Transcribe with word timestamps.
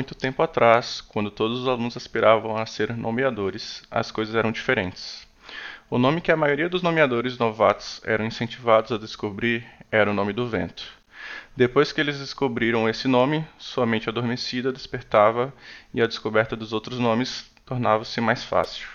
muito 0.00 0.14
tempo 0.14 0.42
atrás, 0.42 1.02
quando 1.02 1.30
todos 1.30 1.60
os 1.60 1.68
alunos 1.68 1.94
aspiravam 1.94 2.56
a 2.56 2.64
ser 2.64 2.96
nomeadores, 2.96 3.82
as 3.90 4.10
coisas 4.10 4.34
eram 4.34 4.50
diferentes. 4.50 5.28
O 5.90 5.98
nome 5.98 6.22
que 6.22 6.32
a 6.32 6.36
maioria 6.38 6.70
dos 6.70 6.80
nomeadores 6.80 7.36
novatos 7.36 8.00
eram 8.06 8.24
incentivados 8.24 8.92
a 8.92 8.96
descobrir 8.96 9.62
era 9.92 10.10
o 10.10 10.14
nome 10.14 10.32
do 10.32 10.48
vento. 10.48 10.82
Depois 11.54 11.92
que 11.92 12.00
eles 12.00 12.18
descobriram 12.18 12.88
esse 12.88 13.06
nome, 13.06 13.44
sua 13.58 13.84
mente 13.84 14.08
adormecida 14.08 14.72
despertava 14.72 15.52
e 15.92 16.00
a 16.00 16.06
descoberta 16.06 16.56
dos 16.56 16.72
outros 16.72 16.98
nomes 16.98 17.50
tornava-se 17.66 18.22
mais 18.22 18.42
fácil. 18.42 18.88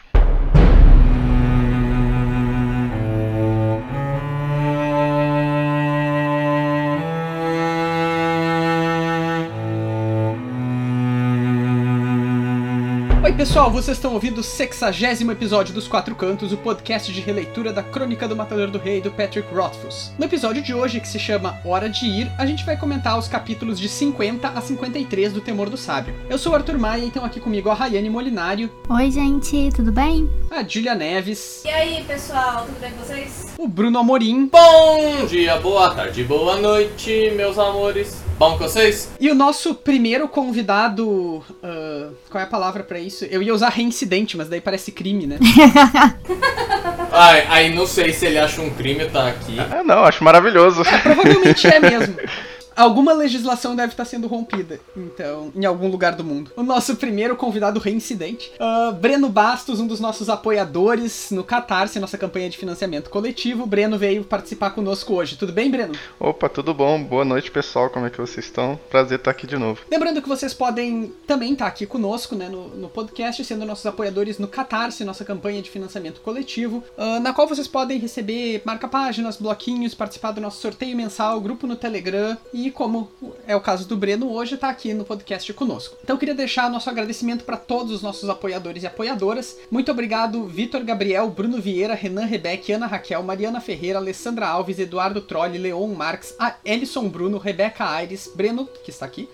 Pessoal, 13.33 13.71
vocês 13.71 13.97
estão 13.97 14.13
ouvindo 14.13 14.39
o 14.39 14.43
sexagésimo 14.43 15.31
episódio 15.31 15.73
dos 15.73 15.87
Quatro 15.87 16.15
Cantos, 16.15 16.53
o 16.53 16.57
podcast 16.57 17.11
de 17.11 17.21
releitura 17.21 17.73
da 17.73 17.81
Crônica 17.81 18.27
do 18.27 18.35
Matador 18.35 18.69
do 18.69 18.77
Rei 18.77 19.01
do 19.01 19.09
Patrick 19.09 19.53
Rothfuss. 19.53 20.13
No 20.19 20.25
episódio 20.25 20.61
de 20.61 20.73
hoje, 20.73 20.99
que 20.99 21.07
se 21.07 21.17
chama 21.17 21.59
Hora 21.65 21.89
de 21.89 22.05
Ir, 22.05 22.31
a 22.37 22.45
gente 22.45 22.65
vai 22.65 22.77
comentar 22.77 23.17
os 23.17 23.27
capítulos 23.27 23.79
de 23.79 23.89
50 23.89 24.47
a 24.47 24.61
53 24.61 25.33
do 25.33 25.41
Temor 25.41 25.69
do 25.69 25.77
Sábio. 25.77 26.13
Eu 26.29 26.37
sou 26.37 26.51
o 26.51 26.55
Arthur 26.55 26.77
Maia 26.77 27.03
e 27.03 27.07
estão 27.07 27.25
aqui 27.25 27.39
comigo 27.39 27.69
a 27.69 27.73
Rayane 27.73 28.09
Molinário. 28.09 28.69
Oi, 28.89 29.09
gente, 29.09 29.69
tudo 29.75 29.91
bem? 29.91 30.29
A 30.51 30.61
Julia 30.63 30.93
Neves. 30.93 31.63
E 31.65 31.69
aí, 31.69 32.03
pessoal, 32.03 32.65
tudo 32.65 32.79
bem 32.79 32.91
com 32.91 33.03
vocês? 33.03 33.53
O 33.57 33.67
Bruno 33.67 33.97
Amorim. 33.99 34.47
Bom 34.47 35.25
dia, 35.25 35.57
boa 35.59 35.95
tarde, 35.95 36.23
boa 36.23 36.57
noite, 36.57 37.31
meus 37.35 37.57
amores. 37.57 38.24
Bom 38.37 38.57
com 38.57 38.67
vocês? 38.67 39.11
E 39.17 39.31
o 39.31 39.35
nosso 39.35 39.73
primeiro 39.73 40.27
convidado. 40.27 41.07
Uh, 41.07 42.13
qual 42.29 42.41
é 42.41 42.43
a 42.43 42.49
palavra 42.49 42.83
para 42.83 42.99
isso? 42.99 43.23
Eu 43.25 43.41
ia 43.41 43.53
usar 43.53 43.69
reincidente, 43.69 44.35
mas 44.35 44.49
daí 44.49 44.59
parece 44.59 44.91
crime, 44.91 45.25
né? 45.25 45.39
Ai, 47.11 47.45
aí 47.49 47.73
não 47.73 47.87
sei 47.87 48.11
se 48.11 48.25
ele 48.25 48.37
acha 48.37 48.61
um 48.61 48.69
crime 48.71 49.05
tá 49.05 49.29
aqui. 49.29 49.57
Ah, 49.57 49.81
não, 49.83 50.03
acho 50.03 50.21
maravilhoso. 50.21 50.81
É, 50.81 50.97
provavelmente 50.97 51.65
é 51.65 51.79
mesmo 51.79 52.15
alguma 52.75 53.13
legislação 53.13 53.75
deve 53.75 53.93
estar 53.93 54.05
sendo 54.05 54.27
rompida, 54.27 54.79
então, 54.95 55.51
em 55.55 55.65
algum 55.65 55.89
lugar 55.89 56.15
do 56.15 56.23
mundo. 56.23 56.51
O 56.55 56.63
nosso 56.63 56.95
primeiro 56.95 57.35
convidado 57.35 57.79
reincidente, 57.79 58.51
uh, 58.59 58.93
Breno 58.93 59.29
Bastos, 59.29 59.79
um 59.79 59.87
dos 59.87 59.99
nossos 59.99 60.29
apoiadores 60.29 61.31
no 61.31 61.43
Catarse, 61.43 61.99
nossa 61.99 62.17
campanha 62.17 62.49
de 62.49 62.57
financiamento 62.57 63.09
coletivo. 63.09 63.65
Breno 63.65 63.97
veio 63.97 64.23
participar 64.23 64.71
conosco 64.71 65.13
hoje. 65.13 65.37
Tudo 65.37 65.53
bem, 65.53 65.71
Breno? 65.71 65.93
Opa, 66.19 66.49
tudo 66.49 66.73
bom? 66.73 67.01
Boa 67.01 67.23
noite, 67.23 67.49
pessoal. 67.49 67.89
Como 67.89 68.05
é 68.05 68.09
que 68.09 68.17
vocês 68.17 68.45
estão? 68.45 68.79
Prazer 68.89 69.19
estar 69.19 69.31
aqui 69.31 69.47
de 69.47 69.57
novo. 69.57 69.81
Lembrando 69.89 70.21
que 70.21 70.27
vocês 70.27 70.53
podem 70.53 71.13
também 71.25 71.53
estar 71.53 71.67
aqui 71.67 71.85
conosco, 71.85 72.35
né, 72.35 72.49
no, 72.49 72.69
no 72.69 72.89
podcast, 72.89 73.43
sendo 73.43 73.65
nossos 73.65 73.85
apoiadores 73.85 74.37
no 74.37 74.47
Catarse, 74.47 75.03
nossa 75.03 75.23
campanha 75.23 75.61
de 75.61 75.69
financiamento 75.69 76.21
coletivo, 76.21 76.83
uh, 76.97 77.19
na 77.19 77.33
qual 77.33 77.47
vocês 77.47 77.67
podem 77.67 77.99
receber 77.99 78.61
marca-páginas, 78.65 79.37
bloquinhos, 79.37 79.93
participar 79.93 80.31
do 80.31 80.41
nosso 80.41 80.61
sorteio 80.61 80.95
mensal, 80.95 81.39
grupo 81.39 81.67
no 81.67 81.75
Telegram 81.75 82.37
e 82.53 82.64
e 82.65 82.71
como 82.71 83.11
é 83.47 83.55
o 83.55 83.61
caso 83.61 83.87
do 83.87 83.95
Breno 83.95 84.31
hoje, 84.31 84.55
está 84.55 84.69
aqui 84.69 84.93
no 84.93 85.05
podcast 85.05 85.53
conosco. 85.53 85.95
Então 86.03 86.15
eu 86.15 86.19
queria 86.19 86.33
deixar 86.33 86.69
nosso 86.69 86.89
agradecimento 86.89 87.43
para 87.43 87.57
todos 87.57 87.91
os 87.91 88.01
nossos 88.01 88.27
apoiadores 88.27 88.81
e 88.81 88.87
apoiadoras. 88.87 89.57
Muito 89.69 89.91
obrigado, 89.91 90.47
Vitor 90.47 90.83
Gabriel, 90.83 91.29
Bruno 91.29 91.61
Vieira, 91.61 91.93
Renan 91.93 92.25
Rebeck, 92.25 92.71
Ana 92.73 92.87
Raquel, 92.87 93.21
Mariana 93.21 93.61
Ferreira, 93.61 93.99
Alessandra 93.99 94.47
Alves, 94.47 94.79
Eduardo 94.79 95.21
Trolli, 95.21 95.59
Leon 95.59 95.87
Marques, 95.89 96.35
Elison 96.63 97.07
Bruno, 97.07 97.37
Rebeca 97.37 97.87
Aires, 97.87 98.31
Breno, 98.33 98.67
que 98.83 98.89
está 98.89 99.05
aqui, 99.05 99.29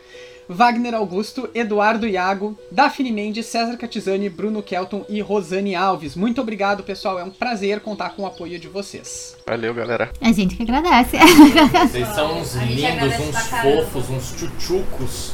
Wagner 0.47 0.93
Augusto, 0.93 1.49
Eduardo 1.53 2.07
Iago, 2.07 2.57
Daphne 2.71 3.11
Mendes, 3.11 3.45
César 3.45 3.77
Catizani, 3.77 4.29
Bruno 4.29 4.61
Kelton 4.61 5.05
e 5.07 5.21
Rosane 5.21 5.75
Alves. 5.75 6.15
Muito 6.15 6.41
obrigado, 6.41 6.83
pessoal. 6.83 7.19
É 7.19 7.23
um 7.23 7.29
prazer 7.29 7.79
contar 7.79 8.11
com 8.11 8.23
o 8.23 8.25
apoio 8.25 8.59
de 8.59 8.67
vocês. 8.67 9.37
Valeu, 9.45 9.73
galera. 9.73 10.11
A 10.19 10.31
gente 10.31 10.55
que 10.55 10.63
agradece. 10.63 11.17
Vocês 11.17 12.07
são 12.09 12.39
uns 12.39 12.55
lindos, 12.55 13.19
uns 13.19 13.47
fofos, 13.47 14.09
uns 14.09 14.33
chuchucos. 14.37 15.33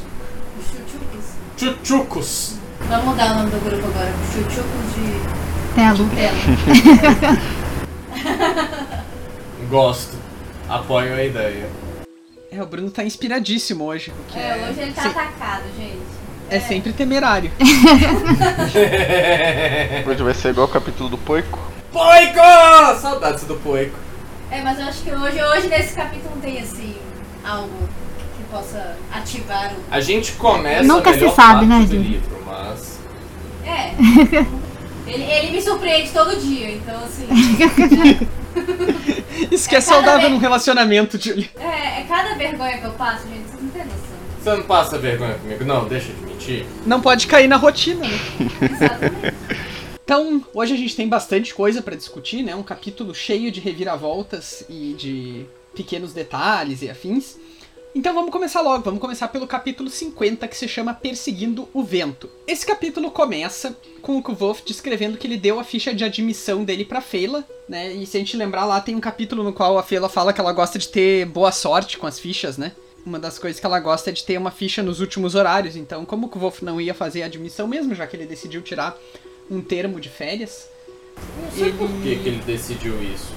Chuchucos? 0.67 1.25
Chuchucos. 1.57 2.55
Vamos 2.81 3.05
mudar 3.05 3.31
o 3.31 3.35
nome 3.39 3.51
do 3.51 3.59
grupo 3.63 3.85
agora. 3.87 4.13
Chuchucos 4.33 4.93
de... 4.95 5.37
Telo. 5.75 6.09
Telo. 6.15 6.37
Gosto. 9.69 10.15
Apoio 10.69 11.13
a 11.13 11.23
ideia. 11.23 11.69
É, 12.49 12.63
o 12.63 12.65
Bruno 12.65 12.89
tá 12.89 13.03
inspiradíssimo 13.03 13.83
hoje. 13.83 14.13
É, 14.33 14.39
é, 14.39 14.69
hoje 14.69 14.79
ele 14.79 14.93
tá 14.93 15.07
atacado, 15.07 15.63
gente. 15.77 15.99
É, 16.49 16.55
é 16.55 16.59
sempre 16.61 16.93
temerário. 16.93 17.51
hoje 20.07 20.23
vai 20.23 20.33
ser 20.33 20.49
igual 20.51 20.65
o 20.67 20.69
capítulo 20.71 21.09
do 21.09 21.17
Poico. 21.17 21.59
Poico! 21.91 22.39
Saudades 23.01 23.43
do 23.43 23.55
Poico. 23.55 23.97
É, 24.49 24.61
mas 24.61 24.79
eu 24.79 24.85
acho 24.85 25.03
que 25.03 25.11
hoje, 25.11 25.43
hoje 25.43 25.67
nesse 25.67 25.93
capítulo 25.93 26.35
não 26.35 26.41
tem 26.41 26.61
assim 26.61 26.95
algo 27.43 27.89
que 28.37 28.43
possa 28.49 28.95
ativar 29.11 29.73
o. 29.73 29.77
A 29.91 29.99
gente 29.99 30.31
começa 30.33 30.83
Nunca 30.83 31.13
se 31.13 31.29
sabe, 31.31 31.65
né, 31.65 31.81
do 31.81 31.97
livro, 31.97 32.41
mas. 32.45 32.97
É. 33.65 33.91
ele, 35.05 35.23
ele 35.23 35.51
me 35.51 35.61
surpreende 35.61 36.11
todo 36.11 36.39
dia, 36.39 36.71
então 36.71 36.95
assim. 37.03 37.27
Isso 39.51 39.67
que 39.67 39.75
é, 39.75 39.77
é 39.77 39.81
saudável 39.81 40.29
num 40.29 40.37
relacionamento, 40.37 41.17
Julie. 41.21 41.49
É, 41.59 42.01
é 42.01 42.05
cada 42.07 42.35
vergonha 42.35 42.77
que 42.77 42.85
eu 42.85 42.91
passo, 42.91 43.27
gente, 43.27 43.49
vocês 43.49 43.61
não 43.61 43.69
têm 43.69 43.83
noção. 43.83 44.17
Você 44.41 44.55
não 44.55 44.63
passa 44.63 44.97
vergonha 44.97 45.35
comigo? 45.35 45.65
Não, 45.65 45.87
deixa 45.87 46.13
de 46.13 46.21
mentir. 46.21 46.65
Não 46.85 47.01
pode 47.01 47.27
cair 47.27 47.47
na 47.47 47.57
rotina, 47.57 48.07
né? 48.07 48.19
Exatamente. 48.61 49.35
Então, 50.03 50.45
hoje 50.53 50.73
a 50.73 50.77
gente 50.77 50.95
tem 50.95 51.07
bastante 51.07 51.53
coisa 51.53 51.81
para 51.81 51.95
discutir, 51.95 52.41
né? 52.41 52.55
Um 52.55 52.63
capítulo 52.63 53.13
cheio 53.13 53.51
de 53.51 53.59
reviravoltas 53.59 54.63
e 54.69 54.95
de 54.97 55.45
pequenos 55.75 56.13
detalhes 56.13 56.81
e 56.81 56.89
afins. 56.89 57.35
Então 57.95 58.13
vamos 58.13 58.31
começar 58.31 58.61
logo, 58.61 58.83
vamos 58.83 58.99
começar 58.99 59.27
pelo 59.29 59.47
capítulo 59.47 59.89
50, 59.89 60.47
que 60.47 60.57
se 60.57 60.67
chama 60.67 60.93
Perseguindo 60.93 61.67
o 61.73 61.83
Vento. 61.83 62.29
Esse 62.45 62.65
capítulo 62.65 63.09
começa 63.09 63.75
com 64.01 64.17
o 64.17 64.21
Kvolf 64.21 64.61
descrevendo 64.63 65.17
que 65.17 65.25
ele 65.25 65.37
deu 65.37 65.59
a 65.59 65.63
ficha 65.63 65.93
de 65.93 66.03
admissão 66.03 66.63
dele 66.63 66.85
pra 66.85 67.01
Feila, 67.01 67.43
né? 67.67 67.93
E 67.93 68.05
se 68.05 68.17
a 68.17 68.19
gente 68.19 68.37
lembrar 68.37 68.65
lá, 68.65 68.79
tem 68.81 68.95
um 68.95 68.99
capítulo 68.99 69.43
no 69.43 69.53
qual 69.53 69.77
a 69.77 69.83
Feila 69.83 70.09
fala 70.09 70.31
que 70.31 70.39
ela 70.39 70.53
gosta 70.53 70.77
de 70.77 70.87
ter 70.89 71.25
boa 71.25 71.51
sorte 71.51 71.97
com 71.97 72.05
as 72.05 72.19
fichas, 72.19 72.57
né? 72.57 72.73
Uma 73.05 73.17
das 73.17 73.39
coisas 73.39 73.59
que 73.59 73.65
ela 73.65 73.79
gosta 73.79 74.09
é 74.09 74.13
de 74.13 74.23
ter 74.23 74.37
uma 74.37 74.51
ficha 74.51 74.83
nos 74.83 74.99
últimos 74.99 75.33
horários, 75.33 75.75
então 75.75 76.05
como 76.05 76.27
o 76.27 76.29
Kvolf 76.29 76.61
não 76.61 76.79
ia 76.79 76.93
fazer 76.93 77.23
a 77.23 77.25
admissão 77.25 77.67
mesmo, 77.67 77.95
já 77.95 78.05
que 78.05 78.15
ele 78.15 78.25
decidiu 78.25 78.61
tirar 78.61 78.95
um 79.49 79.61
termo 79.61 79.99
de 79.99 80.09
férias... 80.09 80.69
Não 81.41 81.51
sei 81.51 81.69
ele... 81.69 81.77
por 81.77 81.87
que, 81.87 82.15
que 82.17 82.29
ele 82.29 82.43
decidiu 82.45 83.01
isso. 83.01 83.33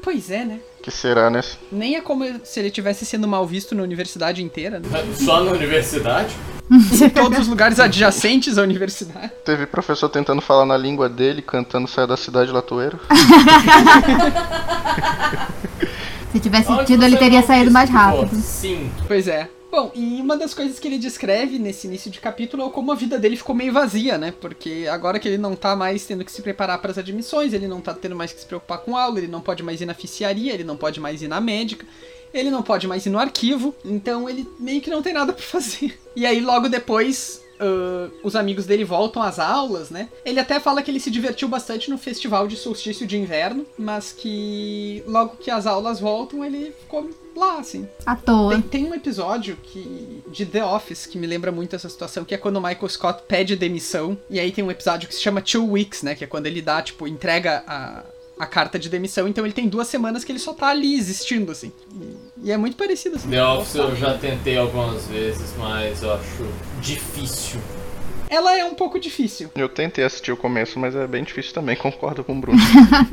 Pois 0.00 0.30
é, 0.30 0.44
né? 0.44 0.60
Que 0.84 0.90
será, 0.90 1.30
né? 1.30 1.40
Nem 1.72 1.96
é 1.96 2.02
como 2.02 2.26
se 2.44 2.60
ele 2.60 2.70
tivesse 2.70 3.06
sendo 3.06 3.26
mal 3.26 3.46
visto 3.46 3.74
na 3.74 3.82
universidade 3.82 4.44
inteira. 4.44 4.78
Né? 4.78 4.86
Só 5.16 5.42
na 5.42 5.50
universidade? 5.52 6.36
em 6.70 7.08
todos 7.08 7.38
os 7.38 7.48
lugares 7.48 7.80
adjacentes 7.80 8.58
à 8.58 8.62
universidade. 8.62 9.32
Teve 9.46 9.64
professor 9.64 10.10
tentando 10.10 10.42
falar 10.42 10.66
na 10.66 10.76
língua 10.76 11.08
dele, 11.08 11.40
cantando 11.40 11.88
Saia 11.88 12.06
da 12.06 12.18
Cidade 12.18 12.52
Latoeiro. 12.52 13.00
se 16.30 16.38
tivesse 16.38 16.66
sentido, 16.66 17.02
ele 17.02 17.16
teria 17.16 17.42
saído 17.42 17.70
mais 17.70 17.88
rápido. 17.88 18.36
Sim. 18.36 18.92
Pois 19.08 19.26
é. 19.26 19.48
Bom, 19.74 19.90
e 19.92 20.20
uma 20.20 20.36
das 20.36 20.54
coisas 20.54 20.78
que 20.78 20.86
ele 20.86 20.98
descreve 20.98 21.58
nesse 21.58 21.88
início 21.88 22.08
de 22.08 22.20
capítulo 22.20 22.64
é 22.64 22.70
como 22.70 22.92
a 22.92 22.94
vida 22.94 23.18
dele 23.18 23.36
ficou 23.36 23.56
meio 23.56 23.72
vazia, 23.72 24.16
né? 24.16 24.32
Porque 24.40 24.86
agora 24.88 25.18
que 25.18 25.26
ele 25.26 25.36
não 25.36 25.56
tá 25.56 25.74
mais 25.74 26.06
tendo 26.06 26.24
que 26.24 26.30
se 26.30 26.42
preparar 26.42 26.80
para 26.80 26.92
as 26.92 26.98
admissões, 26.98 27.52
ele 27.52 27.66
não 27.66 27.80
tá 27.80 27.92
tendo 27.92 28.14
mais 28.14 28.32
que 28.32 28.38
se 28.38 28.46
preocupar 28.46 28.78
com 28.78 28.96
aula, 28.96 29.18
ele 29.18 29.26
não 29.26 29.40
pode 29.40 29.64
mais 29.64 29.80
ir 29.80 29.86
na 29.86 29.92
oficiaria, 29.92 30.54
ele 30.54 30.62
não 30.62 30.76
pode 30.76 31.00
mais 31.00 31.22
ir 31.22 31.26
na 31.26 31.40
médica, 31.40 31.84
ele 32.32 32.52
não 32.52 32.62
pode 32.62 32.86
mais 32.86 33.04
ir 33.04 33.10
no 33.10 33.18
arquivo, 33.18 33.74
então 33.84 34.30
ele 34.30 34.48
meio 34.60 34.80
que 34.80 34.90
não 34.90 35.02
tem 35.02 35.12
nada 35.12 35.32
para 35.34 35.42
fazer. 35.42 35.98
E 36.14 36.24
aí 36.24 36.40
logo 36.40 36.68
depois 36.68 37.42
Uh, 37.54 38.10
os 38.24 38.34
amigos 38.34 38.66
dele 38.66 38.84
voltam 38.84 39.22
às 39.22 39.38
aulas, 39.38 39.88
né? 39.88 40.08
Ele 40.24 40.40
até 40.40 40.58
fala 40.58 40.82
que 40.82 40.90
ele 40.90 40.98
se 40.98 41.08
divertiu 41.08 41.46
bastante 41.46 41.88
no 41.88 41.96
festival 41.96 42.48
de 42.48 42.56
solstício 42.56 43.06
de 43.06 43.16
inverno, 43.16 43.64
mas 43.78 44.10
que 44.10 45.04
logo 45.06 45.36
que 45.36 45.52
as 45.52 45.64
aulas 45.64 46.00
voltam, 46.00 46.44
ele 46.44 46.74
ficou 46.80 47.08
lá, 47.40 47.58
assim. 47.58 47.88
À 48.04 48.16
toa. 48.16 48.52
Tem, 48.52 48.62
tem, 48.62 48.84
um 48.84 48.94
episódio 48.94 49.56
que 49.62 50.22
de 50.28 50.46
The 50.46 50.64
Office 50.64 51.06
que 51.06 51.18
me 51.18 51.26
lembra 51.26 51.50
muito 51.52 51.74
essa 51.76 51.88
situação, 51.88 52.24
que 52.24 52.34
é 52.34 52.38
quando 52.38 52.56
o 52.56 52.60
Michael 52.60 52.88
Scott 52.88 53.22
pede 53.26 53.56
demissão. 53.56 54.16
E 54.28 54.38
aí 54.40 54.52
tem 54.52 54.64
um 54.64 54.70
episódio 54.70 55.08
que 55.08 55.14
se 55.14 55.20
chama 55.20 55.40
Two 55.40 55.70
Weeks, 55.70 56.02
né? 56.02 56.14
Que 56.14 56.24
é 56.24 56.26
quando 56.26 56.46
ele 56.46 56.62
dá, 56.62 56.82
tipo, 56.82 57.06
entrega 57.06 57.62
a, 57.66 58.04
a 58.38 58.46
carta 58.46 58.78
de 58.78 58.88
demissão. 58.88 59.28
Então 59.28 59.44
ele 59.44 59.54
tem 59.54 59.68
duas 59.68 59.88
semanas 59.88 60.24
que 60.24 60.32
ele 60.32 60.38
só 60.38 60.52
tá 60.52 60.68
ali 60.68 60.94
existindo, 60.94 61.52
assim. 61.52 61.72
E, 62.00 62.48
e 62.48 62.52
é 62.52 62.56
muito 62.56 62.76
parecido, 62.76 63.16
assim. 63.16 63.30
The 63.30 63.44
Office 63.44 63.74
eu 63.74 63.96
já 63.96 64.16
tentei 64.18 64.56
algumas 64.56 65.06
vezes, 65.06 65.54
mas 65.58 66.02
eu 66.02 66.12
acho 66.12 66.46
difícil 66.80 67.60
ela 68.30 68.56
é 68.58 68.64
um 68.64 68.74
pouco 68.74 68.98
difícil. 68.98 69.50
Eu 69.54 69.68
tentei 69.68 70.04
assistir 70.04 70.32
o 70.32 70.36
começo, 70.36 70.78
mas 70.78 70.94
é 70.96 71.06
bem 71.06 71.22
difícil 71.24 71.52
também, 71.52 71.76
concordo 71.76 72.24
com 72.24 72.32
o 72.32 72.40
Bruno. 72.40 72.58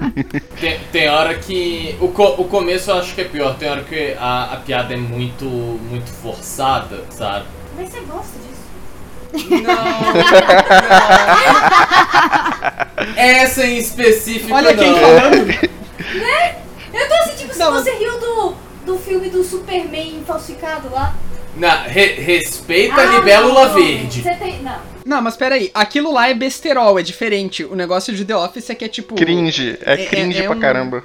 tem, 0.59 0.79
tem 0.91 1.09
hora 1.09 1.33
que. 1.35 1.95
O, 1.99 2.07
co 2.09 2.35
o 2.37 2.45
começo 2.45 2.89
eu 2.91 2.95
acho 2.97 3.13
que 3.15 3.21
é 3.21 3.25
pior, 3.25 3.55
tem 3.57 3.69
hora 3.69 3.83
que 3.83 4.15
a, 4.19 4.53
a 4.53 4.57
piada 4.57 4.93
é 4.93 4.97
muito, 4.97 5.45
muito 5.45 6.09
forçada, 6.11 7.03
sabe? 7.11 7.45
Mas 7.77 7.89
você 7.89 7.99
gosta 8.01 8.37
disso? 8.39 9.61
não. 9.63 9.71
Essa 13.15 13.65
em 13.65 13.77
específico 13.77 14.53
Olha 14.53 14.73
não. 14.73 14.83
quem 14.83 14.95
falando. 14.99 15.71
Eu 16.93 17.07
tô 17.07 17.13
assim, 17.15 17.35
tipo, 17.37 17.53
se 17.53 17.59
Não, 17.59 17.71
mas- 17.71 17.83
você 17.83 17.91
riu 17.95 18.19
do, 18.19 18.53
do 18.85 18.97
filme 18.97 19.29
do 19.29 19.43
Superman 19.43 20.23
falsificado 20.27 20.89
lá. 20.91 21.15
Não, 21.55 21.83
re- 21.83 22.15
respeita 22.15 22.99
a 22.99 23.03
Ah, 23.03 23.17
libélula 23.17 23.67
não. 23.69 23.73
verde. 23.75 24.21
Você 24.21 24.35
tem. 24.35 24.61
Não. 24.61 24.90
Não, 25.05 25.21
mas 25.21 25.35
peraí, 25.35 25.71
aquilo 25.73 26.13
lá 26.13 26.29
é 26.29 26.33
besterol, 26.33 26.99
é 26.99 27.03
diferente. 27.03 27.63
O 27.65 27.75
negócio 27.75 28.13
de 28.13 28.23
The 28.23 28.35
Office 28.35 28.69
é 28.69 28.75
que 28.75 28.85
é 28.85 28.87
tipo. 28.87 29.15
Cringe. 29.15 29.77
É, 29.81 29.93
É- 29.93 30.05
cringe 30.05 30.39
é- 30.39 30.43
é 30.43 30.47
pra 30.47 30.55
um- 30.55 30.59
caramba. 30.59 31.03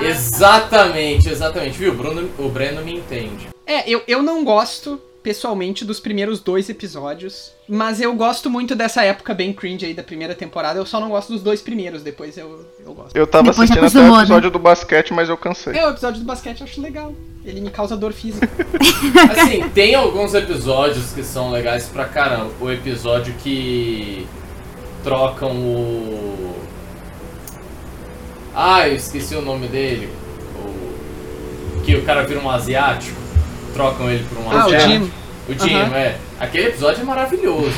Exatamente, 0.00 1.28
exatamente. 1.28 1.76
Viu? 1.78 1.92
O, 1.92 1.94
Bruno, 1.94 2.30
o 2.38 2.48
Breno 2.48 2.82
me 2.82 2.94
entende. 2.94 3.48
É, 3.66 3.88
eu, 3.88 4.02
eu 4.06 4.22
não 4.22 4.44
gosto, 4.44 5.00
pessoalmente, 5.22 5.84
dos 5.84 6.00
primeiros 6.00 6.40
dois 6.40 6.68
episódios. 6.68 7.52
Mas 7.68 8.00
eu 8.00 8.14
gosto 8.14 8.48
muito 8.48 8.74
dessa 8.74 9.02
época 9.02 9.34
bem 9.34 9.52
cringe 9.52 9.84
aí 9.84 9.94
da 9.94 10.02
primeira 10.02 10.34
temporada. 10.34 10.78
Eu 10.78 10.86
só 10.86 11.00
não 11.00 11.10
gosto 11.10 11.32
dos 11.32 11.42
dois 11.42 11.60
primeiros, 11.60 12.02
depois 12.02 12.36
eu, 12.38 12.64
eu 12.84 12.94
gosto. 12.94 13.14
Eu 13.14 13.26
tava 13.26 13.50
Depois 13.50 13.70
assistindo 13.70 13.86
até 13.86 14.10
o 14.10 14.12
né? 14.12 14.18
episódio 14.22 14.50
do 14.50 14.58
basquete, 14.58 15.12
mas 15.12 15.28
eu 15.28 15.36
cansei. 15.36 15.76
É, 15.76 15.86
o 15.86 15.90
episódio 15.90 16.20
do 16.20 16.26
basquete 16.26 16.60
eu 16.60 16.66
acho 16.66 16.80
legal. 16.80 17.14
Ele 17.44 17.60
me 17.60 17.70
causa 17.70 17.96
dor 17.96 18.12
física. 18.12 18.48
Assim, 19.30 19.68
tem 19.70 19.94
alguns 19.94 20.34
episódios 20.34 21.12
que 21.12 21.22
são 21.22 21.50
legais 21.50 21.88
pra 21.88 22.04
caramba. 22.06 22.52
O 22.60 22.70
episódio 22.70 23.34
que 23.34 24.26
trocam 25.02 25.50
o. 25.56 26.54
Ah, 28.54 28.88
eu 28.88 28.96
esqueci 28.96 29.34
o 29.34 29.42
nome 29.42 29.68
dele. 29.68 30.08
O... 30.56 31.80
Que 31.82 31.96
o 31.96 32.04
cara 32.04 32.24
vira 32.24 32.40
um 32.40 32.50
asiático. 32.50 33.27
Trocam 33.78 34.10
ele 34.10 34.24
por 34.24 34.38
um 34.38 34.50
Ah, 34.50 34.66
o. 34.66 34.80
Jim. 34.80 35.12
O 35.48 35.54
Jim, 35.54 35.74
Aham. 35.76 35.94
é. 35.96 36.16
Aquele 36.40 36.66
episódio 36.66 37.00
é 37.02 37.04
maravilhoso. 37.04 37.76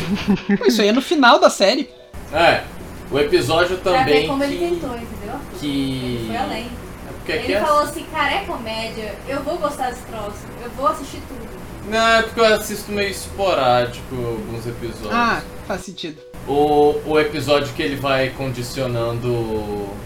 Isso 0.67 0.81
aí 0.81 0.88
é 0.88 0.93
no 0.93 1.02
final 1.02 1.38
da 1.38 1.50
série. 1.50 1.91
É. 2.32 2.62
O 3.11 3.19
episódio 3.19 3.76
pra 3.76 3.93
ver 3.93 3.99
também 3.99 4.26
como 4.26 4.43
ele 4.44 4.56
que. 4.56 4.64
tentou, 4.70 4.97
entendeu? 4.97 5.37
que... 5.58 5.67
Ele 5.67 6.26
foi 6.29 6.37
além. 6.38 6.64
É 6.64 7.12
porque 7.12 7.32
Ele 7.32 7.52
é... 7.52 7.61
falou 7.61 7.82
assim, 7.82 8.06
cara, 8.11 8.32
é 8.32 8.44
comédia, 8.44 9.14
eu 9.29 9.43
vou 9.43 9.58
gostar 9.58 9.91
desse 9.91 10.02
troço, 10.06 10.38
eu 10.64 10.70
vou 10.70 10.87
assistir 10.87 11.20
tudo. 11.29 11.50
Não, 11.91 12.08
é 12.08 12.23
porque 12.23 12.41
eu 12.41 12.46
assisto 12.46 12.91
meio 12.93 13.11
esporádico 13.11 14.14
alguns 14.14 14.67
episódios. 14.67 15.12
Ah, 15.12 15.43
faz 15.69 15.82
sentido. 15.82 16.19
O, 16.49 16.94
o 17.05 17.20
episódio 17.20 17.75
que 17.75 17.82
ele 17.82 17.96
vai 17.96 18.31
condicionando 18.31 19.29
o, 19.29 19.96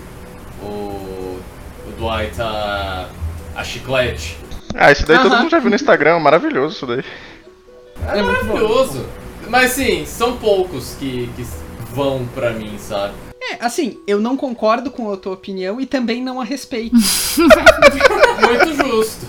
o, 0.61 0.67
o 0.67 1.93
Dwight 1.99 2.41
a, 2.43 3.09
a 3.55 3.63
chiclete. 3.65 4.37
Ah, 4.75 4.91
isso 4.93 5.07
daí 5.07 5.19
todo 5.19 5.37
mundo 5.37 5.51
já 5.51 5.59
viu 5.59 5.71
no 5.71 5.77
Instagram, 5.77 6.19
maravilhoso 6.19 6.77
isso 6.77 6.87
daí. 6.87 7.05
É, 8.13 8.19
É 8.19 8.23
muito 8.23 8.45
bom. 8.45 8.55
maravilhoso. 8.55 9.07
Mas 9.49 9.73
sim, 9.73 10.05
são 10.07 10.37
poucos 10.37 10.97
que, 10.99 11.29
que 11.37 11.47
vão 11.93 12.27
pra 12.35 12.51
mim, 12.51 12.77
sabe? 12.79 13.15
É, 13.41 13.59
assim, 13.61 13.99
eu 14.07 14.19
não 14.21 14.37
concordo 14.39 14.91
com 14.91 15.13
a 15.13 15.17
tua 15.19 15.35
opinião 15.35 15.79
e 15.81 15.85
também 15.87 16.23
não 16.23 16.41
a 16.41 16.45
respeito. 16.45 16.97
Muito 18.41 18.75
justo. 18.89 19.27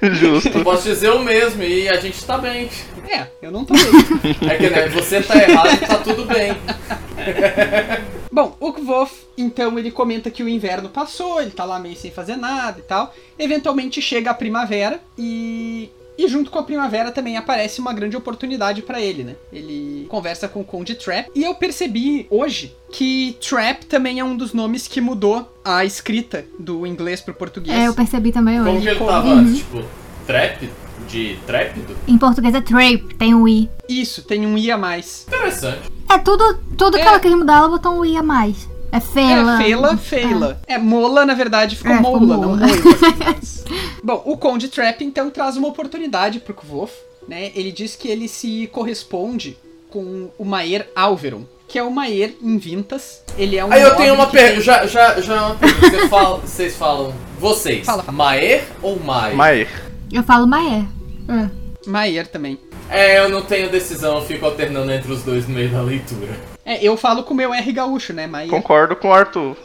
Justo. 0.00 0.48
Eu 0.58 0.64
posso 0.64 0.84
dizer 0.84 1.10
o 1.10 1.18
mesmo 1.18 1.62
e 1.62 1.86
a 1.88 1.96
gente 2.00 2.24
tá 2.24 2.38
bem. 2.38 2.70
É, 3.06 3.26
eu 3.42 3.50
não 3.50 3.64
tô 3.66 3.74
bem. 3.74 4.50
É 4.50 4.56
que 4.56 4.70
né, 4.70 4.88
você 4.88 5.20
tá 5.20 5.36
errado 5.36 5.74
e 5.74 5.86
tá 5.86 5.98
tudo 5.98 6.24
bem. 6.24 6.56
Bom, 8.32 8.56
o 8.60 8.72
Kvof, 8.72 9.12
então, 9.36 9.78
ele 9.78 9.90
comenta 9.90 10.30
que 10.30 10.42
o 10.42 10.48
inverno 10.48 10.88
passou, 10.88 11.40
ele 11.40 11.50
tá 11.50 11.64
lá 11.64 11.78
meio 11.80 11.96
sem 11.96 12.10
fazer 12.10 12.36
nada 12.36 12.78
e 12.78 12.82
tal. 12.82 13.12
Eventualmente 13.38 14.00
chega 14.00 14.30
a 14.30 14.34
primavera 14.34 15.00
e. 15.18 15.90
E 16.18 16.28
junto 16.28 16.50
com 16.50 16.58
a 16.58 16.62
primavera 16.62 17.10
também 17.10 17.38
aparece 17.38 17.80
uma 17.80 17.94
grande 17.94 18.14
oportunidade 18.14 18.82
pra 18.82 19.00
ele, 19.00 19.24
né? 19.24 19.36
Ele 19.50 20.04
conversa 20.10 20.46
com 20.48 20.60
o 20.60 20.64
Conde 20.64 20.94
Trap. 20.94 21.30
E 21.34 21.42
eu 21.42 21.54
percebi 21.54 22.26
hoje 22.28 22.76
que 22.92 23.38
Trap 23.40 23.86
também 23.86 24.20
é 24.20 24.24
um 24.24 24.36
dos 24.36 24.52
nomes 24.52 24.86
que 24.86 25.00
mudou 25.00 25.50
a 25.64 25.82
escrita 25.82 26.44
do 26.58 26.86
inglês 26.86 27.22
pro 27.22 27.32
português. 27.32 27.74
É, 27.74 27.88
eu 27.88 27.94
percebi 27.94 28.32
também 28.32 28.58
Como 28.58 28.70
hoje. 28.72 28.82
que 28.82 28.88
ele 28.90 28.98
tava 28.98 29.28
Uhum. 29.28 29.54
Tipo, 29.54 29.82
trap? 30.26 30.68
De 31.08 31.38
trépido? 31.46 31.96
Em 32.06 32.18
português 32.18 32.54
é 32.54 32.60
trape, 32.60 33.14
tem 33.18 33.34
um 33.34 33.48
i. 33.48 33.70
Isso, 33.88 34.22
tem 34.22 34.46
um 34.46 34.58
i 34.58 34.70
a 34.70 34.76
mais. 34.76 35.24
Interessante. 35.26 35.88
É 36.12 36.18
tudo, 36.18 36.58
tudo 36.76 36.96
que 36.96 37.02
É. 37.02 37.06
ela 37.06 37.20
quis 37.20 37.32
mudar, 37.32 37.58
ela 37.58 37.68
botou 37.68 37.92
um 37.92 38.04
i 38.04 38.16
a 38.16 38.22
mais. 38.22 38.68
É 38.92 38.98
feila. 38.98 39.54
É, 39.54 39.62
feila, 39.64 39.96
feila. 39.96 40.60
É, 40.66 40.76
mola, 40.76 41.24
na 41.24 41.34
verdade, 41.34 41.76
ficou 41.76 41.92
É, 41.92 41.96
ficou 41.98 42.18
mola, 42.20 42.36
não 42.46 42.56
mola. 42.56 42.66
Bom, 44.02 44.22
o 44.24 44.36
Conde 44.36 44.68
Trap, 44.68 45.02
então, 45.04 45.30
traz 45.30 45.56
uma 45.56 45.68
oportunidade 45.68 46.40
pro 46.40 46.54
Kvof, 46.54 46.92
né? 47.28 47.52
Ele 47.54 47.70
diz 47.70 47.94
que 47.94 48.08
ele 48.08 48.26
se 48.26 48.68
corresponde 48.72 49.56
com 49.90 50.30
o 50.38 50.44
Maer 50.44 50.88
Alveron, 50.96 51.44
que 51.68 51.78
é 51.78 51.82
o 51.84 51.90
Maer 51.90 52.34
em 52.42 52.58
Vintas. 52.58 53.22
Ele 53.38 53.56
é 53.56 53.64
um 53.64 53.72
Aí 53.72 53.80
eu 53.82 53.94
tenho 53.96 54.14
uma 54.14 54.26
que 54.26 54.32
pergunta. 54.32 54.54
tem- 54.54 54.62
Já, 54.62 54.86
já, 54.86 55.20
já 55.20 55.34
é 55.36 55.40
uma 55.40 55.54
pergunta. 55.54 55.90
Você 55.90 56.08
fala- 56.08 56.38
Vocês 56.38 56.76
falam. 56.76 57.14
Vocês. 57.38 57.86
Fala, 57.86 58.02
fala. 58.02 58.16
Maer 58.18 58.64
ou 58.82 58.98
Mai? 58.98 59.34
Maer. 59.34 59.68
Eu 60.10 60.22
falo 60.24 60.46
Maé. 60.48 60.84
É. 61.28 61.88
Maer 61.88 62.26
também. 62.26 62.58
É, 62.90 63.20
eu 63.20 63.28
não 63.28 63.42
tenho 63.42 63.70
decisão, 63.70 64.16
eu 64.16 64.22
fico 64.22 64.44
alternando 64.44 64.90
entre 64.90 65.12
os 65.12 65.22
dois 65.22 65.46
no 65.46 65.54
meio 65.54 65.70
da 65.70 65.80
leitura. 65.80 66.34
É, 66.64 66.84
eu 66.84 66.96
falo 66.96 67.22
com 67.22 67.32
o 67.32 67.36
meu 67.36 67.54
R 67.54 67.72
gaúcho, 67.72 68.12
né, 68.12 68.26
Maer? 68.26 68.50
Concordo 68.50 68.96
com 68.96 69.08
o 69.08 69.12
Arthur. 69.12 69.56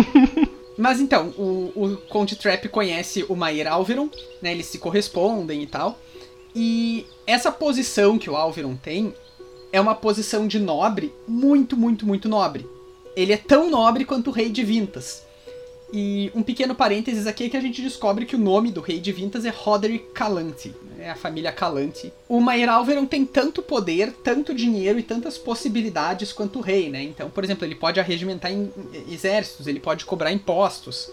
Mas 0.76 1.00
então, 1.00 1.28
o, 1.36 1.72
o 1.74 1.96
Conde 2.08 2.36
Trap 2.36 2.68
conhece 2.68 3.24
o 3.28 3.36
Maer 3.36 3.70
Alveron, 3.70 4.08
né? 4.42 4.52
Eles 4.52 4.66
se 4.66 4.78
correspondem 4.78 5.62
e 5.62 5.66
tal. 5.66 5.98
E 6.54 7.06
essa 7.26 7.52
posição 7.52 8.18
que 8.18 8.30
o 8.30 8.36
Alveron 8.36 8.76
tem 8.76 9.14
é 9.72 9.80
uma 9.80 9.94
posição 9.94 10.46
de 10.46 10.58
nobre 10.58 11.12
muito, 11.28 11.76
muito, 11.76 12.06
muito 12.06 12.28
nobre. 12.28 12.66
Ele 13.14 13.32
é 13.32 13.36
tão 13.36 13.70
nobre 13.70 14.04
quanto 14.04 14.30
o 14.30 14.32
Rei 14.32 14.48
de 14.48 14.64
Vintas. 14.64 15.24
E 15.96 16.32
um 16.34 16.42
pequeno 16.42 16.74
parênteses 16.74 17.24
aqui 17.24 17.44
é 17.44 17.48
que 17.48 17.56
a 17.56 17.60
gente 17.60 17.80
descobre 17.80 18.26
que 18.26 18.34
o 18.34 18.38
nome 18.38 18.72
do 18.72 18.80
Rei 18.80 18.98
de 18.98 19.12
Vintas 19.12 19.44
é 19.44 19.50
Roderick 19.50 20.06
Calante, 20.12 20.74
é 20.98 21.08
a 21.08 21.14
família 21.14 21.52
Calante. 21.52 22.12
O 22.28 22.40
Maer 22.40 22.68
Alveron 22.68 23.06
tem 23.06 23.24
tanto 23.24 23.62
poder, 23.62 24.12
tanto 24.24 24.52
dinheiro 24.52 24.98
e 24.98 25.04
tantas 25.04 25.38
possibilidades 25.38 26.32
quanto 26.32 26.58
o 26.58 26.62
rei, 26.62 26.90
né? 26.90 27.00
Então, 27.00 27.30
por 27.30 27.44
exemplo, 27.44 27.64
ele 27.64 27.76
pode 27.76 28.00
arregimentar 28.00 28.50
em 28.50 28.72
exércitos, 29.08 29.68
ele 29.68 29.78
pode 29.78 30.04
cobrar 30.04 30.32
impostos. 30.32 31.08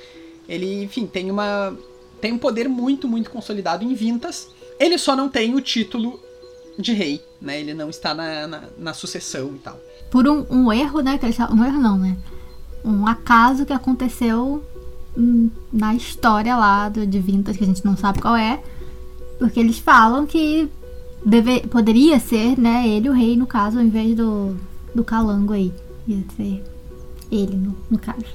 Ele, 0.49 0.81
enfim, 0.83 1.05
tem 1.05 1.29
uma 1.29 1.77
tem 2.19 2.33
um 2.33 2.39
poder 2.39 2.67
muito, 2.67 3.07
muito 3.07 3.29
consolidado 3.29 3.83
em 3.83 3.93
Vintas. 3.93 4.49
Ele 4.79 4.97
só 4.97 5.15
não 5.15 5.29
tem 5.29 5.53
o 5.53 5.61
título 5.61 6.19
de 6.75 6.93
rei, 6.93 7.23
né? 7.39 7.59
Ele 7.59 7.75
não 7.75 7.91
está 7.91 8.15
na, 8.15 8.47
na, 8.47 8.63
na 8.79 8.93
sucessão 8.95 9.53
e 9.53 9.59
tal. 9.59 9.79
Por 10.09 10.27
um, 10.27 10.43
um 10.49 10.73
erro, 10.73 11.01
né? 11.01 11.19
Um 11.51 11.63
erro 11.63 11.79
não, 11.79 11.99
né? 11.99 12.17
Um 12.83 13.05
acaso 13.05 13.63
que 13.63 13.73
aconteceu 13.73 14.63
na 15.15 15.93
história 15.95 16.55
lá 16.55 16.89
do, 16.89 17.05
de 17.05 17.19
Vintas, 17.19 17.57
que 17.57 17.63
a 17.63 17.67
gente 17.67 17.85
não 17.85 17.97
sabe 17.97 18.21
qual 18.21 18.35
é. 18.35 18.61
Porque 19.39 19.59
eles 19.59 19.79
falam 19.79 20.25
que 20.25 20.69
deve, 21.25 21.61
poderia 21.67 22.19
ser, 22.19 22.57
né, 22.57 22.87
ele 22.87 23.09
o 23.09 23.13
rei, 23.13 23.35
no 23.35 23.47
caso, 23.47 23.77
ao 23.77 23.83
invés 23.83 24.15
do, 24.15 24.55
do 24.93 25.03
calango 25.03 25.53
aí. 25.53 25.73
Ia 26.07 26.23
ser 26.35 26.63
ele, 27.31 27.55
no, 27.55 27.75
no 27.89 27.97
caso. 27.97 28.25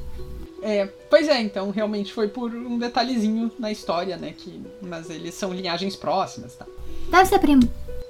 É, 0.62 0.86
pois 1.08 1.28
é, 1.28 1.40
então 1.40 1.70
realmente 1.70 2.12
foi 2.12 2.28
por 2.28 2.52
um 2.52 2.78
detalhezinho 2.78 3.52
na 3.58 3.70
história, 3.70 4.16
né? 4.16 4.34
Que, 4.36 4.60
mas 4.82 5.10
eles 5.10 5.34
são 5.34 5.52
linhagens 5.52 5.94
próximas, 5.94 6.56
tá? 6.56 6.66
Deve 7.08 7.26
ser 7.26 7.38
primo. 7.38 7.62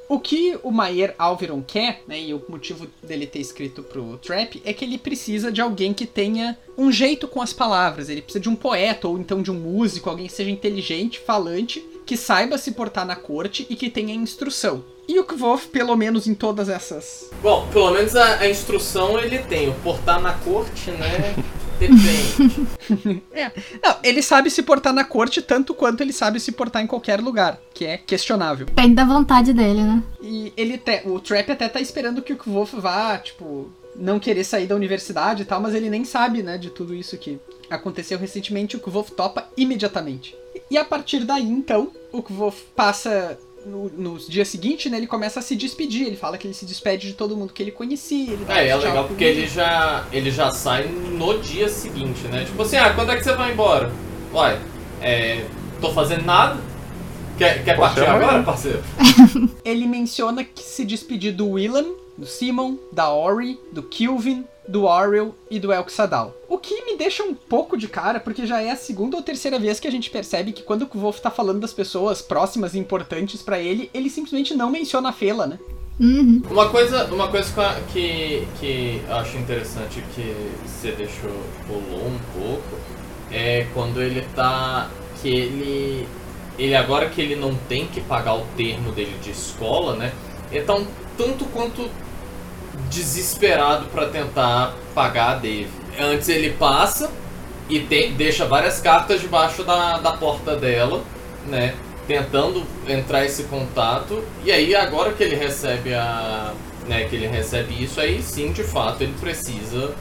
O 0.09 0.21
que 0.21 0.57
o 0.63 0.71
Maer 0.71 1.15
Alveron 1.19 1.63
quer, 1.67 2.03
né, 2.07 2.21
e 2.21 2.33
o 2.33 2.43
motivo 2.49 2.87
dele 3.03 3.27
ter 3.27 3.41
escrito 3.41 3.83
pro 3.83 4.17
Trap, 4.19 4.63
é 4.65 4.73
que 4.73 4.85
ele 4.85 4.99
precisa 4.99 5.51
de 5.51 5.61
alguém 5.61 5.93
que 5.93 6.07
tenha 6.07 6.57
um 6.79 6.93
jeito 6.93 7.27
com 7.27 7.43
as 7.43 7.53
palavras. 7.53 8.09
Ele 8.09 8.23
precisa 8.23 8.43
de 8.43 8.49
um 8.49 8.55
poeta, 8.55 9.09
ou 9.09 9.19
então 9.19 9.43
de 9.43 9.51
um 9.51 9.55
músico, 9.55 10.09
alguém 10.09 10.27
que 10.27 10.33
seja 10.33 10.51
inteligente, 10.51 11.19
falante, 11.19 11.85
que 12.05 12.17
saiba 12.17 12.57
se 12.57 12.71
portar 12.71 13.05
na 13.05 13.17
corte 13.17 13.67
e 13.69 13.75
que 13.75 13.91
tenha 13.91 14.15
instrução. 14.15 14.85
E 15.09 15.19
o 15.19 15.25
Kvof, 15.25 15.69
pelo 15.69 15.97
menos 15.97 16.27
em 16.27 16.35
todas 16.35 16.69
essas. 16.69 17.31
Bom, 17.43 17.67
pelo 17.73 17.91
menos 17.93 18.15
a, 18.15 18.41
a 18.41 18.49
instrução 18.49 19.19
ele 19.19 19.39
tem. 19.39 19.69
O 19.69 19.75
portar 19.75 20.21
na 20.21 20.35
corte, 20.35 20.91
né? 20.93 21.35
Depende. 21.79 22.67
É. 23.33 23.51
Não, 23.83 23.97
ele 24.03 24.23
sabe 24.23 24.49
se 24.49 24.63
portar 24.63 24.93
na 24.93 25.05
corte 25.05 25.43
tanto 25.43 25.75
quanto 25.75 26.03
ele 26.03 26.13
sabe 26.13 26.41
se 26.41 26.53
portar 26.53 26.83
em 26.83 26.87
qualquer 26.87 27.21
lugar, 27.21 27.59
que 27.75 27.85
é 27.85 27.99
questionável. 27.99 28.67
Depende 28.67 28.95
da 28.95 29.05
vontade 29.05 29.53
dele, 29.53 29.83
né? 29.83 30.03
E 30.23 30.53
ele 30.57 30.79
te, 30.79 31.03
o 31.05 31.21
Trap 31.21 31.51
até 31.51 31.69
tá 31.69 31.81
esperando 31.81 32.23
que 32.23 32.33
o 32.33 32.37
Kvof 32.37 32.77
vá, 32.81 33.19
tipo, 33.19 33.71
não 33.95 34.19
querer 34.19 34.45
sair 34.45 34.67
da 34.67 34.75
universidade 34.75 35.43
e 35.43 35.45
tal, 35.45 35.61
mas 35.61 35.75
ele 35.75 35.91
nem 35.91 36.05
sabe, 36.05 36.43
né, 36.43 36.57
de 36.57 36.71
tudo 36.71 36.95
isso 36.95 37.19
que 37.19 37.39
aconteceu 37.69 38.19
recentemente. 38.19 38.77
O 38.77 38.81
Kvof 38.81 39.13
topa 39.13 39.49
imediatamente. 39.57 40.37
E 40.71 40.79
a 40.79 40.85
partir 40.85 41.25
daí, 41.25 41.45
então, 41.45 41.93
o 42.13 42.23
Kvof 42.23 42.65
passa 42.75 43.39
no, 43.67 43.91
nos 43.91 44.29
dias 44.29 44.49
seguintes, 44.49 44.91
né, 44.91 44.97
ele 44.97 45.07
começa 45.07 45.41
a 45.41 45.43
se 45.43 45.57
despedir. 45.57 46.07
Ele 46.07 46.17
fala 46.17 46.39
que 46.39 46.47
ele 46.47 46.55
se 46.55 46.65
despede 46.65 47.09
de 47.09 47.15
todo 47.15 47.37
mundo 47.37 47.53
que 47.53 47.63
ele 47.63 47.73
conhecia. 47.73 48.33
Ele 48.33 48.47
É, 48.49 48.69
é 48.69 48.77
legal 48.77 49.05
porque 49.05 49.25
ele 49.25 49.47
já, 49.47 50.07
ele 50.13 50.31
já 50.31 50.51
sai 50.53 50.87
no 50.87 51.39
dia 51.41 51.69
seguinte, 51.69 52.27
né? 52.29 52.45
Tipo 52.45 52.63
assim, 52.63 52.77
ah, 52.77 52.93
quando 52.95 53.13
é 53.13 53.17
que 53.17 53.25
você 53.25 53.35
vai 53.35 53.53
embora? 53.53 53.93
Uai, 54.33 54.59
é, 55.03 55.45
tô 55.81 55.93
fazendo 55.93 56.25
nada. 56.25 56.61
Quer, 57.37 57.63
quer 57.65 57.77
partir 57.77 58.01
amanhã. 58.01 58.29
agora, 58.29 58.43
parceiro? 58.43 58.83
Ele 59.63 59.87
menciona 59.87 60.43
que 60.43 60.63
se 60.63 60.87
despedir 60.87 61.35
do 61.35 61.51
Willan, 61.51 61.85
do 62.17 62.27
Simon, 62.27 62.77
da 62.93 63.11
Ori, 63.11 63.59
do 63.73 63.83
Kilvin, 63.83 64.45
do 64.69 64.89
Ariel 64.89 65.35
e 65.51 65.61
do 65.61 65.73
Elxadal. 65.73 66.35
O 66.49 66.59
que 66.59 66.85
me 66.85 66.97
deixa 66.97 67.23
um 67.23 67.35
pouco 67.35 67.77
de 67.77 67.87
cara, 67.89 68.19
porque 68.19 68.47
já 68.47 68.61
é 68.61 68.71
a 68.71 68.77
segunda 68.77 69.17
ou 69.17 69.23
terceira 69.23 69.59
vez 69.59 69.79
que 69.79 69.87
a 69.87 69.93
gente 69.93 70.11
percebe 70.11 70.53
que 70.53 70.63
quando 70.63 70.83
o 70.93 70.99
Wolf 70.99 71.21
tá 71.21 71.31
falando 71.31 71.61
das 71.61 71.73
pessoas 71.73 72.21
próximas 72.21 72.75
e 72.75 72.79
importantes 72.79 73.43
pra 73.43 73.59
ele, 73.61 73.91
ele 73.95 74.11
simplesmente 74.11 74.55
não 74.55 74.71
menciona 74.71 75.11
a 75.11 75.13
Fela, 75.13 75.47
né? 75.47 75.59
Uhum. 76.01 76.43
Uma 76.51 76.69
coisa, 76.69 77.05
uma 77.07 77.29
coisa 77.29 77.51
que 77.53 77.59
eu- 77.61 77.85
que, 77.93 78.49
que 78.61 79.03
eu 79.09 79.15
acho 79.15 79.37
interessante 79.39 80.03
que 80.15 80.35
você 80.67 80.93
deixou 80.93 81.31
rolou 81.69 82.07
um 82.09 82.19
pouco 82.39 82.77
é 83.31 83.67
quando 83.73 84.03
ele 84.03 84.23
tá. 84.35 84.91
que 85.23 85.29
ele. 85.29 86.07
Ele 86.59 86.75
agora 86.75 87.09
que 87.09 87.21
ele 87.21 87.37
não 87.37 87.55
tem 87.55 87.87
que 87.87 88.01
pagar 88.01 88.35
o 88.35 88.47
termo 88.57 88.91
dele 88.93 89.15
de 89.23 89.31
escola, 89.31 89.95
né? 89.95 90.13
Ele 90.51 90.65
tá 90.65 90.75
um 90.75 90.87
tanto 91.17 91.45
quanto 91.47 91.89
desesperado 92.91 93.87
pra 93.87 94.07
tentar 94.07 94.75
pagar 94.95 95.31
a 95.31 95.35
Dave. 95.35 95.69
Antes 95.99 96.29
ele 96.29 96.51
passa 96.51 97.11
e 97.69 97.79
deixa 97.81 98.45
várias 98.47 98.81
cartas 98.81 99.21
debaixo 99.21 99.65
da, 99.65 99.99
da 99.99 100.13
porta 100.13 100.57
dela, 100.57 101.03
né? 101.47 101.75
Tentando 102.07 102.63
entrar 102.87 103.25
esse 103.25 103.45
contato. 103.45 104.23
E 104.45 104.53
aí 104.53 104.75
agora 104.75 105.13
que 105.13 105.23
ele 105.23 105.35
recebe 105.37 105.93
a. 105.95 106.53
Né, 106.87 107.03
que 107.05 107.17
ele 107.17 107.27
recebe 107.27 107.83
isso, 107.83 108.01
aí 108.01 108.23
sim 108.23 108.53
de 108.53 108.63
fato 108.63 109.03
ele 109.03 109.13
precisa 109.21 109.93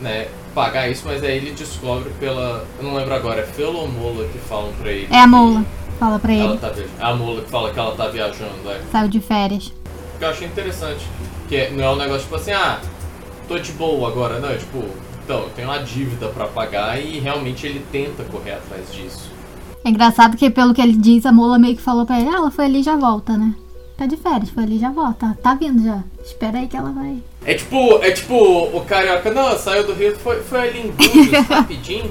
né, 0.00 0.26
pagar 0.54 0.88
isso, 0.88 1.02
mas 1.04 1.22
aí 1.22 1.36
ele 1.36 1.50
descobre 1.50 2.10
pela. 2.18 2.64
Eu 2.78 2.84
não 2.84 2.94
lembro 2.94 3.12
agora, 3.14 3.42
é 3.42 3.44
Fela 3.44 3.76
ou 3.76 3.86
Mola 3.88 4.26
que 4.28 4.38
falam 4.38 4.72
pra 4.80 4.90
ele. 4.90 5.06
É 5.10 5.18
a 5.18 5.24
que 5.24 5.28
Mola. 5.28 5.64
Fala 6.00 6.18
pra 6.18 6.32
ele. 6.32 6.56
tá. 6.56 6.72
É 6.98 7.04
a 7.04 7.14
Mola 7.14 7.42
que 7.42 7.50
fala 7.50 7.70
que 7.74 7.78
ela 7.78 7.94
tá 7.94 8.08
viajando, 8.08 8.70
é. 8.70 8.80
Saiu 8.90 9.08
de 9.08 9.20
férias. 9.20 9.70
que 10.18 10.24
eu 10.24 10.28
achei 10.30 10.46
interessante. 10.46 11.04
Que 11.54 11.70
não 11.70 11.84
é 11.84 11.90
um 11.90 11.94
negócio 11.94 12.22
tipo 12.22 12.34
assim, 12.34 12.50
ah, 12.50 12.80
tô 13.46 13.56
de 13.60 13.70
boa 13.72 14.08
agora, 14.08 14.40
não, 14.40 14.50
é 14.50 14.56
tipo, 14.56 14.82
então, 15.22 15.44
eu 15.44 15.50
tenho 15.50 15.68
uma 15.68 15.78
dívida 15.78 16.26
pra 16.26 16.48
pagar 16.48 17.00
e 17.00 17.20
realmente 17.20 17.64
ele 17.64 17.80
tenta 17.92 18.24
correr 18.24 18.54
atrás 18.54 18.92
disso. 18.92 19.30
É 19.84 19.88
engraçado 19.88 20.36
que, 20.36 20.50
pelo 20.50 20.74
que 20.74 20.82
ele 20.82 20.96
diz, 20.96 21.24
a 21.24 21.30
Mola 21.30 21.56
meio 21.56 21.76
que 21.76 21.82
falou 21.82 22.04
pra 22.04 22.18
ele: 22.18 22.28
ah, 22.28 22.38
ela 22.38 22.50
foi 22.50 22.64
ali 22.64 22.80
e 22.80 22.82
já 22.82 22.96
volta, 22.96 23.36
né? 23.36 23.54
Tá 23.96 24.04
de 24.04 24.16
férias, 24.16 24.50
foi 24.50 24.64
ali 24.64 24.78
e 24.78 24.80
já 24.80 24.90
volta. 24.90 25.38
Tá 25.40 25.54
vindo 25.54 25.84
já. 25.84 26.02
Espera 26.24 26.58
aí 26.58 26.66
que 26.66 26.76
ela 26.76 26.90
vai. 26.90 27.22
É 27.44 27.54
tipo, 27.54 28.02
é 28.02 28.10
tipo, 28.10 28.34
o 28.36 28.84
carioca, 28.84 29.30
não, 29.30 29.56
saiu 29.56 29.86
do 29.86 29.92
Rio, 29.92 30.16
foi, 30.16 30.42
foi 30.42 30.68
ali 30.68 30.88
em 30.88 30.90
Búzios, 30.90 31.30
rapidinho. 31.46 32.10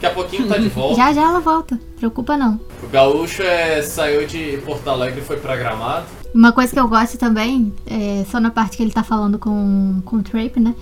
Daqui 0.00 0.06
a 0.06 0.10
pouquinho 0.10 0.46
tá 0.46 0.56
de 0.56 0.68
volta. 0.68 0.94
Já 0.94 1.12
já 1.12 1.22
ela 1.22 1.40
volta. 1.40 1.80
Preocupa 1.96 2.36
não. 2.36 2.60
O 2.80 2.86
gaúcho 2.86 3.42
é, 3.42 3.82
saiu 3.82 4.24
de 4.24 4.58
Porto 4.64 4.88
Alegre 4.88 5.20
e 5.20 5.24
foi 5.24 5.38
pra 5.38 5.56
Gramado. 5.56 6.21
Uma 6.34 6.50
coisa 6.50 6.72
que 6.72 6.80
eu 6.80 6.88
gosto 6.88 7.18
também, 7.18 7.72
é 7.86 8.24
só 8.30 8.40
na 8.40 8.50
parte 8.50 8.76
que 8.76 8.82
ele 8.82 8.92
tá 8.92 9.02
falando 9.02 9.38
com, 9.38 10.00
com 10.04 10.16
o 10.16 10.22
Trape, 10.22 10.58
né? 10.58 10.74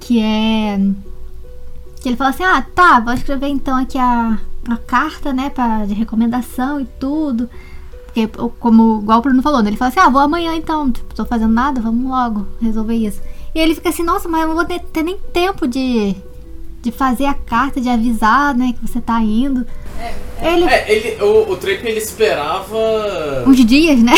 Que 0.00 0.20
é. 0.20 0.78
Que 2.00 2.08
ele 2.08 2.16
fala 2.16 2.30
assim: 2.30 2.42
ah, 2.42 2.64
tá, 2.74 3.00
vou 3.00 3.12
escrever 3.12 3.48
então 3.48 3.76
aqui 3.76 3.98
a, 3.98 4.38
a 4.68 4.76
carta, 4.78 5.32
né? 5.32 5.50
Pra, 5.50 5.84
de 5.84 5.92
recomendação 5.92 6.80
e 6.80 6.86
tudo. 6.98 7.50
Porque, 8.06 8.28
como 8.58 9.00
igual 9.02 9.18
o 9.18 9.22
Bruno 9.22 9.42
falou, 9.42 9.62
né? 9.62 9.68
Ele 9.68 9.76
fala 9.76 9.90
assim: 9.90 10.00
ah, 10.00 10.08
vou 10.08 10.22
amanhã 10.22 10.54
então, 10.54 10.90
tipo, 10.90 11.14
tô 11.14 11.26
fazendo 11.26 11.52
nada, 11.52 11.82
vamos 11.82 12.08
logo 12.10 12.46
resolver 12.62 12.94
isso. 12.94 13.20
E 13.54 13.58
ele 13.58 13.74
fica 13.74 13.90
assim: 13.90 14.02
nossa, 14.02 14.26
mas 14.26 14.42
eu 14.42 14.48
não 14.48 14.54
vou 14.54 14.64
ter, 14.64 14.80
ter 14.80 15.02
nem 15.02 15.18
tempo 15.32 15.66
de, 15.66 16.16
de 16.80 16.90
fazer 16.90 17.26
a 17.26 17.34
carta, 17.34 17.78
de 17.78 17.90
avisar, 17.90 18.54
né? 18.54 18.72
Que 18.72 18.88
você 18.88 19.02
tá 19.02 19.20
indo. 19.20 19.66
Ele. 20.40 20.64
É, 20.64 20.92
ele, 20.92 21.22
o, 21.22 21.52
o 21.52 21.56
Trape 21.56 21.86
ele 21.86 21.98
esperava. 21.98 23.44
Uns 23.46 23.64
dias, 23.64 24.00
né? 24.02 24.12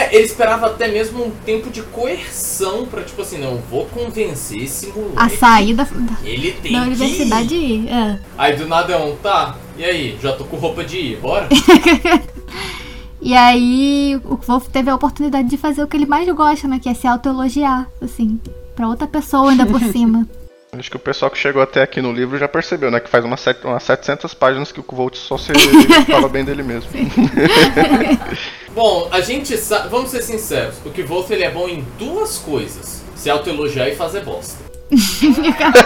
É, 0.00 0.14
ele 0.16 0.24
esperava 0.24 0.66
até 0.66 0.88
mesmo 0.88 1.24
um 1.26 1.30
tempo 1.30 1.70
de 1.70 1.82
coerção 1.82 2.86
pra, 2.86 3.02
tipo 3.02 3.20
assim, 3.22 3.38
não, 3.38 3.56
vou 3.70 3.86
convencer 3.86 4.62
esse 4.62 4.86
moleque. 4.88 5.12
a 5.16 5.28
saída 5.28 5.84
da, 5.84 6.16
Ele 6.24 6.52
tem 6.52 6.72
da 6.72 6.80
que 6.80 6.86
universidade 6.86 7.54
ir. 7.54 7.84
ir. 7.84 7.88
É. 7.88 8.18
Aí 8.38 8.56
do 8.56 8.66
nada 8.66 8.92
é 8.92 8.96
um, 8.96 9.14
tá, 9.16 9.56
e 9.76 9.84
aí, 9.84 10.18
já 10.22 10.32
tô 10.32 10.44
com 10.44 10.56
roupa 10.56 10.82
de 10.84 10.96
ir, 10.98 11.16
bora? 11.20 11.48
E 13.22 13.34
aí 13.36 14.18
o 14.24 14.36
Wolf 14.36 14.68
teve 14.68 14.88
a 14.88 14.94
oportunidade 14.94 15.46
de 15.46 15.58
fazer 15.58 15.82
o 15.82 15.86
que 15.86 15.94
ele 15.94 16.06
mais 16.06 16.26
gosta, 16.34 16.66
né? 16.66 16.78
Que 16.78 16.88
é 16.88 16.94
se 16.94 17.06
autoelogiar, 17.06 17.86
assim, 18.00 18.40
pra 18.74 18.88
outra 18.88 19.06
pessoa 19.06 19.50
ainda 19.50 19.66
por 19.66 19.78
cima. 19.92 20.26
Acho 20.78 20.88
que 20.88 20.96
o 20.96 21.00
pessoal 21.00 21.28
que 21.30 21.36
chegou 21.38 21.60
até 21.60 21.82
aqui 21.82 22.00
no 22.00 22.12
livro 22.12 22.38
já 22.38 22.46
percebeu, 22.46 22.92
né? 22.92 23.00
Que 23.00 23.10
faz 23.10 23.24
umas, 23.24 23.40
set- 23.40 23.64
umas 23.64 23.82
700 23.82 24.32
páginas 24.34 24.70
que 24.70 24.78
o 24.78 24.84
Volt 24.88 25.16
só 25.16 25.36
se 25.36 25.52
fala 26.08 26.28
bem 26.28 26.44
dele 26.44 26.62
mesmo. 26.62 26.88
Bom, 28.72 29.08
a 29.10 29.20
gente 29.20 29.56
sabe, 29.56 29.88
vamos 29.88 30.10
ser 30.12 30.22
sinceros, 30.22 30.76
o 30.84 30.90
que 30.90 31.02
Wolf 31.02 31.28
ele 31.32 31.42
é 31.42 31.50
bom 31.50 31.68
em 31.68 31.84
duas 31.98 32.38
coisas: 32.38 33.02
se 33.16 33.28
autoelogiar 33.28 33.88
e 33.88 33.96
fazer 33.96 34.20
bosta. 34.20 34.58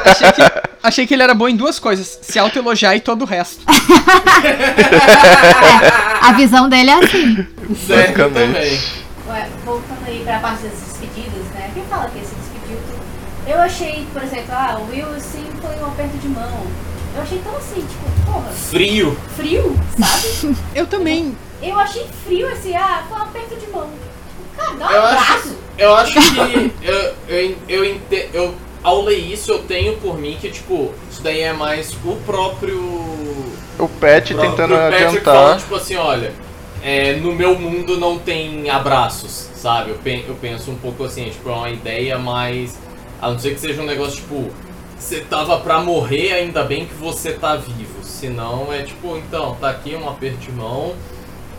Achei 0.04 0.26
que, 0.32 0.42
achei 0.82 1.06
que 1.06 1.14
ele 1.14 1.22
era 1.22 1.32
bom 1.34 1.48
em 1.48 1.56
duas 1.56 1.78
coisas: 1.78 2.18
se 2.20 2.38
autoelogiar 2.38 2.94
e 2.94 3.00
todo 3.00 3.22
o 3.22 3.26
resto. 3.26 3.64
A 6.20 6.32
visão 6.32 6.68
dele 6.68 6.90
é 6.90 6.94
assim. 7.04 7.46
Certo 7.86 8.16
também. 8.16 8.52
Ué, 9.28 9.48
voltando 9.64 10.04
aí 10.06 10.20
pra 10.22 10.38
parte 10.40 10.64
das 10.64 10.72
despedidas, 10.72 11.46
né? 11.54 11.70
Quem 11.72 11.82
fala 11.84 12.10
que? 12.10 12.23
Eu 13.46 13.60
achei, 13.60 14.06
por 14.12 14.22
exemplo, 14.22 14.52
ah, 14.52 14.78
o 14.80 14.90
Will 14.90 15.20
sim 15.20 15.44
foi 15.60 15.76
um 15.76 15.86
aperto 15.86 16.16
de 16.18 16.28
mão. 16.28 16.66
Eu 17.14 17.22
achei 17.22 17.38
tão 17.38 17.56
assim, 17.56 17.80
tipo, 17.82 18.26
porra, 18.32 18.48
Frio. 18.50 19.16
frio, 19.36 19.76
sabe? 19.98 20.56
Eu 20.74 20.86
também. 20.86 21.36
Eu 21.62 21.78
achei 21.78 22.06
frio 22.26 22.48
assim, 22.48 22.74
ah, 22.74 23.04
foi 23.08 23.18
um 23.18 23.22
aperto 23.22 23.56
de 23.56 23.66
mão. 23.68 23.88
Cara, 24.56 24.74
dá 24.74 24.88
um 24.88 24.90
Eu 24.92 25.02
acho, 25.02 25.22
abraço. 25.32 25.56
eu 25.78 25.94
acho 25.94 26.12
que 26.12 26.72
eu, 26.82 27.14
eu, 27.28 27.56
eu, 27.68 27.84
ente- 27.84 28.28
eu, 28.32 28.54
ao 28.82 29.02
ler 29.02 29.18
isso, 29.18 29.50
eu 29.52 29.58
tenho 29.62 29.96
por 29.98 30.18
mim 30.18 30.36
que, 30.40 30.50
tipo, 30.50 30.92
isso 31.10 31.22
daí 31.22 31.40
é 31.40 31.52
mais 31.52 31.92
o 32.04 32.16
próprio. 32.26 32.78
O 33.78 33.88
Pet 34.00 34.34
tentando 34.34 34.74
Patrick 34.74 35.04
adiantar. 35.04 35.34
falando, 35.34 35.58
tipo 35.60 35.74
assim, 35.76 35.96
olha, 35.96 36.32
é, 36.82 37.14
no 37.14 37.32
meu 37.34 37.58
mundo 37.58 37.96
não 37.98 38.18
tem 38.18 38.68
abraços, 38.70 39.48
sabe? 39.56 39.90
Eu, 39.90 39.96
pen- 39.96 40.24
eu 40.28 40.34
penso 40.36 40.70
um 40.70 40.76
pouco 40.76 41.04
assim, 41.04 41.24
tipo, 41.30 41.48
é 41.48 41.52
uma 41.52 41.70
ideia 41.70 42.18
mais. 42.18 42.76
A 43.24 43.30
não 43.30 43.38
ser 43.38 43.54
que 43.54 43.60
seja 43.60 43.80
um 43.80 43.86
negócio 43.86 44.16
tipo. 44.16 44.50
Você 44.98 45.20
tava 45.20 45.58
pra 45.60 45.80
morrer, 45.80 46.32
ainda 46.32 46.62
bem 46.62 46.84
que 46.84 46.92
você 46.92 47.32
tá 47.32 47.56
vivo. 47.56 48.04
Senão 48.04 48.70
é 48.70 48.82
tipo, 48.82 49.16
então, 49.16 49.54
tá 49.56 49.70
aqui 49.70 49.96
um 49.96 50.06
aperto 50.06 50.36
de 50.36 50.52
mão. 50.52 50.94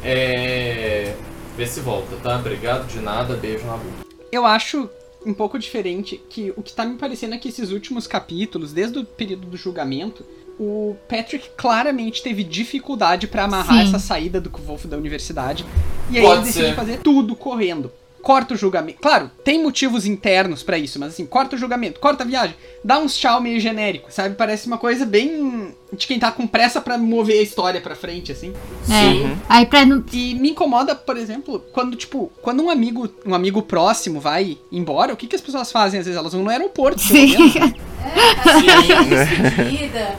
É. 0.04 1.16
Vê 1.58 1.66
se 1.66 1.80
volta, 1.80 2.16
tá? 2.18 2.38
Obrigado 2.38 2.86
de 2.86 3.00
nada, 3.00 3.36
beijo 3.36 3.66
na 3.66 3.78
boca. 3.78 4.06
Eu 4.32 4.46
acho 4.46 4.88
um 5.26 5.34
pouco 5.34 5.58
diferente 5.58 6.22
que 6.30 6.54
o 6.56 6.62
que 6.62 6.72
tá 6.72 6.86
me 6.86 6.98
parecendo 6.98 7.34
é 7.34 7.40
que 7.40 7.50
esses 7.50 7.72
últimos 7.72 8.06
capítulos, 8.06 8.72
desde 8.72 9.00
o 9.00 9.04
período 9.04 9.48
do 9.48 9.58
julgamento, 9.58 10.24
o 10.60 10.96
Patrick 11.10 11.50
claramente 11.58 12.22
teve 12.22 12.44
dificuldade 12.44 13.26
pra 13.26 13.46
amarrar 13.46 13.82
Sim. 13.82 13.88
essa 13.88 13.98
saída 13.98 14.40
do 14.40 14.52
Wolf 14.52 14.86
da 14.86 14.98
universidade. 14.98 15.66
E 16.12 16.18
aí 16.20 16.24
Pode 16.24 16.38
ele 16.42 16.46
decide 16.46 16.68
ser. 16.68 16.76
fazer 16.76 17.00
tudo 17.00 17.36
correndo. 17.36 17.92
Corta 18.26 18.56
o 18.56 18.58
julgamento. 18.58 18.98
Claro, 19.00 19.30
tem 19.44 19.62
motivos 19.62 20.04
internos 20.08 20.64
pra 20.64 20.80
isso, 20.80 21.00
mas 21.00 21.10
assim, 21.10 21.28
corta 21.28 21.56
o 21.56 21.60
julgamento, 21.60 22.00
corta 22.00 22.24
a 22.24 22.26
viagem, 22.26 22.56
dá 22.84 22.98
uns 22.98 23.16
tchau 23.16 23.40
meio 23.40 23.60
genérico, 23.60 24.12
sabe? 24.12 24.34
Parece 24.34 24.66
uma 24.66 24.80
coisa 24.80 25.06
bem 25.06 25.76
de 25.94 26.08
quem 26.08 26.18
tá 26.18 26.32
com 26.32 26.48
pressa 26.48 26.82
pra 26.82 26.98
mover 26.98 27.38
a 27.40 27.44
história 27.44 27.80
pra 27.80 27.96
frente, 27.96 28.32
assim. 28.32 28.52
Sim. 28.84 29.28
É. 29.32 29.36
Aí 29.48 29.66
pra 29.68 29.86
não. 29.86 30.04
E 30.12 30.34
me 30.34 30.50
incomoda, 30.50 30.96
por 30.96 31.18
exemplo, 31.18 31.64
quando, 31.72 31.96
tipo, 31.96 32.32
quando 32.42 32.64
um 32.64 32.72
amigo, 32.72 33.08
um 33.24 33.36
amigo 33.36 33.62
próximo 33.62 34.20
vai 34.20 34.58
embora, 34.72 35.14
o 35.14 35.16
que, 35.16 35.28
que 35.28 35.36
as 35.36 35.42
pessoas 35.42 35.72
fazem? 35.72 36.00
Às 36.00 36.08
vezes 36.08 36.18
elas 36.20 36.34
vão 36.34 36.42
no 36.44 36.50
aeroporto, 36.50 37.00
pelo 37.08 37.28
Sim. 37.28 37.38
menos. 37.54 37.74
É, 38.06 38.60
de 38.60 39.06
despedida. 39.10 40.16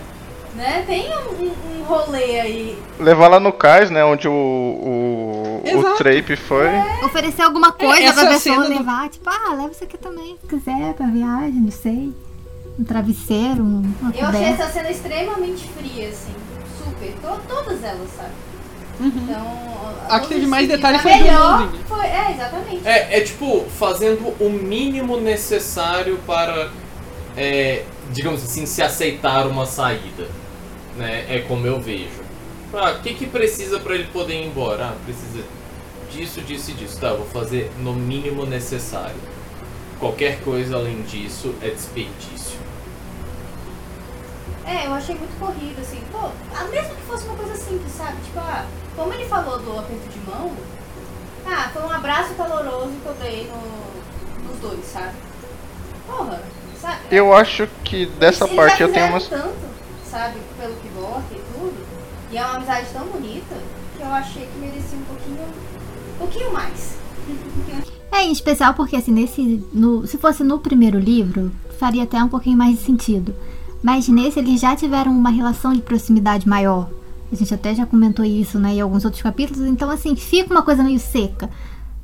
Né? 0.55 0.85
Tem 0.87 1.07
um, 1.11 1.45
um- 1.45 1.81
um 1.81 1.83
rolê 1.85 2.41
aí. 2.41 2.79
Levar 2.99 3.29
lá 3.29 3.39
no 3.39 3.53
cais, 3.53 3.91
né? 3.91 4.03
Onde 4.05 4.27
o, 4.27 4.33
o, 4.33 5.43
o 5.65 5.79
Exato. 5.81 5.97
Trape 5.97 6.37
foi. 6.37 6.67
Oferecer 7.05 7.43
alguma 7.43 7.73
coisa 7.73 8.03
essa 8.03 8.21
pra 8.21 8.31
pessoa 8.33 8.63
do- 8.65 8.69
levar. 8.69 9.09
Tipo, 9.09 9.29
ah, 9.31 9.55
leva 9.55 9.71
isso 9.73 9.85
aqui 9.85 9.99
também, 9.99 10.37
se 10.41 10.47
quiser, 10.47 10.95
pra 10.95 11.07
viagem, 11.07 11.53
não 11.61 11.71
sei. 11.71 12.13
Um 12.79 12.85
travesseiro, 12.85 13.63
um- 13.63 13.95
uma 14.01 14.11
Eu 14.15 14.27
achei 14.27 14.41
coberta. 14.41 14.63
essa 14.63 14.73
cena 14.73 14.91
extremamente 14.91 15.69
fria, 15.69 16.09
assim. 16.09 16.33
Super. 16.85 17.13
To- 17.23 17.41
todas 17.49 17.83
elas, 17.83 18.09
sabe? 18.17 18.31
Uhum. 18.99 19.13
Então. 19.15 19.67
A 20.09 20.21
que 20.21 20.29
teve 20.29 20.47
mais 20.47 20.67
detalhe 20.69 20.99
foi 20.99 21.13
a 21.13 21.17
do 21.19 21.23
melhor 21.25 21.61
Loading. 21.61 21.79
foi 21.87 22.07
É, 22.07 22.33
exatamente. 22.33 22.81
É, 22.89 23.19
é 23.19 23.21
tipo, 23.21 23.65
fazendo 23.79 24.35
o 24.41 24.49
mínimo 24.49 25.19
necessário 25.21 26.19
para, 26.27 26.71
é, 27.37 27.85
digamos 28.11 28.43
assim, 28.43 28.65
se 28.67 28.81
aceitar 28.83 29.47
uma 29.47 29.67
saída. 29.67 30.27
Né? 30.97 31.27
É 31.29 31.41
como 31.47 31.67
eu 31.67 31.79
vejo. 31.79 32.25
Ah, 32.75 32.93
o 32.93 33.03
que, 33.03 33.15
que 33.15 33.27
precisa 33.27 33.79
para 33.81 33.95
ele 33.95 34.09
poder 34.13 34.35
ir 34.35 34.47
embora? 34.47 34.87
Ah, 34.87 34.97
precisa 35.05 35.43
disso, 36.11 36.41
disso 36.41 36.71
e 36.71 36.75
disso. 36.75 37.01
Tá, 37.01 37.09
eu 37.09 37.19
vou 37.19 37.27
fazer 37.27 37.71
no 37.81 37.93
mínimo 37.93 38.45
necessário. 38.45 39.17
Qualquer 39.99 40.41
coisa 40.41 40.77
além 40.77 41.03
disso 41.03 41.55
é 41.63 41.69
desperdício. 41.69 42.59
É, 44.65 44.87
eu 44.87 44.93
achei 44.95 45.15
muito 45.15 45.39
corrido, 45.39 45.81
assim. 45.81 46.03
Pô, 46.11 46.29
ah, 46.55 46.65
mesmo 46.65 46.95
que 46.95 47.03
fosse 47.03 47.25
uma 47.27 47.37
coisa 47.37 47.55
simples, 47.55 47.93
sabe? 47.93 48.17
Tipo, 48.23 48.41
ah, 48.41 48.67
como 48.97 49.13
ele 49.13 49.25
falou 49.27 49.59
do 49.59 49.79
aperto 49.79 50.09
de 50.09 50.19
mão, 50.29 50.53
ah, 51.47 51.71
foi 51.73 51.83
um 51.83 51.91
abraço 51.91 52.35
caloroso 52.35 52.93
que 53.01 53.07
eu 53.07 53.15
dei 53.15 53.49
no, 53.49 54.49
nos 54.51 54.59
dois, 54.61 54.85
sabe? 54.85 55.15
Porra, 56.07 56.43
sabe? 56.81 57.01
Eu 57.11 57.33
acho 57.33 57.69
que 57.85 58.07
dessa 58.07 58.45
Eles 58.45 58.57
parte 58.57 58.79
já 58.81 58.85
eu 58.87 58.93
tenho 58.93 59.07
umas. 59.07 59.29
tanto, 59.29 59.55
sabe, 60.11 60.41
pelo 60.59 60.75
que 60.77 60.89
volta 60.89 61.35
e 62.31 62.37
é 62.37 62.45
uma 62.45 62.57
amizade 62.57 62.87
tão 62.93 63.07
bonita 63.07 63.57
que 63.97 64.03
eu 64.03 64.13
achei 64.13 64.47
que 64.47 64.59
merecia 64.59 64.99
um 64.99 65.03
pouquinho. 65.03 65.43
Um 66.15 66.19
pouquinho 66.19 66.53
mais. 66.53 66.99
É, 68.13 68.25
em 68.25 68.33
especial 68.33 68.75
porque 68.75 68.97
assim, 68.97 69.13
nesse. 69.13 69.65
No, 69.73 70.07
se 70.07 70.19
fosse 70.19 70.43
no 70.43 70.59
primeiro 70.59 70.99
livro, 70.99 71.53
faria 71.79 72.05
até 72.05 72.23
um 72.23 72.29
pouquinho 72.29 72.57
mais 72.57 72.79
de 72.79 72.85
sentido. 72.85 73.35
Mas 73.83 74.09
nesse 74.09 74.39
eles 74.39 74.61
já 74.61 74.75
tiveram 74.75 75.13
uma 75.13 75.31
relação 75.31 75.73
de 75.73 75.83
proximidade 75.83 76.49
maior. 76.49 76.89
A 77.31 77.35
gente 77.35 77.53
até 77.53 77.75
já 77.75 77.85
comentou 77.85 78.25
isso, 78.25 78.59
né, 78.59 78.75
em 78.75 78.81
alguns 78.81 79.05
outros 79.05 79.23
capítulos. 79.23 79.67
Então, 79.67 79.91
assim, 79.91 80.15
fica 80.17 80.53
uma 80.53 80.63
coisa 80.63 80.83
meio 80.83 80.99
seca. 80.99 81.51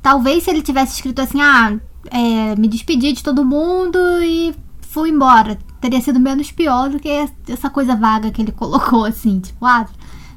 Talvez 0.01 0.43
se 0.43 0.49
ele 0.49 0.61
tivesse 0.61 0.95
escrito 0.95 1.21
assim, 1.21 1.41
ah, 1.41 1.77
é, 2.11 2.55
me 2.57 2.67
despedi 2.67 3.13
de 3.13 3.23
todo 3.23 3.45
mundo 3.45 3.97
e 4.21 4.53
fui 4.81 5.09
embora. 5.09 5.57
Teria 5.79 6.01
sido 6.01 6.19
menos 6.19 6.51
pior 6.51 6.89
do 6.89 6.99
que 6.99 7.09
essa 7.47 7.69
coisa 7.69 7.95
vaga 7.95 8.31
que 8.31 8.41
ele 8.41 8.51
colocou, 8.53 9.05
assim, 9.05 9.39
tipo, 9.39 9.65
ah, 9.65 9.87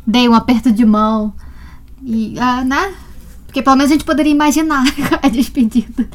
dei 0.07 0.29
um 0.29 0.35
aperto 0.35 0.71
de 0.71 0.85
mão. 0.85 1.33
E, 2.03 2.39
ah, 2.39 2.65
né? 2.65 2.95
Porque 3.47 3.63
pelo 3.63 3.77
menos 3.77 3.91
a 3.91 3.95
gente 3.95 4.05
poderia 4.05 4.33
imaginar 4.33 4.85
a 5.23 5.29
despedida. 5.29 6.09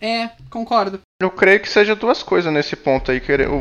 É, 0.00 0.30
concordo. 0.48 1.00
Eu 1.20 1.30
creio 1.30 1.60
que 1.60 1.68
seja 1.68 1.94
duas 1.94 2.22
coisas 2.22 2.50
nesse 2.50 2.74
ponto 2.74 3.10
aí. 3.10 3.20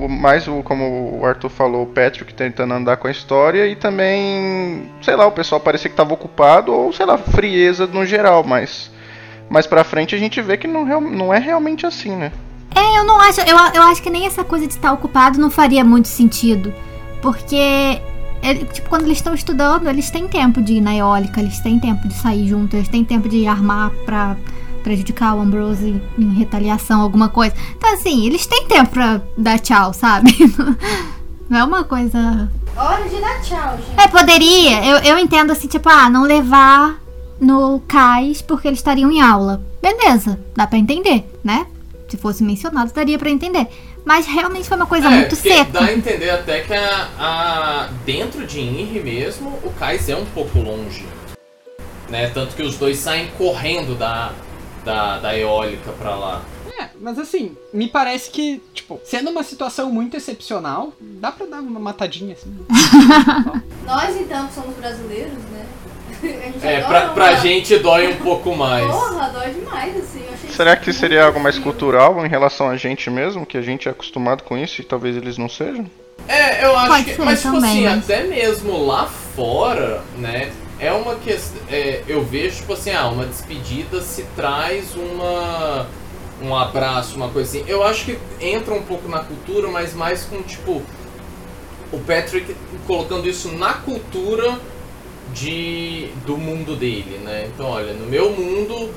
Mais 0.10 0.48
o, 0.48 0.64
como 0.64 1.20
o 1.20 1.26
Arthur 1.26 1.50
falou, 1.50 1.84
o 1.84 1.88
Patrick 1.88 2.34
tentando 2.34 2.74
andar 2.74 2.96
com 2.96 3.08
a 3.08 3.12
história 3.12 3.68
e 3.68 3.76
também, 3.76 4.90
sei 5.02 5.16
lá, 5.18 5.28
o 5.28 5.32
pessoal 5.34 5.60
parecia 5.60 5.90
que 5.90 5.94
estava 5.94 6.14
ocupado 6.14 6.72
ou, 6.72 6.94
sei 6.94 7.06
lá, 7.06 7.18
frieza 7.18 7.86
no 7.86 8.06
geral, 8.06 8.46
mas 8.46 8.90
mais 9.50 9.68
pra 9.68 9.84
frente 9.84 10.16
a 10.16 10.18
gente 10.18 10.42
vê 10.42 10.56
que 10.56 10.68
não, 10.68 11.02
não 11.02 11.34
é 11.34 11.40
realmente 11.40 11.86
assim, 11.86 12.16
né? 12.16 12.32
É, 12.74 13.00
eu 13.00 13.04
não 13.04 13.20
acho. 13.20 13.42
Eu, 13.42 13.58
eu 13.74 13.84
acho 13.84 14.02
que 14.02 14.10
nem 14.10 14.26
essa 14.26 14.44
coisa 14.44 14.66
de 14.66 14.74
estar 14.74 14.94
ocupado 14.94 15.40
não 15.40 15.50
faria 15.50 15.84
muito 15.84 16.08
sentido. 16.08 16.74
Porque, 17.22 18.00
ele- 18.42 18.66
tipo, 18.66 18.90
quando 18.90 19.04
eles 19.04 19.18
estão 19.18 19.34
estudando, 19.34 19.88
eles 19.88 20.10
têm 20.10 20.28
tempo 20.28 20.62
de 20.62 20.74
ir 20.76 20.82
na 20.82 20.96
eólica, 20.96 21.40
eles 21.40 21.60
têm 21.60 21.80
tempo 21.80 22.08
de 22.08 22.14
sair 22.16 22.48
juntos, 22.48 22.74
eles 22.76 22.88
têm 22.88 23.04
tempo 23.04 23.28
de 23.30 23.46
armar 23.48 23.92
pra 24.06 24.36
prejudicar 24.84 25.36
o 25.36 25.42
Ambrose 25.42 26.02
em 26.18 26.34
retaliação, 26.34 27.02
alguma 27.02 27.28
coisa. 27.30 27.54
Então, 27.78 27.94
assim, 27.94 28.26
eles 28.26 28.46
têm 28.48 28.66
tempo 28.68 28.92
pra 28.92 29.22
dar 29.38 29.60
tchau, 29.60 29.94
sabe? 29.94 30.34
Não 31.50 31.60
é 31.60 31.64
uma 31.64 31.84
coisa. 31.84 32.50
Hora 32.78 33.10
de 33.10 33.20
dar 33.20 33.42
tchau, 33.42 33.78
gente. 33.78 34.00
É, 34.00 34.08
poderia. 34.08 34.86
Eu, 34.86 34.98
eu 35.00 35.18
entendo 35.20 35.52
assim, 35.52 35.68
tipo, 35.68 35.90
ah, 35.90 36.10
não 36.10 36.24
levar 36.24 36.98
no 37.42 37.82
cais 37.88 38.42
porque 38.42 38.68
eles 38.70 38.80
estariam 38.80 39.12
em 39.12 39.20
aula. 39.22 39.62
Beleza, 39.82 40.40
dá 40.56 40.66
pra 40.66 40.78
entender, 40.78 41.30
né? 41.44 41.66
Se 42.08 42.16
fosse 42.18 42.44
mencionado, 42.44 42.92
daria 42.94 43.20
pra 43.20 43.30
entender. 43.30 43.68
Mas 44.10 44.26
realmente 44.26 44.68
foi 44.68 44.76
uma 44.76 44.88
coisa 44.88 45.06
É, 45.06 45.10
muito 45.12 45.36
seca. 45.36 45.66
Dá 45.66 45.82
a 45.86 45.94
entender 45.94 46.32
até 46.32 46.62
que 46.62 46.74
a, 46.74 47.10
a- 47.20 47.90
dentro 48.04 48.44
de 48.48 48.60
Inri 48.60 49.00
mesmo, 49.04 49.50
o 49.64 49.72
cais 49.78 50.10
é 50.10 50.16
um 50.16 50.26
pouco 50.26 50.58
longe. 50.58 51.06
Né? 52.10 52.28
Tanto 52.32 52.56
que 52.56 52.64
os 52.64 52.76
dois 52.76 52.98
saem 52.98 53.28
correndo 53.38 53.96
da, 53.96 54.32
da, 54.84 55.20
da 55.20 55.38
eólica 55.38 55.92
pra 55.92 56.16
lá. 56.16 56.42
É, 56.80 56.90
mas 57.00 57.20
assim, 57.20 57.56
me 57.72 57.88
parece 57.88 58.32
que, 58.32 58.60
tipo, 58.74 59.00
sendo 59.06 59.30
uma 59.30 59.44
situação 59.44 59.92
muito 59.92 60.18
excepcional, 60.18 60.92
dá 61.00 61.32
pra 61.32 61.46
dar 61.46 61.60
uma 61.60 61.80
matadinha 61.80 62.34
assim. 62.34 62.58
Nós, 63.86 64.18
então, 64.20 64.48
que 64.48 64.56
somos 64.56 64.76
brasileiros, 64.76 65.38
né? 65.52 65.68
É, 66.62 66.82
pra, 66.82 67.10
pra 67.10 67.36
gente 67.36 67.78
dói 67.78 68.08
um 68.10 68.18
pouco 68.18 68.56
mais. 68.56 68.86
Porra, 68.86 69.30
dói 69.30 69.52
demais, 69.52 69.96
assim. 69.98 70.26
Será 70.50 70.76
que 70.76 70.92
seria 70.92 71.24
algo 71.26 71.40
mais 71.40 71.58
cultural 71.58 72.26
em 72.26 72.30
relação 72.30 72.70
a 72.70 72.76
gente 72.76 73.10
mesmo, 73.10 73.46
que 73.46 73.58
a 73.58 73.62
gente 73.62 73.88
é 73.88 73.92
acostumado 73.92 74.44
com 74.44 74.58
isso 74.58 74.82
e 74.82 74.84
talvez 74.84 75.16
eles 75.16 75.38
não 75.38 75.48
sejam? 75.48 75.86
É, 76.28 76.66
eu 76.66 76.76
acho 76.78 76.88
Pode 76.88 77.04
que. 77.06 77.16
ser 77.16 77.24
Mas, 77.24 77.42
tipo 77.42 77.54
também, 77.54 77.88
assim, 77.88 77.96
mas- 77.96 78.10
até 78.10 78.24
mesmo 78.24 78.86
lá 78.86 79.06
fora, 79.36 80.02
né? 80.18 80.52
É 80.80 80.92
uma 80.92 81.16
questão. 81.16 81.62
eu 82.08 82.24
vejo, 82.24 82.58
tipo 82.58 82.74
assim, 82.74 82.92
ah, 82.92 83.08
uma 83.08 83.26
despedida 83.26 84.02
se 84.02 84.24
traz 84.36 84.96
uma. 84.96 85.88
Um 86.42 86.56
abraço, 86.56 87.16
uma 87.18 87.30
coisa 87.30 87.50
assim. 87.50 87.66
Eu 87.68 87.84
acho 87.84 88.06
que 88.06 88.20
entra 88.40 88.74
um 88.74 88.82
pouco 88.82 89.08
na 89.10 89.20
cultura, 89.20 89.68
mas 89.70 89.94
mais 89.94 90.24
com, 90.26 90.42
tipo. 90.42 90.82
O 91.92 92.00
Patrick 92.00 92.56
colocando 92.86 93.28
isso 93.28 93.50
na 93.58 93.74
cultura 93.74 94.60
de 95.34 96.10
do 96.26 96.38
mundo 96.38 96.76
dele, 96.76 97.20
né? 97.24 97.50
Então, 97.54 97.68
olha, 97.68 97.94
no 97.94 98.06
meu 98.06 98.32
mundo 98.32 98.90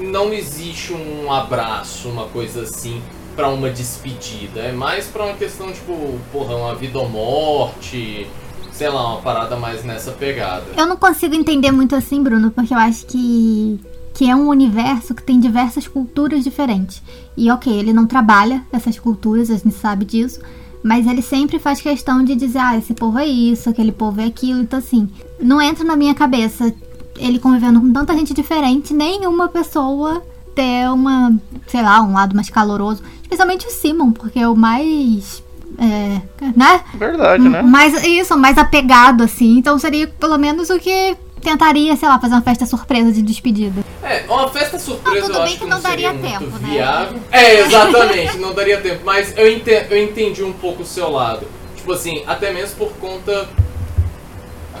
não 0.00 0.32
existe 0.32 0.92
um 0.92 1.32
abraço, 1.32 2.08
uma 2.08 2.26
coisa 2.26 2.62
assim, 2.62 3.00
pra 3.36 3.48
uma 3.48 3.70
despedida. 3.70 4.60
É 4.60 4.72
mais 4.72 5.06
pra 5.06 5.24
uma 5.24 5.34
questão, 5.34 5.72
tipo, 5.72 6.18
porra, 6.32 6.56
uma 6.56 6.74
vida 6.74 6.98
ou 6.98 7.08
morte, 7.08 8.26
sei 8.72 8.88
lá, 8.88 9.12
uma 9.12 9.22
parada 9.22 9.56
mais 9.56 9.84
nessa 9.84 10.10
pegada. 10.12 10.64
Eu 10.76 10.86
não 10.86 10.96
consigo 10.96 11.34
entender 11.34 11.70
muito 11.70 11.94
assim, 11.94 12.22
Bruno, 12.22 12.50
porque 12.50 12.74
eu 12.74 12.78
acho 12.78 13.06
que, 13.06 13.80
que 14.12 14.28
é 14.28 14.34
um 14.34 14.48
universo 14.48 15.14
que 15.14 15.22
tem 15.22 15.38
diversas 15.38 15.86
culturas 15.86 16.42
diferentes. 16.42 17.02
E 17.36 17.50
ok, 17.50 17.72
ele 17.72 17.92
não 17.92 18.06
trabalha 18.06 18.62
essas 18.72 18.98
culturas, 18.98 19.50
a 19.50 19.56
gente 19.56 19.74
sabe 19.74 20.04
disso. 20.04 20.40
Mas 20.84 21.06
ele 21.06 21.22
sempre 21.22 21.58
faz 21.58 21.80
questão 21.80 22.22
de 22.22 22.34
dizer, 22.34 22.58
ah, 22.58 22.76
esse 22.76 22.92
povo 22.92 23.18
é 23.18 23.26
isso, 23.26 23.70
aquele 23.70 23.90
povo 23.90 24.20
é 24.20 24.26
aquilo. 24.26 24.60
Então, 24.60 24.78
assim, 24.78 25.08
não 25.40 25.60
entra 25.60 25.82
na 25.82 25.96
minha 25.96 26.14
cabeça 26.14 26.74
ele 27.16 27.38
convivendo 27.38 27.80
com 27.80 27.92
tanta 27.92 28.12
gente 28.14 28.34
diferente, 28.34 28.92
nenhuma 28.92 29.48
pessoa 29.48 30.22
ter 30.54 30.90
uma, 30.90 31.34
sei 31.66 31.82
lá, 31.82 32.02
um 32.02 32.12
lado 32.12 32.34
mais 32.34 32.50
caloroso. 32.50 33.02
Especialmente 33.22 33.66
o 33.66 33.70
Simon, 33.70 34.12
porque 34.12 34.38
é 34.38 34.48
o 34.48 34.56
mais. 34.56 35.42
É, 35.78 36.20
né? 36.56 36.80
Verdade, 36.94 37.48
né? 37.48 37.62
Mais, 37.62 38.04
isso, 38.04 38.36
mais 38.36 38.56
apegado, 38.58 39.24
assim. 39.24 39.58
Então 39.58 39.78
seria 39.78 40.06
pelo 40.06 40.38
menos 40.38 40.70
o 40.70 40.78
que 40.78 41.16
tentaria, 41.40 41.94
sei 41.96 42.08
lá, 42.08 42.18
fazer 42.18 42.34
uma 42.34 42.42
festa 42.42 42.64
surpresa 42.64 43.12
de 43.12 43.20
despedida. 43.22 43.82
É, 44.02 44.24
uma 44.28 44.48
festa 44.48 44.78
surpresa 44.78 45.18
Ah, 45.18 45.26
tudo 45.26 45.34
eu 45.38 45.42
bem 45.42 45.44
acho 45.52 45.58
que 45.58 45.64
não 45.66 45.70
não 45.76 45.80
seria 45.82 46.12
daria 46.12 46.30
muito 46.30 46.38
tempo, 46.50 46.58
né? 46.58 46.68
viável. 46.72 47.20
É, 47.30 47.60
exatamente, 47.60 48.38
não 48.38 48.54
daria 48.54 48.80
tempo. 48.80 49.00
Mas 49.04 49.36
eu 49.36 49.50
entendi, 49.52 49.86
eu 49.90 50.02
entendi 50.02 50.42
um 50.44 50.52
pouco 50.52 50.82
o 50.82 50.86
seu 50.86 51.10
lado. 51.10 51.46
Tipo 51.76 51.92
assim, 51.92 52.22
até 52.26 52.50
mesmo 52.52 52.76
por 52.76 52.92
conta 52.94 53.48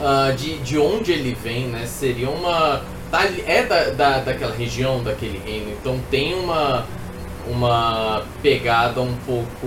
ah, 0.00 0.32
de, 0.36 0.58
de 0.58 0.78
onde 0.78 1.12
ele 1.12 1.36
vem, 1.42 1.66
né? 1.66 1.86
Seria 1.86 2.30
uma. 2.30 2.82
da- 3.10 3.24
É 3.46 3.62
da, 3.64 3.84
da, 3.90 4.18
daquela 4.20 4.54
região, 4.54 5.02
daquele 5.02 5.40
reino. 5.44 5.70
Então 5.72 6.00
tem 6.10 6.34
uma, 6.34 6.84
uma 7.46 8.22
pegada 8.42 9.00
um 9.02 9.14
pouco. 9.26 9.66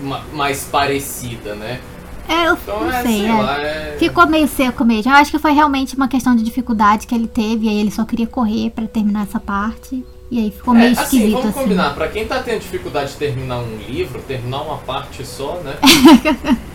Ma- 0.00 0.24
mais 0.32 0.64
parecida, 0.64 1.54
né? 1.54 1.80
É, 2.28 2.46
eu 2.48 2.54
Então 2.54 2.80
não 2.80 2.92
é, 2.92 3.02
sei, 3.02 3.20
sei 3.20 3.28
é. 3.28 3.32
lá, 3.32 3.62
é. 3.62 3.96
Ficou 3.98 4.26
meio 4.26 4.46
seco 4.48 4.84
mesmo. 4.84 5.10
Eu 5.10 5.16
acho 5.16 5.30
que 5.30 5.38
foi 5.38 5.52
realmente 5.52 5.96
uma 5.96 6.08
questão 6.08 6.36
de 6.36 6.42
dificuldade 6.42 7.06
que 7.06 7.14
ele 7.14 7.26
teve, 7.26 7.66
e 7.66 7.68
aí 7.70 7.80
ele 7.80 7.90
só 7.90 8.04
queria 8.04 8.26
correr 8.26 8.70
pra 8.70 8.86
terminar 8.86 9.22
essa 9.22 9.40
parte. 9.40 10.04
E 10.30 10.38
aí 10.38 10.50
ficou 10.50 10.74
meio 10.74 10.90
É, 10.90 10.92
assim, 10.92 11.02
esquisito, 11.04 11.32
vamos 11.32 11.48
assim. 11.48 11.60
combinar, 11.62 11.94
pra 11.94 12.06
quem 12.08 12.26
tá 12.26 12.42
tendo 12.42 12.60
dificuldade 12.60 13.12
de 13.12 13.16
terminar 13.16 13.60
um 13.60 13.78
livro, 13.78 14.20
terminar 14.20 14.60
uma 14.60 14.76
parte 14.76 15.24
só, 15.24 15.54
né? 15.64 15.76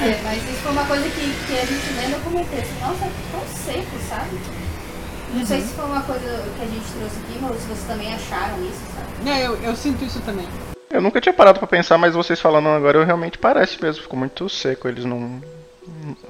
É, 0.00 0.20
mas 0.24 0.42
isso 0.42 0.58
foi 0.62 0.72
uma 0.72 0.84
coisa 0.84 1.08
que, 1.08 1.34
que 1.46 1.52
a 1.58 1.64
gente 1.64 1.92
lendo 1.96 2.14
eu 2.14 2.20
comentei 2.20 2.60
assim, 2.60 2.80
nossa, 2.80 3.08
tão 3.30 3.40
seco, 3.46 3.96
sabe? 4.08 4.30
Não 5.34 5.44
sei 5.44 5.60
se 5.62 5.74
foi 5.74 5.84
uma 5.84 6.00
coisa 6.02 6.44
que 6.56 6.62
a 6.62 6.66
gente 6.66 6.84
trouxe 6.96 7.16
aqui, 7.16 7.38
mas 7.40 7.56
se 7.56 7.66
vocês 7.66 7.86
também 7.88 8.14
acharam 8.14 8.64
isso, 8.64 8.80
sabe? 8.94 9.30
É, 9.30 9.46
eu, 9.46 9.56
eu 9.56 9.74
sinto 9.74 10.04
isso 10.04 10.20
também. 10.20 10.46
Eu 10.88 11.02
nunca 11.02 11.20
tinha 11.20 11.32
parado 11.32 11.58
pra 11.58 11.66
pensar, 11.66 11.98
mas 11.98 12.14
vocês 12.14 12.40
falando 12.40 12.68
agora, 12.68 12.98
eu 12.98 13.04
realmente 13.04 13.36
parece 13.36 13.82
mesmo. 13.82 14.02
Ficou 14.02 14.18
muito 14.18 14.48
seco, 14.48 14.86
eles 14.86 15.04
não. 15.04 15.42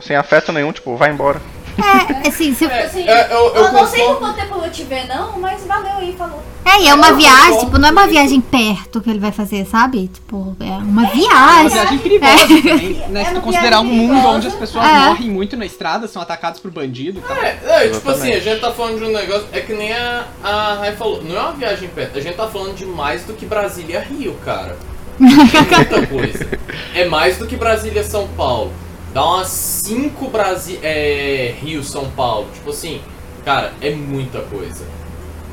Sem 0.01 0.17
afeto 0.17 0.53
nenhum, 0.53 0.73
tipo, 0.73 0.97
vai 0.97 1.11
embora. 1.11 1.41
É, 1.77 2.29
assim, 2.29 2.55
se... 2.55 2.65
É, 2.67 2.85
Assim, 2.85 3.09
é, 3.09 3.33
eu, 3.33 3.55
eu 3.55 3.73
não 3.73 3.87
sei 3.87 4.05
por 4.05 4.19
quanto 4.19 4.37
tempo 4.37 4.55
eu 4.55 4.61
vou 4.61 4.71
te 4.71 4.83
ver, 4.85 5.07
não, 5.09 5.39
mas 5.39 5.65
valeu 5.67 5.93
aí, 5.97 6.15
falou. 6.17 6.43
é, 6.65 6.81
e 6.81 6.89
é 6.89 6.95
uma 6.95 7.09
eu 7.09 7.17
viagem, 7.17 7.59
tipo, 7.61 7.79
não 7.79 7.89
é 7.89 7.93
uma 7.93 8.07
viagem 8.07 8.41
perto 8.41 9.01
que 9.01 9.11
ele 9.11 9.19
vai 9.19 9.33
fazer, 9.33 9.67
sabe? 9.67 10.09
Tipo, 10.09 10.57
é 10.61 10.65
uma 10.65 10.75
É 10.75 10.79
uma 10.83 11.07
viagem. 11.07 11.69
viagem 11.71 11.99
perigosa 11.99 12.47
também, 12.47 13.03
né? 13.11 13.23
É 13.23 13.25
Se 13.27 13.35
tu 13.35 13.41
considerar 13.41 13.81
um 13.81 13.85
viagem 13.85 13.99
mundo 14.01 14.11
perigosa. 14.13 14.37
onde 14.37 14.47
as 14.49 14.55
pessoas 14.55 14.85
É. 14.87 14.99
morrem 15.09 15.31
muito 15.31 15.57
na 15.57 15.67
estrada, 15.67 16.07
são 16.07 16.23
atacados 16.23 16.61
por 16.61 16.71
bandido 16.71 17.19
e 17.19 17.23
tal. 17.23 17.37
É, 17.37 17.59
é, 17.67 17.89
tipo 17.89 18.11
assim, 18.11 18.33
a 18.33 18.41
gente 18.41 18.61
tá 18.61 18.71
falando 18.73 18.99
de 18.99 19.05
um 19.05 19.13
negócio. 19.13 19.47
É 19.53 19.61
que 19.61 19.73
nem 19.75 19.93
a, 19.93 20.25
a 20.43 20.75
Rai 20.75 20.97
falou, 20.97 21.23
não 21.23 21.37
é 21.37 21.41
uma 21.41 21.53
viagem 21.53 21.89
perto, 21.89 22.19
a 22.19 22.21
gente 22.21 22.37
tá 22.37 22.47
falando 22.47 22.75
de 22.75 22.87
mais 22.87 23.25
do 23.25 23.33
que 23.35 23.47
Brasília-Rio, 23.47 24.35
cara. 24.45 24.77
É 25.21 25.77
muita 25.77 26.07
coisa. 26.09 26.49
É 26.95 27.05
mais 27.07 27.37
do 27.39 27.47
que 27.47 27.57
Brasília-São 27.57 28.27
Paulo. 28.37 28.73
Dá 29.15 29.25
umas 29.25 29.47
5 29.49 30.29
Brasi 30.29 30.79
é, 30.83 31.55
Rio-São 31.61 32.11
Paulo. 32.11 32.49
Tipo 32.53 32.71
assim, 32.71 33.01
cara, 33.45 33.73
é 33.81 33.91
muita 33.95 34.41
coisa. 34.43 34.85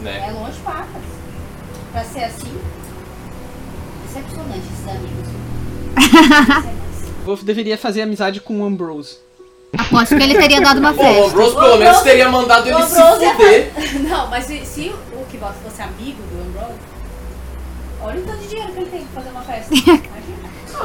Né? 0.02 0.28
É 0.28 0.32
longe 0.32 0.58
pacas. 0.62 1.02
Pra 1.92 2.04
ser 2.04 2.24
assim, 2.24 2.52
decepcionante 4.08 4.64
esses 4.74 4.88
amigos. 4.90 5.32
deveria 7.46 7.78
fazer 7.78 8.02
amizade 8.02 8.42
com 8.42 8.62
o 8.62 8.66
Ambrose. 8.66 9.18
Aposto 9.78 10.18
que 10.18 10.24
ele 10.24 10.36
teria 10.38 10.60
dado 10.60 10.80
uma 10.80 10.92
o 10.92 10.96
festa. 10.96 11.26
Ambrose 11.28 11.56
O 11.56 11.60
pelo 11.60 11.78
menos 11.78 11.88
Ambrose- 11.98 12.04
teria 12.04 12.30
mandado 12.30 12.68
ele 12.68 12.84
se 12.84 12.96
Ambrose 13.00 13.24
ia 13.26 13.36
fuder. 13.36 13.72
Não, 14.10 14.28
mas 14.28 14.46
se, 14.46 14.66
se 14.66 14.90
o 15.14 15.26
Kibok 15.30 15.54
fosse 15.64 15.82
amigo 15.82 16.22
do 16.24 16.42
Ambrose, 16.42 16.80
olha 18.02 18.20
o 18.20 18.24
tanto 18.24 18.40
de 18.40 18.48
dinheiro 18.48 18.72
que 18.74 18.80
ele 18.80 18.90
tem 18.90 19.06
pra 19.06 19.22
fazer 19.22 19.30
uma 19.30 19.42
festa. 19.44 19.76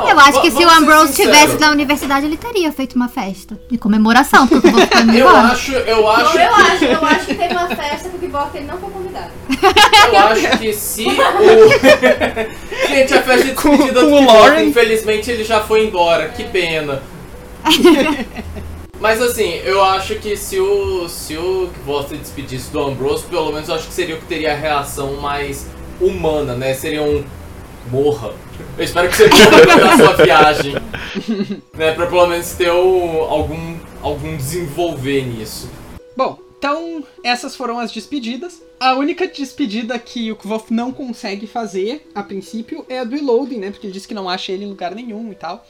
Eu 0.08 0.18
acho 0.20 0.40
que 0.42 0.50
se 0.50 0.64
o 0.64 0.70
Ambrose 0.70 1.10
estivesse 1.10 1.58
na 1.58 1.70
universidade, 1.70 2.26
ele 2.26 2.36
teria 2.36 2.70
feito 2.72 2.94
uma 2.96 3.08
festa 3.08 3.58
de 3.70 3.78
comemoração, 3.78 4.46
porque 4.46 4.66
eu 4.66 4.72
vou 4.72 4.80
ficar 4.80 5.14
Eu 5.14 5.28
acho, 5.28 5.72
eu 5.72 6.10
acho, 6.10 6.38
eu 6.38 6.54
acho, 6.54 6.84
eu 6.84 7.04
acho 7.04 7.26
que 7.26 7.34
teve 7.34 7.54
uma 7.54 7.68
festa 7.68 8.08
que 8.08 8.16
o 8.16 8.18
Kibok 8.18 8.56
ele 8.56 8.66
não 8.66 8.78
foi 8.78 8.90
convidado. 8.90 9.30
eu 10.12 10.18
acho 10.18 10.58
que 10.58 10.72
se 10.72 11.06
o. 11.06 11.10
Gente, 12.88 13.14
a 13.14 13.22
festa 13.22 13.44
de 13.44 13.52
despedida 13.52 14.00
Com 14.00 14.10
do 14.10 14.14
o 14.14 14.18
Kibok, 14.18 14.38
Lauren. 14.38 14.64
infelizmente 14.68 15.30
ele 15.30 15.44
já 15.44 15.60
foi 15.60 15.86
embora. 15.86 16.28
Que 16.28 16.44
pena. 16.44 17.02
Mas 18.98 19.20
assim, 19.20 19.60
eu 19.64 19.82
acho 19.84 20.14
que 20.16 20.36
se 20.36 20.58
o. 20.58 21.08
Se 21.08 21.36
o 21.36 21.70
Kibok 21.74 22.08
se 22.08 22.16
despedisse 22.16 22.70
do 22.70 22.80
Ambrose, 22.80 23.24
pelo 23.24 23.52
menos 23.52 23.68
eu 23.68 23.74
acho 23.74 23.86
que 23.88 23.92
seria 23.94 24.14
o 24.14 24.18
que 24.18 24.26
teria 24.26 24.52
a 24.52 24.56
reação 24.56 25.14
mais 25.20 25.66
humana, 26.00 26.54
né? 26.54 26.72
Seria 26.74 27.02
um. 27.02 27.22
Morra. 27.90 28.32
Eu 28.76 28.84
espero 28.84 29.08
que 29.08 29.16
você 29.16 29.28
morra 29.28 29.76
na 29.76 29.96
sua 29.96 30.12
viagem. 30.24 30.74
né? 31.74 31.92
Pra 31.92 32.06
pelo 32.06 32.26
menos 32.26 32.52
ter 32.52 32.70
o, 32.70 33.20
algum, 33.22 33.76
algum 34.02 34.36
desenvolver 34.36 35.22
nisso. 35.26 35.70
Bom, 36.16 36.38
então 36.58 37.04
essas 37.22 37.54
foram 37.54 37.78
as 37.78 37.92
despedidas. 37.92 38.62
A 38.80 38.94
única 38.94 39.26
despedida 39.26 39.98
que 39.98 40.30
o 40.32 40.36
Kvolf 40.36 40.70
não 40.70 40.92
consegue 40.92 41.46
fazer, 41.46 42.06
a 42.14 42.22
princípio, 42.22 42.84
é 42.88 42.98
a 43.00 43.04
do 43.04 43.14
Reloading, 43.16 43.58
né? 43.58 43.70
Porque 43.70 43.86
ele 43.86 43.94
disse 43.94 44.08
que 44.08 44.14
não 44.14 44.28
acha 44.28 44.52
ele 44.52 44.64
em 44.64 44.68
lugar 44.68 44.94
nenhum 44.94 45.30
e 45.32 45.34
tal. 45.34 45.64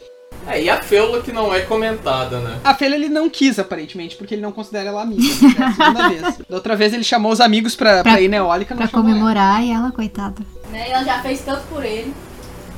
É, 0.47 0.63
e 0.63 0.69
a 0.69 0.83
Feula 0.83 1.23
que 1.23 1.33
não 1.33 1.55
é 1.55 1.61
comentada, 1.61 2.41
né? 2.41 2.59
A 2.65 2.75
Fela 2.75 2.95
ele 2.97 3.09
não 3.09 3.31
quis, 3.31 3.59
aparentemente, 3.59 4.17
porque 4.17 4.35
ele 4.35 4.43
não 4.43 4.51
considera 4.53 4.89
ela 4.89 5.03
amiga. 5.03 5.23
né? 5.23 5.55
É 5.59 5.63
a 5.63 5.73
segunda 5.73 6.09
vez. 6.11 6.39
Da 6.49 6.57
outra 6.57 6.77
vez 6.77 6.93
ele 6.93 7.05
chamou 7.05 7.33
os 7.33 7.41
amigos 7.41 7.75
pra, 7.77 8.03
pra, 8.03 8.13
Pra- 8.13 8.21
ir 8.21 8.29
na 8.29 8.39
eólica, 8.39 8.75
Pra 8.75 8.87
chamou 8.89 9.07
ela. 9.09 9.15
comemorar 9.19 9.65
e 9.65 9.71
ela, 9.71 9.93
coitada. 9.93 10.43
Né? 10.77 10.89
E 10.89 10.93
ela 10.93 11.03
já 11.05 11.23
fez 11.23 11.41
tanto 11.41 11.67
por 11.69 11.83
ele. 11.85 12.13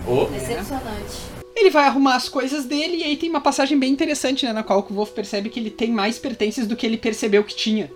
Ô, 0.07 0.27
Decepcionante. 0.27 1.29
Ele 1.57 1.71
vai 1.71 1.85
arrumar 1.87 2.15
as 2.15 2.29
coisas 2.29 2.65
dele 2.65 2.99
e 2.99 3.03
aí 3.03 3.17
tem 3.17 3.29
uma 3.29 3.41
passagem 3.41 3.77
bem 3.77 3.91
interessante, 3.91 4.47
né? 4.47 4.53
Na 4.53 4.63
qual 4.63 4.87
o 4.89 4.95
Wolf 4.95 5.11
percebe 5.11 5.49
que 5.51 5.59
ele 5.59 5.71
tem 5.71 5.91
mais 5.91 6.17
pertences 6.17 6.69
do 6.69 6.77
que 6.77 6.87
ele 6.87 6.97
percebeu 6.97 7.43
que 7.43 7.57
tinha. 7.57 7.91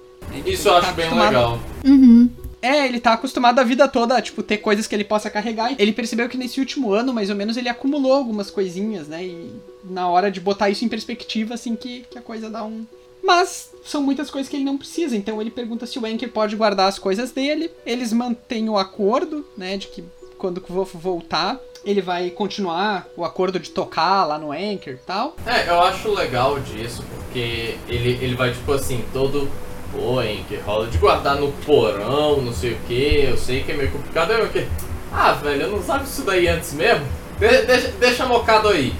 isso 0.45 0.67
eu 0.69 0.73
Tá 0.73 0.79
acho 0.81 0.93
bem 0.95 1.07
acostumado- 1.07 1.33
legal. 1.33 1.61
Uhum. 1.85 2.29
É, 2.61 2.87
ele 2.87 2.99
tá 3.01 3.13
acostumado 3.13 3.59
a 3.61 3.65
vida 3.65 3.87
toda 3.89 4.17
a, 4.17 4.23
tipo, 4.23 4.43
ter 4.43 4.59
coisas 4.59 4.87
que 4.89 4.95
ele 4.95 5.05
possa 5.05 5.29
carregar. 5.31 5.75
Ele 5.79 5.93
percebeu 5.93 6.29
que 6.29 6.37
nesse 6.37 6.59
último 6.61 6.93
ano, 6.93 7.13
mais 7.13 7.31
ou 7.31 7.37
menos, 7.37 7.57
ele 7.57 7.69
acumulou 7.69 8.13
algumas 8.13 8.51
coisinhas, 8.51 9.07
né? 9.09 9.25
E 9.25 9.51
na 9.85 10.09
hora 10.09 10.31
de 10.31 10.41
botar 10.41 10.69
isso 10.71 10.85
em 10.85 10.89
perspectiva, 10.89 11.55
assim, 11.55 11.75
que, 11.77 12.05
que 12.11 12.19
a 12.19 12.23
coisa 12.23 12.49
dá 12.51 12.65
um... 12.65 12.85
Mas 13.23 13.71
são 13.85 14.03
muitas 14.03 14.31
coisas 14.31 14.49
que 14.49 14.57
ele 14.57 14.65
não 14.65 14.77
precisa, 14.79 15.17
então 15.17 15.41
ele 15.41 15.51
pergunta 15.51 15.87
se 15.87 15.99
o 15.99 16.05
Anker 16.07 16.31
pode 16.31 16.57
guardar 16.57 16.89
as 16.89 16.99
coisas 16.99 17.31
dele. 17.31 17.71
Eles 17.87 18.13
mantêm 18.13 18.69
o 18.69 18.77
acordo, 18.79 19.45
né, 19.57 19.77
de 19.77 19.87
que 19.89 20.05
quando 20.39 20.59
o 20.59 20.73
Wolf 20.73 20.95
voltar, 20.95 21.59
ele 21.85 22.01
vai 22.01 22.31
continuar 22.31 23.07
o 23.17 23.25
acordo 23.25 23.59
de 23.61 23.71
tocar 23.71 24.25
lá 24.25 24.39
no 24.39 24.51
Anchor 24.53 24.95
e 24.95 24.97
tal. 25.07 25.37
É, 25.47 25.69
eu 25.69 25.81
acho 25.83 26.11
legal 26.13 26.59
disso, 26.61 27.05
porque 27.11 27.77
ele, 27.89 28.19
ele 28.21 28.35
vai 28.35 28.53
tipo 28.53 28.73
assim, 28.73 29.05
todo. 29.13 29.49
Pô, 29.93 30.23
que 30.49 30.57
rola 30.57 30.87
de 30.87 30.97
guardar 30.97 31.37
no 31.37 31.53
porão, 31.67 32.41
não 32.41 32.53
sei 32.55 32.73
o 32.73 32.79
que, 32.89 33.25
eu 33.29 33.37
sei 33.37 33.63
que 33.63 33.73
é 33.73 33.75
meio 33.77 33.91
complicado. 33.91 34.33
Eu 34.33 34.49
que. 34.49 34.67
Ah, 35.13 35.33
velho, 35.35 35.63
eu 35.63 35.71
não 35.73 35.79
usava 35.79 36.03
isso 36.03 36.23
daí 36.23 36.49
antes 36.49 36.73
mesmo? 36.73 37.05
De- 37.39 37.63
deixa, 37.67 37.89
deixa 38.01 38.25
mocado 38.25 38.69
aí. 38.69 38.95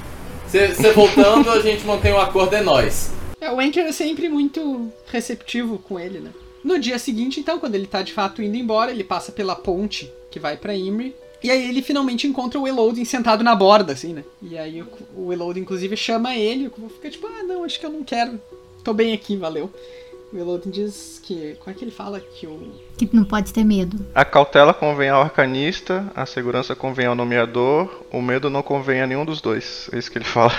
Você 0.47 0.69
voltando, 0.93 1.51
a 1.51 1.61
gente 1.61 1.87
mantém 1.87 2.13
o 2.13 2.21
acordo, 2.21 2.55
é 2.55 2.61
nóis. 2.61 3.11
É, 3.43 3.51
o 3.51 3.59
Anker 3.59 3.85
é 3.85 3.91
sempre 3.91 4.29
muito 4.29 4.89
receptivo 5.07 5.77
com 5.77 5.99
ele, 5.99 6.21
né? 6.21 6.31
No 6.63 6.79
dia 6.79 6.97
seguinte, 6.97 7.41
então, 7.41 7.59
quando 7.59 7.75
ele 7.75 7.89
tá 7.89 8.01
de 8.01 8.13
fato 8.13 8.41
indo 8.41 8.57
embora, 8.57 8.93
ele 8.93 9.03
passa 9.03 9.33
pela 9.33 9.57
ponte 9.57 10.09
que 10.31 10.39
vai 10.39 10.57
pra 10.57 10.77
Imri. 10.77 11.13
E 11.43 11.51
aí 11.51 11.69
ele 11.69 11.83
finalmente 11.83 12.25
encontra 12.25 12.61
o 12.61 12.69
Elodin 12.69 13.05
sentado 13.05 13.43
na 13.43 13.57
borda, 13.57 13.95
assim, 13.95 14.13
né? 14.13 14.23
E 14.41 14.57
aí 14.57 14.81
o, 14.81 14.87
o 15.17 15.33
Elodin, 15.33 15.63
inclusive, 15.63 15.97
chama 15.97 16.37
ele. 16.37 16.69
O 16.69 16.89
fica 16.89 17.11
tipo, 17.11 17.27
ah, 17.27 17.43
não, 17.43 17.65
acho 17.65 17.81
que 17.81 17.85
eu 17.85 17.91
não 17.91 18.05
quero. 18.05 18.41
Tô 18.85 18.95
bem 18.95 19.13
aqui, 19.13 19.35
valeu. 19.35 19.69
O 20.33 20.39
Elodin 20.39 20.71
diz 20.71 21.21
que... 21.23 21.57
Como 21.61 21.75
é 21.75 21.79
que 21.79 21.85
ele 21.85 21.91
fala? 21.91 22.19
Que 22.19 22.47
o... 22.47 22.73
Que 22.97 23.09
não 23.13 23.23
pode 23.25 23.53
ter 23.53 23.65
medo. 23.65 23.99
A 24.15 24.25
cautela 24.25 24.73
convém 24.73 25.11
ao 25.11 25.21
arcanista, 25.21 26.11
a 26.15 26.25
segurança 26.25 26.75
convém 26.75 27.05
ao 27.07 27.15
nomeador, 27.15 28.03
o 28.11 28.23
medo 28.23 28.49
não 28.49 28.63
convém 28.63 29.03
a 29.03 29.07
nenhum 29.07 29.27
dos 29.27 29.41
dois. 29.43 29.91
É 29.93 29.99
isso 29.99 30.11
que 30.11 30.17
ele 30.19 30.25
fala. 30.25 30.53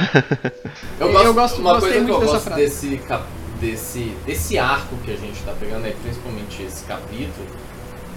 Eu 1.00 1.08
Eu 1.10 1.14
gosto, 1.14 1.34
gosto- 1.34 1.62
uma 1.62 1.80
coisa 1.80 1.96
que 1.96 2.02
muito 2.02 2.14
eu 2.14 2.20
dessa 2.20 2.34
gosto 2.34 2.44
frase. 2.46 2.62
desse, 2.62 3.02
desse, 3.60 4.00
desse 4.26 4.58
arco 4.60 4.96
que 4.98 5.12
a 5.12 5.18
gente 5.18 5.42
tá 5.42 5.54
pegando 5.60 5.86
aí, 5.86 5.96
principalmente 6.04 6.62
esse 6.62 6.84
capítulo, 6.86 7.48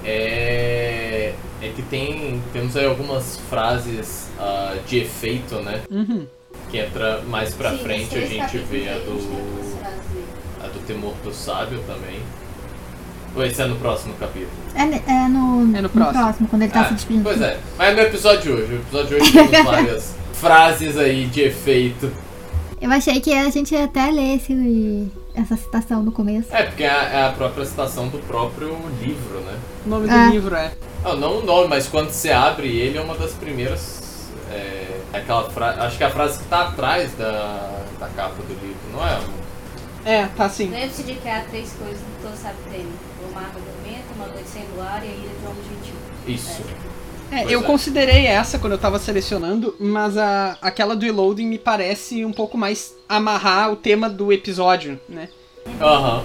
é, 0.04 1.32
é 1.62 1.68
que 1.74 1.82
tem 1.82 2.42
temos 2.52 2.76
aí 2.76 2.84
algumas 2.86 3.38
frases 3.48 4.28
ah, 4.38 4.76
de 4.86 4.98
efeito, 4.98 5.56
né? 5.56 5.82
Uhum. 5.90 6.26
Que 6.70 6.78
entra 6.78 7.22
mais 7.22 7.54
pra 7.54 7.70
Sim, 7.70 7.78
frente, 7.78 8.16
a 8.16 8.26
gente 8.26 8.58
vê 8.58 8.88
a 8.88 8.98
do. 8.98 9.76
A 10.62 10.66
do 10.68 10.78
temor 10.86 11.14
do 11.24 11.32
sábio 11.32 11.80
também. 11.86 12.20
Ou 13.34 13.44
esse 13.44 13.60
é 13.60 13.66
no 13.66 13.76
próximo 13.76 14.14
capítulo? 14.14 14.50
É, 14.74 14.82
é 14.82 15.28
no, 15.28 15.76
É 15.76 15.80
no 15.82 15.88
próximo. 15.90 16.48
quando 16.48 16.62
ele 16.62 16.72
tá 16.72 16.80
Ah, 16.82 16.88
se 16.88 16.94
despedindo. 16.94 17.22
pois 17.24 17.40
é, 17.40 17.58
mas 17.76 17.94
no 17.94 18.02
episódio 18.02 18.42
de 18.42 18.50
hoje. 18.50 18.72
O 18.72 18.76
episódio 18.76 19.08
de 19.08 19.14
hoje 19.16 19.32
temos 19.32 19.50
várias 19.64 20.14
frases 20.34 20.96
aí 20.96 21.26
de 21.26 21.42
efeito. 21.42 22.10
Eu 22.80 22.90
achei 22.90 23.20
que 23.20 23.32
a 23.32 23.48
gente 23.50 23.74
ia 23.74 23.84
até 23.84 24.10
ler 24.10 24.36
esse, 24.36 25.10
essa 25.34 25.56
citação 25.56 26.02
no 26.02 26.12
começo. 26.12 26.48
É, 26.50 26.62
porque 26.62 26.82
é 26.84 26.90
a, 26.90 27.02
é 27.04 27.26
a 27.26 27.32
própria 27.32 27.64
citação 27.64 28.08
do 28.08 28.18
próprio 28.18 28.68
livro, 29.02 29.40
né? 29.40 29.58
O 29.84 29.88
nome 29.90 30.08
É. 30.08 30.26
do 30.26 30.30
livro 30.32 30.54
é... 30.54 30.72
Ah, 31.04 31.14
não 31.14 31.38
o 31.40 31.44
nome, 31.44 31.68
mas 31.68 31.86
quando 31.88 32.10
você 32.10 32.30
abre 32.30 32.68
ele 32.68 32.96
é 32.98 33.00
uma 33.00 33.14
das 33.14 33.32
primeiras. 33.32 34.28
É, 34.50 35.00
aquela 35.12 35.48
frase. 35.50 35.80
Acho 35.80 35.96
que 35.98 36.04
é 36.04 36.06
a 36.06 36.10
frase 36.10 36.38
que 36.38 36.44
tá 36.46 36.62
atrás 36.68 37.12
da, 37.14 37.80
da 37.98 38.08
capa 38.08 38.34
do 38.42 38.52
livro, 38.54 38.76
não 38.92 39.06
é? 39.06 39.18
É, 40.06 40.26
tá 40.26 40.44
assim. 40.44 40.70
Lembre-se 40.70 41.02
de 41.02 41.14
que 41.14 41.28
há 41.28 41.42
três 41.50 41.72
coisas 41.72 41.98
que 41.98 42.22
todo 42.22 42.36
sabe 42.36 42.54
que 42.64 42.70
tem: 42.70 42.86
o 43.28 43.34
marco 43.34 43.58
do 43.58 43.84
vento, 43.84 44.14
uma 44.14 44.28
noite 44.28 44.48
sem 44.48 44.62
luar 44.74 45.04
e 45.04 45.08
a 45.08 45.10
ilha 45.10 45.28
de 45.28 45.46
homem 45.46 45.62
gentil. 45.64 45.94
Isso. 46.28 46.62
É, 47.32 47.40
Pois 47.40 47.50
eu 47.50 47.60
é. 47.60 47.62
considerei 47.64 48.26
essa 48.26 48.56
quando 48.56 48.74
eu 48.74 48.78
tava 48.78 49.00
selecionando, 49.00 49.74
mas 49.80 50.16
a, 50.16 50.56
aquela 50.62 50.94
do 50.94 51.04
Reloading 51.04 51.46
me 51.46 51.58
parece 51.58 52.24
um 52.24 52.32
pouco 52.32 52.56
mais 52.56 52.94
amarrar 53.08 53.72
o 53.72 53.76
tema 53.76 54.08
do 54.08 54.32
episódio, 54.32 55.00
né? 55.08 55.28
Aham. 55.80 56.24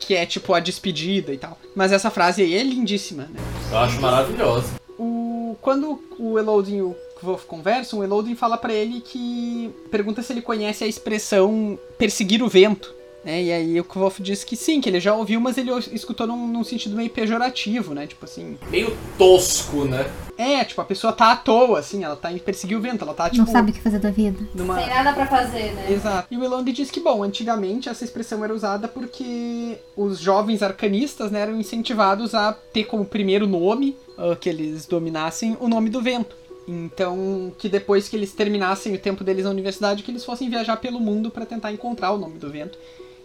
Que 0.00 0.16
é 0.16 0.26
tipo 0.26 0.52
a 0.52 0.58
despedida 0.58 1.32
e 1.32 1.38
tal. 1.38 1.56
Mas 1.76 1.92
essa 1.92 2.10
frase 2.10 2.42
aí 2.42 2.54
é 2.56 2.64
lindíssima, 2.64 3.28
né? 3.32 3.40
Eu 3.70 3.78
acho 3.78 4.00
maravilhosa. 4.00 4.72
O, 4.98 5.56
quando 5.60 6.02
o 6.18 6.36
Elodin 6.36 6.78
e 6.78 6.82
o 6.82 6.96
Wolf 7.22 7.44
conversam, 7.44 8.00
o 8.00 8.04
Elodin 8.04 8.34
fala 8.34 8.58
pra 8.58 8.72
ele 8.72 9.00
que. 9.00 9.70
pergunta 9.88 10.20
se 10.20 10.32
ele 10.32 10.42
conhece 10.42 10.82
a 10.82 10.86
expressão 10.88 11.78
perseguir 11.96 12.42
o 12.42 12.48
vento. 12.48 12.92
Né? 13.24 13.42
E 13.42 13.52
aí 13.52 13.80
o 13.80 13.84
Wolf 13.84 14.18
diz 14.20 14.44
que 14.44 14.56
sim, 14.56 14.80
que 14.80 14.88
ele 14.88 15.00
já 15.00 15.14
ouviu, 15.14 15.40
mas 15.40 15.58
ele 15.58 15.70
escutou 15.92 16.26
num, 16.26 16.46
num 16.46 16.64
sentido 16.64 16.96
meio 16.96 17.10
pejorativo, 17.10 17.94
né? 17.94 18.06
Tipo 18.06 18.24
assim. 18.24 18.56
Meio 18.70 18.96
tosco, 19.18 19.84
né? 19.84 20.10
É, 20.38 20.64
tipo, 20.64 20.80
a 20.80 20.84
pessoa 20.84 21.12
tá 21.12 21.32
à 21.32 21.36
toa, 21.36 21.80
assim, 21.80 22.02
ela 22.02 22.16
tá 22.16 22.32
em 22.32 22.38
perseguir 22.38 22.78
o 22.78 22.80
vento, 22.80 23.04
ela 23.04 23.12
tá, 23.12 23.28
tipo. 23.28 23.44
Não 23.44 23.52
sabe 23.52 23.70
o 23.70 23.74
que 23.74 23.80
fazer 23.80 23.98
da 23.98 24.10
vida. 24.10 24.38
numa. 24.54 24.78
Sem 24.78 24.88
nada 24.88 25.12
pra 25.12 25.26
fazer, 25.26 25.72
né? 25.74 25.92
Exato. 25.92 26.28
E 26.30 26.36
o 26.36 26.44
Elondre 26.44 26.72
diz 26.72 26.90
que, 26.90 27.00
bom, 27.00 27.22
antigamente 27.22 27.88
essa 27.88 28.04
expressão 28.04 28.42
era 28.42 28.54
usada 28.54 28.88
porque 28.88 29.78
os 29.94 30.18
jovens 30.18 30.62
arcanistas 30.62 31.30
né, 31.30 31.40
eram 31.40 31.60
incentivados 31.60 32.34
a 32.34 32.52
ter 32.52 32.84
como 32.84 33.04
primeiro 33.04 33.46
nome 33.46 33.96
ah, 34.16 34.34
que 34.34 34.48
eles 34.48 34.86
dominassem 34.86 35.56
o 35.60 35.68
nome 35.68 35.90
do 35.90 36.00
vento. 36.00 36.36
Então, 36.68 37.52
que 37.58 37.68
depois 37.68 38.08
que 38.08 38.14
eles 38.14 38.32
terminassem 38.32 38.94
o 38.94 38.98
tempo 38.98 39.24
deles 39.24 39.44
na 39.44 39.50
universidade, 39.50 40.02
que 40.02 40.10
eles 40.10 40.24
fossem 40.24 40.48
viajar 40.48 40.76
pelo 40.76 41.00
mundo 41.00 41.30
para 41.30 41.44
tentar 41.44 41.72
encontrar 41.72 42.12
o 42.12 42.18
nome 42.18 42.38
do 42.38 42.48
vento. 42.50 42.78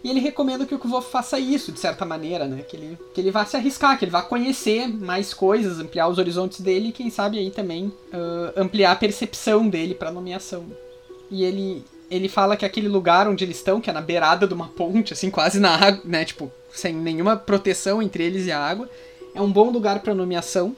E 0.04 0.10
ele 0.10 0.20
recomenda 0.20 0.64
que 0.64 0.74
o 0.74 0.78
Kvolf 0.78 1.10
faça 1.10 1.38
isso, 1.38 1.72
de 1.72 1.80
certa 1.80 2.04
maneira, 2.04 2.46
né? 2.46 2.62
Que 2.62 2.76
ele, 2.76 2.98
que 3.12 3.20
ele 3.20 3.30
vá 3.30 3.44
se 3.44 3.56
arriscar, 3.56 3.98
que 3.98 4.04
ele 4.04 4.12
vá 4.12 4.22
conhecer 4.22 4.86
mais 4.86 5.34
coisas, 5.34 5.80
ampliar 5.80 6.08
os 6.08 6.18
horizontes 6.18 6.60
dele 6.60 6.88
e, 6.88 6.92
quem 6.92 7.10
sabe, 7.10 7.38
aí 7.38 7.50
também 7.50 7.92
ah, 8.12 8.52
ampliar 8.56 8.92
a 8.92 8.96
percepção 8.96 9.68
dele 9.68 9.94
para 9.94 10.12
nomeação. 10.12 10.66
E 11.30 11.44
ele, 11.44 11.84
ele 12.10 12.28
fala 12.28 12.56
que 12.56 12.64
aquele 12.64 12.88
lugar 12.88 13.28
onde 13.28 13.44
eles 13.44 13.56
estão, 13.56 13.80
que 13.80 13.90
é 13.90 13.92
na 13.92 14.00
beirada 14.00 14.46
de 14.46 14.54
uma 14.54 14.68
ponte, 14.68 15.12
assim, 15.12 15.30
quase 15.30 15.58
na 15.58 15.74
água, 15.74 16.02
né? 16.04 16.24
Tipo, 16.24 16.52
sem 16.72 16.94
nenhuma 16.94 17.36
proteção 17.36 18.00
entre 18.00 18.24
eles 18.24 18.46
e 18.46 18.52
a 18.52 18.60
água, 18.60 18.88
é 19.34 19.40
um 19.40 19.50
bom 19.50 19.70
lugar 19.70 20.00
para 20.00 20.14
nomeação. 20.14 20.76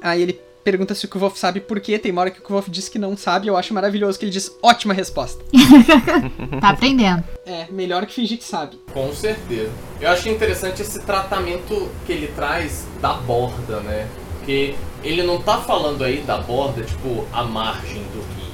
Aí 0.00 0.22
ele 0.22 0.40
pergunta 0.62 0.94
se 0.94 1.04
o 1.04 1.08
Kvolf 1.08 1.36
sabe 1.38 1.60
por 1.60 1.80
quê. 1.80 1.98
Tem 1.98 2.12
uma 2.12 2.20
hora 2.22 2.30
que 2.30 2.38
o 2.38 2.42
Kvolf 2.42 2.68
diz 2.68 2.88
que 2.88 2.98
não 2.98 3.16
sabe. 3.16 3.46
Eu 3.48 3.56
acho 3.56 3.72
maravilhoso 3.74 4.18
que 4.18 4.24
ele 4.24 4.32
diz 4.32 4.56
ótima 4.62 4.94
resposta. 4.94 5.42
Tá 6.60 6.70
aprendendo. 6.70 7.24
É, 7.46 7.66
melhor 7.70 8.04
que 8.06 8.12
fingir 8.12 8.36
que 8.38 8.44
sabe. 8.44 8.78
Com 8.92 9.12
certeza. 9.14 9.70
Eu 10.00 10.10
acho 10.10 10.28
interessante 10.28 10.82
esse 10.82 11.00
tratamento 11.00 11.90
que 12.06 12.12
ele 12.12 12.28
traz 12.28 12.84
da 13.00 13.14
borda, 13.14 13.80
né? 13.80 14.06
Porque 14.38 14.74
ele 15.02 15.22
não 15.22 15.40
tá 15.40 15.58
falando 15.58 16.04
aí 16.04 16.20
da 16.20 16.36
borda, 16.38 16.82
tipo, 16.82 17.26
a 17.32 17.42
margem 17.44 18.02
do 18.12 18.20
rio. 18.20 18.50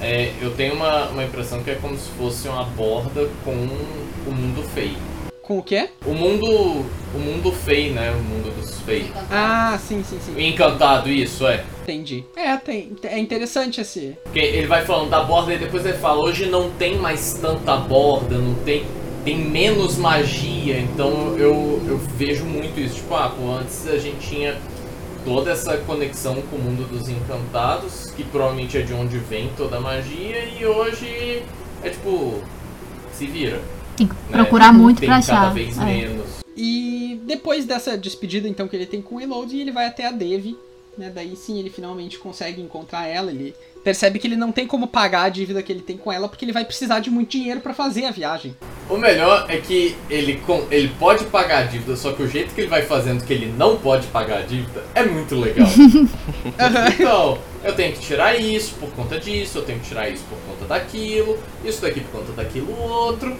é, 0.00 0.32
eu 0.40 0.50
tenho 0.54 0.74
uma, 0.74 1.06
uma 1.10 1.24
impressão 1.24 1.62
que 1.62 1.70
é 1.70 1.74
como 1.76 1.96
se 1.96 2.08
fosse 2.10 2.48
uma 2.48 2.64
borda 2.64 3.28
com 3.44 3.52
o 3.52 4.32
mundo 4.32 4.62
feio. 4.74 4.96
Com 5.46 5.58
o 5.58 5.62
quê? 5.62 5.90
O 6.06 6.14
mundo. 6.14 6.46
O 7.14 7.18
mundo 7.18 7.52
feio, 7.52 7.92
né? 7.92 8.10
O 8.10 8.22
mundo 8.22 8.50
dos 8.58 8.80
feios. 8.80 9.10
Ah, 9.30 9.78
sim, 9.78 10.02
sim, 10.02 10.18
sim. 10.18 10.34
O 10.34 10.40
encantado, 10.40 11.10
isso, 11.10 11.46
é. 11.46 11.62
Entendi. 11.82 12.24
É, 12.34 12.56
tem, 12.56 12.96
é 13.02 13.18
interessante 13.18 13.80
esse. 13.80 14.16
Porque 14.24 14.38
ele 14.38 14.66
vai 14.66 14.84
falando 14.86 15.10
da 15.10 15.22
borda 15.22 15.52
e 15.52 15.58
depois 15.58 15.84
ele 15.84 15.98
fala, 15.98 16.20
hoje 16.22 16.46
não 16.46 16.70
tem 16.70 16.96
mais 16.96 17.34
tanta 17.34 17.76
borda, 17.76 18.38
não 18.38 18.54
tem. 18.64 18.84
Tem 19.22 19.38
menos 19.38 19.96
magia, 19.96 20.78
então 20.78 21.36
eu, 21.38 21.80
eu 21.86 21.98
vejo 21.98 22.44
muito 22.44 22.78
isso. 22.80 22.96
Tipo, 22.96 23.14
ah, 23.14 23.34
pô, 23.34 23.52
antes 23.52 23.86
a 23.86 23.96
gente 23.96 24.26
tinha 24.26 24.58
toda 25.24 25.50
essa 25.52 25.76
conexão 25.78 26.42
com 26.42 26.56
o 26.56 26.58
mundo 26.58 26.86
dos 26.88 27.08
encantados, 27.08 28.10
que 28.10 28.22
provavelmente 28.24 28.76
é 28.76 28.82
de 28.82 28.92
onde 28.92 29.16
vem 29.18 29.50
toda 29.56 29.76
a 29.76 29.80
magia, 29.80 30.44
e 30.44 30.66
hoje 30.66 31.42
é 31.82 31.88
tipo. 31.90 32.42
se 33.12 33.26
vira. 33.26 33.60
Tem 33.96 34.06
que 34.06 34.14
né? 34.14 34.20
procurar 34.30 34.72
muito 34.72 35.00
tem 35.00 35.08
pra 35.08 35.20
cada 35.20 35.38
achar. 35.38 35.54
vez 35.54 35.78
É. 35.78 35.84
menos. 35.84 36.26
E 36.56 37.20
depois 37.24 37.64
dessa 37.64 37.96
despedida, 37.98 38.48
então, 38.48 38.68
que 38.68 38.76
ele 38.76 38.86
tem 38.86 39.02
com 39.02 39.16
o 39.16 39.20
Elodie, 39.20 39.60
ele 39.60 39.72
vai 39.72 39.86
até 39.86 40.06
a 40.06 40.12
Devi, 40.12 40.56
né? 40.96 41.10
Daí 41.12 41.34
sim 41.36 41.58
ele 41.58 41.70
finalmente 41.70 42.18
consegue 42.18 42.62
encontrar 42.62 43.06
ela. 43.06 43.30
Ele 43.30 43.54
percebe 43.82 44.18
que 44.18 44.26
ele 44.26 44.36
não 44.36 44.50
tem 44.50 44.66
como 44.66 44.86
pagar 44.86 45.24
a 45.24 45.28
dívida 45.28 45.62
que 45.62 45.70
ele 45.70 45.82
tem 45.82 45.96
com 45.96 46.10
ela, 46.10 46.28
porque 46.28 46.44
ele 46.44 46.52
vai 46.52 46.64
precisar 46.64 47.00
de 47.00 47.10
muito 47.10 47.30
dinheiro 47.30 47.60
pra 47.60 47.74
fazer 47.74 48.06
a 48.06 48.10
viagem. 48.10 48.56
O 48.88 48.96
melhor 48.96 49.46
é 49.48 49.58
que 49.58 49.94
ele, 50.08 50.36
com, 50.46 50.66
ele 50.70 50.88
pode 50.98 51.24
pagar 51.24 51.64
a 51.64 51.66
dívida, 51.66 51.96
só 51.96 52.12
que 52.12 52.22
o 52.22 52.28
jeito 52.28 52.54
que 52.54 52.62
ele 52.62 52.68
vai 52.68 52.82
fazendo 52.82 53.24
que 53.24 53.32
ele 53.32 53.52
não 53.56 53.76
pode 53.76 54.06
pagar 54.08 54.38
a 54.38 54.42
dívida 54.42 54.84
é 54.94 55.04
muito 55.04 55.34
legal. 55.34 55.68
então, 56.94 57.38
eu 57.62 57.74
tenho 57.74 57.92
que 57.92 58.00
tirar 58.00 58.38
isso 58.38 58.74
por 58.74 58.90
conta 58.90 59.18
disso, 59.18 59.58
eu 59.58 59.62
tenho 59.62 59.80
que 59.80 59.88
tirar 59.88 60.08
isso 60.08 60.24
por 60.28 60.38
conta 60.48 60.66
daquilo, 60.66 61.38
isso 61.64 61.82
daqui 61.82 62.00
por 62.00 62.20
conta 62.20 62.32
daquilo 62.32 62.74
outro. 62.78 63.36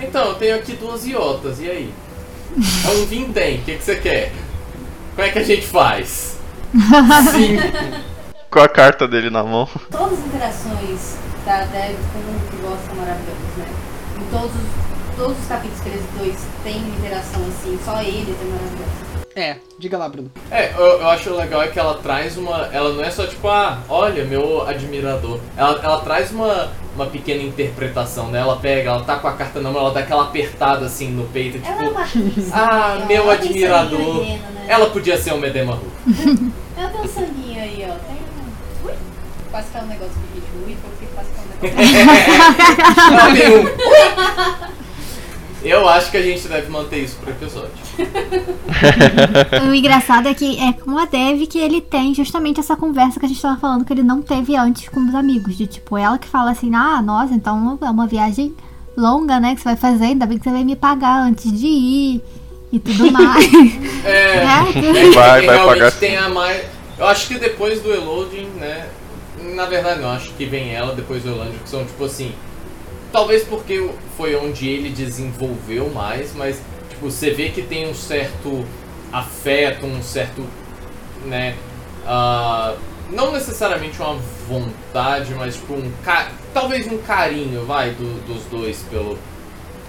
Então, 0.00 0.26
eu 0.28 0.34
tenho 0.34 0.56
aqui 0.56 0.72
duas 0.74 1.06
iotas, 1.06 1.60
e 1.60 1.70
aí? 1.70 1.94
É 2.86 2.90
um 2.98 3.06
vintém, 3.06 3.58
o 3.58 3.62
que, 3.62 3.76
que 3.76 3.82
você 3.84 3.96
quer? 3.96 4.32
Como 5.14 5.26
é 5.26 5.30
que 5.30 5.38
a 5.38 5.44
gente 5.44 5.66
faz? 5.66 6.36
Sim. 7.32 7.58
Com 8.50 8.60
a 8.60 8.68
carta 8.68 9.06
dele 9.06 9.30
na 9.30 9.42
mão. 9.44 9.68
Todas 9.90 10.18
as 10.18 10.26
interações 10.26 11.16
da 11.44 11.64
Deb 11.64 11.94
com 12.12 12.18
o 12.18 12.50
Pivote 12.50 12.82
são 12.86 12.94
maravilhosas, 12.96 13.56
né? 13.58 13.66
Em 14.18 14.30
todos, 14.30 14.50
os- 14.56 15.16
todos 15.16 15.38
os 15.38 15.46
capítulos 15.46 15.80
que 15.80 15.88
eles 15.88 16.04
dois 16.18 16.36
têm 16.64 16.76
uma 16.78 16.96
interação 16.98 17.42
assim, 17.42 17.78
só 17.84 18.00
eles 18.02 18.28
é 18.40 18.44
maravilhoso. 18.44 19.10
É, 19.36 19.56
diga 19.78 19.96
lá, 19.96 20.08
Bruno. 20.08 20.30
É, 20.50 20.72
eu, 20.76 21.00
eu 21.00 21.08
acho 21.08 21.32
legal 21.34 21.62
é 21.62 21.68
que 21.68 21.78
ela 21.78 21.94
traz 21.98 22.36
uma. 22.36 22.68
Ela 22.72 22.92
não 22.92 23.04
é 23.04 23.10
só 23.10 23.24
tipo, 23.26 23.46
ah, 23.46 23.78
olha, 23.88 24.24
meu 24.24 24.66
admirador. 24.66 25.38
Ela, 25.56 25.80
ela 25.84 26.00
traz 26.00 26.32
uma, 26.32 26.68
uma 26.94 27.06
pequena 27.06 27.42
interpretação, 27.42 28.28
né? 28.28 28.40
Ela 28.40 28.56
pega, 28.56 28.90
ela 28.90 29.04
tá 29.04 29.16
com 29.16 29.28
a 29.28 29.32
carta 29.32 29.60
na 29.60 29.70
mão, 29.70 29.80
ela 29.82 29.92
dá 29.92 30.00
aquela 30.00 30.24
apertada 30.24 30.86
assim 30.86 31.10
no 31.10 31.24
peito, 31.28 31.60
Ela 31.64 31.82
é 31.82 31.86
tipo, 31.86 31.90
uma 31.90 32.06
ah, 32.52 32.96
né? 32.98 33.06
meu 33.06 33.30
admirador. 33.30 34.24
né? 34.24 34.40
Ela 34.68 34.90
podia 34.90 35.16
ser 35.18 35.32
o 35.32 35.38
Medema 35.38 35.74
Ru. 35.74 35.86
Ela 36.76 36.88
tem 36.92 37.00
um 37.00 37.08
sanguinho 37.08 37.60
aí, 37.60 37.86
ó. 37.88 37.94
Tem 38.06 38.16
um. 38.16 38.88
Ui! 38.88 38.94
Quase 39.50 39.70
que 39.70 39.78
é 39.78 39.80
um 39.80 39.86
negócio 39.86 40.14
de 40.14 40.40
vídeo. 40.40 40.50
Ui, 40.66 40.76
porque 40.82 41.06
quase 41.14 41.28
que 41.30 41.38
é 41.38 41.42
um 41.42 43.32
negócio. 43.32 43.70
Um. 44.76 44.79
Eu 45.62 45.86
acho 45.88 46.10
que 46.10 46.16
a 46.16 46.22
gente 46.22 46.48
deve 46.48 46.70
manter 46.70 46.98
isso 47.04 47.16
pro 47.16 47.30
episódio. 47.30 47.70
O 49.68 49.74
engraçado 49.74 50.26
é 50.26 50.34
que 50.34 50.58
é 50.58 50.72
com 50.72 50.96
a 50.96 51.04
Dev 51.04 51.46
que 51.46 51.58
ele 51.58 51.80
tem 51.80 52.14
justamente 52.14 52.60
essa 52.60 52.76
conversa 52.76 53.20
que 53.20 53.26
a 53.26 53.28
gente 53.28 53.40
tava 53.40 53.60
falando 53.60 53.84
que 53.84 53.92
ele 53.92 54.02
não 54.02 54.22
teve 54.22 54.56
antes 54.56 54.88
com 54.88 55.00
os 55.00 55.14
amigos. 55.14 55.56
De 55.56 55.66
tipo, 55.66 55.98
ela 55.98 56.18
que 56.18 56.26
fala 56.26 56.50
assim, 56.52 56.74
ah, 56.74 57.02
nossa, 57.02 57.34
então 57.34 57.78
é 57.82 57.90
uma 57.90 58.06
viagem 58.06 58.54
longa, 58.96 59.38
né, 59.38 59.54
que 59.54 59.60
você 59.60 59.70
vai 59.70 59.76
fazer, 59.76 60.04
ainda 60.06 60.26
bem 60.26 60.38
que 60.38 60.44
você 60.44 60.50
vai 60.50 60.64
me 60.64 60.76
pagar 60.76 61.22
antes 61.22 61.52
de 61.52 61.66
ir 61.66 62.22
e 62.72 62.78
tudo 62.78 63.10
mais. 63.12 63.44
É, 64.04 64.36
É, 64.40 65.08
é 65.08 65.10
Vai, 65.10 65.46
vai 65.46 65.66
pagar 65.66 65.92
tem 65.92 66.16
a 66.16 66.28
mais. 66.28 66.64
Eu 66.98 67.06
acho 67.06 67.28
que 67.28 67.38
depois 67.38 67.80
do 67.82 67.92
Eloding, 67.92 68.46
né? 68.58 68.88
Na 69.54 69.66
verdade, 69.66 70.00
não, 70.00 70.10
acho 70.10 70.32
que 70.34 70.44
vem 70.44 70.74
ela 70.74 70.94
depois 70.94 71.22
do 71.22 71.30
Eloding, 71.30 71.58
que 71.62 71.68
são 71.68 71.84
tipo 71.84 72.04
assim. 72.04 72.32
Talvez 73.12 73.44
porque 73.44 73.90
foi 74.16 74.36
onde 74.36 74.68
ele 74.68 74.90
desenvolveu 74.90 75.90
mais, 75.90 76.34
mas 76.34 76.60
tipo, 76.88 77.10
você 77.10 77.30
vê 77.30 77.48
que 77.48 77.62
tem 77.62 77.88
um 77.88 77.94
certo 77.94 78.64
afeto, 79.12 79.86
um 79.86 80.02
certo. 80.02 80.44
né? 81.26 81.56
ah, 82.06 82.74
não 83.12 83.32
necessariamente 83.32 84.00
uma 84.00 84.16
vontade, 84.48 85.34
mas 85.34 85.56
tipo 85.56 85.74
um. 85.74 85.90
Talvez 86.54 86.86
um 86.90 86.98
carinho, 86.98 87.64
vai, 87.64 87.90
do- 87.90 88.26
dos 88.26 88.44
dois 88.44 88.84
pelo, 88.90 89.18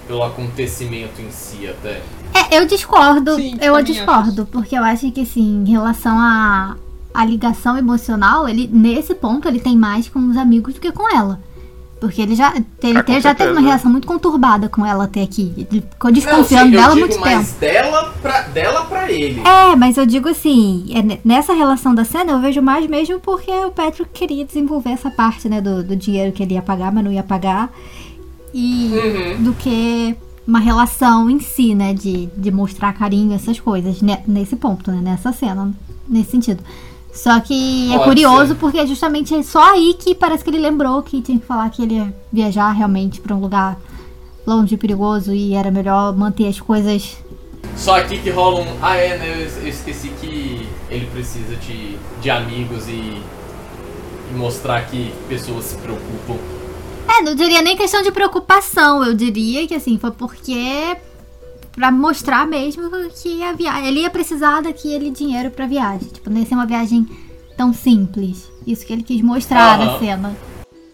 pelo 0.06 0.22
acontecimento 0.22 1.20
em 1.20 1.30
si 1.30 1.68
até. 1.68 2.02
É, 2.34 2.58
eu 2.58 2.66
discordo, 2.66 3.36
Sim, 3.36 3.56
eu 3.60 3.80
discordo, 3.82 4.46
porque 4.46 4.76
eu 4.76 4.82
acho 4.82 5.10
que 5.12 5.20
assim, 5.20 5.62
em 5.62 5.70
relação 5.70 6.18
à 6.18 6.76
a, 7.12 7.24
ligação 7.24 7.76
emocional, 7.76 8.48
ele 8.48 8.68
nesse 8.72 9.14
ponto 9.14 9.46
ele 9.46 9.60
tem 9.60 9.76
mais 9.76 10.08
com 10.08 10.18
os 10.30 10.36
amigos 10.36 10.74
do 10.74 10.80
que 10.80 10.90
com 10.90 11.14
ela. 11.14 11.38
Porque 12.02 12.20
ele 12.20 12.34
já, 12.34 12.52
ele 12.82 12.98
Ah, 12.98 13.02
com 13.04 13.12
te- 13.12 13.20
já 13.20 13.32
teve 13.32 13.52
uma 13.52 13.60
relação 13.60 13.88
muito 13.88 14.08
conturbada 14.08 14.68
com 14.68 14.84
ela 14.84 15.04
até 15.04 15.22
aqui. 15.22 15.52
Ele 15.56 15.80
ficou 15.88 16.10
Não, 16.10 16.12
desconfiando 16.12 16.70
sim, 16.70 16.74
eu 16.74 16.80
dela 16.80 16.96
muito 16.96 17.20
mais 17.20 17.52
tempo. 17.52 17.60
Dela 17.60 18.14
pra, 18.20 18.40
dela 18.42 18.84
pra 18.86 19.12
ele. 19.12 19.40
É, 19.46 19.76
mas 19.76 19.96
eu 19.96 20.04
digo 20.04 20.28
assim, 20.28 20.86
é 20.92 21.00
ne- 21.00 21.20
nessa 21.24 21.52
relação 21.52 21.94
da 21.94 22.04
cena 22.04 22.32
eu 22.32 22.40
vejo 22.40 22.60
mais 22.60 22.84
mesmo 22.88 23.20
porque 23.20 23.52
o 23.52 23.70
Patrick 23.70 24.10
queria 24.12 24.44
desenvolver 24.44 24.90
essa 24.90 25.12
parte, 25.12 25.48
né, 25.48 25.60
do, 25.60 25.84
do 25.84 25.94
dinheiro 25.94 26.32
que 26.32 26.42
ele 26.42 26.54
ia 26.54 26.62
pagar, 26.62 26.90
mas 26.92 27.04
não 27.04 27.12
ia 27.12 27.22
pagar. 27.22 27.70
E 28.52 28.90
Uhum. 29.38 29.44
do 29.44 29.52
que 29.54 30.16
uma 30.44 30.58
relação 30.58 31.30
em 31.30 31.38
si, 31.38 31.72
né, 31.72 31.94
de, 31.94 32.26
de 32.36 32.50
mostrar 32.50 32.92
carinho, 32.94 33.32
essas 33.32 33.60
coisas, 33.60 34.02
né, 34.02 34.22
nesse 34.26 34.56
ponto, 34.56 34.90
né, 34.90 34.98
nessa 35.00 35.32
cena, 35.32 35.72
nesse 36.08 36.32
sentido. 36.32 36.62
Só 37.12 37.38
que 37.40 37.92
é 37.92 37.98
Pode 37.98 38.04
curioso 38.08 38.48
ser. 38.48 38.54
porque 38.54 38.78
é 38.78 38.86
justamente 38.86 39.42
só 39.44 39.72
aí 39.72 39.94
que 39.98 40.14
parece 40.14 40.42
que 40.42 40.48
ele 40.50 40.58
lembrou 40.58 41.02
que 41.02 41.20
tinha 41.20 41.38
que 41.38 41.44
falar 41.46 41.68
que 41.70 41.82
ele 41.82 41.96
ia 41.96 42.14
viajar 42.32 42.70
realmente 42.72 43.20
pra 43.20 43.34
um 43.36 43.40
lugar 43.40 43.78
longe 44.46 44.74
e 44.74 44.78
perigoso 44.78 45.32
e 45.32 45.54
era 45.54 45.70
melhor 45.70 46.16
manter 46.16 46.48
as 46.48 46.58
coisas 46.58 47.16
Só 47.76 47.96
aqui 47.98 48.18
que 48.18 48.30
rola 48.30 48.60
um. 48.62 48.76
Ah, 48.80 48.96
é, 48.96 49.18
né? 49.18 49.42
Eu 49.42 49.62
eu 49.62 49.68
esqueci 49.68 50.08
que 50.20 50.66
ele 50.88 51.06
precisa 51.12 51.54
de, 51.56 51.96
de 52.20 52.30
amigos 52.30 52.88
e, 52.88 53.20
e 54.30 54.34
mostrar 54.34 54.86
que 54.86 55.12
pessoas 55.28 55.64
se 55.66 55.76
preocupam. 55.76 56.36
É, 57.08 57.20
não 57.22 57.34
diria 57.34 57.60
nem 57.60 57.76
questão 57.76 58.02
de 58.02 58.10
preocupação, 58.10 59.04
eu 59.04 59.12
diria 59.14 59.66
que 59.68 59.74
assim, 59.74 59.98
foi 59.98 60.12
porque 60.12 60.96
pra 61.72 61.90
mostrar 61.90 62.46
mesmo 62.46 62.90
que 63.10 63.42
a 63.42 63.52
viagem, 63.52 63.88
ele 63.88 64.00
ia 64.00 64.10
precisar 64.10 64.60
daquele 64.62 65.10
dinheiro 65.10 65.50
pra 65.50 65.66
viagem, 65.66 66.08
tipo, 66.08 66.28
não 66.30 66.38
ia 66.40 66.46
ser 66.46 66.54
uma 66.54 66.66
viagem 66.66 67.06
tão 67.56 67.72
simples. 67.72 68.50
Isso 68.66 68.86
que 68.86 68.92
ele 68.92 69.02
quis 69.02 69.20
mostrar 69.22 69.78
na 69.78 69.84
Aham. 69.84 69.98
cena. 69.98 70.36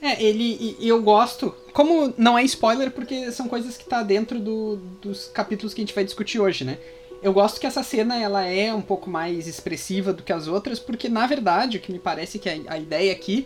É, 0.00 0.22
ele. 0.22 0.76
Eu 0.80 1.02
gosto. 1.02 1.52
Como 1.72 2.14
não 2.16 2.38
é 2.38 2.42
spoiler, 2.44 2.90
porque 2.90 3.30
são 3.32 3.48
coisas 3.48 3.76
que 3.76 3.84
tá 3.84 4.02
dentro 4.02 4.38
do- 4.40 4.76
dos 5.02 5.26
capítulos 5.26 5.74
que 5.74 5.80
a 5.80 5.84
gente 5.84 5.94
vai 5.94 6.04
discutir 6.04 6.38
hoje, 6.40 6.64
né? 6.64 6.78
Eu 7.20 7.32
gosto 7.32 7.60
que 7.60 7.66
essa 7.66 7.82
cena 7.82 8.16
ela 8.16 8.44
é 8.44 8.72
um 8.72 8.80
pouco 8.80 9.10
mais 9.10 9.48
expressiva 9.48 10.12
do 10.12 10.22
que 10.22 10.32
as 10.32 10.46
outras, 10.46 10.78
porque 10.78 11.08
na 11.08 11.26
verdade 11.26 11.76
o 11.76 11.80
que 11.80 11.90
me 11.92 11.98
parece 11.98 12.38
que 12.38 12.48
a, 12.48 12.56
a 12.68 12.78
ideia 12.78 13.10
aqui 13.12 13.44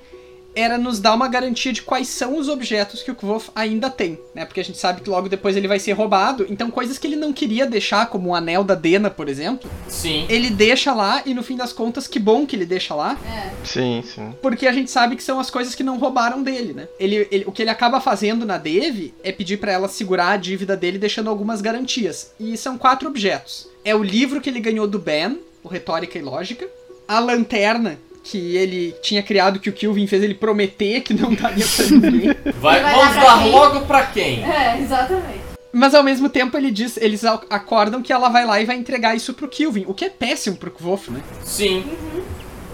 era 0.55 0.77
nos 0.77 0.99
dar 1.01 1.15
uma 1.15 1.29
garantia 1.29 1.73
de 1.73 1.83
quais 1.83 2.09
são 2.09 2.37
os 2.37 2.49
objetos 2.49 3.03
que 3.03 3.11
o 3.11 3.15
Kvof 3.15 3.51
ainda 3.55 3.89
tem, 3.89 4.19
né? 4.35 4.45
Porque 4.45 4.61
a 4.61 4.65
gente 4.65 4.79
sabe 4.79 5.01
que 5.01 5.09
logo 5.11 5.29
depois 5.29 5.57
ele 5.57 5.67
vai 5.69 5.79
ser 5.79 5.93
roubado, 5.93 6.47
então 6.51 6.71
coisas 6.71 6.99
que 6.99 7.07
ele 7.07 7.17
não 7.17 7.33
queria 7.33 7.67
deixar, 7.67 8.07
como 8.11 8.31
o 8.31 8.35
anel 8.35 8.63
da 8.63 8.75
Dena, 8.75 9.09
por 9.11 9.29
exemplo, 9.29 9.71
Sim. 9.89 10.27
ele 10.29 10.51
deixa 10.51 10.93
lá 10.93 11.23
e 11.25 11.33
no 11.35 11.43
fim 11.43 11.57
das 11.57 11.73
contas, 11.73 12.07
que 12.07 12.19
bom 12.19 12.47
que 12.47 12.55
ele 12.55 12.67
deixa 12.67 12.95
lá, 12.95 13.19
É. 13.27 13.51
Sim, 13.65 14.03
sim. 14.05 14.35
porque 14.43 14.67
a 14.67 14.73
gente 14.73 14.91
sabe 14.91 15.17
que 15.17 15.23
são 15.23 15.41
as 15.41 15.49
coisas 15.51 15.75
que 15.75 15.83
não 15.83 15.99
roubaram 15.99 16.43
dele, 16.43 16.73
né? 16.73 16.89
Ele, 17.01 17.27
ele- 17.31 17.45
o 17.47 17.53
que 17.53 17.63
ele 17.63 17.71
acaba 17.71 18.01
fazendo 18.01 18.45
na 18.45 18.59
Dev 18.59 19.13
é 19.25 19.33
pedir 19.33 19.57
pra 19.59 19.73
ela 19.73 19.89
segurar 19.89 20.33
a 20.33 20.37
dívida 20.37 20.77
dele, 20.77 20.99
deixando 20.99 21.31
algumas 21.31 21.61
garantias. 21.61 22.33
E 22.39 22.57
são 22.57 22.77
quatro 22.77 23.09
objetos. 23.09 23.69
É 23.85 23.95
o 23.95 24.03
livro 24.03 24.41
que 24.41 24.51
ele 24.51 24.61
ganhou 24.61 24.87
do 24.87 24.99
Ben, 24.99 25.39
o 25.63 25.69
Retórica 25.69 26.19
e 26.19 26.23
Lógica. 26.23 26.69
A 27.09 27.19
lanterna 27.19 27.99
que 28.23 28.57
ele 28.57 28.95
tinha 29.03 29.23
criado, 29.23 29.59
que 29.61 29.69
o 29.69 29.73
Kilvin 29.73 30.07
fez 30.07 30.23
ele 30.23 30.35
prometer 30.35 31.01
que 31.03 31.13
não 31.15 31.35
daria 31.35 31.65
pra 31.67 31.87
ninguém. 31.87 32.35
Vai, 32.61 32.81
Vai 32.83 32.95
vamos 32.95 33.15
dar 33.17 33.21
pra 33.23 33.35
dar 33.37 33.47
logo 33.47 33.81
pra 33.87 34.07
quem? 34.07 34.45
É, 34.45 34.79
exatamente. 34.81 35.41
Mas 35.73 35.95
ao 35.95 36.03
mesmo 36.03 36.29
tempo 36.29 36.57
ele 36.57 36.71
diz, 36.71 36.97
eles 36.99 37.25
a- 37.25 37.41
acordam 37.49 38.03
que 38.03 38.13
ela 38.13 38.29
vai 38.29 38.45
lá 38.45 38.61
e 38.61 38.67
vai 38.67 38.77
entregar 38.77 39.17
isso 39.17 39.33
pro 39.33 39.49
Kilvin, 39.49 39.85
o 39.89 39.95
que 39.95 40.05
é 40.05 40.11
péssimo 40.11 40.57
pro 40.57 40.71
Kvof, 40.71 41.11
né? 41.11 41.21
Sim. 41.43 41.83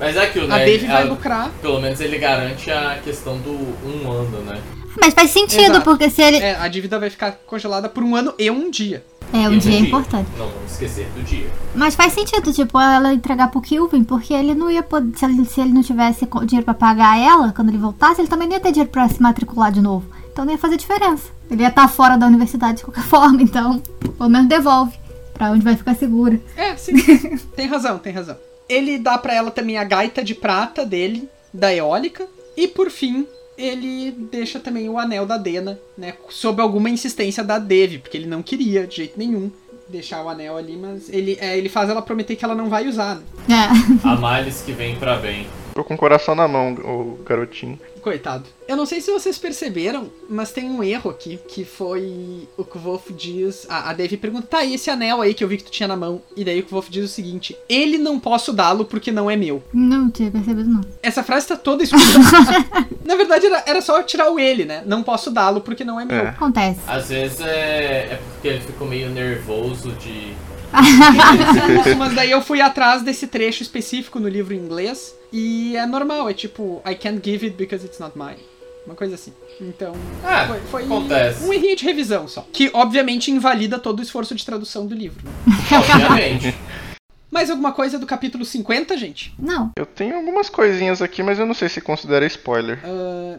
Mas 0.01 0.17
é 0.17 0.25
aquilo, 0.25 0.47
A 0.53 0.59
né? 0.59 0.65
Dev 0.65 0.83
vai 0.85 1.03
Ela- 1.03 1.11
lucrar. 1.11 1.51
Pelo 1.63 1.81
menos 1.81 2.01
ele 2.01 2.19
garante 2.19 2.71
a 2.71 2.99
questão 3.03 3.39
do 3.39 3.51
um 3.53 4.11
ano, 4.11 4.41
né? 4.43 4.61
Mas 5.01 5.15
faz 5.15 5.31
sentido, 5.31 5.63
Exato. 5.63 5.85
porque 5.85 6.09
se 6.11 6.23
ele. 6.23 6.39
É, 6.39 6.57
a 6.57 6.69
dívida 6.69 6.99
vai 6.99 7.11
ficar 7.11 7.33
congelada 7.47 7.89
por 7.89 8.03
um 8.03 8.17
ano 8.17 8.35
e 8.39 8.51
um 8.51 8.71
dia. 8.71 9.05
É, 9.33 9.47
o 9.49 9.53
E 9.53 9.59
dia 9.59 9.77
é 9.77 9.81
importante. 9.81 10.29
Não 10.39 10.49
vamos 10.49 10.73
esquecer 10.73 11.07
do 11.15 11.23
dia. 11.23 11.51
Mas 11.75 11.95
faz 11.95 12.15
sentido, 12.15 12.51
tipo, 12.53 12.81
ela 12.81 13.13
entregar 13.13 13.49
pro 13.51 13.61
Kilvin, 13.61 14.03
porque 14.03 14.33
ele 14.33 14.55
não 14.55 14.71
ia 14.71 14.83
poder. 14.83 15.17
Se 15.19 15.25
ele, 15.27 15.45
se 15.45 15.61
ele 15.61 15.73
não 15.73 15.83
tivesse 15.83 16.27
dinheiro 16.47 16.65
pra 16.65 16.73
pagar 16.75 17.19
ela 17.19 17.53
quando 17.53 17.69
ele 17.69 17.77
voltasse, 17.79 18.21
ele 18.21 18.29
também 18.29 18.49
não 18.49 18.55
ia 18.55 18.61
ter 18.61 18.73
dinheiro 18.73 18.91
pra 18.91 19.09
se 19.09 19.21
matricular 19.21 19.71
de 19.71 19.83
novo. 19.83 20.07
Então 20.33 20.45
não 20.47 20.53
ia 20.53 20.59
fazer 20.59 20.77
diferença. 20.79 21.25
Ele 21.51 21.63
ia 21.63 21.69
estar 21.69 21.89
fora 21.89 22.17
da 22.17 22.27
universidade 22.27 22.79
de 22.79 22.85
qualquer 22.85 23.05
forma, 23.05 23.43
então, 23.43 23.81
pelo 24.17 24.31
menos 24.31 24.49
devolve. 24.49 24.97
Pra 25.35 25.51
onde 25.53 25.63
vai 25.63 25.77
ficar 25.77 25.95
segura. 25.95 26.41
É, 26.57 26.75
sim. 26.77 26.95
tem 27.55 27.67
razão, 27.69 27.99
tem 27.99 28.13
razão. 28.13 28.37
Ele 28.69 28.99
dá 28.99 29.17
pra 29.19 29.35
ela 29.35 29.51
também 29.51 29.79
a 29.79 29.85
gaita 29.85 30.25
de 30.25 30.35
prata 30.35 30.85
dele, 30.85 31.29
da 31.55 31.73
eólica. 31.73 32.27
E 32.57 32.67
por 32.67 32.91
fim, 32.91 33.27
ele 33.59 34.13
deixa 34.31 34.61
também 34.61 34.89
o 34.89 34.99
anel 34.99 35.27
da 35.27 35.37
Dena, 35.37 35.79
né? 35.97 36.15
Sob 36.31 36.63
alguma 36.63 36.89
insistência 36.89 37.43
da 37.43 37.59
Dev, 37.59 37.99
porque 37.99 38.17
ele 38.17 38.27
não 38.27 38.43
queria 38.43 38.87
de 38.87 38.97
jeito 38.97 39.19
nenhum 39.19 39.51
deixar 39.89 40.23
o 40.23 40.29
anel 40.29 40.57
ali, 40.57 40.77
mas 40.77 41.09
ele, 41.09 41.37
é, 41.41 41.57
ele 41.57 41.69
faz 41.69 41.89
ela 41.91 42.03
prometer 42.03 42.37
que 42.37 42.45
ela 42.45 42.55
não 42.55 42.69
vai 42.69 42.87
usar, 42.87 43.17
né? 43.17 43.23
É. 43.49 44.09
A 44.09 44.17
males 44.17 44.63
que 44.63 44.73
vem 44.73 44.95
pra 44.97 45.17
bem. 45.17 45.47
Tô 45.75 45.83
com 45.83 45.95
o 45.95 45.99
coração 45.99 46.35
na 46.35 46.47
mão, 46.47 46.75
o 46.75 47.19
garotinho. 47.25 47.79
Coitado. 48.09 48.45
Eu 48.67 48.75
não 48.75 48.87
sei 48.87 49.03
se 49.03 49.11
vocês 49.11 49.37
perceberam, 49.37 50.11
mas 50.31 50.51
tem 50.51 50.65
um 50.71 50.83
erro 50.83 51.11
aqui, 51.11 51.39
que 51.47 51.63
foi 51.63 52.49
o 52.57 52.65
que 52.65 52.79
o 52.79 52.81
Wolf 52.81 53.11
diz. 53.11 53.67
A, 53.69 53.91
a 53.91 53.93
Devi 53.93 54.17
pergunta, 54.17 54.47
tá, 54.47 54.65
e 54.65 54.75
esse 54.75 54.91
anel 54.91 55.21
aí 55.21 55.35
que 55.35 55.45
eu 55.45 55.49
vi 55.49 55.59
que 55.59 55.65
tu 55.65 55.71
tinha 55.71 55.87
na 55.87 55.97
mão? 55.97 56.23
E 56.35 56.43
daí 56.43 56.61
o 56.61 56.63
que 56.63 56.73
o 56.73 56.75
Wolf 56.75 56.89
diz 56.89 57.05
o 57.05 57.09
seguinte: 57.09 57.55
ele 57.69 57.99
não 57.99 58.19
posso 58.19 58.51
dá-lo 58.51 58.87
porque 58.87 59.13
não 59.13 59.31
é 59.31 59.37
meu. 59.37 59.63
Não 59.75 60.11
tinha 60.11 60.31
percebido, 60.31 60.71
não. 60.71 60.81
Essa 61.03 61.23
frase 61.23 61.49
tá 61.49 61.57
toda 61.57 61.83
escura. 61.83 62.03
Na 63.05 63.15
verdade, 63.15 63.47
era, 63.47 63.63
era 63.67 63.81
só 63.83 64.03
tirar 64.03 64.31
o 64.31 64.39
ele, 64.39 64.65
né? 64.65 64.83
Não 64.87 65.03
posso 65.03 65.31
dá-lo 65.31 65.61
porque 65.61 65.85
não 65.85 66.01
é 66.01 66.07
meu. 66.07 66.17
É. 66.17 66.29
Acontece. 66.29 66.81
Às 66.87 67.11
vezes 67.11 67.41
é, 67.41 68.13
é 68.13 68.21
porque 68.33 68.49
ele 68.49 68.61
ficou 68.61 68.89
meio 68.89 69.11
nervoso 69.11 69.93
de. 69.93 70.33
Mas 71.99 72.15
daí 72.15 72.31
eu 72.31 72.41
fui 72.43 72.61
atrás 72.61 73.03
desse 73.03 73.27
trecho 73.27 73.63
específico 73.63 74.19
no 74.21 74.29
livro 74.29 74.55
em 74.55 74.59
inglês. 74.59 75.15
E 75.33 75.77
é 75.77 75.85
normal, 75.87 76.29
é 76.29 76.35
tipo, 76.35 76.83
I 76.89 76.95
can't 76.95 77.21
give 77.25 77.45
it 77.47 77.57
because 77.57 77.85
it's 77.85 77.99
not 77.99 78.17
mine. 78.19 78.39
Uma 78.87 78.95
coisa 78.95 79.17
assim. 79.17 79.33
Então, 79.61 79.93
Ah, 80.25 80.47
foi, 80.47 80.61
foi 80.71 80.85
acontece. 80.85 81.45
um 81.45 81.53
errinho 81.53 81.77
de 81.77 81.85
revisão 81.85 82.27
só. 82.27 82.47
Que 82.53 82.71
obviamente 82.73 83.31
invalida 83.31 83.79
todo 83.79 83.99
o 83.99 84.03
esforço 84.03 84.35
de 84.35 84.45
tradução 84.45 84.87
do 84.87 84.95
livro. 84.95 85.23
né? 85.27 85.33
Obviamente. 85.79 86.55
Mais 87.31 87.51
alguma 87.51 87.73
coisa 87.73 87.99
do 87.99 88.07
capítulo 88.07 88.43
50, 88.47 88.97
gente? 88.97 89.35
Não. 89.39 89.71
Eu 89.77 89.85
tenho 89.85 90.17
algumas 90.17 90.49
coisinhas 90.49 91.03
aqui, 91.03 91.23
mas 91.23 91.39
eu 91.39 91.45
não 91.45 91.53
sei 91.53 91.69
se 91.69 91.83
considera 91.83 92.25
spoiler. 92.25 92.81
Ah, 92.83 93.39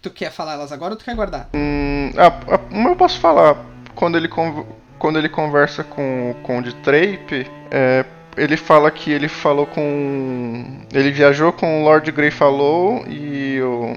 tu 0.00 0.10
quer 0.10 0.30
falar 0.30 0.52
elas 0.52 0.70
agora 0.70 0.92
ou 0.94 0.96
tu 0.98 1.04
quer 1.04 1.16
guardar? 1.16 1.48
Hum, 1.52 2.12
ah, 2.16 2.26
ah, 2.48 2.60
uma 2.70 2.90
eu 2.90 2.96
posso 2.96 3.18
falar. 3.18 3.56
Quando 3.96 4.16
ele, 4.16 4.28
conv- 4.28 4.64
quando 4.98 5.18
ele 5.18 5.28
conversa 5.28 5.84
com 5.84 6.30
o 6.30 6.34
Conde 6.42 6.74
Trape, 6.76 7.46
é, 7.70 8.04
ele 8.36 8.56
fala 8.56 8.90
que 8.90 9.10
ele 9.10 9.28
falou 9.28 9.66
com. 9.66 10.64
Ele 10.92 11.10
viajou 11.10 11.52
com 11.52 11.80
o 11.82 11.84
Lord 11.84 12.10
Grey 12.12 12.30
falou 12.30 13.04
e 13.08 13.60
o- 13.62 13.96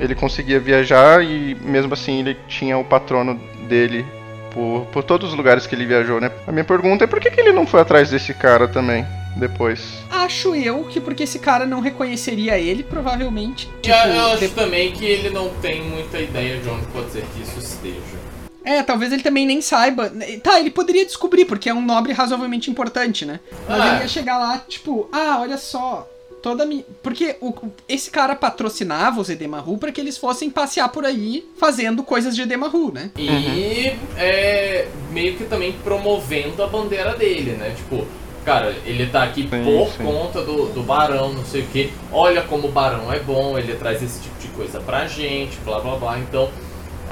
ele 0.00 0.14
conseguia 0.14 0.58
viajar 0.58 1.22
e 1.24 1.54
mesmo 1.62 1.92
assim 1.94 2.20
ele 2.20 2.36
tinha 2.48 2.78
o 2.78 2.84
patrono 2.84 3.38
dele 3.68 4.04
por, 4.50 4.86
por 4.92 5.02
todos 5.02 5.30
os 5.30 5.34
lugares 5.36 5.66
que 5.66 5.74
ele 5.74 5.86
viajou, 5.86 6.20
né? 6.20 6.30
A 6.46 6.52
minha 6.52 6.64
pergunta 6.64 7.04
é 7.04 7.06
por 7.06 7.20
que, 7.20 7.30
que 7.30 7.40
ele 7.40 7.52
não 7.52 7.66
foi 7.66 7.80
atrás 7.80 8.10
desse 8.10 8.32
cara 8.34 8.66
também 8.68 9.04
depois? 9.36 10.02
Acho 10.10 10.54
eu 10.54 10.84
que 10.84 11.00
porque 11.00 11.22
esse 11.24 11.38
cara 11.38 11.66
não 11.66 11.80
reconheceria 11.80 12.58
ele, 12.58 12.82
provavelmente. 12.82 13.68
E 13.84 13.88
eu, 13.90 13.96
eu 13.96 14.26
acho 14.32 14.38
de- 14.38 14.48
também 14.48 14.92
que 14.92 15.04
ele 15.04 15.30
não 15.30 15.48
tem 15.54 15.82
muita 15.82 16.18
ideia 16.20 16.58
de 16.58 16.68
onde 16.68 16.86
pode 16.86 17.10
ser 17.10 17.24
que 17.34 17.42
isso 17.42 17.58
esteja. 17.58 18.21
É, 18.64 18.82
talvez 18.82 19.12
ele 19.12 19.22
também 19.22 19.44
nem 19.46 19.60
saiba. 19.60 20.10
Tá, 20.42 20.58
ele 20.60 20.70
poderia 20.70 21.04
descobrir, 21.04 21.44
porque 21.44 21.68
é 21.68 21.74
um 21.74 21.82
nobre 21.84 22.12
razoavelmente 22.12 22.70
importante, 22.70 23.24
né? 23.26 23.40
Mas 23.68 23.80
Ah. 23.80 23.88
ele 23.94 24.02
ia 24.02 24.08
chegar 24.08 24.38
lá, 24.38 24.58
tipo, 24.68 25.08
ah, 25.12 25.38
olha 25.40 25.56
só. 25.58 26.08
Toda 26.42 26.66
mi... 26.66 26.84
Porque 27.04 27.36
o, 27.40 27.54
esse 27.88 28.10
cara 28.10 28.34
patrocinava 28.34 29.20
os 29.20 29.30
Edemaru 29.30 29.78
para 29.78 29.92
que 29.92 30.00
eles 30.00 30.18
fossem 30.18 30.50
passear 30.50 30.88
por 30.88 31.04
aí 31.04 31.48
fazendo 31.56 32.02
coisas 32.02 32.34
de 32.34 32.42
Edemaru, 32.42 32.90
né? 32.92 33.12
E 33.16 33.92
é 34.16 34.88
meio 35.12 35.36
que 35.36 35.44
também 35.44 35.72
promovendo 35.84 36.60
a 36.62 36.66
bandeira 36.66 37.14
dele, 37.14 37.52
né? 37.52 37.72
Tipo, 37.76 38.04
cara, 38.44 38.74
ele 38.84 39.06
tá 39.06 39.22
aqui 39.22 39.42
Sim, 39.48 39.62
por 39.64 39.88
sim. 39.92 40.02
conta 40.04 40.42
do, 40.42 40.66
do 40.70 40.82
barão, 40.82 41.32
não 41.32 41.44
sei 41.44 41.62
o 41.62 41.66
que. 41.66 41.92
Olha 42.10 42.42
como 42.42 42.66
o 42.66 42.72
barão 42.72 43.12
é 43.12 43.20
bom, 43.20 43.56
ele 43.56 43.74
traz 43.76 44.02
esse 44.02 44.20
tipo 44.20 44.36
de 44.40 44.48
coisa 44.48 44.80
pra 44.80 45.06
gente, 45.06 45.56
blá 45.64 45.78
blá 45.78 45.94
blá. 45.94 46.18
Então, 46.18 46.50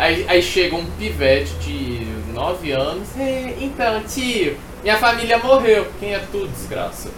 aí, 0.00 0.24
aí 0.26 0.42
chega 0.42 0.74
um 0.74 0.86
pivete 0.92 1.52
de 1.56 2.06
9 2.32 2.72
anos. 2.72 3.08
"É, 3.18 3.56
então, 3.60 4.02
tio, 4.04 4.56
minha 4.82 4.96
família 4.96 5.38
morreu. 5.38 5.86
Quem 6.00 6.14
é 6.14 6.18
tu, 6.32 6.48
desgraça? 6.48 7.10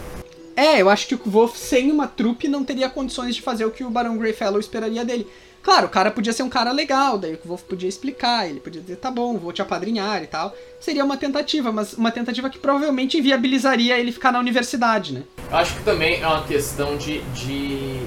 É, 0.56 0.82
eu 0.82 0.90
acho 0.90 1.06
que 1.06 1.14
o 1.14 1.20
Wolf 1.24 1.56
sem 1.56 1.90
uma 1.90 2.06
trupe 2.06 2.48
não 2.48 2.64
teria 2.64 2.90
condições 2.90 3.34
de 3.34 3.40
fazer 3.40 3.64
o 3.64 3.70
que 3.70 3.84
o 3.84 3.90
Barão 3.90 4.18
Greyfellow 4.18 4.60
esperaria 4.60 5.04
dele. 5.04 5.26
Claro, 5.62 5.86
o 5.86 5.90
cara 5.90 6.10
podia 6.10 6.32
ser 6.32 6.42
um 6.42 6.48
cara 6.48 6.72
legal, 6.72 7.16
daí 7.16 7.34
o 7.34 7.48
Wolf 7.48 7.62
podia 7.62 7.88
explicar, 7.88 8.50
ele 8.50 8.58
podia 8.58 8.82
dizer, 8.82 8.96
tá 8.96 9.12
bom, 9.12 9.38
vou 9.38 9.52
te 9.52 9.62
apadrinhar 9.62 10.20
e 10.22 10.26
tal. 10.26 10.52
Seria 10.80 11.04
uma 11.04 11.16
tentativa, 11.16 11.70
mas 11.70 11.92
uma 11.94 12.10
tentativa 12.10 12.50
que 12.50 12.58
provavelmente 12.58 13.16
inviabilizaria 13.16 13.96
ele 13.96 14.10
ficar 14.10 14.32
na 14.32 14.40
universidade, 14.40 15.14
né? 15.14 15.22
Eu 15.48 15.56
acho 15.56 15.76
que 15.76 15.84
também 15.84 16.20
é 16.20 16.26
uma 16.26 16.42
questão 16.42 16.96
de, 16.96 17.20
de 17.32 18.00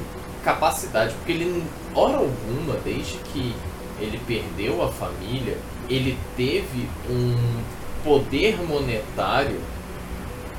capacidade, 0.43 1.13
porque 1.15 1.31
ele, 1.31 1.63
hora 1.95 2.17
alguma, 2.17 2.75
desde 2.83 3.17
que 3.33 3.55
ele 3.99 4.19
perdeu 4.27 4.83
a 4.83 4.91
família, 4.91 5.57
ele 5.89 6.17
teve 6.35 6.87
um 7.09 7.35
poder 8.03 8.61
monetário 8.63 9.59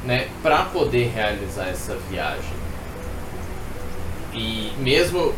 né, 0.05 0.29
para 0.43 0.63
poder 0.65 1.11
realizar 1.15 1.69
essa 1.69 1.97
viagem. 2.11 2.57
E 4.35 4.73
mesmo 4.79 5.33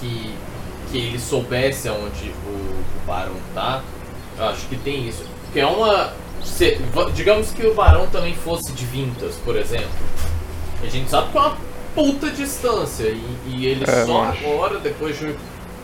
que, 0.00 0.34
que 0.90 0.98
ele 0.98 1.18
soubesse 1.18 1.88
aonde 1.88 2.30
o, 2.46 2.50
o 2.50 3.06
Barão 3.06 3.34
tá, 3.54 3.82
eu 4.38 4.44
acho 4.46 4.66
que 4.68 4.76
tem 4.76 5.08
isso. 5.08 5.24
Porque 5.44 5.60
é 5.60 5.66
uma. 5.66 6.12
se- 6.44 6.78
digamos 7.14 7.50
que 7.52 7.66
o 7.66 7.74
Barão 7.74 8.06
também 8.08 8.34
fosse 8.34 8.72
de 8.72 8.84
Vintas, 8.84 9.36
por 9.44 9.56
exemplo. 9.56 9.88
A 10.82 10.86
gente 10.86 11.08
sabe 11.08 11.30
que 11.30 11.38
é 11.38 11.40
uma 11.40 11.56
puta 11.94 12.30
distância. 12.30 13.04
E, 13.08 13.24
e 13.46 13.66
ele 13.66 13.84
É, 13.88 14.04
só 14.04 14.24
agora, 14.24 14.78
depois 14.78 15.18
de 15.18 15.34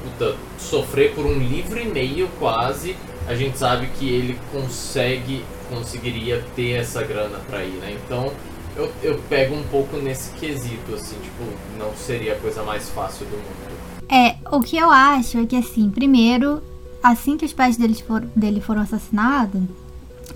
puta, 0.03 0.37
sofrer 0.59 1.15
por 1.15 1.25
um 1.27 1.39
livro 1.39 1.79
e 1.79 1.85
meio 1.85 2.29
quase, 2.39 2.97
a 3.27 3.35
gente 3.35 3.59
sabe 3.59 3.89
que 3.99 4.09
ele 4.09 4.39
consegue, 4.53 5.45
conseguiria 5.69 6.45
ter 6.57 6.73
essa 6.73 7.03
grana 7.03 7.39
pra 7.49 7.63
ir, 7.65 7.75
né? 7.75 7.97
Então 8.05 8.33
eu, 8.77 8.91
eu 9.03 9.19
pego 9.29 9.55
um 9.55 9.63
pouco 9.65 9.97
nesse 9.97 10.31
quesito, 10.33 10.95
assim, 10.95 11.17
tipo, 11.17 11.45
não 11.79 11.95
seria 11.95 12.35
a 12.35 12.37
coisa 12.37 12.63
mais 12.63 12.89
fácil 12.91 13.27
do 13.27 13.37
mundo. 13.37 13.81
É, 14.09 14.37
o 14.51 14.61
que 14.61 14.77
eu 14.77 14.91
acho 14.91 15.39
é 15.39 15.47
que 15.47 15.57
assim, 15.57 15.91
primeiro, 15.91 16.63
assim 17.03 17.37
que 17.37 17.45
os 17.45 17.53
pais 17.53 17.77
dele, 17.77 17.95
for, 17.95 18.21
dele 18.35 18.61
foram 18.61 18.83
assassinados, 18.83 19.63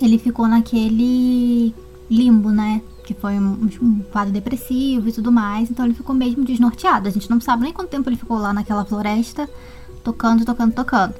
ele 0.00 0.18
ficou 0.18 0.46
naquele 0.46 1.74
limbo, 2.10 2.50
né? 2.50 2.82
Que 3.04 3.14
foi 3.14 3.34
um, 3.34 3.68
um 3.82 4.00
quadro 4.10 4.32
depressivo 4.32 5.08
e 5.08 5.12
tudo 5.12 5.30
mais, 5.30 5.70
então 5.70 5.84
ele 5.84 5.94
ficou 5.94 6.14
mesmo 6.14 6.44
desnorteado. 6.44 7.06
A 7.06 7.10
gente 7.10 7.28
não 7.28 7.40
sabe 7.40 7.64
nem 7.64 7.72
quanto 7.72 7.90
tempo 7.90 8.08
ele 8.08 8.16
ficou 8.16 8.38
lá 8.38 8.52
naquela 8.52 8.84
floresta, 8.84 9.48
tocando, 10.02 10.44
tocando, 10.44 10.74
tocando. 10.74 11.14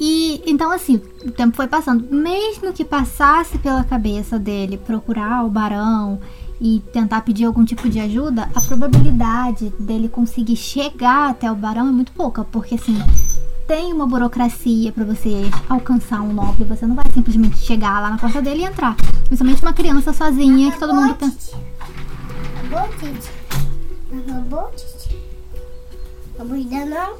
E 0.00 0.42
então 0.46 0.70
assim, 0.70 1.00
o 1.24 1.30
tempo 1.30 1.54
foi 1.54 1.68
passando. 1.68 2.12
Mesmo 2.12 2.72
que 2.72 2.84
passasse 2.84 3.58
pela 3.58 3.84
cabeça 3.84 4.38
dele 4.38 4.78
procurar 4.78 5.44
o 5.44 5.50
barão 5.50 6.18
e 6.60 6.80
tentar 6.92 7.22
pedir 7.22 7.44
algum 7.44 7.64
tipo 7.64 7.88
de 7.88 7.98
ajuda, 7.98 8.48
a 8.54 8.60
probabilidade 8.60 9.72
dele 9.80 10.08
conseguir 10.08 10.56
chegar 10.56 11.30
até 11.30 11.50
o 11.50 11.56
barão 11.56 11.88
é 11.88 11.92
muito 11.92 12.12
pouca, 12.12 12.44
porque 12.44 12.76
assim, 12.76 12.96
tem 13.66 13.92
uma 13.92 14.06
burocracia 14.06 14.92
pra 14.92 15.04
você 15.04 15.50
alcançar 15.68 16.20
um 16.20 16.32
nobre, 16.32 16.64
você 16.64 16.86
não 16.86 16.94
vai 16.94 17.04
simplesmente 17.12 17.58
chegar 17.58 18.00
lá 18.00 18.10
na 18.10 18.18
porta 18.18 18.42
dele 18.42 18.62
e 18.62 18.64
entrar. 18.64 18.96
Principalmente 19.24 19.62
uma 19.62 19.72
criança 19.72 20.12
sozinha 20.12 20.72
que 20.72 20.78
todo 20.78 20.94
mundo 20.94 21.10
ainda 21.10 21.26
não? 26.84 27.16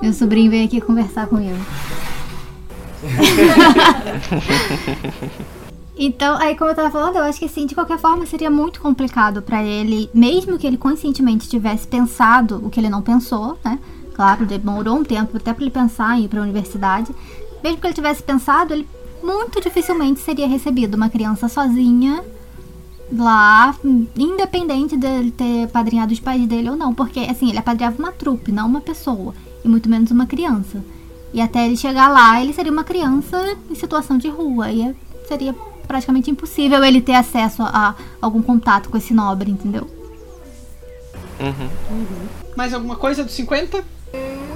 Meu 0.00 0.12
sobrinho 0.12 0.50
veio 0.50 0.66
aqui 0.66 0.80
conversar 0.80 1.26
comigo. 1.26 1.58
Então, 5.94 6.38
aí 6.38 6.56
como 6.56 6.70
eu 6.70 6.74
tava 6.74 6.90
falando, 6.90 7.16
eu 7.16 7.22
acho 7.22 7.38
que 7.38 7.44
assim, 7.44 7.66
de 7.66 7.74
qualquer 7.74 7.98
forma 7.98 8.24
seria 8.24 8.50
muito 8.50 8.80
complicado 8.80 9.42
pra 9.42 9.62
ele, 9.62 10.08
mesmo 10.12 10.58
que 10.58 10.66
ele 10.66 10.78
conscientemente 10.78 11.48
tivesse 11.48 11.86
pensado 11.86 12.60
o 12.64 12.70
que 12.70 12.80
ele 12.80 12.88
não 12.88 13.02
pensou, 13.02 13.58
né? 13.62 13.78
Claro, 14.14 14.46
demorou 14.46 14.96
um 14.96 15.04
tempo 15.04 15.36
até 15.36 15.52
pra 15.52 15.62
ele 15.62 15.70
pensar 15.70 16.18
em 16.18 16.24
ir 16.24 16.28
pra 16.28 16.42
universidade. 16.42 17.14
Mesmo 17.62 17.78
que 17.78 17.86
ele 17.86 17.94
tivesse 17.94 18.22
pensado, 18.22 18.72
ele 18.74 18.88
muito 19.22 19.60
dificilmente 19.60 20.20
seria 20.20 20.48
recebido 20.48 20.94
uma 20.96 21.08
criança 21.08 21.48
sozinha 21.48 22.24
lá, 23.16 23.74
independente 24.16 24.96
dele 24.96 25.30
ter 25.30 25.68
padrinhado 25.68 26.12
os 26.12 26.20
pais 26.20 26.46
dele 26.46 26.70
ou 26.70 26.76
não, 26.76 26.94
porque 26.94 27.20
assim, 27.20 27.50
ele 27.50 27.58
apadrinhava 27.58 27.98
uma 27.98 28.10
trupe, 28.10 28.50
não 28.50 28.66
uma 28.66 28.80
pessoa, 28.80 29.34
e 29.64 29.68
muito 29.68 29.88
menos 29.88 30.10
uma 30.10 30.26
criança. 30.26 30.82
E 31.32 31.40
até 31.40 31.64
ele 31.66 31.76
chegar 31.76 32.08
lá, 32.08 32.40
ele 32.42 32.52
seria 32.52 32.72
uma 32.72 32.84
criança 32.84 33.56
em 33.70 33.74
situação 33.74 34.18
de 34.18 34.28
rua. 34.28 34.70
E 34.70 34.94
seria 35.26 35.54
praticamente 35.86 36.30
impossível 36.30 36.84
ele 36.84 37.00
ter 37.00 37.14
acesso 37.14 37.62
a 37.62 37.94
algum 38.20 38.42
contato 38.42 38.90
com 38.90 38.98
esse 38.98 39.14
nobre, 39.14 39.50
entendeu? 39.50 39.88
Mais 42.54 42.74
alguma 42.74 42.96
coisa 42.96 43.24
dos 43.24 43.32
50? 43.34 43.82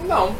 Não. 0.07 0.35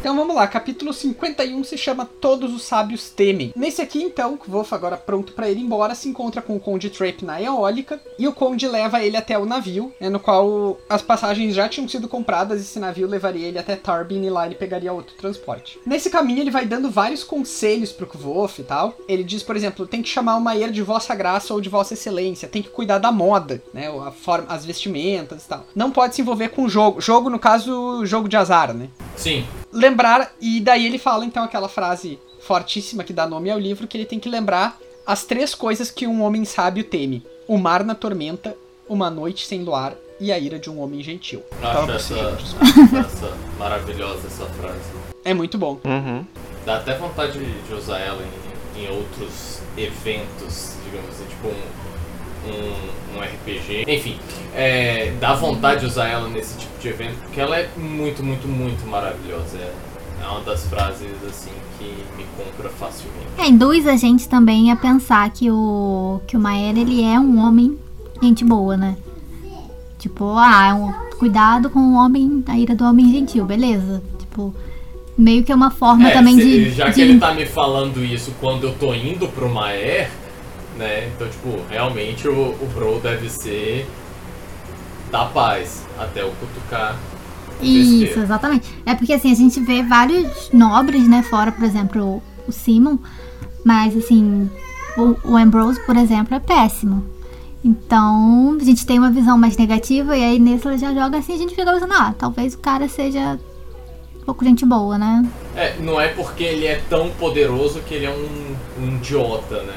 Então 0.00 0.14
vamos 0.14 0.36
lá, 0.36 0.46
capítulo 0.46 0.92
51 0.92 1.64
se 1.64 1.76
chama 1.76 2.06
Todos 2.06 2.54
os 2.54 2.62
Sábios 2.62 3.10
Temem. 3.10 3.52
Nesse 3.56 3.82
aqui, 3.82 4.00
então, 4.00 4.38
Wolf 4.46 4.72
agora 4.72 4.96
pronto 4.96 5.32
pra 5.32 5.50
ir 5.50 5.58
embora, 5.58 5.92
se 5.92 6.08
encontra 6.08 6.40
com 6.40 6.54
o 6.54 6.60
Conde 6.60 6.88
Trape 6.88 7.24
na 7.24 7.42
eólica 7.42 8.00
e 8.16 8.28
o 8.28 8.32
Conde 8.32 8.68
leva 8.68 9.02
ele 9.02 9.16
até 9.16 9.36
o 9.36 9.44
navio, 9.44 9.92
né, 10.00 10.08
no 10.08 10.20
qual 10.20 10.78
as 10.88 11.02
passagens 11.02 11.52
já 11.52 11.68
tinham 11.68 11.88
sido 11.88 12.06
compradas 12.06 12.60
e 12.60 12.62
esse 12.62 12.78
navio 12.78 13.08
levaria 13.08 13.48
ele 13.48 13.58
até 13.58 13.74
Tarbin 13.74 14.22
e 14.22 14.30
lá 14.30 14.46
ele 14.46 14.54
pegaria 14.54 14.92
outro 14.92 15.16
transporte. 15.16 15.80
Nesse 15.84 16.08
caminho 16.10 16.42
ele 16.42 16.50
vai 16.50 16.64
dando 16.64 16.90
vários 16.92 17.24
conselhos 17.24 17.90
pro 17.90 18.06
Kvolf 18.06 18.60
e 18.60 18.64
tal. 18.64 18.96
Ele 19.08 19.24
diz, 19.24 19.42
por 19.42 19.56
exemplo, 19.56 19.84
tem 19.84 20.00
que 20.00 20.08
chamar 20.08 20.36
o 20.36 20.40
Maier 20.40 20.70
de 20.70 20.80
Vossa 20.80 21.12
Graça 21.12 21.52
ou 21.52 21.60
de 21.60 21.68
Vossa 21.68 21.94
Excelência, 21.94 22.48
tem 22.48 22.62
que 22.62 22.70
cuidar 22.70 22.98
da 22.98 23.10
moda, 23.10 23.60
né, 23.74 23.88
a 23.88 24.12
forma, 24.12 24.46
as 24.48 24.64
vestimentas 24.64 25.44
e 25.44 25.48
tal. 25.48 25.66
Não 25.74 25.90
pode 25.90 26.14
se 26.14 26.22
envolver 26.22 26.50
com 26.50 26.68
jogo. 26.68 27.00
Jogo, 27.00 27.28
no 27.28 27.38
caso, 27.38 28.06
jogo 28.06 28.28
de 28.28 28.36
azar, 28.36 28.72
né? 28.72 28.88
Sim. 29.16 29.44
Lembrar, 29.72 30.32
e 30.40 30.60
daí 30.60 30.86
ele 30.86 30.98
fala 30.98 31.24
então 31.24 31.44
aquela 31.44 31.68
frase 31.68 32.18
fortíssima 32.40 33.04
que 33.04 33.12
dá 33.12 33.26
nome 33.26 33.50
ao 33.50 33.58
livro, 33.58 33.86
que 33.86 33.96
ele 33.96 34.06
tem 34.06 34.20
que 34.20 34.28
lembrar 34.28 34.78
as 35.06 35.24
três 35.24 35.54
coisas 35.54 35.90
que 35.90 36.06
um 36.06 36.22
homem 36.22 36.44
sábio 36.44 36.84
teme: 36.84 37.24
o 37.46 37.56
mar 37.56 37.84
na 37.84 37.94
tormenta, 37.94 38.56
uma 38.88 39.10
noite 39.10 39.46
sem 39.46 39.62
luar 39.62 39.94
e 40.20 40.32
a 40.32 40.38
ira 40.38 40.58
de 40.58 40.68
um 40.68 40.80
homem 40.80 41.02
gentil. 41.02 41.42
Acho 41.62 41.90
essa, 41.92 42.14
essa 42.98 43.36
maravilhosa 43.58 44.26
essa 44.26 44.46
frase. 44.46 44.80
É 45.24 45.32
muito 45.32 45.56
bom. 45.56 45.80
Uhum. 45.84 46.24
Dá 46.66 46.76
até 46.76 46.96
vontade 46.96 47.38
de 47.38 47.74
usar 47.74 47.98
ela 47.98 48.22
em, 48.76 48.82
em 48.82 48.88
outros 48.90 49.60
eventos, 49.76 50.74
digamos 50.84 51.10
assim, 51.10 51.24
tipo 51.26 51.48
um, 51.48 51.87
um, 52.50 53.18
um 53.18 53.20
RPG. 53.22 53.84
Enfim, 53.86 54.16
é, 54.54 55.12
dá 55.20 55.34
vontade 55.34 55.80
de 55.80 55.86
usar 55.86 56.08
ela 56.08 56.28
nesse 56.28 56.56
tipo 56.58 56.80
de 56.80 56.88
evento, 56.88 57.16
porque 57.22 57.40
ela 57.40 57.56
é 57.58 57.68
muito, 57.76 58.22
muito, 58.24 58.46
muito 58.48 58.86
maravilhosa. 58.86 59.56
É, 59.58 59.72
é 60.24 60.28
uma 60.28 60.40
das 60.40 60.66
frases 60.66 61.08
assim 61.28 61.50
que 61.78 61.84
me 62.16 62.24
compra 62.36 62.68
facilmente. 62.70 63.26
É, 63.38 63.46
induz 63.48 63.86
a 63.86 63.96
gente 63.96 64.28
também 64.28 64.70
a 64.72 64.76
pensar 64.76 65.30
que 65.30 65.50
o 65.50 66.20
que 66.26 66.36
o 66.36 66.40
Maer 66.40 66.76
ele 66.76 67.02
é 67.04 67.18
um 67.20 67.38
homem 67.38 67.78
gente 68.22 68.44
boa, 68.44 68.76
né? 68.76 68.96
Tipo, 69.98 70.34
ah, 70.36 70.68
é 70.68 70.74
um, 70.74 70.92
cuidado 71.18 71.70
com 71.70 71.80
o 71.80 71.94
homem, 71.94 72.42
a 72.46 72.56
ira 72.58 72.74
do 72.74 72.84
homem 72.84 73.10
gentil, 73.12 73.44
beleza? 73.44 74.02
Tipo, 74.18 74.54
meio 75.16 75.42
que 75.42 75.50
é 75.50 75.54
uma 75.54 75.70
forma 75.70 76.08
É, 76.08 76.12
também 76.12 76.36
se- 76.36 76.42
de, 76.42 76.70
já 76.70 76.86
de- 76.88 76.94
que 76.94 77.00
ele 77.00 77.18
tá 77.18 77.34
me 77.34 77.44
falando 77.46 78.04
isso 78.04 78.32
quando 78.40 78.64
eu 78.68 78.74
tô 78.74 78.94
indo 78.94 79.26
pro 79.28 79.48
Maer, 79.48 80.08
né? 80.78 81.10
Então, 81.14 81.28
tipo, 81.28 81.60
realmente 81.68 82.28
o, 82.28 82.32
o 82.32 82.70
Bro 82.72 83.00
deve 83.00 83.28
ser 83.28 83.86
da 85.10 85.24
paz 85.26 85.84
até 85.98 86.24
o 86.24 86.30
cutucar. 86.30 86.96
o 87.60 87.64
Isso, 87.64 88.20
exatamente. 88.20 88.72
É 88.86 88.94
porque 88.94 89.12
assim, 89.12 89.32
a 89.32 89.34
gente 89.34 89.60
vê 89.60 89.82
vários 89.82 90.50
nobres, 90.52 91.06
né? 91.08 91.22
Fora, 91.22 91.50
por 91.50 91.64
exemplo, 91.64 92.02
o, 92.02 92.22
o 92.46 92.52
Simon. 92.52 92.98
Mas 93.64 93.96
assim, 93.96 94.48
o, 94.96 95.32
o 95.32 95.36
Ambrose, 95.36 95.84
por 95.84 95.96
exemplo, 95.96 96.34
é 96.34 96.40
péssimo. 96.40 97.04
Então, 97.64 98.56
a 98.58 98.64
gente 98.64 98.86
tem 98.86 98.98
uma 98.98 99.10
visão 99.10 99.36
mais 99.36 99.56
negativa 99.56 100.16
e 100.16 100.24
aí 100.24 100.38
nesse 100.38 100.66
ela 100.66 100.78
já 100.78 100.94
joga 100.94 101.18
assim, 101.18 101.34
a 101.34 101.38
gente 101.38 101.56
fica 101.56 101.70
pensando, 101.70 101.92
ah, 101.92 102.14
talvez 102.16 102.54
o 102.54 102.58
cara 102.58 102.88
seja 102.88 103.38
um 104.16 104.24
pouco 104.24 104.44
gente 104.44 104.64
boa, 104.64 104.96
né? 104.96 105.28
É, 105.56 105.76
não 105.80 106.00
é 106.00 106.08
porque 106.08 106.44
ele 106.44 106.66
é 106.66 106.80
tão 106.88 107.10
poderoso 107.10 107.80
que 107.80 107.94
ele 107.94 108.06
é 108.06 108.10
um, 108.10 108.84
um 108.84 108.96
idiota, 108.96 109.62
né? 109.64 109.74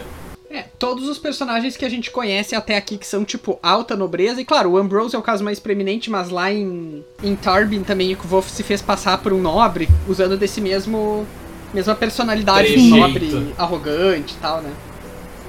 É, 0.53 0.65
todos 0.77 1.07
os 1.07 1.17
personagens 1.17 1.77
que 1.77 1.85
a 1.85 1.89
gente 1.89 2.11
conhece 2.11 2.53
até 2.53 2.75
aqui 2.75 2.97
que 2.97 3.07
são, 3.07 3.23
tipo, 3.23 3.57
alta 3.63 3.95
nobreza. 3.95 4.41
E 4.41 4.45
claro, 4.45 4.71
o 4.71 4.77
Ambrose 4.77 5.15
é 5.15 5.19
o 5.19 5.21
caso 5.21 5.43
mais 5.43 5.59
preeminente, 5.59 6.09
mas 6.09 6.29
lá 6.29 6.51
em, 6.51 7.05
em 7.23 7.35
Tarbin 7.37 7.83
também 7.83 8.13
o 8.13 8.17
Kvolf 8.17 8.49
se 8.49 8.61
fez 8.61 8.81
passar 8.81 9.19
por 9.19 9.31
um 9.31 9.41
nobre, 9.41 9.87
usando 10.07 10.37
desse 10.37 10.59
mesmo. 10.59 11.25
mesma 11.73 11.95
personalidade 11.95 12.67
de 12.67 12.73
Trejeito. 12.73 12.95
nobre 12.97 13.53
arrogante 13.57 14.33
e 14.33 14.37
tal, 14.37 14.61
né? 14.61 14.73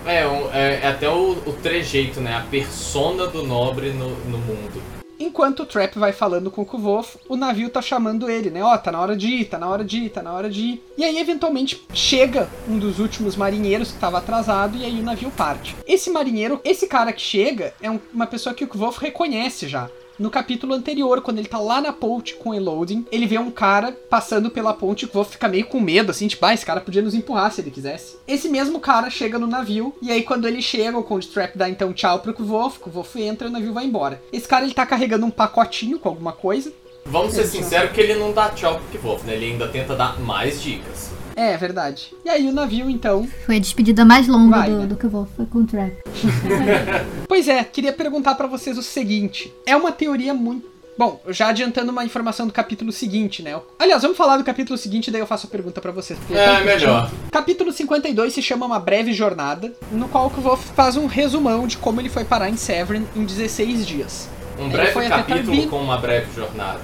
É, 0.07 0.19
é, 0.53 0.81
é 0.83 0.89
até 0.89 1.09
o, 1.09 1.33
o 1.47 1.53
trejeito, 1.63 2.21
né? 2.21 2.37
A 2.37 2.41
persona 2.41 3.27
do 3.27 3.45
nobre 3.45 3.91
no, 3.91 4.09
no 4.09 4.39
mundo. 4.39 4.83
Enquanto 5.23 5.61
o 5.61 5.67
Trap 5.67 5.95
vai 6.01 6.13
falando 6.13 6.51
com 6.51 6.63
o 6.63 6.67
Kvolf, 6.67 7.15
o 7.29 7.37
navio 7.37 7.71
tá 7.71 7.81
chamando 7.81 8.29
ele, 8.29 8.51
né? 8.51 8.61
Ó, 8.65 8.77
tá 8.77 8.91
na 8.91 9.01
hora 9.01 9.17
de 9.17 9.29
ir, 9.29 9.45
tá 9.45 9.57
na 9.57 9.69
hora 9.69 9.85
de 9.85 9.99
ir, 9.99 10.09
tá 10.11 10.21
na 10.21 10.33
hora 10.33 10.51
de 10.51 10.61
ir. 10.61 10.85
E 10.99 11.05
aí, 11.05 11.17
eventualmente, 11.17 11.87
chega 11.95 12.49
um 12.69 12.77
dos 12.77 12.99
últimos 12.99 13.37
marinheiros 13.37 13.93
que 13.93 13.99
tava 13.99 14.19
atrasado 14.19 14.77
e 14.77 14.85
aí 14.85 14.99
o 14.99 15.03
navio 15.05 15.31
parte. 15.31 15.77
Esse 15.87 16.11
marinheiro, 16.11 16.61
esse 16.65 16.89
cara 16.89 17.13
que 17.13 17.23
chega, 17.23 17.73
é 17.81 17.89
um- 17.89 18.01
uma 18.13 18.27
pessoa 18.27 18.53
que 18.53 18.65
o 18.65 18.69
Kvolf 18.69 18.99
reconhece 19.01 19.69
já. 19.69 19.89
No 20.19 20.31
capítulo 20.31 20.75
anterior, 20.75 21.23
quando 21.23 21.39
ele 21.39 21.49
tá 21.49 21.59
lá 21.59 21.81
na 21.81 21.93
ponte 21.93 22.35
com 22.35 22.51
o 22.51 22.55
Eloding, 22.55 23.07
ele 23.11 23.27
vê 23.27 23.39
um 23.39 23.51
cara 23.51 23.93
passando 23.93 24.51
pela 24.51 24.75
ponte 24.75 25.03
e 25.03 25.05
o 25.07 25.09
Kvolf 25.09 25.33
fica 25.33 25.49
meio 25.49 25.67
com 25.67 25.81
medo, 25.81 26.11
assim, 26.11 26.29
tipo, 26.29 26.45
ah, 26.45 26.53
esse 26.53 26.67
cara 26.67 26.81
podia 26.81 27.03
nos 27.03 27.15
empurrar 27.15 27.51
se 27.51 27.61
ele 27.61 27.71
quisesse. 27.71 28.19
Esse 28.29 28.49
mesmo 28.49 28.79
cara 28.79 29.09
chega 29.09 29.39
no 29.39 29.47
navio, 29.47 29.95
e 30.03 30.13
aí 30.13 30.23
quando 30.23 30.47
ele 30.47 30.61
chega, 30.61 30.99
o 30.99 31.03
Conde 31.03 31.29
Trap 31.29 31.57
dá 31.57 31.69
então 31.69 31.93
tchau 31.93 32.19
pro 32.19 32.35
Kvolf, 32.35 32.77
o 32.77 32.81
Kvolf 32.81 33.17
entra 33.17 33.49
e 33.49 33.51
o 33.51 33.53
navio 33.53 33.73
vai 33.73 33.85
embora. 33.85 34.23
Esse 34.33 34.47
cara, 34.47 34.65
ele 34.65 34.75
tá 34.75 34.85
carregando 34.85 35.25
um 35.25 35.31
pacotinho 35.31 35.99
com 35.99 36.09
alguma 36.09 36.33
coisa. 36.33 36.73
Vamos 37.05 37.33
ser 37.35 37.47
sinceros 37.47 37.91
que 37.93 38.01
ele 38.01 38.15
não 38.15 38.33
dá 38.33 38.51
tchau 38.51 38.79
pro 38.79 38.99
Kvolf, 38.99 39.25
né? 39.25 39.35
Ele 39.35 39.47
ainda 39.47 39.69
tenta 39.69 39.97
dar 39.97 40.21
mais 40.21 40.63
dicas. 40.63 41.11
É, 41.37 41.57
verdade. 41.57 42.13
E 42.25 42.29
aí 42.29 42.47
o 42.49 42.53
navio, 42.53 42.89
então... 42.91 43.29
Foi 43.47 43.57
a 43.57 43.61
despedida 43.61 44.05
mais 44.05 44.29
longa 44.29 44.59
Vai, 44.59 44.71
do, 44.71 44.79
né? 44.81 44.87
do 44.87 44.97
que 44.97 45.05
eu 45.05 45.11
vou, 45.11 45.27
foi 45.37 45.47
com 45.47 45.59
o 45.61 45.67
Trap. 45.67 45.93
Pois 47.27 47.49
é, 47.49 47.65
queria 47.65 47.93
perguntar 47.93 48.35
pra 48.35 48.47
vocês 48.47 48.77
o 48.77 48.83
seguinte. 48.83 49.53
É 49.67 49.75
uma 49.77 49.91
teoria 49.93 50.35
muito... 50.35 50.71
Bom, 50.99 51.21
já 51.29 51.49
adiantando 51.49 51.91
uma 51.91 52.05
informação 52.05 52.47
do 52.47 52.53
capítulo 52.53 52.93
seguinte, 52.93 53.43
né? 53.43 53.59
Aliás, 53.79 54.03
vamos 54.03 54.17
falar 54.17 54.37
do 54.37 54.45
capítulo 54.45 54.77
seguinte, 54.77 55.11
daí 55.11 55.23
eu 55.23 55.27
faço 55.27 55.47
a 55.47 55.51
pergunta 55.51 55.81
pra 55.81 55.91
vocês. 55.91 56.19
É, 56.31 56.45
curtinho. 56.47 56.65
melhor. 56.67 57.11
Capítulo 57.31 57.73
52 57.73 58.35
se 58.35 58.43
chama 58.43 58.67
Uma 58.67 58.79
Breve 58.79 59.13
Jornada, 59.15 59.73
no 59.91 60.07
qual 60.07 60.27
o 60.27 60.31
Kvolf 60.31 60.63
faz 60.77 60.97
um 60.99 61.07
resumão 61.07 61.67
de 61.67 61.79
como 61.79 61.99
ele 61.99 62.11
foi 62.11 62.25
parar 62.27 62.51
em 62.51 62.59
Severn 62.59 63.07
em 63.17 63.25
16 63.25 63.87
dias. 63.87 64.29
Um 64.59 64.65
Ele 64.67 64.73
breve 64.73 65.09
capítulo 65.09 65.47
Tarbin. 65.47 65.69
com 65.69 65.81
uma 65.81 65.97
breve 65.97 66.27
jornada. 66.37 66.81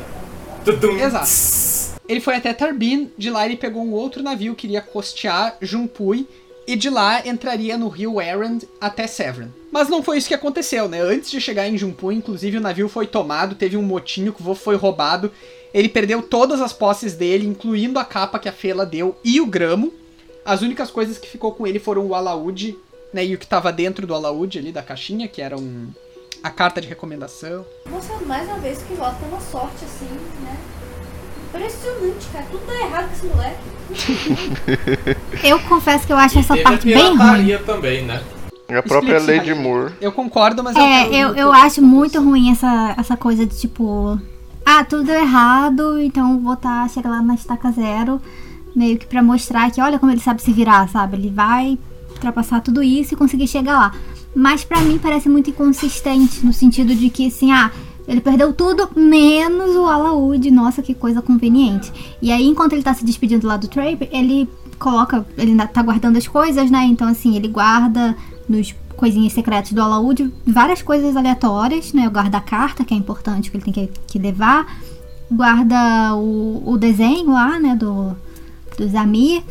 Tudum. 0.65 0.99
Exato. 0.99 1.27
Ele 2.09 2.21
foi 2.21 2.37
até 2.37 2.55
Tarbin, 2.55 3.11
de 3.19 3.29
lá 3.29 3.45
ele 3.45 3.57
pegou 3.57 3.85
um 3.85 3.93
outro 3.93 4.23
navio 4.23 4.55
que 4.55 4.67
iria 4.67 4.81
costear 4.81 5.57
Jumpui, 5.61 6.27
e 6.67 6.77
de 6.77 6.91
lá 6.91 7.27
entraria 7.27 7.79
no 7.79 7.89
rio 7.89 8.21
Errand 8.21 8.59
até 8.81 9.07
Severn. 9.07 9.51
Mas 9.71 9.89
não 9.89 10.03
foi 10.03 10.19
isso 10.19 10.29
que 10.29 10.35
aconteceu, 10.35 10.89
né? 10.89 11.01
Antes 11.01 11.31
de 11.31 11.41
chegar 11.41 11.67
em 11.67 11.79
Jumpui, 11.79 12.15
inclusive 12.15 12.59
o 12.59 12.61
navio 12.61 12.89
foi 12.89 13.07
tomado, 13.07 13.55
teve 13.55 13.77
um 13.77 13.83
motinho 13.83 14.33
que 14.33 14.41
o 14.41 14.45
Vô 14.45 14.55
foi 14.55 14.77
roubado, 14.77 15.33
ele 15.73 15.89
perdeu 15.89 16.23
todas 16.23 16.61
as 16.61 16.73
posses 16.73 17.15
dele, 17.15 17.47
incluindo 17.47 17.99
a 17.99 18.05
capa 18.05 18.39
que 18.39 18.49
a 18.49 18.53
Fela 18.53 18.85
deu 18.85 19.17
e 19.25 19.41
o 19.41 19.47
gramo. 19.47 19.93
As 20.45 20.63
únicas 20.63 20.91
coisas 20.91 21.19
que 21.19 21.29
ficou 21.29 21.53
com 21.53 21.67
ele 21.67 21.79
foram 21.79 22.07
o 22.07 22.15
alaúde, 22.15 22.77
né, 23.13 23.25
e 23.25 23.35
o 23.35 23.39
que 23.39 23.47
tava 23.47 23.73
dentro 23.73 24.07
do 24.07 24.15
alaúde 24.15 24.59
ali 24.59 24.73
da 24.73 24.83
caixinha, 24.83 25.29
que 25.29 25.41
era 25.41 25.57
um 25.57 25.89
a 26.43 26.51
carta 26.51 26.81
de 26.81 26.87
recomendação. 26.87 27.67
Mostrando 27.91 28.27
mais 28.27 28.47
uma 28.47 28.59
vez 28.59 28.79
que 28.79 28.95
tem 28.95 28.97
uma 28.97 29.41
sorte 29.41 29.85
assim, 29.85 30.07
né? 30.43 30.57
Impressionante, 31.49 32.27
cara. 32.33 32.45
Tudo 32.51 32.63
dá 32.67 32.75
errado 32.87 33.09
com 33.09 33.15
esse 33.15 33.27
moleque. 33.27 35.17
Eu 35.45 35.59
confesso 35.61 36.07
que 36.07 36.13
eu 36.13 36.17
acho 36.17 36.37
E 36.37 36.41
essa 36.41 36.57
parte 36.57 36.93
a 36.93 36.97
bem 36.99 37.17
ruim. 37.17 37.59
também, 37.65 38.05
né? 38.05 38.23
A 38.69 38.83
própria 38.83 39.19
Lady. 39.21 39.55
Moore. 39.55 39.95
Eu 40.01 40.13
concordo, 40.13 40.63
mas 40.63 40.77
eu 40.77 40.83
É, 40.83 41.05
quero- 41.09 41.15
eu, 41.15 41.35
eu 41.37 41.53
acho 41.53 41.81
muito 41.81 42.21
ruim 42.23 42.51
essa, 42.51 42.95
essa 42.99 43.17
coisa 43.17 43.47
de 43.47 43.57
tipo. 43.59 44.21
Ah, 44.65 44.85
tudo 44.85 45.05
deu 45.05 45.15
errado, 45.19 45.99
então 45.99 46.39
vou 46.41 46.55
tá, 46.55 46.87
chegar 46.89 47.09
lá 47.09 47.23
na 47.23 47.35
estaca 47.35 47.71
zero, 47.73 48.21
meio 48.77 48.99
que 48.99 49.07
pra 49.07 49.23
mostrar 49.23 49.71
que 49.71 49.81
olha 49.81 49.99
como 49.99 50.13
ele 50.13 50.21
sabe 50.21 50.43
se 50.43 50.53
virar, 50.53 50.87
sabe? 50.91 51.17
Ele 51.17 51.31
vai 51.31 51.79
ultrapassar 52.11 52.61
tudo 52.61 52.83
isso 52.83 53.15
e 53.15 53.17
conseguir 53.17 53.47
chegar 53.49 53.79
lá. 53.79 53.93
Mas 54.37 54.65
pra 54.65 54.81
mim 54.83 54.99
parece 54.99 55.27
muito 55.31 55.49
inconsistente, 55.49 56.45
no 56.45 56.53
sentido 56.53 56.95
de 56.95 57.09
que 57.09 57.29
assim, 57.29 57.51
ah, 57.51 57.71
ele 58.09 58.23
perdeu 58.23 58.55
tudo 58.55 58.89
menos 58.97 59.77
o 59.77 59.85
alaúde, 59.85 60.51
nossa, 60.51 60.81
que 60.81 60.95
coisa 60.95 61.21
conveniente. 61.21 61.93
E 62.23 62.33
aí, 62.33 62.47
enquanto 62.47 62.73
ele 62.73 62.83
tá 62.83 62.95
se 62.95 63.05
despedindo 63.05 63.47
lá 63.47 63.59
do 63.59 63.69
Trape, 63.69 64.09
ele 64.11 64.49
coloca, 64.79 65.27
ele 65.37 65.51
ainda 65.51 65.67
tá 65.67 65.83
guardando 65.83 66.17
as 66.17 66.27
coisas, 66.27 66.71
né? 66.71 66.87
Então, 66.87 67.07
assim, 67.07 67.37
ele 67.37 67.49
guarda 67.49 68.17
nos 68.49 68.75
coisinhas 68.97 69.35
secretas 69.35 69.73
do 69.73 69.83
alaúde 69.83 70.33
várias 70.47 70.81
coisas 70.81 71.15
aleatórias, 71.17 71.93
né? 71.93 72.09
Guarda 72.09 72.39
a 72.39 72.41
carta, 72.41 72.83
que 72.83 72.95
é 72.95 72.97
importante, 72.97 73.51
que 73.51 73.59
ele 73.59 73.65
tem 73.65 73.75
que, 73.75 73.91
que 74.07 74.19
levar. 74.19 74.81
Guarda 75.31 76.15
o, 76.15 76.63
o 76.65 76.79
desenho 76.79 77.33
lá, 77.33 77.61
né? 77.61 77.77
Do, 77.77 78.17
do 78.79 78.89
Zamir. 78.89 79.43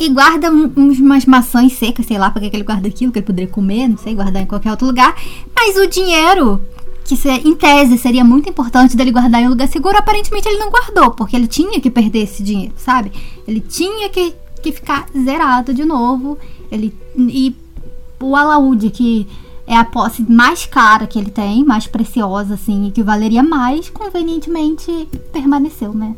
E 0.00 0.08
guarda 0.08 0.50
uns, 0.50 0.98
umas 0.98 1.24
maçãs 1.26 1.74
secas, 1.74 2.06
sei 2.06 2.18
lá 2.18 2.32
que 2.32 2.50
que 2.50 2.56
ele 2.56 2.64
guarda 2.64 2.88
aquilo, 2.88 3.12
que 3.12 3.20
ele 3.20 3.26
poderia 3.26 3.50
comer, 3.50 3.86
não 3.86 3.96
sei, 3.96 4.16
guardar 4.16 4.42
em 4.42 4.46
qualquer 4.46 4.72
outro 4.72 4.86
lugar. 4.86 5.14
Mas 5.54 5.76
o 5.76 5.86
dinheiro 5.86 6.60
que 7.08 7.28
em 7.28 7.54
tese 7.54 7.96
seria 7.96 8.22
muito 8.22 8.50
importante 8.50 8.94
dele 8.94 9.10
guardar 9.10 9.40
em 9.40 9.46
um 9.46 9.50
lugar 9.50 9.66
seguro, 9.66 9.96
aparentemente 9.96 10.46
ele 10.46 10.58
não 10.58 10.70
guardou, 10.70 11.12
porque 11.12 11.34
ele 11.34 11.46
tinha 11.46 11.80
que 11.80 11.90
perder 11.90 12.24
esse 12.24 12.42
dinheiro, 12.42 12.74
sabe? 12.76 13.10
Ele 13.46 13.60
tinha 13.60 14.10
que, 14.10 14.34
que 14.62 14.72
ficar 14.72 15.06
zerado 15.16 15.72
de 15.72 15.84
novo. 15.84 16.36
Ele 16.70 16.94
e 17.16 17.56
o 18.20 18.36
alaúde 18.36 18.90
que 18.90 19.26
é 19.66 19.74
a 19.74 19.84
posse 19.84 20.22
mais 20.22 20.66
cara 20.66 21.06
que 21.06 21.18
ele 21.18 21.30
tem, 21.30 21.64
mais 21.64 21.86
preciosa 21.86 22.54
assim, 22.54 22.88
e 22.88 22.90
que 22.90 23.02
valeria 23.02 23.42
mais, 23.42 23.88
convenientemente 23.88 25.08
permaneceu, 25.32 25.94
né? 25.94 26.14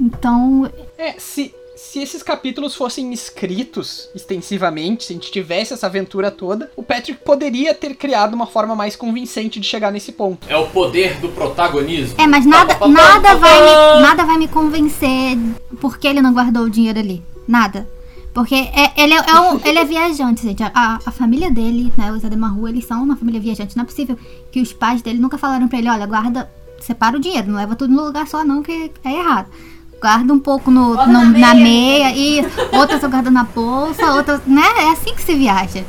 Então, 0.00 0.68
é, 0.98 1.14
se 1.18 1.54
se 1.76 2.00
esses 2.00 2.22
capítulos 2.22 2.74
fossem 2.74 3.12
escritos 3.12 4.08
extensivamente, 4.14 5.04
se 5.04 5.12
a 5.12 5.16
gente 5.16 5.30
tivesse 5.30 5.74
essa 5.74 5.86
aventura 5.86 6.30
toda, 6.30 6.70
o 6.74 6.82
Patrick 6.82 7.22
poderia 7.22 7.74
ter 7.74 7.94
criado 7.94 8.32
uma 8.32 8.46
forma 8.46 8.74
mais 8.74 8.96
convincente 8.96 9.60
de 9.60 9.66
chegar 9.66 9.92
nesse 9.92 10.10
ponto. 10.10 10.48
É 10.48 10.56
o 10.56 10.66
poder 10.68 11.20
do 11.20 11.28
protagonismo. 11.28 12.18
É, 12.18 12.26
mas 12.26 12.46
nada, 12.46 12.74
nada, 12.88 13.36
vai, 13.36 13.60
me, 13.60 14.02
nada 14.02 14.24
vai 14.24 14.38
me 14.38 14.48
convencer 14.48 15.36
porque 15.78 16.08
ele 16.08 16.22
não 16.22 16.32
guardou 16.32 16.64
o 16.64 16.70
dinheiro 16.70 16.98
ali. 16.98 17.22
Nada. 17.46 17.86
Porque 18.32 18.54
é, 18.54 18.92
ele, 18.96 19.12
é, 19.12 19.18
é 19.18 19.40
um, 19.40 19.60
ele 19.64 19.78
é 19.78 19.84
viajante, 19.84 20.42
gente. 20.42 20.62
A, 20.62 20.98
a 21.04 21.10
família 21.10 21.50
dele, 21.50 21.92
né, 21.96 22.10
os 22.10 22.24
Ademaru, 22.24 22.68
eles 22.68 22.86
são 22.86 23.02
uma 23.02 23.16
família 23.16 23.40
viajante. 23.40 23.76
Não 23.76 23.82
é 23.82 23.86
possível 23.86 24.18
que 24.50 24.62
os 24.62 24.72
pais 24.72 25.02
dele 25.02 25.18
nunca 25.18 25.36
falaram 25.36 25.68
pra 25.68 25.78
ele, 25.78 25.90
olha, 25.90 26.06
guarda, 26.06 26.50
separa 26.80 27.18
o 27.18 27.20
dinheiro, 27.20 27.48
não 27.48 27.56
leva 27.56 27.76
tudo 27.76 27.92
no 27.92 28.06
lugar 28.06 28.26
só 28.26 28.42
não, 28.42 28.62
que 28.62 28.90
é 29.04 29.12
errado 29.12 29.50
guarda 30.00 30.32
um 30.32 30.38
pouco 30.38 30.70
no, 30.70 30.94
no 30.94 31.06
na, 31.06 31.24
meia. 31.24 31.46
na 31.46 31.54
meia, 31.54 32.12
e 32.14 32.46
outras 32.72 33.02
eu 33.02 33.10
guardo 33.10 33.30
na 33.30 33.44
bolsa, 33.44 34.14
outras, 34.14 34.40
né? 34.46 34.62
É 34.78 34.90
assim 34.90 35.14
que 35.14 35.22
se 35.22 35.34
viaja. 35.34 35.84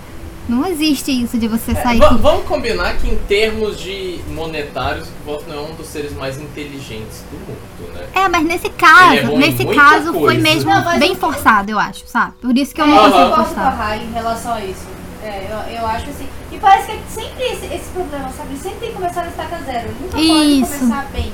Não 0.48 0.66
existe 0.66 1.12
isso 1.12 1.38
de 1.38 1.48
você 1.48 1.72
é, 1.72 1.76
sair. 1.76 2.02
É, 2.02 2.10
vamos 2.10 2.46
combinar 2.46 2.96
que 2.98 3.10
em 3.10 3.18
termos 3.28 3.78
de 3.78 4.22
monetários, 4.30 5.08
o 5.26 5.50
não 5.50 5.56
é 5.56 5.62
um 5.70 5.76
dos 5.76 5.88
seres 5.88 6.14
mais 6.14 6.40
inteligentes 6.40 7.24
do 7.30 7.38
mundo, 7.38 7.94
né? 7.94 8.08
É, 8.14 8.30
mas 8.30 8.46
nesse 8.46 8.70
caso, 8.70 9.34
é 9.34 9.38
nesse 9.38 9.66
caso 9.66 10.14
coisa. 10.14 10.20
foi 10.20 10.38
mesmo 10.38 10.72
não, 10.72 11.00
bem 11.00 11.16
forçado, 11.16 11.70
eu 11.70 11.78
acho, 11.78 12.08
sabe? 12.08 12.34
Por 12.40 12.58
isso 12.58 12.74
que 12.74 12.80
eu 12.80 12.86
é, 12.86 12.88
não 12.88 13.12
consigo 13.12 13.60
eu 13.60 13.70
Rai 13.72 14.02
em 14.02 14.14
relação 14.14 14.54
a 14.54 14.64
isso. 14.64 14.88
É, 15.22 15.48
eu, 15.52 15.80
eu 15.80 15.86
acho 15.86 16.10
assim. 16.10 16.28
E 16.50 16.58
parece 16.58 16.94
que 16.94 17.12
sempre 17.12 17.44
esse, 17.44 17.66
esse 17.66 17.90
problema, 17.94 18.30
sabe? 18.30 18.56
Sempre 18.56 18.80
tem 18.80 18.90
que 18.90 18.96
começar 18.96 19.24
na 19.24 19.30
estaca 19.30 19.60
zero. 19.66 19.90
Nunca 20.00 20.18
isso. 20.18 20.66
pode 20.66 20.80
começar 20.80 21.06
bem 21.12 21.34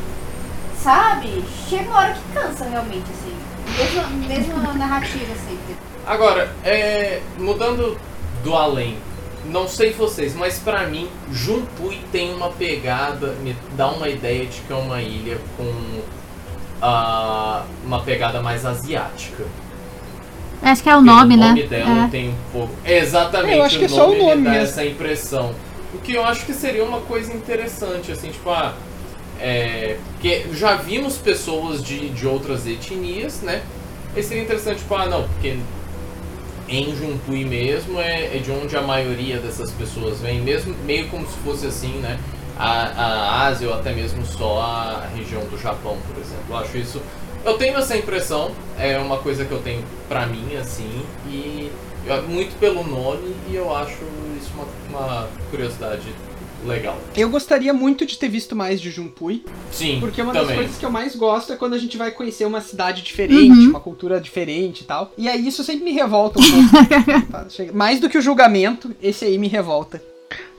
sabe? 0.84 1.44
Chega 1.70 1.90
uma 1.90 2.00
hora 2.00 2.14
que 2.14 2.34
cansa 2.34 2.66
realmente, 2.66 3.06
assim. 3.10 3.36
Mesmo, 3.78 4.28
mesmo 4.28 4.58
na 4.62 4.74
narrativa, 4.74 5.34
assim. 5.34 5.58
Agora, 6.06 6.54
é, 6.64 7.22
mudando 7.38 7.98
do 8.44 8.54
além, 8.54 8.98
não 9.46 9.68
sei 9.68 9.94
vocês, 9.94 10.36
mas 10.36 10.60
para 10.60 10.86
mim, 10.86 11.08
Junpui 11.32 12.02
tem 12.12 12.34
uma 12.34 12.50
pegada, 12.50 13.28
me 13.42 13.56
dá 13.76 13.88
uma 13.88 14.10
ideia 14.10 14.46
de 14.46 14.60
que 14.62 14.72
é 14.72 14.76
uma 14.76 15.02
ilha 15.02 15.40
com 15.58 15.64
uh, 16.86 17.64
uma 17.86 18.02
pegada 18.02 18.42
mais 18.42 18.66
asiática. 18.66 19.46
Acho 20.62 20.84
que 20.84 20.90
é 20.90 20.96
o 20.96 21.02
nome, 21.02 21.36
né? 21.36 21.46
O 21.46 21.50
nome 21.50 21.64
dela 21.64 22.06
é. 22.06 22.08
tem 22.10 22.30
um 22.30 22.36
pouco. 22.52 22.74
exatamente, 22.86 23.58
eu 23.58 23.64
acho 23.64 23.78
que 23.78 23.84
o 23.84 23.86
é 23.86 23.90
só 23.90 24.10
o 24.10 24.18
nome 24.18 24.36
me 24.36 24.44
dá 24.44 24.52
mesmo. 24.52 24.66
essa 24.66 24.86
impressão. 24.86 25.56
O 25.94 25.98
que 26.00 26.14
eu 26.14 26.26
acho 26.26 26.46
que 26.46 26.54
seria 26.54 26.84
uma 26.84 27.02
coisa 27.02 27.34
interessante, 27.34 28.12
assim, 28.12 28.32
tipo, 28.32 28.50
ah, 28.50 28.74
é, 29.40 29.98
porque 30.12 30.46
já 30.54 30.76
vimos 30.76 31.18
pessoas 31.18 31.84
de, 31.84 32.10
de 32.10 32.28
outras 32.28 32.66
etnias, 32.68 33.42
né? 33.42 33.62
E 34.16 34.22
seria 34.22 34.44
interessante, 34.44 34.80
tipo, 34.80 34.94
ah, 34.96 35.08
não, 35.08 35.28
porque 35.28 35.58
em 36.68 36.96
Junpui 36.96 37.44
mesmo 37.44 38.00
é, 38.00 38.38
é, 38.38 38.40
de 38.40 38.52
onde 38.52 38.76
a 38.78 38.82
maioria 38.82 39.40
dessas 39.40 39.72
pessoas 39.72 40.20
vem, 40.22 40.40
mesmo 40.40 40.76
meio 40.86 41.08
como 41.10 41.28
se 41.28 41.38
fosse 41.40 41.66
assim, 41.66 42.00
né? 42.00 42.20
A, 42.58 42.84
a 42.86 43.48
Ásia 43.48 43.68
ou 43.68 43.74
até 43.74 43.92
mesmo 43.94 44.24
só 44.26 44.62
a 44.62 45.08
região 45.16 45.42
do 45.46 45.60
Japão, 45.60 45.98
por 46.08 46.22
exemplo. 46.22 46.46
Eu 46.50 46.58
acho 46.58 46.78
isso. 46.78 47.02
Eu 47.44 47.58
tenho 47.58 47.78
essa 47.78 47.98
impressão, 47.98 48.52
é 48.78 48.98
uma 49.00 49.18
coisa 49.18 49.44
que 49.44 49.52
eu 49.52 49.62
tenho 49.62 49.84
pra 50.08 50.26
mim, 50.28 50.56
assim, 50.56 51.04
e 51.28 51.72
muito 52.30 52.58
pelo 52.60 52.84
nome, 52.84 53.36
e 53.50 53.56
eu 53.56 53.76
acho 53.76 53.98
isso 54.40 54.52
uma, 54.56 54.68
uma 54.90 55.28
curiosidade 55.50 56.14
legal. 56.66 56.98
Eu 57.16 57.30
gostaria 57.30 57.74
muito 57.74 58.06
de 58.06 58.18
ter 58.18 58.30
visto 58.30 58.56
mais 58.56 58.80
de 58.82 58.90
Junpui. 58.92 59.44
Sim, 59.72 59.98
Porque 60.00 60.22
uma 60.22 60.32
também. 60.34 60.48
das 60.48 60.56
coisas 60.58 60.78
que 60.78 60.86
eu 60.86 60.92
mais 60.92 61.16
gosto 61.16 61.54
é 61.54 61.56
quando 61.56 61.74
a 61.74 61.78
gente 61.78 61.98
vai 61.98 62.12
conhecer 62.12 62.46
uma 62.46 62.62
cidade 62.62 63.02
diferente, 63.02 63.52
Uhum. 63.52 63.70
uma 63.70 63.80
cultura 63.80 64.20
diferente 64.20 64.82
e 64.82 64.84
tal. 64.86 65.12
E 65.18 65.28
aí 65.28 65.48
isso 65.48 65.64
sempre 65.64 65.84
me 65.84 65.92
revolta 65.92 66.40
um 66.40 66.44
pouco. 66.44 66.64
Tá, 67.32 67.46
mais 67.74 68.00
do 68.00 68.10
que 68.10 68.18
o 68.18 68.22
julgamento, 68.22 68.96
esse 69.02 69.26
aí 69.26 69.38
me 69.38 69.48
revolta. 69.48 70.02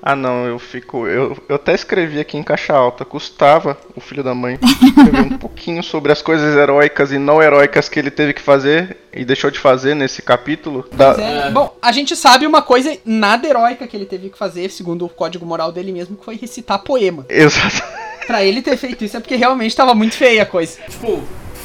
Ah 0.07 0.15
não, 0.15 0.45
eu 0.47 0.59
fico. 0.59 1.07
Eu, 1.07 1.35
eu 1.49 1.57
até 1.57 1.75
escrevi 1.75 2.21
aqui 2.21 2.37
em 2.37 2.43
caixa 2.43 2.75
alta. 2.75 3.07
Custava, 3.07 3.79
o 3.97 4.01
filho 4.01 4.23
da 4.23 4.35
mãe, 4.35 4.59
escrever 4.63 5.21
um 5.21 5.39
pouquinho 5.39 5.83
sobre 5.83 6.13
as 6.13 6.21
coisas 6.21 6.55
heróicas 6.55 7.11
e 7.11 7.19
não 7.19 7.43
heróicas 7.43 7.89
que 7.89 7.99
ele 7.99 8.11
teve 8.11 8.35
que 8.35 8.43
fazer 8.43 8.99
e 9.15 9.25
deixou 9.25 9.51
de 9.51 9.59
fazer 9.59 9.95
nesse 9.95 10.21
capítulo. 10.21 10.87
Da... 10.93 11.15
Pois 11.15 11.27
é. 11.27 11.51
Bom, 11.51 11.75
a 11.81 11.91
gente 11.91 12.15
sabe 12.15 12.47
uma 12.47 12.61
coisa 12.61 12.95
nada 13.03 13.49
heróica 13.49 13.87
que 13.87 13.97
ele 13.97 14.05
teve 14.05 14.29
que 14.29 14.37
fazer, 14.37 14.71
segundo 14.71 15.07
o 15.07 15.09
código 15.09 15.47
moral 15.47 15.73
dele 15.73 15.91
mesmo, 15.91 16.17
que 16.17 16.25
foi 16.25 16.37
recitar 16.37 16.81
poema. 16.81 17.25
Exato. 17.31 17.83
Pra 18.27 18.45
ele 18.45 18.61
ter 18.61 18.77
feito 18.77 19.05
isso 19.05 19.17
é 19.17 19.21
porque 19.21 19.37
realmente 19.37 19.75
tava 19.75 19.95
muito 19.95 20.17
feia 20.17 20.43
a 20.43 20.47
coisa. 20.47 20.81
Tipo, 20.89 21.23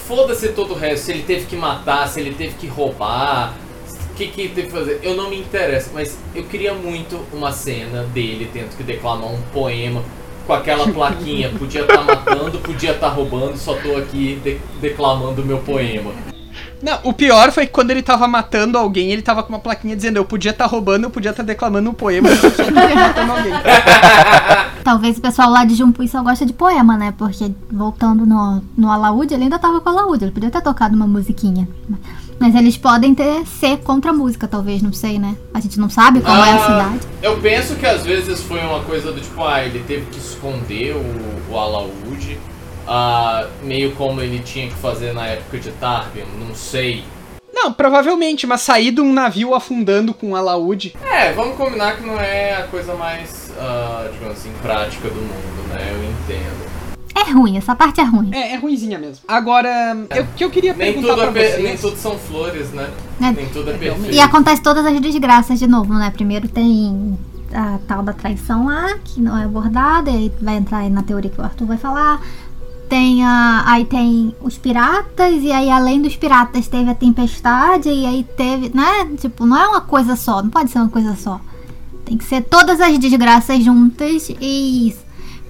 foda-se 0.07 0.49
todo 0.49 0.73
o 0.73 0.77
resto. 0.77 1.05
Se 1.05 1.11
ele 1.11 1.23
teve 1.23 1.45
que 1.45 1.55
matar, 1.55 2.07
se 2.07 2.19
ele 2.19 2.33
teve 2.33 2.55
que 2.55 2.67
roubar, 2.67 3.53
que, 4.19 4.27
que 4.27 4.41
ele 4.41 4.53
teve 4.53 4.67
que 4.67 4.73
fazer. 4.73 4.99
Eu 5.01 5.15
não 5.15 5.29
me 5.29 5.39
interessa, 5.39 5.91
mas 5.93 6.17
eu 6.35 6.43
queria 6.43 6.73
muito 6.73 7.19
uma 7.31 7.51
cena 7.51 8.03
dele 8.03 8.49
tendo 8.51 8.75
que 8.75 8.83
declamar 8.83 9.29
um 9.29 9.41
poema 9.53 10.01
com 10.45 10.53
aquela 10.53 10.87
plaquinha. 10.91 11.49
Podia 11.57 11.81
estar 11.81 12.03
matando, 12.03 12.59
podia 12.59 12.91
estar 12.91 13.09
roubando, 13.09 13.57
só 13.57 13.73
tô 13.75 13.95
aqui 13.95 14.39
de- 14.43 14.59
declamando 14.81 15.41
o 15.41 15.45
meu 15.45 15.59
poema. 15.59 16.11
Não, 16.81 16.97
o 17.03 17.11
pior 17.13 17.51
foi 17.51 17.65
que 17.65 17.73
quando 17.73 17.91
ele 17.91 18.01
tava 18.01 18.25
matando 18.25 18.77
alguém, 18.77 19.11
ele 19.11 19.21
tava 19.21 19.43
com 19.43 19.49
uma 19.49 19.59
plaquinha 19.59 19.95
dizendo 19.95 20.15
eu 20.17 20.23
podia 20.23 20.51
estar 20.51 20.65
roubando, 20.65 21.03
eu 21.05 21.09
podia 21.09 21.31
estar 21.31 21.43
declamando 21.43 21.89
um 21.89 21.93
poema, 21.93 22.29
eu 22.29 22.37
só 22.37 22.49
tô 22.49 22.63
matando 22.71 23.31
alguém. 23.33 23.51
Talvez 24.83 25.17
o 25.17 25.21
pessoal 25.21 25.49
lá 25.49 25.65
de 25.65 25.75
Jumpuí 25.75 26.07
só 26.07 26.23
gosta 26.23 26.45
de 26.45 26.53
poema, 26.53 26.97
né? 26.97 27.13
Porque 27.17 27.51
voltando 27.69 28.25
no, 28.25 28.63
no 28.77 28.89
alaúde, 28.89 29.33
ele 29.33 29.43
ainda 29.43 29.59
tava 29.59 29.81
com 29.81 29.89
o 29.89 29.93
alaúde. 29.93 30.23
Ele 30.23 30.31
podia 30.31 30.49
ter 30.49 30.61
tocado 30.61 30.95
uma 30.95 31.05
musiquinha. 31.05 31.67
Mas 32.39 32.55
eles 32.55 32.77
podem 32.77 33.13
ter 33.13 33.45
ser 33.45 33.77
contra 33.79 34.11
a 34.11 34.13
música, 34.13 34.47
talvez, 34.47 34.81
não 34.81 34.93
sei, 34.93 35.19
né? 35.19 35.35
A 35.53 35.59
gente 35.59 35.77
não 35.79 35.89
sabe 35.89 36.21
qual 36.21 36.37
é 36.37 36.51
a 36.51 36.55
Ah, 36.55 36.59
cidade. 36.59 36.99
Eu 37.21 37.37
penso 37.41 37.75
que 37.75 37.85
às 37.85 38.05
vezes 38.05 38.41
foi 38.41 38.59
uma 38.61 38.79
coisa 38.81 39.11
do 39.11 39.19
tipo, 39.19 39.43
ah, 39.43 39.63
ele 39.63 39.83
teve 39.85 40.05
que 40.05 40.17
esconder 40.17 40.95
o, 40.95 41.51
o 41.53 41.57
alaúde, 41.59 42.37
ah, 42.87 43.45
meio 43.61 43.91
como 43.95 44.21
ele 44.21 44.39
tinha 44.39 44.67
que 44.69 44.75
fazer 44.75 45.13
na 45.13 45.27
época 45.27 45.57
de 45.59 45.69
Tarbian, 45.73 46.25
não 46.39 46.55
sei. 46.55 47.03
Não, 47.53 47.73
provavelmente, 47.73 48.47
mas 48.47 48.61
sair 48.61 48.91
de 48.91 49.01
um 49.01 49.11
navio 49.11 49.53
afundando 49.53 50.13
com 50.13 50.29
um 50.29 50.35
alaúde. 50.35 50.95
É, 51.11 51.33
vamos 51.33 51.57
combinar 51.57 51.97
que 51.97 52.05
não 52.05 52.17
é 52.17 52.53
a 52.55 52.63
coisa 52.67 52.93
mais, 52.93 53.51
ah, 53.59 54.07
digamos 54.13 54.37
assim, 54.37 54.51
prática 54.61 55.09
do 55.09 55.15
mundo, 55.15 55.67
né? 55.73 55.91
Eu 55.91 56.03
entendo. 56.05 56.68
É 57.15 57.31
ruim, 57.31 57.57
essa 57.57 57.75
parte 57.75 57.99
é 57.99 58.03
ruim. 58.03 58.29
É, 58.33 58.53
é 58.53 58.55
ruinzinha 58.57 58.97
mesmo. 58.97 59.23
Agora, 59.27 59.69
o 60.09 60.35
que 60.35 60.43
eu 60.43 60.49
queria 60.49 60.73
Nem 60.73 60.93
perguntar 60.93 61.15
tudo, 61.15 61.31
pra 61.31 61.41
é 61.41 61.43
per- 61.43 61.51
vocês... 61.51 61.63
nem 61.63 61.77
tudo 61.77 61.97
são 61.97 62.17
flores, 62.17 62.71
né? 62.71 62.89
É. 63.19 63.31
Nem 63.31 63.49
tudo 63.49 63.69
é 63.71 63.75
realmente. 63.75 63.79
perfeito. 63.95 64.15
E 64.15 64.19
acontece 64.19 64.61
todas 64.61 64.85
as 64.85 64.99
desgraças 65.01 65.59
de 65.59 65.67
novo, 65.67 65.93
né? 65.93 66.11
Primeiro 66.11 66.47
tem 66.47 67.17
a 67.53 67.79
tal 67.87 68.03
da 68.03 68.13
traição 68.13 68.65
lá, 68.67 68.95
que 69.03 69.19
não 69.19 69.37
é 69.37 69.43
abordada, 69.43 70.09
e 70.11 70.15
aí 70.15 70.31
vai 70.41 70.57
entrar 70.57 70.77
aí 70.79 70.89
na 70.89 71.01
teoria 71.03 71.29
que 71.31 71.41
o 71.41 71.43
Arthur 71.43 71.65
vai 71.65 71.77
falar. 71.77 72.21
Tem 72.87 73.23
a. 73.25 73.63
Aí 73.67 73.85
tem 73.85 74.33
os 74.41 74.57
piratas, 74.57 75.43
e 75.43 75.51
aí 75.51 75.69
além 75.69 76.01
dos 76.01 76.15
piratas 76.15 76.67
teve 76.67 76.89
a 76.89 76.95
tempestade, 76.95 77.89
e 77.89 78.05
aí 78.05 78.23
teve. 78.37 78.71
Né? 78.73 79.09
Tipo, 79.19 79.45
não 79.45 79.57
é 79.57 79.67
uma 79.67 79.81
coisa 79.81 80.15
só, 80.15 80.41
não 80.41 80.49
pode 80.49 80.71
ser 80.71 80.79
uma 80.79 80.89
coisa 80.89 81.15
só. 81.15 81.39
Tem 82.05 82.17
que 82.17 82.23
ser 82.23 82.41
todas 82.41 82.79
as 82.79 82.97
desgraças 82.97 83.63
juntas 83.63 84.29
e. 84.39 84.95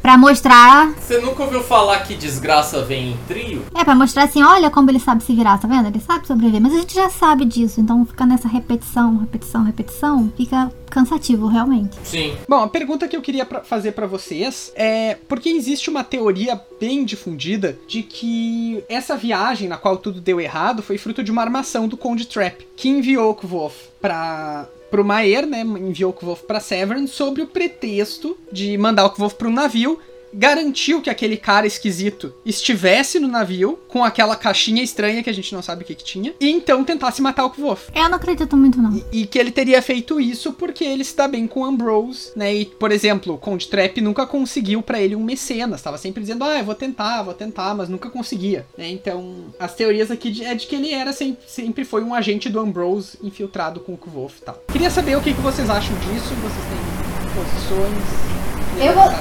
Pra 0.02 0.18
mostrar. 0.18 0.92
Você 0.94 1.20
nunca 1.20 1.44
ouviu 1.44 1.62
falar 1.62 2.00
que 2.04 2.16
desgraça 2.16 2.82
vem 2.84 3.12
em 3.12 3.18
trio? 3.28 3.66
É, 3.76 3.84
pra 3.84 3.94
mostrar 3.96 4.24
assim, 4.24 4.42
olha 4.42 4.70
como 4.72 4.90
ele 4.90 5.00
sabe 5.00 5.24
se 5.24 5.34
virar, 5.36 5.58
tá 5.58 5.68
vendo? 5.68 5.88
Ele 5.88 6.00
sabe 6.00 6.26
sobreviver. 6.26 6.62
Mas 6.62 6.74
a 6.74 6.80
gente 6.80 6.96
já 6.96 7.10
sabe 7.10 7.46
disso, 7.46 7.82
então 7.82 8.06
fica 8.06 8.26
nessa 8.26 8.48
repetição, 8.48 9.18
repetição, 9.18 9.64
repetição, 9.64 10.32
fica 10.38 10.72
cansativo, 10.90 11.48
realmente. 11.48 11.96
Sim. 12.04 12.36
Bom, 12.48 12.64
a 12.64 12.68
pergunta 12.68 13.08
que 13.08 13.16
eu 13.16 13.22
queria 13.22 13.46
pra- 13.46 13.64
fazer 13.64 13.92
pra 13.92 14.08
vocês 14.08 14.72
é 14.76 15.18
porque 15.28 15.50
existe 15.50 15.90
uma 15.90 16.04
teoria 16.04 16.60
bem 16.80 17.04
difundida 17.06 17.78
de 17.88 18.02
que 18.02 18.84
essa 18.90 19.16
viagem 19.18 19.68
na 19.68 19.78
qual 19.78 19.98
tudo 19.98 20.20
deu 20.22 20.40
errado 20.40 20.82
foi 20.82 20.98
fruto 20.98 21.24
de 21.24 21.32
uma 21.32 21.42
armação 21.42 21.88
do 21.88 21.98
Conde 21.98 22.26
Trap, 22.26 22.66
que 22.76 22.90
enviou 22.90 23.36
Kvolf 23.36 23.76
pra 24.02 24.66
pro 24.90 25.06
Maer, 25.06 25.46
né, 25.46 25.62
enviou 25.62 26.14
Kvolf 26.14 26.44
pra 26.44 26.60
Severn 26.60 27.08
sob 27.08 27.42
o 27.42 27.48
pretexto 27.48 28.38
de 28.52 28.78
mandar 28.78 29.06
o 29.06 29.10
Kvolf 29.12 29.36
pra 29.36 29.48
um 29.48 29.54
navio 29.54 30.00
garantiu 30.34 31.02
que 31.02 31.10
aquele 31.10 31.38
cara 31.38 31.68
esquisito 31.68 32.34
estivesse 32.46 33.20
no 33.20 33.28
navio 33.28 33.80
com 33.88 34.04
aquela 34.04 34.36
caixinha 34.36 34.84
estranha 34.84 35.24
que 35.24 35.30
a 35.30 35.34
gente 35.34 35.54
não 35.54 35.62
sabe 35.62 35.84
o 35.84 35.86
que, 35.86 35.96
que 35.96 36.04
tinha, 36.04 36.34
e 36.40 36.50
então 36.50 36.84
tentasse 36.84 37.22
matar 37.22 37.46
o 37.46 37.50
Kvof. 37.50 37.90
Eu 37.94 38.10
não 38.10 38.16
acredito 38.16 38.56
muito, 38.56 38.82
não. 38.82 38.96
E, 39.12 39.22
e, 39.22 39.26
que 39.26 39.38
ele 39.38 39.52
teria 39.52 39.82
feito 39.82 40.20
isso 40.20 40.54
porque 40.54 40.84
ele 40.84 41.04
se 41.04 41.16
dá 41.16 41.28
bem 41.28 41.48
com 41.48 41.66
Ambrose, 41.66 42.32
né? 42.36 42.54
E, 42.54 42.66
por 42.66 42.92
exemplo, 42.92 43.38
Conde 43.38 43.68
Trap 43.68 44.02
nunca 44.02 44.26
conseguiu 44.26 44.82
para 44.82 45.02
ele 45.02 45.16
um 45.16 45.24
mecenas, 45.24 45.80
estava 45.80 45.98
sempre 45.98 46.22
dizendo, 46.22 46.44
ah, 46.44 46.60
eu 46.60 46.66
vou 46.66 46.76
tentar, 46.76 47.24
vou 47.24 47.34
tentar, 47.34 47.74
mas 47.76 47.90
nunca 47.90 48.10
conseguia, 48.10 48.66
né? 48.78 48.90
Então, 48.90 49.46
as 49.60 49.76
teorias 49.76 50.12
aqui 50.12 50.44
é 50.44 50.54
de 50.54 50.68
que 50.68 50.76
ele 50.76 50.94
era 50.94 51.14
sempre, 51.14 51.44
sempre 51.48 51.84
foi 51.84 52.04
um 52.04 52.14
agente 52.14 52.50
do 52.50 52.60
Ambrose 52.60 53.18
infiltrado 53.22 53.80
com 53.80 53.94
o 53.94 53.98
Kvof 53.98 54.42
tal. 54.42 54.64
Queria 54.72 54.90
saber 54.90 55.18
o 55.18 55.22
que, 55.22 55.34
que 55.34 55.42
vocês 55.42 55.70
acham 55.70 55.96
disso, 56.00 56.34
vocês 56.36 56.66
têm 56.70 57.10
posições 57.34 58.59
eu 58.80 58.94
vou, 58.94 59.12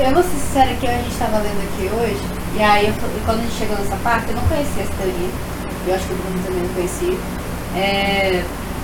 eu 0.00 0.12
vou 0.12 0.22
ser 0.22 0.30
sincera 0.30 0.74
que 0.74 0.86
a 0.86 0.92
gente 0.92 1.10
estava 1.10 1.38
lendo 1.38 1.62
aqui 1.62 1.88
hoje, 1.94 2.20
e 2.56 2.62
aí 2.62 2.88
eu, 2.88 2.94
quando 3.24 3.38
a 3.38 3.42
gente 3.42 3.54
chegou 3.54 3.76
nessa 3.76 3.96
parte, 3.96 4.30
eu 4.30 4.34
não 4.34 4.42
conhecia 4.42 4.82
essa 4.82 4.92
teoria, 4.94 5.28
eu 5.86 5.94
acho 5.94 6.04
que 6.04 6.12
o 6.12 6.16
Bruno 6.16 6.42
também 6.44 6.62
não 6.62 6.74
conhecia, 6.74 7.18
é, 7.76 8.42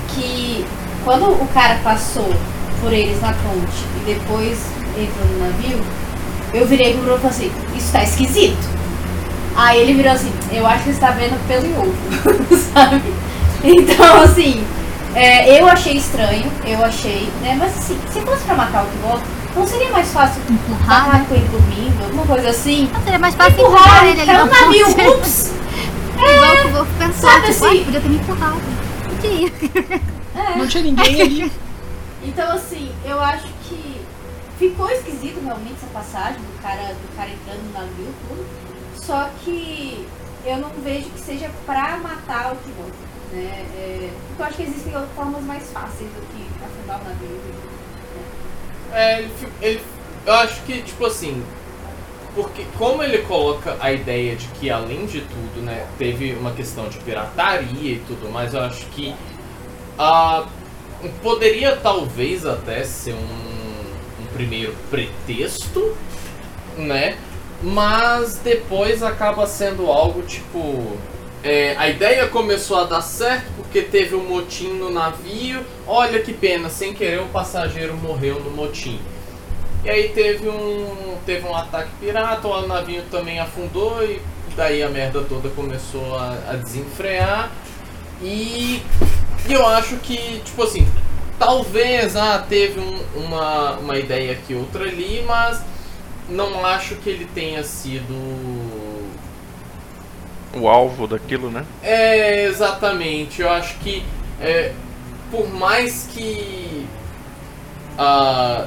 que 0.08 0.64
quando 1.04 1.30
o 1.30 1.48
cara 1.52 1.78
passou 1.82 2.32
por 2.80 2.92
eles 2.92 3.20
na 3.20 3.32
ponte 3.32 3.84
e 4.00 4.14
depois 4.14 4.58
entrou 4.96 5.26
no 5.32 5.38
navio, 5.46 5.80
eu 6.54 6.66
virei 6.66 6.92
pro 6.92 7.02
Bruno 7.02 7.16
e 7.16 7.20
falei 7.20 7.36
assim, 7.36 7.52
isso 7.76 7.92
tá 7.92 8.02
esquisito. 8.02 8.78
Aí 9.56 9.80
ele 9.80 9.94
virou 9.94 10.12
assim, 10.12 10.32
eu 10.52 10.64
acho 10.64 10.84
que 10.84 10.92
você 10.92 11.00
tá 11.00 11.10
vendo 11.10 11.36
pelo 11.48 11.66
e 11.66 11.72
ovo, 11.72 12.56
sabe? 12.72 13.12
Então, 13.64 14.22
assim, 14.22 14.64
é, 15.16 15.60
eu 15.60 15.66
achei 15.66 15.96
estranho, 15.96 16.50
eu 16.64 16.84
achei, 16.84 17.28
né? 17.42 17.56
Mas 17.58 17.76
assim, 17.76 17.98
se 18.12 18.20
fosse 18.20 18.44
pra 18.44 18.54
matar 18.54 18.84
o 18.84 18.86
que 18.86 18.96
volta, 18.98 19.37
não 19.54 19.66
seria 19.66 19.90
mais 19.90 20.12
fácil 20.12 20.42
empurrar 20.50 21.12
né? 21.12 21.26
com 21.28 21.34
ele 21.34 21.48
dormindo, 21.48 22.04
alguma 22.04 22.26
coisa 22.26 22.50
assim? 22.50 22.88
Não 22.92 23.02
seria 23.02 23.18
mais 23.18 23.34
fácil 23.34 23.52
empurrar, 23.52 23.82
empurrar 23.82 24.06
ele 24.06 24.20
ali 24.20 24.32
no 24.32 24.46
navio, 24.46 25.12
ups! 25.14 25.52
É, 26.18 26.34
Igual 26.34 26.50
que 26.50 26.66
eu 26.66 26.72
vou 26.72 26.86
pensar, 26.98 27.30
sabe 27.30 27.52
tipo, 27.52 27.64
assim? 27.64 27.84
podia 27.84 28.00
ter 28.00 28.08
me 28.08 28.16
empurrado. 28.16 28.60
Podia. 29.04 29.52
É. 30.34 30.58
Não 30.58 30.66
tinha 30.66 30.82
ninguém 30.82 31.22
ali. 31.22 31.52
Então 32.24 32.52
assim, 32.52 32.92
eu 33.04 33.20
acho 33.20 33.46
que 33.68 34.00
ficou 34.58 34.90
esquisito 34.90 35.40
realmente 35.44 35.74
essa 35.74 35.86
passagem 35.92 36.40
do 36.40 36.60
cara, 36.60 36.92
do 36.92 37.16
cara 37.16 37.30
entrando 37.30 37.62
no 37.62 37.72
navio 37.72 38.12
tudo. 38.28 38.44
Só 38.96 39.30
que 39.44 40.06
eu 40.44 40.58
não 40.58 40.70
vejo 40.82 41.08
que 41.10 41.20
seja 41.20 41.50
pra 41.64 41.96
matar 41.98 42.52
o 42.52 42.56
que 42.56 42.70
Né? 43.32 43.66
É, 43.76 44.10
eu 44.38 44.44
acho 44.44 44.56
que 44.56 44.62
existem 44.64 44.94
outras 44.94 45.12
formas 45.14 45.42
mais 45.44 45.70
fáceis 45.70 46.10
do 46.10 46.20
que 46.32 46.44
afundar 46.64 47.00
o 47.00 47.04
navio. 47.04 47.40
É, 48.92 49.20
ele, 49.20 49.32
ele, 49.60 49.80
eu 50.26 50.34
acho 50.34 50.62
que, 50.62 50.82
tipo 50.82 51.06
assim, 51.06 51.42
porque 52.34 52.64
como 52.76 53.02
ele 53.02 53.18
coloca 53.18 53.76
a 53.80 53.92
ideia 53.92 54.36
de 54.36 54.46
que 54.48 54.70
além 54.70 55.06
de 55.06 55.20
tudo, 55.22 55.60
né, 55.62 55.86
teve 55.98 56.34
uma 56.34 56.52
questão 56.52 56.88
de 56.88 56.98
pirataria 56.98 57.94
e 57.94 58.02
tudo 58.06 58.30
mais, 58.30 58.54
eu 58.54 58.60
acho 58.60 58.86
que 58.86 59.14
uh, 59.98 60.46
poderia 61.22 61.76
talvez 61.76 62.46
até 62.46 62.84
ser 62.84 63.14
um, 63.14 64.22
um 64.22 64.26
primeiro 64.34 64.74
pretexto, 64.90 65.96
né? 66.76 67.16
Mas 67.60 68.36
depois 68.36 69.02
acaba 69.02 69.44
sendo 69.46 69.90
algo 69.90 70.22
tipo 70.22 70.96
é, 71.42 71.76
a 71.76 71.88
ideia 71.88 72.28
começou 72.28 72.78
a 72.78 72.84
dar 72.84 73.00
certo 73.00 73.57
porque 73.68 73.82
teve 73.82 74.16
um 74.16 74.24
motim 74.24 74.72
no 74.72 74.90
navio. 74.90 75.64
Olha 75.86 76.20
que 76.20 76.32
pena, 76.32 76.70
sem 76.70 76.94
querer 76.94 77.20
um 77.20 77.28
passageiro 77.28 77.94
morreu 77.96 78.40
no 78.40 78.50
motim. 78.50 78.98
E 79.84 79.90
aí 79.90 80.08
teve 80.08 80.48
um, 80.48 81.16
teve 81.24 81.46
um 81.46 81.54
ataque 81.54 81.90
pirata, 82.00 82.48
o 82.48 82.66
navio 82.66 83.02
também 83.10 83.38
afundou 83.38 84.02
e 84.02 84.20
daí 84.56 84.82
a 84.82 84.88
merda 84.88 85.22
toda 85.22 85.50
começou 85.50 86.16
a, 86.16 86.30
a 86.48 86.56
desenfrear. 86.56 87.52
E, 88.22 88.82
e 89.48 89.52
eu 89.52 89.64
acho 89.66 89.96
que, 89.98 90.40
tipo 90.44 90.62
assim, 90.62 90.88
talvez 91.38 92.16
ah, 92.16 92.44
teve 92.48 92.80
um, 92.80 93.00
uma, 93.14 93.72
uma 93.72 93.98
ideia 93.98 94.32
aqui, 94.32 94.54
outra 94.54 94.84
ali, 94.84 95.22
mas 95.28 95.62
não 96.28 96.64
acho 96.64 96.96
que 96.96 97.10
ele 97.10 97.26
tenha 97.34 97.62
sido 97.62 98.14
o 100.54 100.68
alvo 100.68 101.06
daquilo, 101.06 101.50
né? 101.50 101.64
É, 101.82 102.44
exatamente. 102.44 103.42
Eu 103.42 103.50
acho 103.50 103.78
que 103.78 104.02
é, 104.40 104.72
por 105.30 105.48
mais 105.48 106.08
que 106.12 106.86
a, 107.96 108.66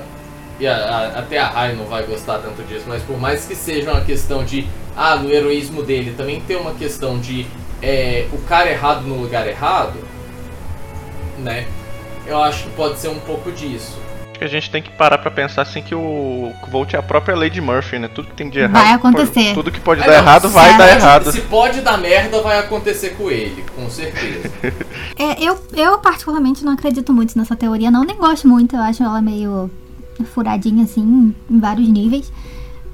e 0.59 0.67
a, 0.67 0.75
a, 0.75 1.19
até 1.19 1.39
a 1.39 1.47
Rai 1.47 1.75
não 1.75 1.85
vai 1.85 2.03
gostar 2.03 2.39
tanto 2.39 2.61
disso, 2.63 2.85
mas 2.87 3.01
por 3.03 3.19
mais 3.19 3.45
que 3.45 3.55
seja 3.55 3.91
uma 3.91 4.01
questão 4.01 4.43
de 4.43 4.67
ah, 4.95 5.15
no 5.15 5.31
heroísmo 5.31 5.81
dele 5.83 6.13
também 6.15 6.41
tem 6.41 6.57
uma 6.57 6.73
questão 6.73 7.19
de 7.19 7.45
é, 7.81 8.27
o 8.31 8.37
cara 8.39 8.69
errado 8.69 9.01
no 9.01 9.15
lugar 9.15 9.47
errado, 9.47 9.97
né? 11.39 11.65
Eu 12.25 12.41
acho 12.41 12.65
que 12.65 12.69
pode 12.71 12.99
ser 12.99 13.07
um 13.07 13.19
pouco 13.19 13.51
disso 13.51 13.97
que 14.41 14.45
a 14.45 14.47
gente 14.47 14.71
tem 14.71 14.81
que 14.81 14.89
parar 14.89 15.19
para 15.19 15.29
pensar 15.29 15.61
assim 15.61 15.83
que 15.83 15.93
o 15.93 16.51
Volt 16.71 16.95
é 16.95 16.97
a 16.97 17.03
própria 17.03 17.35
Lady 17.35 17.61
Murphy, 17.61 17.99
né? 17.99 18.07
Tudo 18.07 18.27
que 18.29 18.33
tem 18.33 18.49
de 18.49 18.57
errado. 18.57 18.73
Vai 18.73 18.93
acontecer. 18.93 19.53
tudo 19.53 19.71
que 19.71 19.79
pode 19.79 20.01
é, 20.01 20.05
dar 20.07 20.13
não, 20.13 20.17
errado 20.19 20.49
vai 20.49 20.75
dar 20.75 20.89
errado. 20.89 21.31
Se 21.31 21.41
pode 21.41 21.81
dar 21.81 21.95
merda, 21.99 22.41
vai 22.41 22.57
acontecer 22.57 23.11
com 23.11 23.29
ele, 23.29 23.63
com 23.75 23.87
certeza. 23.87 24.51
é, 25.15 25.43
eu, 25.43 25.63
eu 25.75 25.99
particularmente 25.99 26.65
não 26.65 26.73
acredito 26.73 27.13
muito 27.13 27.37
nessa 27.37 27.55
teoria, 27.55 27.91
não, 27.91 28.03
nem 28.03 28.17
gosto 28.17 28.47
muito, 28.47 28.75
eu 28.75 28.81
acho 28.81 29.03
ela 29.03 29.21
meio 29.21 29.69
furadinha 30.33 30.85
assim, 30.85 31.35
em 31.47 31.59
vários 31.59 31.87
níveis. 31.87 32.33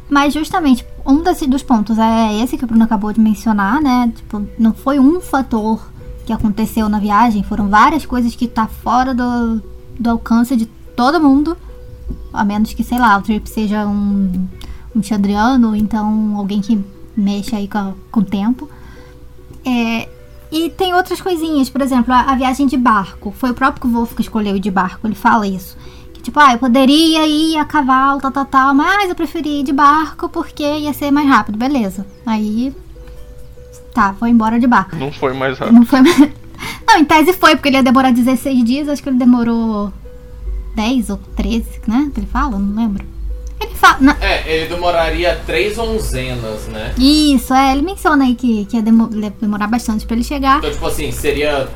Mas 0.09 0.33
justamente, 0.33 0.85
um 1.05 1.23
desse, 1.23 1.47
dos 1.47 1.63
pontos 1.63 1.97
é 1.97 2.43
esse 2.43 2.57
que 2.57 2.65
o 2.65 2.67
Bruno 2.67 2.83
acabou 2.83 3.13
de 3.13 3.21
mencionar, 3.21 3.81
né? 3.81 4.11
Tipo, 4.13 4.45
não 4.59 4.73
foi 4.73 4.99
um 4.99 5.21
fator 5.21 5.89
que 6.25 6.33
aconteceu 6.33 6.89
na 6.89 6.99
viagem, 6.99 7.41
foram 7.41 7.69
várias 7.69 8.05
coisas 8.05 8.35
que 8.35 8.49
tá 8.49 8.67
fora 8.67 9.13
do, 9.13 9.61
do 9.97 10.09
alcance 10.09 10.53
de 10.57 10.76
todo 10.97 11.21
mundo. 11.21 11.55
A 12.33 12.43
menos 12.43 12.73
que, 12.73 12.83
sei 12.83 12.99
lá, 12.99 13.17
o 13.17 13.21
Trip 13.21 13.47
seja 13.47 13.85
um, 13.87 14.47
um 14.93 15.01
Chandriano, 15.01 15.75
então 15.75 16.35
alguém 16.35 16.59
que 16.59 16.83
mexa 17.15 17.55
aí 17.55 17.67
com, 17.67 17.93
com 18.11 18.19
o 18.19 18.25
tempo. 18.25 18.69
É, 19.63 20.09
e 20.51 20.69
tem 20.69 20.93
outras 20.93 21.21
coisinhas, 21.21 21.69
por 21.69 21.81
exemplo, 21.81 22.13
a, 22.13 22.21
a, 22.21 22.35
viagem 22.35 22.67
de 22.67 22.77
barco. 22.77 23.31
Foi 23.31 23.51
o 23.51 23.53
próprio 23.53 23.89
Wolf 23.89 24.13
que 24.13 24.21
escolheu 24.21 24.55
ir 24.55 24.59
de 24.59 24.71
barco, 24.71 25.07
ele 25.07 25.15
fala 25.15 25.47
isso. 25.47 25.77
Que 26.13 26.21
tipo, 26.21 26.39
ah, 26.39 26.53
eu 26.53 26.57
poderia 26.57 27.27
ir 27.27 27.57
a 27.57 27.65
cavalo, 27.65 28.19
tal, 28.19 28.31
tal, 28.31 28.45
tal, 28.45 28.73
mas 28.73 29.09
eu 29.09 29.15
preferi 29.15 29.59
ir 29.59 29.63
de 29.63 29.73
barco 29.73 30.29
porque 30.29 30.63
ia 30.63 30.93
ser 30.93 31.11
mais 31.11 31.27
rápido, 31.27 31.57
beleza. 31.57 32.05
Aí. 32.25 32.75
Tá, 33.93 34.13
foi 34.13 34.29
embora 34.29 34.59
de 34.59 34.67
barco. 34.67 34.95
Não 34.95 35.11
foi 35.11 35.33
mais 35.33 35.57
rápido. 35.57 35.75
Não 35.75 35.85
foi 35.85 36.01
mais. 36.01 36.17
Não, 36.87 36.99
em 36.99 37.05
tese 37.05 37.33
foi, 37.33 37.55
porque 37.55 37.69
ele 37.69 37.77
ia 37.77 37.83
demorar 37.83 38.11
16 38.11 38.63
dias, 38.63 38.89
acho 38.89 39.03
que 39.03 39.09
ele 39.09 39.17
demorou 39.17 39.91
10 40.77 41.09
ou 41.09 41.19
13, 41.35 41.65
né? 41.87 42.11
Que 42.13 42.19
ele 42.19 42.27
fala, 42.27 42.59
não 42.59 42.75
lembro. 42.75 43.03
Ele 43.59 43.73
fala. 43.73 43.97
Na... 43.99 44.17
É, 44.21 44.43
ele 44.47 44.69
demoraria 44.69 45.41
três 45.45 45.77
onzenas, 45.79 46.67
né? 46.67 46.93
Isso, 46.97 47.51
é, 47.51 47.71
ele 47.71 47.81
menciona 47.81 48.25
aí 48.25 48.35
que, 48.35 48.65
que 48.65 48.77
ia 48.77 48.83
demorar 49.41 49.65
bastante 49.65 50.05
pra 50.05 50.15
ele 50.15 50.23
chegar. 50.23 50.59
Então, 50.59 50.71
tipo 50.71 50.85
assim, 50.85 51.11
seria 51.11 51.67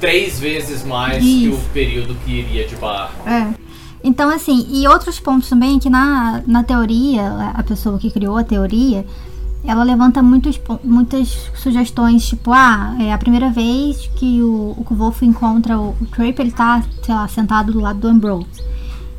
três 0.00 0.40
vezes 0.40 0.84
mais 0.84 1.22
Isso. 1.22 1.40
que 1.40 1.48
o 1.48 1.58
período 1.72 2.16
que 2.24 2.32
iria 2.32 2.66
de 2.66 2.74
barco. 2.74 3.28
É. 3.28 3.54
Então, 4.02 4.28
assim, 4.30 4.66
e 4.68 4.88
outros 4.88 5.20
pontos 5.20 5.48
também 5.48 5.78
que 5.78 5.88
na, 5.88 6.42
na 6.46 6.64
teoria, 6.64 7.52
a 7.54 7.62
pessoa 7.62 7.98
que 7.98 8.10
criou 8.10 8.36
a 8.36 8.42
teoria, 8.42 9.06
ela 9.64 9.84
levanta 9.84 10.22
muitos, 10.22 10.60
muitas 10.82 11.28
sugestões, 11.54 12.26
tipo, 12.26 12.52
ah, 12.52 12.96
é 12.98 13.12
a 13.12 13.18
primeira 13.18 13.50
vez 13.50 14.10
que 14.16 14.42
o, 14.42 14.74
o 14.76 15.24
encontra 15.24 15.78
o, 15.78 15.90
o 15.90 16.22
ele 16.22 16.50
tá, 16.50 16.82
sei 17.02 17.14
lá, 17.14 17.28
sentado 17.28 17.72
do 17.72 17.80
lado 17.80 18.00
do 18.00 18.08
Ambrose. 18.08 18.46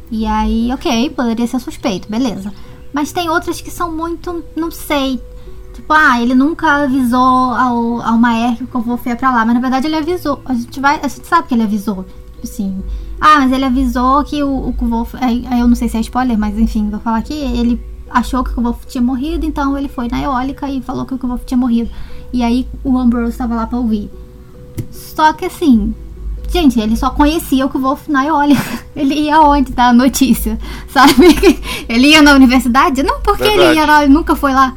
E 0.10 0.26
aí, 0.26 0.72
ok, 0.74 1.10
poderia 1.12 1.48
ser 1.48 1.60
suspeito, 1.60 2.10
beleza. 2.10 2.52
Mas 2.92 3.12
tem 3.12 3.30
outras 3.30 3.62
que 3.62 3.72
são 3.72 3.96
muito, 3.96 4.44
não 4.56 4.72
sei. 4.72 5.22
Tipo, 5.74 5.94
ah, 5.94 6.22
ele 6.22 6.36
nunca 6.36 6.84
avisou 6.84 7.20
ao, 7.20 8.02
ao 8.02 8.18
Maer 8.18 8.58
que 8.58 8.78
o 8.78 8.82
Wolf 8.82 9.06
ia 9.06 9.16
pra 9.16 9.32
lá, 9.32 9.46
mas 9.46 9.56
na 9.56 9.62
verdade 9.62 9.88
ele 9.88 9.96
avisou. 9.96 10.42
A 10.44 10.54
gente 10.54 10.80
vai, 10.80 11.00
a 11.02 11.08
gente 11.08 11.26
sabe 11.26 11.48
que 11.48 11.54
ele 11.54 11.64
avisou. 11.64 12.04
Tipo 12.34 12.44
assim, 12.44 12.84
ah, 13.22 13.40
mas 13.40 13.52
ele 13.52 13.64
avisou 13.64 14.24
que 14.26 14.44
o, 14.44 14.76
o 14.78 14.86
Wolf, 14.86 15.14
eu 15.14 15.68
não 15.68 15.76
sei 15.76 15.88
se 15.88 15.98
é 15.98 16.02
spoiler, 16.02 16.38
mas 16.38 16.58
enfim, 16.58 16.90
vou 16.90 17.00
falar 17.00 17.20
aqui, 17.20 17.34
ele 17.34 17.80
achou 18.14 18.44
que 18.44 18.60
o 18.60 18.62
Wolf 18.62 18.86
tinha 18.86 19.02
morrido, 19.02 19.46
então 19.46 19.78
ele 19.78 19.88
foi 19.88 20.08
na 20.08 20.22
eólica 20.22 20.70
e 20.70 20.82
falou 20.82 21.06
que 21.06 21.14
o 21.14 21.18
Wolf 21.18 21.44
tinha 21.46 21.58
morrido. 21.58 21.90
E 22.34 22.44
aí 22.44 22.68
o 22.84 22.98
Ambrose 22.98 23.32
estava 23.32 23.56
lá 23.56 23.68
para 23.68 23.78
ouvir. 23.78 24.10
Só 24.90 25.34
que 25.34 25.46
assim, 25.46 25.94
gente, 26.50 26.80
ele 26.80 26.96
só 26.96 27.10
conhecia 27.10 27.66
o 27.66 27.70
Wolf 27.70 28.08
na 28.08 28.26
eólica. 28.26 28.62
Ele 28.94 29.16
ia 29.16 29.40
onde 29.40 29.72
da 29.72 29.94
notícia, 29.94 30.60
sabe? 30.92 31.38
Ele 31.88 32.08
ia 32.08 32.22
na 32.22 32.34
universidade? 32.34 33.02
Não, 33.04 33.22
porque 33.22 33.44
Verdade. 33.44 33.70
ele 33.70 33.80
ia 33.80 33.86
lá, 33.86 34.04
ele 34.04 34.14
nunca 34.14 34.36
foi 34.36 34.54
lá. 34.54 34.76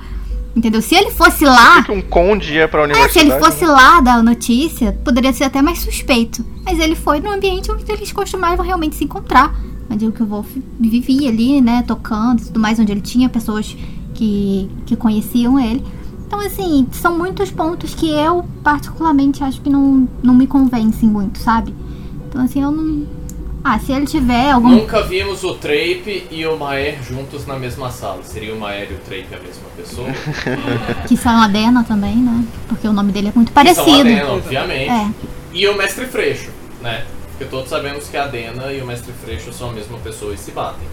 Entendeu? 0.55 0.81
Se 0.81 0.95
ele 0.95 1.11
fosse 1.11 1.45
lá. 1.45 1.83
Que 1.83 1.91
um 1.91 2.01
conde 2.01 2.55
ia 2.55 2.69
pra 2.69 2.85
universidade. 2.85 3.19
É, 3.19 3.21
se 3.21 3.27
ele 3.27 3.45
fosse 3.45 3.65
né? 3.65 3.73
lá 3.73 4.01
dar 4.01 4.15
a 4.15 4.23
notícia, 4.23 4.97
poderia 5.05 5.33
ser 5.33 5.45
até 5.45 5.61
mais 5.61 5.81
suspeito. 5.81 6.47
Mas 6.65 6.79
ele 6.79 6.95
foi 6.95 7.19
no 7.19 7.31
ambiente 7.33 7.73
onde 7.73 7.91
eles 7.91 8.13
costumavam 8.13 8.65
realmente 8.65 8.95
se 8.95 9.03
encontrar. 9.03 9.53
Onde 9.91 10.07
o 10.07 10.13
Kvolf 10.13 10.49
vivia 10.81 11.29
ali, 11.29 11.61
né, 11.61 11.83
tocando 11.87 12.41
e 12.41 12.45
tudo 12.47 12.61
mais, 12.61 12.79
onde 12.79 12.93
ele 12.93 13.01
tinha 13.01 13.29
pessoas 13.29 13.77
que, 14.15 14.71
que 14.87 14.97
conheciam 14.97 15.59
ele. 15.59 15.85
Então, 16.27 16.41
assim, 16.41 16.87
são 16.91 17.17
muitos 17.17 17.51
pontos 17.51 17.95
que 17.95 18.11
eu, 18.11 18.45
particularmente, 18.63 19.45
acho 19.45 19.61
que 19.61 19.71
não, 19.71 20.09
não 20.23 20.35
me 20.35 20.47
convencem 20.47 21.09
muito, 21.09 21.39
sabe? 21.39 21.75
Então, 22.29 22.43
assim, 22.43 22.63
eu 22.63 22.73
não. 22.73 23.07
Ah, 23.63 23.79
se 23.79 23.93
ele 23.93 24.05
tiver 24.05 24.51
algum. 24.51 24.69
Nunca 24.69 25.03
vimos 25.03 25.43
o 25.45 25.55
Trape 25.55 26.27
e 26.31 26.45
o 26.45 26.59
Maer 26.59 26.99
juntos 27.03 27.47
na 27.47 27.59
mesma 27.59 27.91
sala. 27.91 28.23
Seria 28.23 28.55
o 28.55 28.59
Maer 28.59 28.91
e 28.91 28.95
o 28.95 28.99
Trape 28.99 29.35
a 29.35 29.39
mesma 29.39 29.69
pessoa? 29.77 30.09
que 31.09 31.17
são 31.17 31.33
a 31.41 31.49
Dena 31.49 31.83
também, 31.85 32.17
né? 32.17 32.45
Porque 32.69 32.87
o 32.87 32.93
nome 32.93 33.13
dele 33.13 33.29
é 33.29 33.33
muito 33.35 33.49
Que 33.49 33.55
parecido. 33.55 33.87
são 33.87 34.01
a 34.01 34.03
Dena, 34.03 34.33
obviamente. 34.33 34.91
É. 34.91 35.11
E 35.53 35.69
o 35.69 35.79
Mestre 35.79 36.07
Freixo, 36.07 36.51
né? 36.83 37.05
Porque 37.37 37.45
todos 37.47 37.69
sabemos 37.69 38.09
que 38.09 38.17
a 38.17 38.27
Dena 38.27 38.73
e 38.73 38.81
o 38.81 38.87
Mestre 38.87 39.13
Freixo 39.13 39.53
são 39.53 39.71
a 39.71 39.73
mesma 39.73 39.99
pessoa 39.99 40.33
e 40.33 40.39
se 40.39 40.51
batem. 40.53 40.87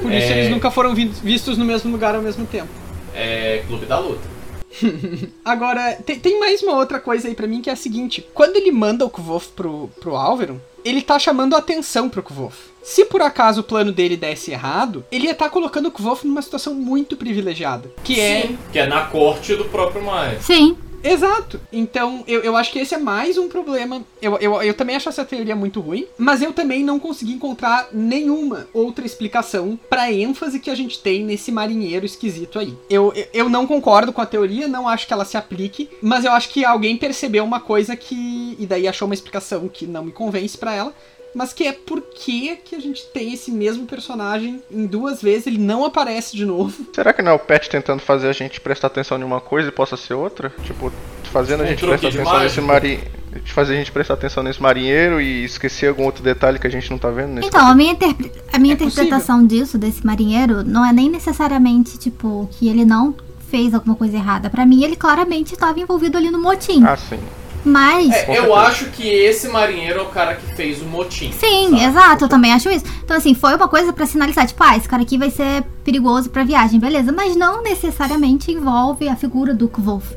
Por 0.00 0.10
isso 0.12 0.32
É. 0.32 0.38
eles 0.38 0.50
nunca 0.50 0.70
foram 0.70 0.94
vi- 0.94 1.06
vistos 1.22 1.58
no 1.58 1.64
mesmo 1.64 1.90
lugar 1.92 2.14
ao 2.14 2.22
mesmo 2.22 2.46
tempo. 2.46 2.68
É 3.14 3.62
Clube 3.66 3.84
da 3.86 3.98
Luta. 3.98 4.32
Agora, 5.44 5.98
tem, 6.06 6.18
tem 6.18 6.40
mais 6.40 6.62
uma 6.62 6.76
outra 6.78 6.98
coisa 6.98 7.28
aí 7.28 7.34
pra 7.34 7.46
mim 7.46 7.60
que 7.60 7.68
é 7.68 7.72
a 7.72 7.76
seguinte: 7.76 8.26
quando 8.32 8.56
ele 8.56 8.72
manda 8.72 9.04
o 9.04 9.10
Kvof 9.10 9.48
pro, 9.54 9.88
pro 10.00 10.16
Alveron, 10.16 10.58
ele 10.84 11.02
tá 11.02 11.18
chamando 11.18 11.54
a 11.54 11.58
atenção 11.58 12.08
pro 12.08 12.22
Kvof. 12.22 12.56
Se 12.82 13.04
por 13.04 13.20
acaso 13.20 13.60
o 13.60 13.64
plano 13.64 13.92
dele 13.92 14.16
desse 14.16 14.50
errado, 14.50 15.04
ele 15.12 15.26
ia 15.26 15.32
estar 15.32 15.50
colocando 15.50 15.86
o 15.88 15.92
Kvof 15.92 16.26
numa 16.26 16.40
situação 16.40 16.72
muito 16.74 17.16
privilegiada. 17.16 17.90
Que 18.02 18.18
é. 18.18 18.42
Sim, 18.42 18.58
que 18.72 18.78
é 18.78 18.86
na 18.86 19.02
corte 19.02 19.54
do 19.54 19.66
próprio 19.66 20.02
Maer. 20.02 20.42
Sim. 20.42 20.76
Exato. 21.02 21.60
Então, 21.72 22.22
eu, 22.26 22.40
eu 22.40 22.56
acho 22.56 22.70
que 22.70 22.78
esse 22.78 22.94
é 22.94 22.98
mais 22.98 23.36
um 23.36 23.48
problema. 23.48 24.02
Eu, 24.20 24.38
eu, 24.38 24.62
eu 24.62 24.74
também 24.74 24.96
acho 24.96 25.08
essa 25.08 25.24
teoria 25.24 25.56
muito 25.56 25.80
ruim, 25.80 26.06
mas 26.16 26.42
eu 26.42 26.52
também 26.52 26.84
não 26.84 26.98
consegui 26.98 27.32
encontrar 27.32 27.88
nenhuma 27.92 28.68
outra 28.72 29.04
explicação 29.04 29.78
pra 29.90 30.12
ênfase 30.12 30.60
que 30.60 30.70
a 30.70 30.74
gente 30.74 31.00
tem 31.00 31.24
nesse 31.24 31.50
marinheiro 31.50 32.06
esquisito 32.06 32.58
aí. 32.58 32.74
Eu, 32.88 33.12
eu, 33.14 33.26
eu 33.32 33.48
não 33.48 33.66
concordo 33.66 34.12
com 34.12 34.20
a 34.20 34.26
teoria, 34.26 34.68
não 34.68 34.88
acho 34.88 35.06
que 35.06 35.12
ela 35.12 35.24
se 35.24 35.36
aplique, 35.36 35.90
mas 36.00 36.24
eu 36.24 36.32
acho 36.32 36.48
que 36.50 36.64
alguém 36.64 36.96
percebeu 36.96 37.44
uma 37.44 37.60
coisa 37.60 37.96
que. 37.96 38.56
E 38.58 38.66
daí 38.66 38.86
achou 38.86 39.06
uma 39.06 39.14
explicação 39.14 39.68
que 39.68 39.86
não 39.86 40.04
me 40.04 40.12
convence 40.12 40.56
pra 40.56 40.72
ela. 40.74 40.94
Mas 41.34 41.52
que 41.52 41.64
é 41.66 41.72
por 41.72 42.00
que 42.02 42.56
que 42.64 42.74
a 42.76 42.80
gente 42.80 43.06
tem 43.06 43.32
esse 43.32 43.50
mesmo 43.50 43.86
personagem 43.86 44.62
em 44.70 44.86
duas 44.86 45.22
vezes, 45.22 45.46
ele 45.46 45.58
não 45.58 45.84
aparece 45.84 46.36
de 46.36 46.44
novo. 46.44 46.84
Será 46.94 47.12
que 47.12 47.22
não 47.22 47.32
é 47.32 47.34
o 47.34 47.38
Pet 47.38 47.70
tentando 47.70 48.00
fazer 48.00 48.28
a 48.28 48.32
gente 48.32 48.60
prestar 48.60 48.88
atenção 48.88 49.18
em 49.18 49.24
uma 49.24 49.40
coisa 49.40 49.68
e 49.68 49.72
possa 49.72 49.96
ser 49.96 50.14
outra? 50.14 50.52
Tipo, 50.62 50.92
fazendo 51.32 51.62
a 51.62 51.66
gente 51.66 51.84
prestar 51.84 52.08
atenção 52.08 52.38
nesse 52.40 52.60
mágica. 52.60 52.62
marinheiro. 52.62 53.22
Fazer 53.46 53.72
a 53.72 53.76
gente 53.76 53.90
prestar 53.90 54.12
atenção 54.14 54.42
nesse 54.42 54.60
marinheiro 54.60 55.18
e 55.18 55.44
esquecer 55.44 55.86
algum 55.88 56.04
outro 56.04 56.22
detalhe 56.22 56.58
que 56.58 56.66
a 56.66 56.70
gente 56.70 56.90
não 56.90 56.98
tá 56.98 57.08
vendo 57.10 57.28
nesse 57.32 57.48
Então, 57.48 57.66
a 57.66 57.74
minha, 57.74 57.92
interpre- 57.92 58.30
a 58.52 58.58
minha 58.58 58.74
É 58.74 58.76
possível. 58.76 59.04
interpretação 59.04 59.46
disso, 59.46 59.78
desse 59.78 60.04
marinheiro, 60.04 60.62
não 60.62 60.84
é 60.84 60.92
nem 60.92 61.08
necessariamente, 61.08 61.96
tipo, 61.98 62.46
que 62.52 62.68
ele 62.68 62.84
não 62.84 63.14
fez 63.50 63.72
alguma 63.72 63.96
coisa 63.96 64.16
errada. 64.18 64.50
Pra 64.50 64.66
mim, 64.66 64.84
ele 64.84 64.96
claramente 64.96 65.54
estava 65.54 65.80
envolvido 65.80 66.18
ali 66.18 66.30
no 66.30 66.38
motim. 66.42 66.84
Ah, 66.84 66.94
sim. 66.96 67.18
Mas. 67.64 68.12
É, 68.12 68.38
eu 68.38 68.54
acho 68.54 68.86
que 68.86 69.06
esse 69.06 69.48
marinheiro 69.48 70.00
é 70.00 70.02
o 70.02 70.06
cara 70.06 70.34
que 70.34 70.54
fez 70.54 70.82
o 70.82 70.84
motim. 70.86 71.30
Sim, 71.32 71.70
sabe? 71.70 71.84
exato, 71.84 72.24
eu 72.24 72.28
também 72.28 72.52
acho 72.52 72.68
isso. 72.70 72.84
Então, 73.04 73.16
assim, 73.16 73.34
foi 73.34 73.54
uma 73.54 73.68
coisa 73.68 73.92
pra 73.92 74.04
sinalizar, 74.06 74.46
tipo, 74.46 74.62
ah, 74.64 74.76
esse 74.76 74.88
cara 74.88 75.02
aqui 75.02 75.16
vai 75.16 75.30
ser 75.30 75.62
perigoso 75.84 76.30
pra 76.30 76.42
viagem, 76.44 76.80
beleza. 76.80 77.12
Mas 77.12 77.36
não 77.36 77.62
necessariamente 77.62 78.50
envolve 78.50 79.08
a 79.08 79.14
figura 79.16 79.54
do 79.54 79.68
Kvolf, 79.68 80.12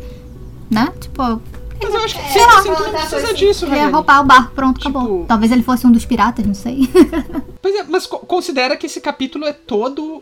né? 0.72 0.92
Tipo, 1.00 1.42
Mas 1.82 1.94
eu 1.94 2.00
acho 2.00 2.16
que 2.16 2.22
É, 2.22 2.28
sim, 2.30 2.40
ela 2.40 2.60
assim, 2.60 2.74
tu 2.74 2.84
não 2.84 2.92
precisa 2.92 3.34
disso, 3.34 3.66
ele 3.66 3.72
ia 3.72 3.78
Rayane. 3.78 3.94
roubar 3.94 4.22
o 4.22 4.24
barco, 4.26 4.52
pronto, 4.56 4.80
Tipo- 4.80 4.98
acabou. 4.98 5.26
Talvez 5.28 5.52
ele 5.52 5.62
fosse 5.62 5.86
um 5.86 5.92
dos 5.92 6.06
piratas, 6.06 6.46
não 6.46 6.54
sei. 6.56 6.90
Pois 7.62 7.76
é, 7.76 7.84
mas 7.90 8.06
co- 8.06 8.20
considera 8.20 8.78
que 8.78 8.86
esse 8.86 9.02
capítulo 9.02 9.44
é 9.46 9.52
todo 9.52 10.22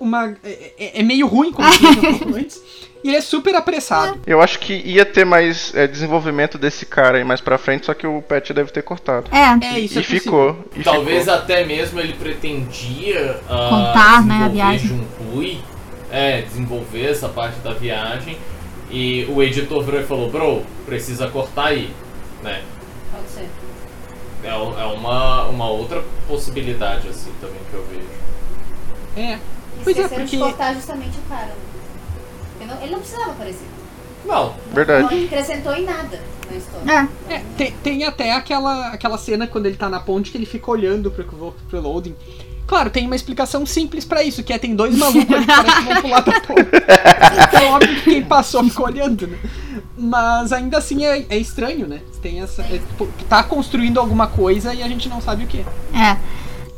uma. 0.00 0.34
É, 0.42 0.72
é- 0.78 1.00
é 1.00 1.02
meio 1.02 1.26
ruim, 1.26 1.52
como 1.52 1.68
eu 1.68 1.72
disse 1.72 1.86
um 1.86 2.18
pouco 2.18 2.34
antes. 2.36 2.62
E 3.02 3.08
ele 3.08 3.16
é 3.16 3.20
super 3.20 3.54
apressado. 3.54 4.20
Eu 4.26 4.40
acho 4.40 4.58
que 4.58 4.72
ia 4.74 5.04
ter 5.04 5.24
mais 5.24 5.72
é, 5.74 5.86
desenvolvimento 5.86 6.58
desse 6.58 6.84
cara 6.84 7.18
aí 7.18 7.24
mais 7.24 7.40
pra 7.40 7.56
frente, 7.56 7.86
só 7.86 7.94
que 7.94 8.06
o 8.06 8.20
Pet 8.22 8.52
deve 8.52 8.72
ter 8.72 8.82
cortado. 8.82 9.28
É, 9.30 9.66
É, 9.66 9.78
isso 9.78 9.98
e 9.98 10.00
é 10.00 10.04
ficou. 10.04 10.64
E 10.74 10.82
Talvez 10.82 11.20
ficou. 11.20 11.34
até 11.34 11.64
mesmo 11.64 12.00
ele 12.00 12.14
pretendia 12.14 13.40
ah, 13.48 13.68
Contar, 13.70 14.24
né, 14.24 14.44
a 14.44 14.48
viagem. 14.48 14.88
Junpui, 14.88 15.60
é, 16.10 16.42
desenvolver 16.42 17.10
essa 17.10 17.28
parte 17.28 17.58
da 17.60 17.72
viagem. 17.72 18.36
E 18.90 19.26
o 19.28 19.42
editor 19.42 19.82
virou 19.82 20.00
e 20.00 20.04
falou, 20.04 20.30
bro, 20.30 20.62
precisa 20.86 21.28
cortar 21.28 21.66
aí, 21.66 21.92
né? 22.42 22.62
Pode 23.12 23.28
ser. 23.28 23.48
É, 24.42 24.48
é 24.48 24.84
uma, 24.86 25.44
uma 25.44 25.68
outra 25.68 26.02
possibilidade, 26.26 27.08
assim, 27.08 27.32
também 27.40 27.60
que 27.70 27.74
eu 27.74 27.84
vejo. 27.90 28.06
É. 29.16 29.38
Pois 29.84 29.98
é, 29.98 30.08
porque. 30.08 30.24
de 30.24 30.38
cortar 30.38 30.74
justamente 30.74 31.18
o 31.18 31.28
cara. 31.28 31.54
Ele 32.68 32.74
não, 32.74 32.82
ele 32.82 32.92
não 32.92 32.98
precisava 33.00 33.30
aparecer. 33.32 33.66
Não, 34.24 34.54
Verdade. 34.72 35.14
Não 35.14 35.24
acrescentou 35.24 35.72
em 35.74 35.84
nada 35.84 36.20
na 36.50 36.56
história. 36.56 37.08
é. 37.30 37.34
É, 37.34 37.42
tem, 37.56 37.72
tem 37.82 38.04
até 38.04 38.32
aquela, 38.32 38.88
aquela 38.88 39.16
cena 39.16 39.46
quando 39.46 39.66
ele 39.66 39.76
tá 39.76 39.88
na 39.88 40.00
ponte 40.00 40.30
que 40.30 40.36
ele 40.36 40.44
fica 40.46 40.70
olhando 40.70 41.10
pro, 41.10 41.24
pro, 41.24 41.54
pro 41.70 41.80
loading. 41.80 42.14
Claro, 42.66 42.90
tem 42.90 43.06
uma 43.06 43.16
explicação 43.16 43.64
simples 43.64 44.04
pra 44.04 44.22
isso, 44.22 44.42
que 44.42 44.52
é 44.52 44.58
tem 44.58 44.76
dois 44.76 44.94
malucos 44.94 45.34
ali 45.34 45.46
que 45.46 45.84
vão 45.94 46.02
pular 46.02 46.20
da 46.20 46.40
ponte. 46.40 46.68
Então, 47.48 47.70
óbvio 47.72 47.94
que 47.94 48.10
quem 48.10 48.22
passou 48.22 48.62
ficou 48.64 48.84
olhando, 48.86 49.26
né? 49.26 49.38
Mas 49.96 50.52
ainda 50.52 50.76
assim 50.76 51.02
é, 51.06 51.24
é 51.30 51.38
estranho, 51.38 51.86
né? 51.86 52.02
Tem 52.20 52.42
essa. 52.42 52.60
é, 52.62 52.78
tipo, 52.78 53.08
tá 53.26 53.42
construindo 53.42 53.98
alguma 53.98 54.26
coisa 54.26 54.74
e 54.74 54.82
a 54.82 54.88
gente 54.88 55.08
não 55.08 55.22
sabe 55.22 55.44
o 55.44 55.46
que. 55.46 55.60
É. 55.94 56.16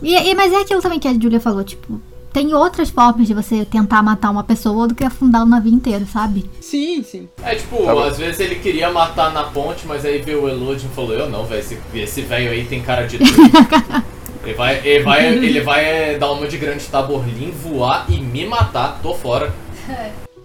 E, 0.01 0.15
e- 0.15 0.35
mas 0.37 0.53
é 0.53 0.61
aquilo 0.61 0.81
também 0.81 1.01
que 1.01 1.09
a 1.09 1.13
Julia 1.13 1.41
falou, 1.41 1.65
tipo, 1.65 2.01
tem 2.33 2.55
outras 2.55 2.91
formas 2.91 3.27
de 3.27 3.35
você 3.35 3.65
tentar 3.65 4.03
matar 4.03 4.31
uma 4.31 4.45
pessoa 4.45 4.87
do 4.87 4.95
que 4.95 5.05
afundar 5.05 5.43
o 5.43 5.47
navio 5.47 5.73
inteiro, 5.73 6.07
sabe? 6.07 6.49
Sim, 6.61 7.03
sim. 7.03 7.29
É 7.43 7.55
tipo, 7.55 7.85
Tá 7.85 8.07
às 8.07 8.19
vezes 8.19 8.41
ele 8.41 8.57
queria 8.57 8.91
matar 8.91 9.33
na 9.33 9.45
ponte, 9.45 9.87
mas 9.87 10.05
aí 10.05 10.19
veio 10.19 10.45
o 10.45 10.49
Elodin 10.49 10.87
e 10.87 10.95
falou, 10.95 11.13
eu 11.15 11.29
não, 11.29 11.45
velho, 11.45 11.61
esse, 11.61 11.79
esse 11.95 12.23
velho 12.23 12.51
aí 12.51 12.65
tem 12.65 12.83
cara 12.83 13.07
de 13.07 13.19
doido. 13.19 13.33
ele 14.45 14.55
vai, 14.55 14.81
ele 14.85 15.03
vai, 15.03 15.27
ele 15.27 15.61
vai 15.61 15.85
é, 15.85 16.19
dar 16.19 16.31
uma 16.33 16.47
de 16.47 16.57
grande 16.57 16.85
taborlim, 16.87 17.51
voar 17.51 18.07
e 18.09 18.19
me 18.19 18.47
matar, 18.47 19.01
tô 19.03 19.15
fora. 19.15 19.53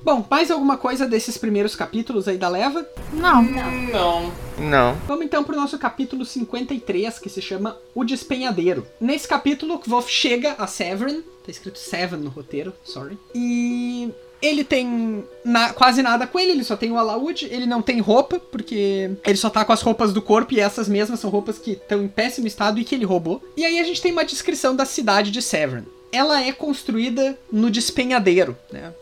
Bom, 0.06 0.24
mais 0.30 0.51
alguma 0.51 0.78
coisa 0.78 1.08
desses 1.08 1.36
primeiros 1.36 1.76
capítulos 1.76 2.28
aí 2.28 2.38
da 2.38 2.47
leva? 2.47 2.88
Não. 3.12 3.41
Hum, 3.41 3.89
Não. 3.91 4.32
Não. 4.60 4.95
Vamos 5.08 5.26
então 5.26 5.43
pro 5.43 5.56
nosso 5.56 5.80
capítulo 5.80 6.24
53, 6.24 7.18
que 7.18 7.28
se 7.28 7.41
chama 7.41 7.76
O 7.95 8.03
Despenhadeiro. 8.03 8.86
Nesse 9.01 9.28
capítulo, 9.28 9.80
Kvof 9.80 10.08
chega 10.12 10.53
a 10.60 10.68
Severn, 10.68 11.24
tá 11.43 11.49
escrito 11.49 11.80
Seven 11.80 12.20
no 12.20 12.30
roteiro, 12.30 12.72
sorry. 12.84 13.18
E 13.34 14.12
ele 14.41 14.64
tem 14.64 15.26
na- 15.43 15.74
quase 15.74 16.03
nada 16.03 16.28
com 16.28 16.39
ele, 16.39 16.51
ele 16.51 16.64
só 16.64 16.78
tem 16.78 16.91
o 16.91 16.99
alaúde, 16.99 17.47
ele 17.49 17.66
não 17.66 17.82
tem 17.82 17.99
roupa, 17.99 18.39
porque 18.39 19.10
ele 19.26 19.38
só 19.38 19.49
tá 19.49 19.66
com 19.66 19.74
as 19.74 19.82
roupas 19.82 20.14
do 20.14 20.22
corpo 20.22 20.53
e 20.53 20.60
essas 20.60 20.88
mesmas 20.88 21.20
são 21.20 21.32
roupas 21.32 21.58
que 21.58 21.72
estão 21.72 22.03
em 22.03 22.08
péssimo 22.08 22.45
estado 22.45 22.80
e 22.80 22.84
que 22.86 22.93
ele 22.93 23.06
roubou. 23.06 23.41
E 23.58 23.66
aí 23.66 23.80
a 23.80 23.84
gente 23.84 24.03
tem 24.03 24.12
uma 24.12 24.24
descrição 24.24 24.76
da 24.76 24.86
cidade 24.86 25.32
de 25.32 25.41
Severn. 25.41 25.88
Ela 26.12 26.43
é 26.43 26.51
construída 26.51 27.38
no 27.51 27.72
despenhadeiro, 27.72 28.56
né? 28.72 28.93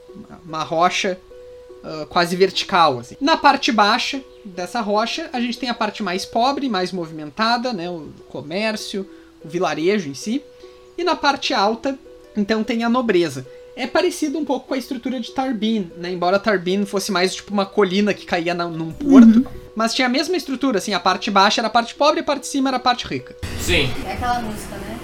Uma- 0.46 0.64
rocha 0.64 1.18
ah, 1.84 2.06
quase 2.10 2.36
vertical, 2.36 3.00
assim. 3.00 3.16
Na 3.20 3.36
parte 3.38 3.72
baixa 3.72 4.22
dessa 4.46 4.80
rocha, 4.82 5.30
a 5.34 5.40
gente 5.42 5.58
tem 5.60 5.70
a 5.70 5.74
parte 5.74 6.02
mais 6.02 6.26
pobre, 6.26 6.70
mais 6.70 6.92
movimentada, 6.92 7.74
né? 7.74 7.90
O 7.90 8.08
comércio, 8.30 9.06
o 9.44 9.50
vilarejo 9.50 10.10
em 10.10 10.14
si. 10.14 10.42
E 10.98 11.04
na 11.04 11.16
parte 11.16 11.54
alta, 11.54 11.98
então, 12.38 12.64
tem 12.64 12.84
a 12.84 12.90
nobreza. 12.90 13.46
É 13.76 13.88
parecido 13.88 14.38
um 14.38 14.46
pouco 14.46 14.68
com 14.68 14.76
a 14.76 14.78
estrutura 14.78 15.20
de 15.20 15.32
Tarbin, 15.32 15.92
né? 15.98 16.12
Embora 16.12 16.38
Tarbin 16.40 16.86
fosse 16.86 17.12
mais 17.12 17.34
tipo 17.36 17.52
uma 17.52 17.66
colina 17.66 18.14
que 18.14 18.26
caía 18.26 18.54
na- 18.54 18.68
num 18.68 18.92
porto. 18.92 19.46
Mas 19.76 19.94
tinha 19.96 20.06
a 20.06 20.10
mesma 20.10 20.38
estrutura, 20.38 20.78
assim, 20.78 20.94
a 20.94 21.00
parte 21.00 21.32
baixa 21.32 21.60
era 21.60 21.68
a 21.68 21.72
parte 21.72 21.96
pobre 21.96 22.20
e 22.20 22.22
a 22.22 22.24
parte 22.24 22.42
de 22.42 22.48
cima 22.48 22.70
era 22.70 22.78
a 22.78 22.80
parte 22.80 23.08
rica. 23.08 23.36
Sim, 23.60 23.90
É 24.06 24.14
aquela 24.14 24.40
música, 24.40 24.76
né? 24.78 25.00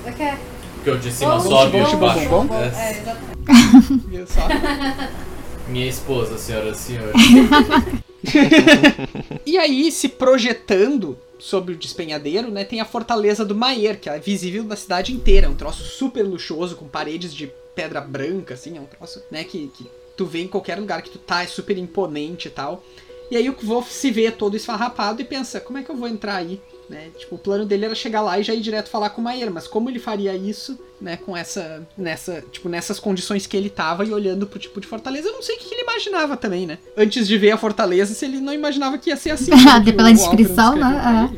Isso 0.00 0.08
aqui 0.08 0.22
é. 0.22 0.38
Porque 0.78 0.90
o 0.90 0.98
de 0.98 1.12
cima 1.12 1.36
Bom, 1.36 1.40
sobe 1.40 1.76
e 1.76 1.80
bom, 1.80 1.86
o 1.86 1.90
de 1.90 1.96
bom, 1.96 2.06
baixo. 2.06 2.28
bom, 2.28 2.46
bom. 2.46 2.54
É, 2.54 2.66
É, 2.66 4.20
exatamente. 4.20 5.12
Minha 5.68 5.86
esposa, 5.86 6.38
senhoras 6.38 6.78
e 6.78 6.82
senhores. 6.82 7.14
E 9.44 9.58
aí, 9.58 9.92
se 9.92 10.08
projetando 10.08 11.18
sobre 11.38 11.74
o 11.74 11.76
despenhadeiro, 11.76 12.50
né, 12.50 12.64
tem 12.64 12.80
a 12.80 12.84
fortaleza 12.84 13.44
do 13.44 13.54
Maier, 13.54 14.00
que 14.00 14.08
é 14.08 14.18
visível 14.18 14.64
da 14.64 14.76
cidade 14.76 15.12
inteira. 15.12 15.46
É 15.46 15.50
um 15.50 15.54
troço 15.54 15.84
super 15.84 16.22
luxuoso, 16.22 16.74
com 16.76 16.88
paredes 16.88 17.34
de 17.34 17.52
pedra 17.74 18.00
branca, 18.00 18.54
assim, 18.54 18.76
é 18.76 18.80
um 18.80 18.86
troço, 18.86 19.22
né, 19.30 19.44
que, 19.44 19.68
que 19.68 19.86
tu 20.16 20.26
vê 20.26 20.40
em 20.40 20.48
qualquer 20.48 20.78
lugar 20.78 21.02
que 21.02 21.10
tu 21.10 21.18
tá, 21.18 21.42
é 21.42 21.46
super 21.46 21.76
imponente 21.78 22.48
e 22.48 22.50
tal. 22.50 22.82
E 23.30 23.36
aí 23.36 23.48
o 23.48 23.54
Kvolf 23.54 23.90
se 23.90 24.10
vê 24.10 24.30
todo 24.30 24.56
esfarrapado 24.56 25.20
e 25.20 25.24
pensa, 25.24 25.60
como 25.60 25.78
é 25.78 25.82
que 25.82 25.90
eu 25.90 25.96
vou 25.96 26.08
entrar 26.08 26.36
aí? 26.36 26.60
Né? 26.88 27.10
Tipo, 27.18 27.34
o 27.34 27.38
plano 27.38 27.66
dele 27.66 27.84
era 27.84 27.94
chegar 27.94 28.22
lá 28.22 28.38
e 28.38 28.42
já 28.42 28.54
ir 28.54 28.60
direto 28.60 28.88
falar 28.88 29.10
com 29.10 29.20
o 29.20 29.24
Maier, 29.24 29.50
mas 29.50 29.66
como 29.66 29.90
ele 29.90 29.98
faria 29.98 30.34
isso, 30.34 30.78
né, 30.98 31.18
com 31.18 31.36
essa, 31.36 31.86
nessa, 31.98 32.42
tipo, 32.50 32.66
nessas 32.66 32.98
condições 32.98 33.46
que 33.46 33.54
ele 33.54 33.68
tava 33.68 34.06
e 34.06 34.12
olhando 34.12 34.46
pro 34.46 34.58
tipo 34.58 34.80
de 34.80 34.86
fortaleza, 34.86 35.28
eu 35.28 35.34
não 35.34 35.42
sei 35.42 35.56
o 35.56 35.58
que 35.58 35.68
que 35.68 35.74
ele 35.74 35.82
imaginava 35.82 36.34
também, 36.34 36.66
né? 36.66 36.78
Antes 36.96 37.28
de 37.28 37.36
ver 37.36 37.50
a 37.50 37.58
fortaleza, 37.58 38.14
se 38.14 38.24
ele 38.24 38.40
não 38.40 38.54
imaginava 38.54 38.96
que 38.96 39.10
ia 39.10 39.16
ser 39.16 39.32
assim. 39.32 39.50
Pela 39.64 39.82
que 39.82 39.90
o 39.90 40.00
Alfred 40.00 40.14
descrição, 40.14 40.76
né? 40.76 41.30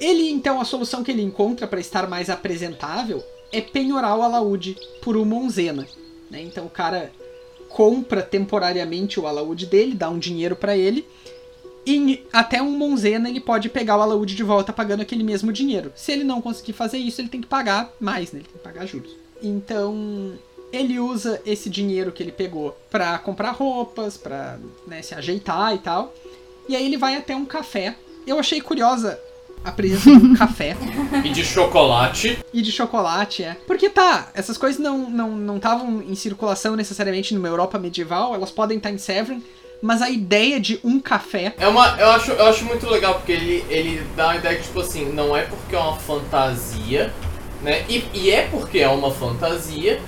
É. 0.00 0.04
Ele, 0.04 0.30
então, 0.30 0.60
a 0.60 0.64
solução 0.64 1.04
que 1.04 1.10
ele 1.10 1.22
encontra 1.22 1.66
para 1.66 1.80
estar 1.80 2.08
mais 2.08 2.30
apresentável 2.30 3.22
é 3.52 3.60
penhorar 3.60 4.18
o 4.18 4.22
alaúde 4.22 4.76
por 5.00 5.16
uma 5.16 5.36
onzena. 5.36 5.86
Né? 6.30 6.42
Então 6.42 6.66
o 6.66 6.70
cara 6.70 7.12
compra 7.68 8.22
temporariamente 8.22 9.18
o 9.18 9.26
alaúde 9.26 9.66
dele, 9.66 9.94
dá 9.94 10.08
um 10.08 10.18
dinheiro 10.18 10.56
para 10.56 10.76
ele, 10.76 11.06
e 11.86 12.26
até 12.32 12.62
um 12.62 12.70
monzena 12.70 13.28
ele 13.28 13.40
pode 13.40 13.68
pegar 13.68 13.96
o 13.98 14.02
alaúde 14.02 14.34
de 14.34 14.42
volta 14.42 14.72
pagando 14.72 15.02
aquele 15.02 15.22
mesmo 15.22 15.52
dinheiro. 15.52 15.92
Se 15.94 16.12
ele 16.12 16.24
não 16.24 16.40
conseguir 16.40 16.72
fazer 16.72 16.98
isso, 16.98 17.20
ele 17.20 17.28
tem 17.28 17.40
que 17.40 17.46
pagar 17.46 17.92
mais, 18.00 18.32
né? 18.32 18.40
Ele 18.40 18.48
tem 18.48 18.56
que 18.56 18.64
pagar 18.64 18.86
juros. 18.86 19.14
Então, 19.42 20.32
ele 20.72 20.98
usa 20.98 21.40
esse 21.44 21.68
dinheiro 21.68 22.12
que 22.12 22.22
ele 22.22 22.32
pegou 22.32 22.76
para 22.90 23.18
comprar 23.18 23.50
roupas, 23.50 24.16
para 24.16 24.58
né, 24.86 25.02
se 25.02 25.14
ajeitar 25.14 25.74
e 25.74 25.78
tal. 25.78 26.14
E 26.68 26.74
aí 26.74 26.84
ele 26.84 26.96
vai 26.96 27.16
até 27.16 27.36
um 27.36 27.44
café. 27.44 27.94
Eu 28.26 28.38
achei 28.38 28.60
curiosa 28.60 29.20
a 29.64 29.70
presença 29.70 30.10
de 30.10 30.26
um 30.26 30.34
café. 30.36 30.76
E 31.24 31.30
de 31.30 31.44
chocolate. 31.44 32.38
E 32.52 32.62
de 32.62 32.72
chocolate, 32.72 33.44
é. 33.44 33.56
Porque 33.66 33.88
tá, 33.88 34.30
essas 34.34 34.58
coisas 34.58 34.80
não 34.80 35.10
não 35.10 35.36
não 35.36 35.56
estavam 35.56 36.02
em 36.02 36.14
circulação 36.14 36.76
necessariamente 36.76 37.34
numa 37.34 37.48
Europa 37.48 37.78
medieval, 37.78 38.34
elas 38.34 38.50
podem 38.50 38.78
estar 38.78 38.90
em 38.90 38.98
Severn, 38.98 39.42
mas 39.80 40.00
a 40.00 40.10
ideia 40.10 40.58
de 40.58 40.80
um 40.82 41.00
café. 41.00 41.54
É 41.58 41.68
uma. 41.68 41.96
Eu 41.98 42.10
acho, 42.10 42.32
eu 42.32 42.46
acho 42.46 42.64
muito 42.64 42.88
legal 42.88 43.14
porque 43.14 43.32
ele, 43.32 43.64
ele 43.68 44.06
dá 44.16 44.26
uma 44.26 44.36
ideia 44.36 44.56
que, 44.56 44.64
tipo 44.64 44.80
assim, 44.80 45.12
não 45.12 45.36
é 45.36 45.42
porque 45.42 45.74
é 45.74 45.78
uma 45.78 45.96
fantasia, 45.96 47.12
né? 47.62 47.84
E, 47.88 48.04
e 48.14 48.30
é 48.30 48.48
porque 48.50 48.78
é 48.78 48.88
uma 48.88 49.10
fantasia 49.10 50.00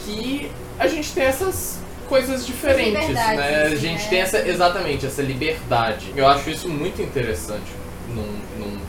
que 0.00 0.50
a 0.78 0.86
gente 0.86 1.12
tem 1.12 1.24
essas 1.24 1.78
coisas 2.08 2.46
diferentes, 2.46 3.08
né? 3.08 3.64
A 3.64 3.74
gente 3.74 4.02
né? 4.02 4.08
tem 4.08 4.20
essa. 4.20 4.38
Exatamente, 4.38 5.06
essa 5.06 5.22
liberdade. 5.22 6.12
Eu 6.16 6.26
acho 6.26 6.50
isso 6.50 6.68
muito 6.68 7.02
interessante 7.02 7.72
num, 8.08 8.38
num 8.58 8.80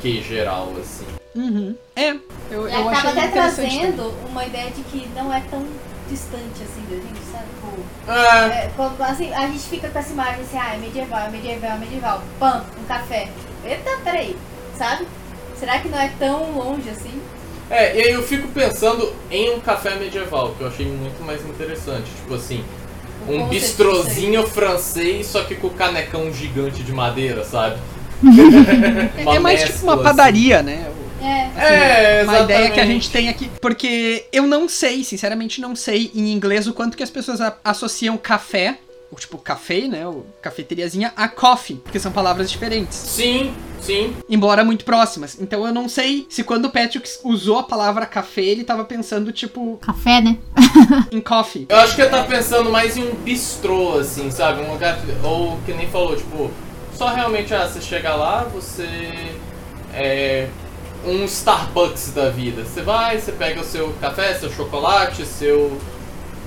que 0.00 0.22
geral, 0.22 0.72
assim. 0.80 1.06
Uhum. 1.34 1.74
É, 1.96 2.10
eu, 2.50 2.68
eu 2.68 2.88
acaba 2.88 3.10
até 3.10 3.28
trazendo 3.28 4.12
uma 4.28 4.44
ideia 4.44 4.70
de 4.70 4.82
que 4.82 5.08
não 5.14 5.32
é 5.32 5.40
tão 5.50 5.66
distante 6.12 6.62
assim 6.62 6.82
da 6.90 6.96
gente, 6.96 7.20
sabe? 7.32 7.44
Tipo, 7.54 8.12
é. 8.12 8.64
é 8.64 8.70
quando, 8.76 9.00
assim, 9.02 9.32
a 9.32 9.46
gente 9.46 9.64
fica 9.64 9.88
com 9.88 9.98
essa 9.98 10.12
imagem 10.12 10.42
assim, 10.42 10.58
ah, 10.58 10.74
é 10.74 10.78
medieval, 10.78 11.20
é 11.20 11.30
medieval, 11.30 11.70
é 11.70 11.78
medieval. 11.78 12.22
Pam, 12.38 12.64
um 12.80 12.84
café. 12.84 13.28
Eita, 13.64 13.90
peraí, 14.04 14.36
sabe? 14.76 15.06
Será 15.58 15.78
que 15.78 15.88
não 15.88 15.98
é 15.98 16.12
tão 16.18 16.52
longe 16.52 16.88
assim? 16.90 17.20
É, 17.70 17.96
e 17.96 18.02
aí 18.02 18.12
eu 18.12 18.22
fico 18.22 18.48
pensando 18.48 19.12
em 19.30 19.54
um 19.54 19.60
café 19.60 19.94
medieval, 19.96 20.54
que 20.56 20.62
eu 20.62 20.68
achei 20.68 20.86
muito 20.86 21.24
mais 21.24 21.40
interessante. 21.42 22.10
Tipo 22.16 22.34
assim, 22.34 22.64
um 23.28 23.46
bistrozinho 23.48 24.46
francês, 24.46 25.26
só 25.26 25.42
que 25.44 25.54
com 25.54 25.70
canecão 25.70 26.32
gigante 26.32 26.82
de 26.82 26.92
madeira, 26.92 27.44
sabe? 27.44 27.76
é 29.16 29.38
mais 29.38 29.62
tipo 29.64 29.84
uma 29.84 30.02
padaria, 30.02 30.58
assim. 30.58 30.66
né? 30.66 30.92
É, 31.22 32.20
assim, 32.20 32.20
é 32.20 32.24
uma 32.24 32.40
ideia 32.40 32.70
que 32.70 32.80
a 32.80 32.86
gente 32.86 33.10
tem 33.10 33.28
aqui. 33.28 33.50
Porque 33.60 34.26
eu 34.32 34.46
não 34.46 34.68
sei, 34.68 35.04
sinceramente 35.04 35.60
não 35.60 35.76
sei 35.76 36.10
em 36.14 36.32
inglês 36.32 36.66
o 36.66 36.72
quanto 36.72 36.96
que 36.96 37.02
as 37.02 37.10
pessoas 37.10 37.40
associam 37.64 38.16
café, 38.16 38.78
ou 39.12 39.18
tipo 39.18 39.36
café, 39.36 39.86
né? 39.86 40.06
Ou 40.06 40.26
cafeteriazinha, 40.40 41.12
a 41.14 41.28
coffee, 41.28 41.76
porque 41.76 41.98
são 42.00 42.10
palavras 42.10 42.50
diferentes. 42.50 42.96
Sim, 42.96 43.54
sim. 43.78 44.16
Embora 44.28 44.64
muito 44.64 44.86
próximas. 44.86 45.36
Então 45.38 45.66
eu 45.66 45.74
não 45.74 45.86
sei 45.86 46.26
se 46.30 46.42
quando 46.42 46.64
o 46.64 46.70
Patrick 46.70 47.08
usou 47.22 47.58
a 47.58 47.62
palavra 47.62 48.06
café, 48.06 48.42
ele 48.42 48.64
tava 48.64 48.84
pensando 48.84 49.30
tipo. 49.30 49.76
Café, 49.82 50.22
né? 50.22 50.38
em 51.12 51.20
coffee. 51.20 51.66
Eu 51.68 51.76
acho 51.76 51.94
que 51.94 52.00
ele 52.00 52.10
tá 52.10 52.24
pensando 52.24 52.70
mais 52.70 52.96
em 52.96 53.04
um 53.04 53.14
bistrô, 53.16 53.98
assim, 53.98 54.30
sabe? 54.30 54.62
Um 54.62 54.72
lugar. 54.72 54.98
Ou 55.22 55.58
que 55.66 55.74
nem 55.74 55.88
falou, 55.90 56.16
tipo. 56.16 56.50
Só 56.94 57.08
realmente, 57.08 57.52
ah, 57.54 57.66
você 57.66 57.82
chega 57.82 58.14
lá, 58.14 58.44
você. 58.44 58.88
É, 59.92 60.48
um 61.04 61.24
Starbucks 61.24 62.12
da 62.12 62.30
vida. 62.30 62.64
Você 62.64 62.82
vai, 62.82 63.18
você 63.18 63.32
pega 63.32 63.60
o 63.60 63.64
seu 63.64 63.92
café, 64.00 64.34
seu 64.34 64.50
chocolate, 64.50 65.24
seu 65.24 65.78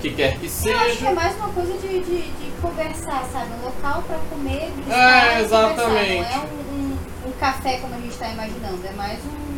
que 0.01 0.09
quer 0.11 0.37
que 0.37 0.49
seja. 0.49 0.75
Eu 0.75 0.79
acho 0.79 0.97
que 0.97 1.07
é 1.07 1.13
mais 1.13 1.35
uma 1.35 1.49
coisa 1.49 1.73
de, 1.73 1.99
de, 1.99 2.21
de 2.21 2.51
conversar, 2.61 3.25
sabe? 3.31 3.51
Um 3.61 3.65
local 3.65 4.03
para 4.03 4.17
comer, 4.29 4.71
é, 4.89 5.41
exatamente. 5.41 6.21
Não 6.21 6.23
é 6.23 6.37
um, 6.37 6.75
um, 6.75 6.97
um, 7.27 7.31
café 7.39 7.77
como 7.77 7.95
a 7.95 7.97
gente 7.97 8.11
está 8.11 8.29
imaginando, 8.29 8.85
é 8.85 8.91
mais 8.91 9.19
um. 9.19 9.55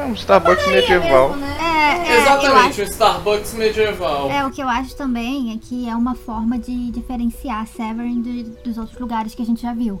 É 0.00 0.04
um 0.04 0.12
Starbucks 0.12 0.66
medieval. 0.66 1.30
Mesmo, 1.30 1.46
né? 1.46 1.56
é, 1.58 2.12
é, 2.12 2.20
Exatamente, 2.20 2.82
acho... 2.82 2.82
um 2.82 2.84
Starbucks 2.84 3.54
medieval. 3.54 4.30
É, 4.30 4.44
o 4.44 4.50
que 4.50 4.62
eu 4.62 4.68
acho 4.68 4.94
também 4.94 5.54
é 5.54 5.58
que 5.58 5.88
é 5.88 5.96
uma 5.96 6.14
forma 6.14 6.58
de 6.58 6.90
diferenciar 6.90 7.66
Severn 7.66 8.20
de, 8.20 8.42
dos 8.62 8.76
outros 8.76 8.98
lugares 8.98 9.34
que 9.34 9.40
a 9.40 9.46
gente 9.46 9.62
já 9.62 9.72
viu 9.72 10.00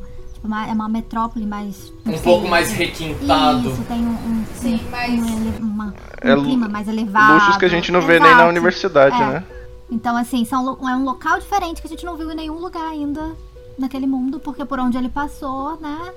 é 0.54 0.72
uma 0.72 0.88
metrópole 0.88 1.46
mais. 1.46 1.92
Um 2.04 2.12
sei, 2.12 2.20
pouco 2.20 2.48
mais 2.48 2.70
requintado. 2.70 3.70
Isso, 3.70 3.82
tem 3.82 3.98
um, 3.98 4.10
um, 4.10 4.44
Sim, 4.54 4.80
um, 4.86 4.90
mais... 4.90 5.20
um, 5.20 5.64
uma, 5.64 5.86
um 6.24 6.28
é 6.28 6.36
clima 6.36 6.68
mais 6.68 6.88
elevado. 6.88 7.34
Luxos 7.34 7.56
que 7.56 7.64
a 7.64 7.68
gente 7.68 7.90
não 7.90 8.00
vê 8.00 8.20
nem 8.20 8.34
na 8.34 8.46
universidade, 8.46 9.16
é. 9.20 9.26
né? 9.26 9.44
Então, 9.90 10.16
assim, 10.16 10.44
são, 10.44 10.78
é 10.88 10.96
um 10.96 11.04
local 11.04 11.38
diferente 11.38 11.80
que 11.80 11.86
a 11.86 11.90
gente 11.90 12.04
não 12.04 12.16
viu 12.16 12.30
em 12.32 12.34
nenhum 12.34 12.58
lugar 12.58 12.88
ainda 12.88 13.32
naquele 13.78 14.06
mundo, 14.06 14.40
porque 14.40 14.64
por 14.64 14.80
onde 14.80 14.96
ele 14.98 15.08
passou, 15.08 15.78
né? 15.80 16.12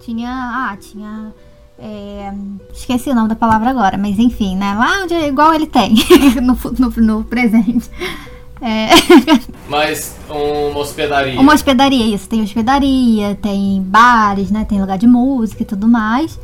Tinha. 0.00 0.30
Ah, 0.30 0.76
tinha. 0.76 1.32
É, 1.78 2.32
esqueci 2.72 3.10
o 3.10 3.14
nome 3.14 3.28
da 3.28 3.36
palavra 3.36 3.70
agora, 3.70 3.96
mas 3.96 4.18
enfim, 4.18 4.56
né? 4.56 4.74
Lá 4.74 5.02
onde 5.02 5.14
igual 5.14 5.54
ele 5.54 5.66
tem 5.66 5.94
no, 6.40 6.56
no, 6.78 6.90
no 7.18 7.24
presente. 7.24 7.90
É. 8.62 8.90
Mas 9.68 10.16
uma 10.30 10.78
hospedaria. 10.78 11.40
Uma 11.40 11.52
hospedaria, 11.52 12.14
isso. 12.14 12.28
Tem 12.28 12.42
hospedaria, 12.42 13.34
tem 13.42 13.82
bares, 13.82 14.50
né? 14.50 14.64
Tem 14.64 14.80
lugar 14.80 14.96
de 14.96 15.06
música 15.06 15.62
e 15.62 15.66
tudo 15.66 15.88
mais. 15.88 16.38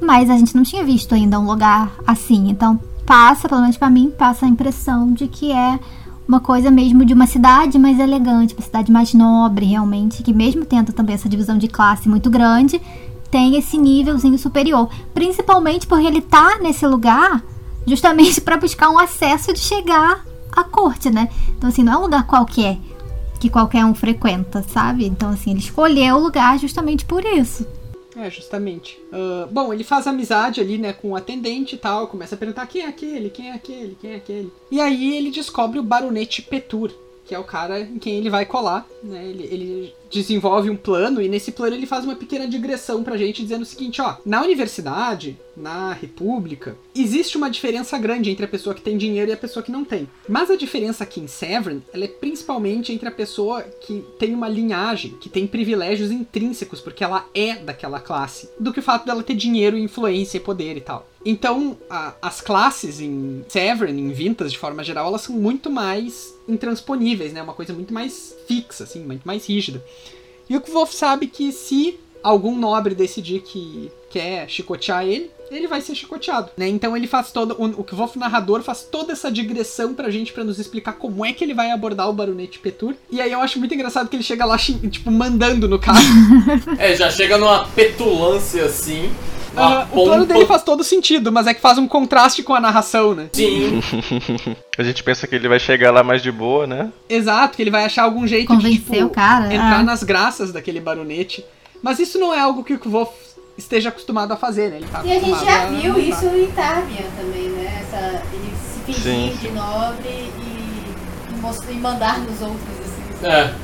Mas 0.00 0.30
a 0.30 0.38
gente 0.38 0.54
não 0.54 0.62
tinha 0.62 0.84
visto 0.84 1.14
ainda 1.14 1.40
um 1.40 1.46
lugar 1.46 1.92
assim. 2.06 2.48
Então 2.48 2.78
passa, 3.04 3.48
pelo 3.48 3.60
menos 3.60 3.76
para 3.76 3.90
mim, 3.90 4.12
passa 4.16 4.46
a 4.46 4.48
impressão 4.48 5.12
de 5.12 5.26
que 5.26 5.50
é 5.52 5.78
uma 6.26 6.38
coisa 6.38 6.70
mesmo 6.70 7.04
de 7.04 7.12
uma 7.12 7.26
cidade 7.26 7.78
mais 7.78 7.98
elegante, 7.98 8.54
uma 8.54 8.64
cidade 8.64 8.92
mais 8.92 9.12
nobre, 9.12 9.66
realmente, 9.66 10.22
que 10.22 10.32
mesmo 10.32 10.64
tendo 10.64 10.92
também 10.92 11.14
essa 11.14 11.28
divisão 11.28 11.58
de 11.58 11.66
classe 11.66 12.08
muito 12.08 12.30
grande, 12.30 12.80
tem 13.30 13.56
esse 13.56 13.76
nívelzinho 13.76 14.38
superior. 14.38 14.88
Principalmente 15.12 15.86
porque 15.86 16.06
ele 16.06 16.22
tá 16.22 16.58
nesse 16.62 16.86
lugar 16.86 17.42
justamente 17.84 18.38
para 18.42 18.56
buscar 18.56 18.90
um 18.90 18.98
acesso 18.98 19.52
de 19.52 19.58
chegar 19.58 20.24
a 20.52 20.64
corte, 20.64 21.10
né? 21.10 21.28
Então, 21.56 21.68
assim, 21.68 21.82
não 21.82 21.92
é 21.94 21.98
um 21.98 22.02
lugar 22.02 22.26
qualquer 22.26 22.78
que 23.40 23.50
qualquer 23.50 23.84
um 23.84 23.94
frequenta, 23.94 24.62
sabe? 24.62 25.04
Então, 25.04 25.30
assim, 25.30 25.50
ele 25.50 25.58
escolheu 25.58 26.16
o 26.16 26.20
lugar 26.20 26.58
justamente 26.60 27.04
por 27.04 27.24
isso. 27.24 27.66
É, 28.16 28.30
justamente. 28.30 29.00
Uh, 29.12 29.46
bom, 29.50 29.72
ele 29.72 29.82
faz 29.82 30.06
amizade 30.06 30.60
ali, 30.60 30.78
né, 30.78 30.92
com 30.92 31.10
o 31.10 31.16
atendente 31.16 31.74
e 31.74 31.78
tal, 31.78 32.06
começa 32.06 32.34
a 32.34 32.38
perguntar 32.38 32.66
quem 32.66 32.82
é 32.82 32.86
aquele, 32.86 33.30
quem 33.30 33.50
é 33.50 33.54
aquele, 33.54 33.96
quem 34.00 34.12
é 34.12 34.16
aquele. 34.16 34.52
E 34.70 34.80
aí 34.80 35.16
ele 35.16 35.30
descobre 35.30 35.78
o 35.78 35.82
baronete 35.82 36.42
Petur, 36.42 36.92
que 37.24 37.34
é 37.34 37.38
o 37.38 37.44
cara 37.44 37.80
em 37.80 37.98
quem 37.98 38.16
ele 38.16 38.28
vai 38.28 38.44
colar, 38.44 38.86
né? 39.02 39.24
Ele, 39.24 39.44
ele 39.44 39.94
desenvolve 40.10 40.68
um 40.68 40.76
plano 40.76 41.22
e 41.22 41.28
nesse 41.28 41.50
plano 41.50 41.74
ele 41.74 41.86
faz 41.86 42.04
uma 42.04 42.14
pequena 42.14 42.46
digressão 42.46 43.02
pra 43.02 43.16
gente 43.16 43.42
dizendo 43.42 43.62
o 43.62 43.66
seguinte, 43.66 44.02
ó, 44.02 44.16
na 44.26 44.42
universidade, 44.42 45.38
na 45.56 45.92
república, 45.92 46.76
existe 46.94 47.36
uma 47.36 47.50
diferença 47.50 47.98
grande 47.98 48.30
entre 48.30 48.44
a 48.44 48.48
pessoa 48.48 48.74
que 48.74 48.82
tem 48.82 48.96
dinheiro 48.96 49.30
e 49.30 49.34
a 49.34 49.36
pessoa 49.36 49.62
que 49.62 49.72
não 49.72 49.84
tem. 49.84 50.08
Mas 50.28 50.50
a 50.50 50.56
diferença 50.56 51.04
aqui 51.04 51.20
em 51.20 51.26
Severn, 51.26 51.82
ela 51.92 52.04
é 52.04 52.08
principalmente 52.08 52.92
entre 52.92 53.08
a 53.08 53.12
pessoa 53.12 53.62
que 53.62 54.04
tem 54.18 54.34
uma 54.34 54.48
linhagem, 54.48 55.12
que 55.20 55.28
tem 55.28 55.46
privilégios 55.46 56.10
intrínsecos, 56.10 56.80
porque 56.80 57.04
ela 57.04 57.26
é 57.34 57.56
daquela 57.56 58.00
classe, 58.00 58.48
do 58.58 58.72
que 58.72 58.80
o 58.80 58.82
fato 58.82 59.06
dela 59.06 59.22
ter 59.22 59.34
dinheiro, 59.34 59.76
influência 59.76 60.38
e 60.38 60.40
poder 60.40 60.76
e 60.76 60.80
tal. 60.80 61.08
Então, 61.24 61.76
a, 61.88 62.14
as 62.20 62.40
classes 62.40 63.00
em 63.00 63.44
Severn, 63.48 64.00
em 64.00 64.12
Vintas 64.12 64.50
de 64.50 64.58
forma 64.58 64.82
geral, 64.82 65.06
elas 65.06 65.22
são 65.22 65.36
muito 65.36 65.70
mais 65.70 66.34
intransponíveis, 66.48 67.32
né? 67.32 67.42
Uma 67.42 67.54
coisa 67.54 67.72
muito 67.72 67.94
mais 67.94 68.34
fixa, 68.46 68.84
assim, 68.84 69.04
muito 69.04 69.22
mais 69.24 69.46
rígida. 69.46 69.84
E 70.48 70.56
o 70.56 70.60
Kvolf 70.60 70.92
sabe 70.92 71.28
que 71.28 71.52
se 71.52 71.98
algum 72.22 72.56
nobre 72.56 72.94
decidir 72.94 73.40
que 73.40 73.90
quer 74.10 74.48
chicotear 74.48 75.04
ele, 75.04 75.30
ele 75.50 75.66
vai 75.66 75.80
ser 75.80 75.94
chicoteado, 75.94 76.50
né? 76.56 76.68
Então 76.68 76.96
ele 76.96 77.06
faz 77.06 77.30
todo 77.30 77.56
o, 77.58 77.64
o 77.66 78.18
narrador 78.18 78.62
faz 78.62 78.82
toda 78.82 79.12
essa 79.12 79.30
digressão 79.30 79.94
pra 79.94 80.10
gente 80.10 80.32
para 80.32 80.44
nos 80.44 80.58
explicar 80.58 80.92
como 80.92 81.24
é 81.24 81.32
que 81.32 81.44
ele 81.44 81.54
vai 81.54 81.70
abordar 81.70 82.08
o 82.08 82.12
baronete 82.12 82.58
Petur. 82.58 82.94
E 83.10 83.20
aí 83.20 83.32
eu 83.32 83.40
acho 83.40 83.58
muito 83.58 83.74
engraçado 83.74 84.08
que 84.08 84.16
ele 84.16 84.22
chega 84.22 84.44
lá 84.44 84.56
tipo 84.58 85.10
mandando 85.10 85.68
no 85.68 85.78
cara. 85.78 85.98
é, 86.78 86.94
já 86.96 87.10
chega 87.10 87.36
numa 87.38 87.66
petulância 87.68 88.64
assim. 88.64 89.10
Uh, 89.52 90.00
o 90.00 90.04
plano 90.04 90.24
dele 90.24 90.46
faz 90.46 90.62
todo 90.62 90.82
sentido, 90.82 91.30
mas 91.30 91.46
é 91.46 91.52
que 91.52 91.60
faz 91.60 91.76
um 91.76 91.86
contraste 91.86 92.42
com 92.42 92.54
a 92.54 92.60
narração, 92.60 93.14
né? 93.14 93.28
Sim. 93.32 93.82
a 94.78 94.82
gente 94.82 95.02
pensa 95.02 95.26
que 95.26 95.34
ele 95.34 95.46
vai 95.46 95.58
chegar 95.58 95.90
lá 95.90 96.02
mais 96.02 96.22
de 96.22 96.32
boa, 96.32 96.66
né? 96.66 96.90
Exato, 97.08 97.56
que 97.56 97.62
ele 97.62 97.70
vai 97.70 97.84
achar 97.84 98.04
algum 98.04 98.26
jeito 98.26 98.48
Convencer 98.48 98.70
de 98.70 98.78
tipo, 98.78 99.04
o 99.04 99.10
cara, 99.10 99.52
entrar 99.52 99.80
é. 99.80 99.82
nas 99.82 100.02
graças 100.02 100.52
daquele 100.52 100.80
baronete. 100.80 101.44
Mas 101.82 101.98
isso 101.98 102.18
não 102.18 102.32
é 102.32 102.40
algo 102.40 102.62
que 102.62 102.74
o 102.74 102.78
Kvolf 102.78 103.12
esteja 103.58 103.88
acostumado 103.88 104.32
a 104.32 104.36
fazer, 104.36 104.70
né? 104.70 104.76
Ele 104.76 104.88
tá 104.88 105.04
e 105.04 105.12
a 105.12 105.20
gente 105.20 105.44
já 105.44 105.64
a... 105.64 105.66
viu 105.66 105.98
isso 105.98 106.26
em 106.26 106.50
Tarbian 106.52 107.10
também, 107.16 107.48
né? 107.50 107.82
Essa, 107.82 108.22
ele 108.32 108.52
se 108.56 108.80
fingir 108.92 109.36
de 109.38 109.50
nobre 109.50 110.08
e, 110.08 110.94
e, 111.30 111.40
mostrar, 111.40 111.72
e 111.72 111.76
mandar 111.76 112.20
nos 112.20 112.40
outros, 112.40 112.80
assim. 112.80 113.26
É. 113.26 113.54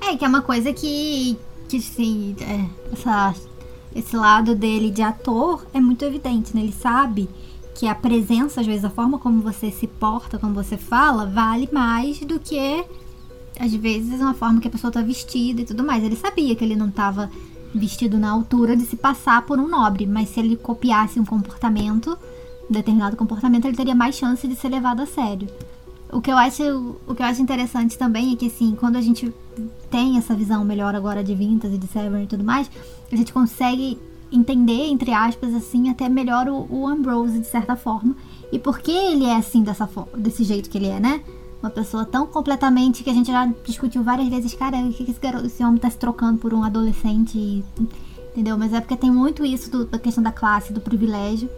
é, 0.12 0.16
que 0.16 0.24
é 0.24 0.28
uma 0.28 0.42
coisa 0.42 0.72
que, 0.72 1.36
que 1.68 1.76
assim, 1.78 2.36
é, 2.40 2.92
essa 2.92 3.34
esse 3.94 4.16
lado 4.16 4.54
dele 4.54 4.90
de 4.90 5.02
ator 5.02 5.66
é 5.72 5.80
muito 5.80 6.04
evidente, 6.04 6.54
né? 6.54 6.62
Ele 6.62 6.72
sabe 6.72 7.28
que 7.74 7.86
a 7.86 7.94
presença, 7.94 8.60
às 8.60 8.66
vezes, 8.66 8.84
a 8.84 8.90
forma 8.90 9.18
como 9.18 9.42
você 9.42 9.70
se 9.70 9.86
porta, 9.86 10.38
como 10.38 10.54
você 10.54 10.76
fala, 10.76 11.26
vale 11.26 11.68
mais 11.72 12.20
do 12.20 12.38
que, 12.38 12.84
às 13.62 13.72
vezes, 13.72 14.20
uma 14.20 14.34
forma 14.34 14.60
que 14.60 14.66
a 14.66 14.70
pessoa 14.70 14.92
tá 14.92 15.00
vestida 15.00 15.60
e 15.60 15.64
tudo 15.64 15.84
mais. 15.84 16.02
Ele 16.02 16.16
sabia 16.16 16.56
que 16.56 16.64
ele 16.64 16.74
não 16.74 16.90
tava 16.90 17.30
vestido 17.72 18.18
na 18.18 18.28
altura 18.28 18.76
de 18.76 18.84
se 18.84 18.96
passar 18.96 19.42
por 19.42 19.56
um 19.56 19.68
nobre, 19.68 20.04
mas 20.04 20.30
se 20.30 20.40
ele 20.40 20.56
copiasse 20.56 21.20
um 21.20 21.24
comportamento, 21.24 22.18
um 22.68 22.72
determinado 22.72 23.16
comportamento, 23.16 23.66
ele 23.66 23.76
teria 23.76 23.94
mais 23.94 24.16
chance 24.16 24.48
de 24.48 24.56
ser 24.56 24.68
levado 24.68 25.00
a 25.00 25.06
sério. 25.06 25.48
O 26.10 26.20
que 26.20 26.30
eu 26.30 26.36
acho, 26.36 26.96
o 27.06 27.14
que 27.14 27.22
eu 27.22 27.26
acho 27.26 27.40
interessante 27.40 27.96
também 27.96 28.32
é 28.32 28.36
que 28.36 28.46
assim, 28.46 28.74
quando 28.74 28.96
a 28.96 29.00
gente 29.00 29.32
tem 29.88 30.18
essa 30.18 30.34
visão 30.34 30.64
melhor 30.64 30.96
agora 30.96 31.22
de 31.22 31.32
Vintas 31.32 31.72
e 31.72 31.78
de 31.78 31.86
Severn 31.86 32.24
e 32.24 32.26
tudo 32.26 32.42
mais, 32.42 32.68
a 33.10 33.14
gente 33.14 33.32
consegue 33.32 33.96
entender, 34.32 34.86
entre 34.88 35.12
aspas, 35.12 35.54
assim, 35.54 35.88
até 35.88 36.08
melhor 36.08 36.48
o, 36.48 36.66
o 36.68 36.88
Ambrose, 36.88 37.38
de 37.38 37.46
certa 37.46 37.76
forma. 37.76 38.16
E 38.50 38.58
por 38.58 38.80
que 38.80 38.90
ele 38.90 39.24
é 39.24 39.36
assim, 39.36 39.62
dessa 39.62 39.88
desse 40.18 40.42
jeito 40.42 40.68
que 40.68 40.78
ele 40.78 40.88
é, 40.88 40.98
né? 40.98 41.22
Uma 41.62 41.70
pessoa 41.70 42.04
tão 42.04 42.26
completamente 42.26 43.04
que 43.04 43.10
a 43.10 43.14
gente 43.14 43.30
já 43.30 43.46
discutiu 43.64 44.02
várias 44.02 44.28
vezes, 44.28 44.52
cara, 44.54 44.78
o 44.78 44.92
que 44.92 45.08
esse, 45.08 45.20
garoto, 45.20 45.46
esse 45.46 45.62
homem 45.62 45.78
tá 45.78 45.88
se 45.88 45.96
trocando 45.96 46.38
por 46.38 46.52
um 46.52 46.64
adolescente, 46.64 47.64
entendeu? 48.32 48.58
Mas 48.58 48.72
é 48.72 48.80
porque 48.80 48.96
tem 48.96 49.10
muito 49.10 49.44
isso 49.44 49.70
do, 49.70 49.84
da 49.84 49.98
questão 49.98 50.24
da 50.24 50.32
classe, 50.32 50.72
do 50.72 50.80
privilégio, 50.80 51.48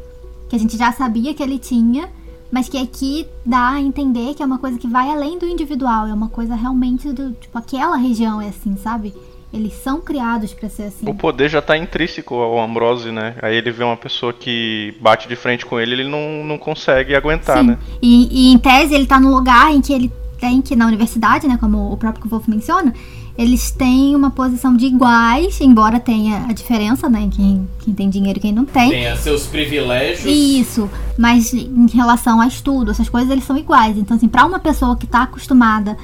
que 0.48 0.57
a 0.57 0.59
gente 0.59 0.76
já 0.76 0.92
sabia 0.92 1.32
que 1.32 1.42
ele 1.42 1.59
tinha, 1.59 2.11
mas 2.52 2.68
que 2.68 2.76
aqui 2.76 3.26
dá 3.46 3.70
a 3.70 3.80
entender 3.80 4.34
que 4.34 4.42
é 4.42 4.46
uma 4.46 4.59
coisa 4.59 4.78
que 4.78 4.86
vai 4.86 5.11
além 5.11 5.38
do 5.38 5.46
individual, 5.46 6.07
é 6.07 6.12
uma 6.12 6.28
coisa 6.28 6.55
realmente 6.55 7.11
do, 7.11 7.32
tipo, 7.32 7.57
aquela 7.57 7.96
região 7.96 8.42
é 8.42 8.48
assim, 8.48 8.76
sabe? 8.76 9.14
Eles 9.55 9.72
são 9.74 10.00
criados 10.00 10.52
para 10.52 10.68
ser 10.68 10.84
assim. 10.84 11.09
O 11.09 11.14
poder 11.14 11.48
já 11.48 11.62
tá 11.62 11.78
intrínseco 11.78 12.34
ao 12.34 12.61
Ambrose, 12.61 13.12
né? 13.12 13.36
Aí 13.40 13.55
ele 13.55 13.70
vê 13.70 13.84
uma 13.84 13.96
pessoa 13.96 14.32
que 14.32 14.94
bate 15.00 15.28
de 15.28 15.36
frente 15.36 15.64
com 15.64 15.78
ele, 15.78 15.92
ele 15.92 16.09
não, 16.09 16.44
não 16.44 16.59
consegue 16.59 17.14
aguentar, 17.14 17.59
Sim. 17.59 17.68
né? 17.68 17.78
E, 18.02 18.48
e 18.48 18.52
em 18.52 18.59
tese 18.59 18.94
ele 18.94 19.07
tá 19.07 19.20
no 19.20 19.34
lugar 19.34 19.72
em 19.72 19.80
que 19.80 19.92
ele 19.92 20.11
tem 20.40 20.61
que, 20.61 20.74
na 20.74 20.86
universidade, 20.86 21.46
né? 21.46 21.57
Como 21.59 21.92
o 21.92 21.96
próprio 21.96 22.28
Wolf 22.28 22.48
menciona, 22.48 22.92
eles 23.36 23.70
têm 23.70 24.14
uma 24.14 24.30
posição 24.30 24.76
de 24.76 24.86
iguais, 24.86 25.61
embora 25.61 25.98
tenha 25.98 26.46
a 26.48 26.52
diferença, 26.52 27.09
né? 27.09 27.28
Quem, 27.32 27.68
quem 27.80 27.94
tem 27.94 28.09
dinheiro 28.09 28.38
e 28.38 28.42
quem 28.42 28.52
não 28.52 28.64
tem. 28.64 28.90
Tenha 28.90 29.16
seus 29.16 29.46
privilégios. 29.46 30.24
Isso, 30.24 30.88
mas 31.18 31.52
em 31.52 31.86
relação 31.88 32.40
a 32.40 32.46
estudo, 32.46 32.92
essas 32.92 33.09
coisas, 33.09 33.30
eles 33.30 33.44
são 33.44 33.57
iguais. 33.57 33.96
Então, 33.96 34.16
assim, 34.16 34.28
pra 34.28 34.44
uma 34.44 34.59
pessoa 34.59 34.96
que 34.96 35.07
tá 35.07 35.22
acostumada 35.22 35.96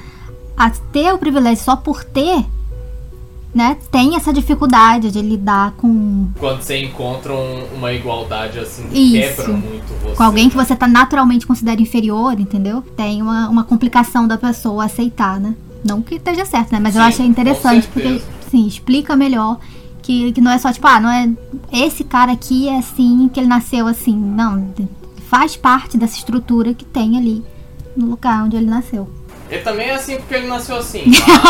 a 0.57 0.69
ter 0.69 1.13
o 1.13 1.17
privilégio 1.17 1.63
só 1.63 1.75
por 1.75 2.03
ter, 2.03 2.45
né, 3.53 3.77
tem 3.91 4.15
essa 4.15 4.31
dificuldade 4.31 5.11
de 5.11 5.21
lidar 5.21 5.71
com. 5.71 6.29
Quando 6.39 6.61
você 6.61 6.83
encontra 6.83 7.33
um, 7.33 7.65
uma 7.75 7.91
igualdade 7.91 8.59
assim, 8.59 8.87
Isso. 8.93 9.35
quebra 9.37 9.53
muito 9.53 10.03
você. 10.03 10.15
Com 10.15 10.23
alguém 10.23 10.49
que 10.49 10.55
você 10.55 10.75
tá 10.75 10.87
naturalmente 10.87 11.45
considera 11.45 11.81
inferior, 11.81 12.39
entendeu? 12.39 12.81
Tem 12.95 13.21
uma, 13.21 13.49
uma 13.49 13.63
complicação 13.63 14.27
da 14.27 14.37
pessoa 14.37 14.85
aceitar, 14.85 15.39
né? 15.39 15.53
Não 15.83 16.01
que 16.01 16.15
esteja 16.15 16.45
certo, 16.45 16.71
né? 16.71 16.79
Mas 16.79 16.95
eu 16.95 17.01
Sim, 17.01 17.07
achei 17.07 17.25
interessante 17.25 17.87
porque, 17.87 18.21
sim, 18.49 18.65
explica 18.67 19.15
melhor 19.15 19.59
que, 20.01 20.31
que 20.31 20.39
não 20.39 20.51
é 20.51 20.57
só 20.57 20.71
tipo, 20.71 20.87
ah, 20.87 20.99
não 20.99 21.09
é. 21.09 21.29
Esse 21.73 22.03
cara 22.03 22.31
aqui 22.31 22.69
é 22.69 22.77
assim, 22.77 23.29
que 23.33 23.39
ele 23.39 23.47
nasceu 23.47 23.87
assim. 23.87 24.15
Não, 24.15 24.73
faz 25.27 25.57
parte 25.57 25.97
dessa 25.97 26.17
estrutura 26.17 26.73
que 26.73 26.85
tem 26.85 27.17
ali 27.17 27.43
no 27.95 28.07
lugar 28.07 28.43
onde 28.43 28.55
ele 28.55 28.65
nasceu. 28.65 29.09
Ele 29.51 29.61
também 29.61 29.89
é 29.89 29.95
assim 29.95 30.17
porque 30.17 30.33
ele 30.33 30.47
nasceu 30.47 30.77
assim. 30.77 31.03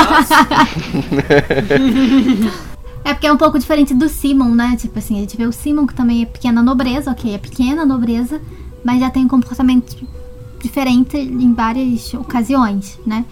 Mas 0.09 0.29
É 3.03 3.13
porque 3.13 3.27
é 3.27 3.33
um 3.33 3.37
pouco 3.37 3.57
diferente 3.57 3.93
do 3.93 4.07
Simon, 4.09 4.53
né? 4.55 4.75
Tipo 4.79 4.99
assim, 4.99 5.17
a 5.17 5.21
gente 5.21 5.37
vê 5.37 5.45
o 5.45 5.51
Simon 5.51 5.87
que 5.87 5.93
também 5.93 6.21
é 6.21 6.25
pequena 6.25 6.61
nobreza, 6.61 7.11
ok, 7.11 7.33
é 7.33 7.37
pequena 7.37 7.85
nobreza, 7.85 8.41
mas 8.83 8.99
já 8.99 9.09
tem 9.09 9.25
um 9.25 9.27
comportamento 9.27 9.95
diferente 10.61 11.17
em 11.17 11.53
várias 11.53 12.13
ocasiões, 12.13 12.99
né? 13.05 13.25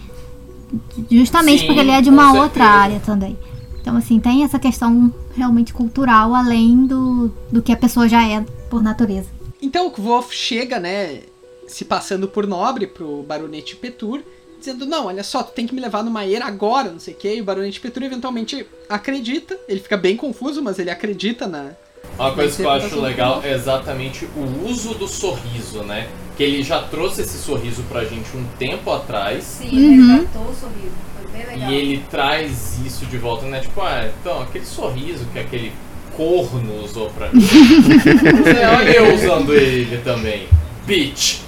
Justamente 1.10 1.60
Sim, 1.60 1.66
porque 1.66 1.80
ele 1.80 1.90
é 1.90 2.00
de 2.00 2.10
uma 2.10 2.24
certeza. 2.24 2.44
outra 2.44 2.64
área 2.64 3.00
também. 3.00 3.38
Então, 3.80 3.96
assim, 3.96 4.20
tem 4.20 4.44
essa 4.44 4.58
questão 4.58 5.12
realmente 5.36 5.72
cultural, 5.72 6.34
além 6.34 6.86
do, 6.86 7.30
do 7.50 7.62
que 7.62 7.72
a 7.72 7.76
pessoa 7.76 8.08
já 8.08 8.26
é 8.26 8.44
por 8.68 8.82
natureza. 8.82 9.28
Então 9.62 9.86
o 9.86 9.90
Kvof 9.90 10.34
chega, 10.34 10.78
né, 10.78 11.20
se 11.66 11.84
passando 11.84 12.26
por 12.26 12.46
nobre 12.46 12.86
pro 12.86 13.22
baronete 13.22 13.76
Petur, 13.76 14.20
dizendo, 14.60 14.86
não, 14.86 15.06
olha 15.06 15.22
só, 15.24 15.42
tu 15.42 15.52
tem 15.52 15.66
que 15.66 15.74
me 15.74 15.80
levar 15.80 16.04
numa 16.04 16.24
era 16.24 16.46
agora, 16.46 16.90
não 16.90 17.00
sei 17.00 17.14
o 17.14 17.16
que, 17.16 17.34
e 17.34 17.40
o 17.40 17.44
baronete 17.44 17.80
Petur 17.80 18.02
eventualmente 18.04 18.64
acredita, 18.88 19.58
ele 19.68 19.80
fica 19.80 19.96
bem 19.96 20.16
confuso, 20.16 20.62
mas 20.62 20.78
ele 20.78 20.90
acredita 20.90 21.46
na... 21.46 21.70
Uma 22.18 22.32
coisa 22.32 22.56
que 22.56 22.62
eu 22.62 22.70
acho 22.70 23.00
legal 23.00 23.40
é 23.42 23.52
exatamente 23.52 24.26
o 24.36 24.68
uso 24.68 24.94
do 24.94 25.08
sorriso, 25.08 25.82
né? 25.82 26.08
Que 26.36 26.42
ele 26.44 26.62
já 26.62 26.82
trouxe 26.82 27.22
esse 27.22 27.38
sorriso 27.38 27.82
pra 27.88 28.04
gente 28.04 28.36
um 28.36 28.44
tempo 28.58 28.90
atrás. 28.90 29.42
Sim, 29.44 29.98
Uhum. 29.98 30.16
resgatou 30.16 30.42
o 30.42 30.54
sorriso. 30.54 30.94
Foi 31.22 31.30
bem 31.32 31.46
legal. 31.46 31.70
E 31.70 31.74
ele 31.74 32.04
traz 32.10 32.78
isso 32.84 33.06
de 33.06 33.16
volta, 33.18 33.46
né? 33.46 33.60
Tipo, 33.60 33.80
ah, 33.82 34.10
então, 34.20 34.42
aquele 34.42 34.66
sorriso 34.66 35.24
que 35.32 35.38
aquele 35.38 35.72
corno 36.16 36.82
usou 36.84 37.08
pra 37.10 37.30
mim. 37.32 37.40
Você, 37.40 38.64
olha 38.66 38.90
eu 38.90 39.14
usando 39.14 39.54
ele 39.54 39.98
também. 39.98 40.46
Bitch! 40.86 41.40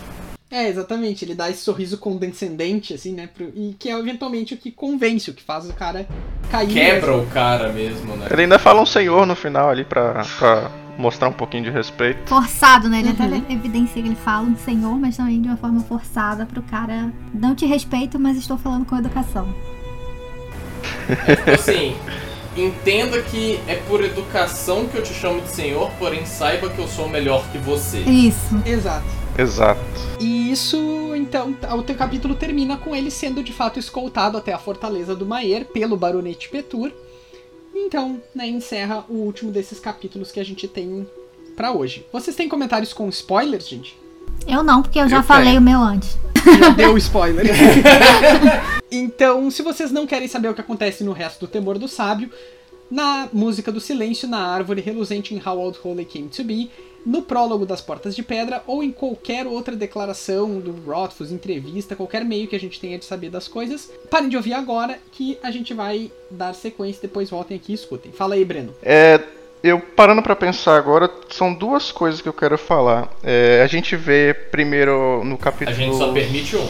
É, 0.53 0.69
exatamente, 0.69 1.25
ele 1.25 1.35
dá 1.35 1.49
esse 1.49 1.63
sorriso 1.63 1.97
condescendente, 1.97 2.93
assim, 2.93 3.15
né, 3.15 3.27
pro- 3.27 3.51
e 3.57 3.75
que 3.79 3.89
é 3.89 3.99
eventualmente 3.99 4.53
o 4.53 4.57
que 4.59 4.71
convence, 4.71 5.31
o 5.31 5.35
que 5.35 5.43
faz 5.43 5.65
o 5.69 5.73
cara 5.73 6.07
cair. 6.51 6.69
Quebra 6.75 7.17
o 7.17 7.27
cara 7.29 7.73
mesmo, 7.73 8.15
né? 8.17 8.27
Ele 8.31 8.43
ainda 8.43 8.59
fala 8.59 8.83
um 8.83 8.87
senhor 8.87 9.25
no 9.27 9.35
final 9.35 9.71
ali 9.71 9.83
pra, 9.83 10.23
pra 10.39 10.71
mostrar 10.99 11.29
um 11.29 11.33
pouquinho 11.33 11.65
de 11.65 11.71
respeito. 11.71 12.29
Forçado, 12.29 12.87
né? 12.91 12.99
Ele 13.01 13.09
Uhum. 13.19 13.39
até 13.41 13.53
evidencia 13.55 14.03
que 14.03 14.09
ele 14.09 14.15
fala 14.15 14.47
um 14.47 14.55
senhor, 14.59 14.95
mas 14.99 15.17
também 15.17 15.41
de 15.41 15.49
uma 15.49 15.57
forma 15.57 15.81
forçada 15.85 16.45
pro 16.45 16.61
cara. 16.63 17.11
Não 17.33 17.55
te 17.55 17.65
respeito, 17.65 18.19
mas 18.21 18.37
estou 18.37 18.59
falando 18.59 18.85
com 18.85 18.95
educação. 18.99 19.49
Tipo 21.35 21.51
assim, 21.51 21.97
entenda 22.55 23.23
que 23.23 23.59
é 23.67 23.77
por 23.89 24.05
educação 24.05 24.87
que 24.87 24.99
eu 24.99 25.03
te 25.03 25.15
chamo 25.15 25.41
de 25.41 25.49
senhor, 25.49 25.91
porém 25.99 26.27
saiba 26.27 26.69
que 26.69 26.79
eu 26.79 26.87
sou 26.89 27.09
melhor 27.09 27.43
que 27.51 27.57
você. 27.57 28.01
Isso. 28.01 28.61
Exato. 28.67 29.22
Exato. 29.39 29.81
E 30.21 30.51
isso, 30.53 30.77
então, 31.17 31.57
o 31.77 31.83
teu 31.83 31.95
capítulo 31.95 32.35
termina 32.35 32.77
com 32.77 32.95
ele 32.95 33.11
sendo 33.11 33.43
de 33.43 33.53
fato 33.53 33.79
escoltado 33.79 34.37
até 34.39 34.53
a 34.53 34.59
fortaleza 34.59 35.15
do 35.15 35.27
Maier 35.27 35.65
pelo 35.67 35.97
baronete 35.97 36.49
Petur. 36.49 36.93
Então, 37.75 38.21
né, 38.35 38.47
encerra 38.47 39.05
o 39.09 39.15
último 39.15 39.51
desses 39.51 39.81
capítulos 39.81 40.31
que 40.31 40.39
a 40.39 40.45
gente 40.45 40.69
tem 40.69 41.07
pra 41.57 41.73
hoje. 41.73 42.07
Vocês 42.13 42.37
têm 42.37 42.49
comentários 42.49 42.93
com 42.93 43.09
spoilers, 43.09 43.69
gente? 43.69 43.99
Eu 44.47 44.63
não, 44.63 44.83
porque 44.83 44.99
eu 44.99 45.09
já 45.09 45.19
Eu 45.19 45.23
falei 45.23 45.49
tenho. 45.49 45.61
o 45.61 45.65
meu 45.65 45.81
antes. 45.81 46.17
Já 46.59 46.71
deu 46.71 46.97
spoiler. 46.99 47.47
então, 48.91 49.51
se 49.51 49.63
vocês 49.63 49.91
não 49.91 50.07
querem 50.07 50.29
saber 50.29 50.49
o 50.49 50.55
que 50.55 50.61
acontece 50.61 51.05
no 51.05 51.13
resto 51.13 51.41
do 51.41 51.49
Temor 51.49 51.79
do 51.79 51.89
Sábio, 51.89 52.31
na 52.93 53.27
música 53.33 53.73
do 53.73 53.81
silêncio, 53.81 54.29
na 54.29 54.47
árvore 54.47 54.83
reluzente 54.83 55.35
em 55.35 55.41
How 55.43 55.59
Old 55.59 55.79
Holy 55.83 56.05
Came 56.05 56.29
to 56.29 56.45
Be, 56.45 56.71
no 57.07 57.23
prólogo 57.23 57.65
das 57.65 57.81
Portas 57.81 58.15
de 58.15 58.23
Pedra 58.23 58.63
ou 58.67 58.83
em 58.83 58.93
qualquer 58.93 59.47
outra 59.47 59.75
declaração 59.75 60.61
do 60.61 60.73
Rothfuss, 60.87 61.33
entrevista, 61.33 61.97
qualquer 61.97 62.23
meio 62.23 62.47
que 62.47 62.55
a 62.55 62.61
gente 62.61 62.79
tenha 62.79 62.99
de 62.99 63.07
saber 63.07 63.31
das 63.31 63.49
coisas. 63.49 63.91
Parem 64.11 64.29
de 64.29 64.37
ouvir 64.37 64.53
agora 64.53 64.99
que 65.11 65.39
a 65.43 65.51
gente 65.51 65.73
vai 65.73 66.13
dar 66.31 66.53
sequência, 66.55 67.01
depois 67.01 67.31
voltem 67.31 67.57
aqui 67.57 67.73
e 67.73 67.75
escutem. 67.75 68.13
Fala 68.13 68.35
aí, 68.35 68.45
Breno. 68.45 68.75
É, 68.83 69.19
eu 69.63 69.81
parando 69.81 70.23
pra 70.23 70.37
pensar 70.37 70.77
agora, 70.77 71.11
são 71.31 71.55
duas 71.55 71.91
coisas 71.91 72.21
que 72.21 72.29
eu 72.29 72.33
quero 72.35 72.59
falar. 72.59 73.11
É, 73.23 73.63
a 73.65 73.67
gente 73.67 73.97
vê 73.97 74.35
primeiro 74.35 75.25
no 75.25 75.37
A 75.37 75.39
capítulo. 75.39 75.75
gente 75.75 75.97
só 75.97 76.13
permite 76.13 76.57
um. 76.57 76.69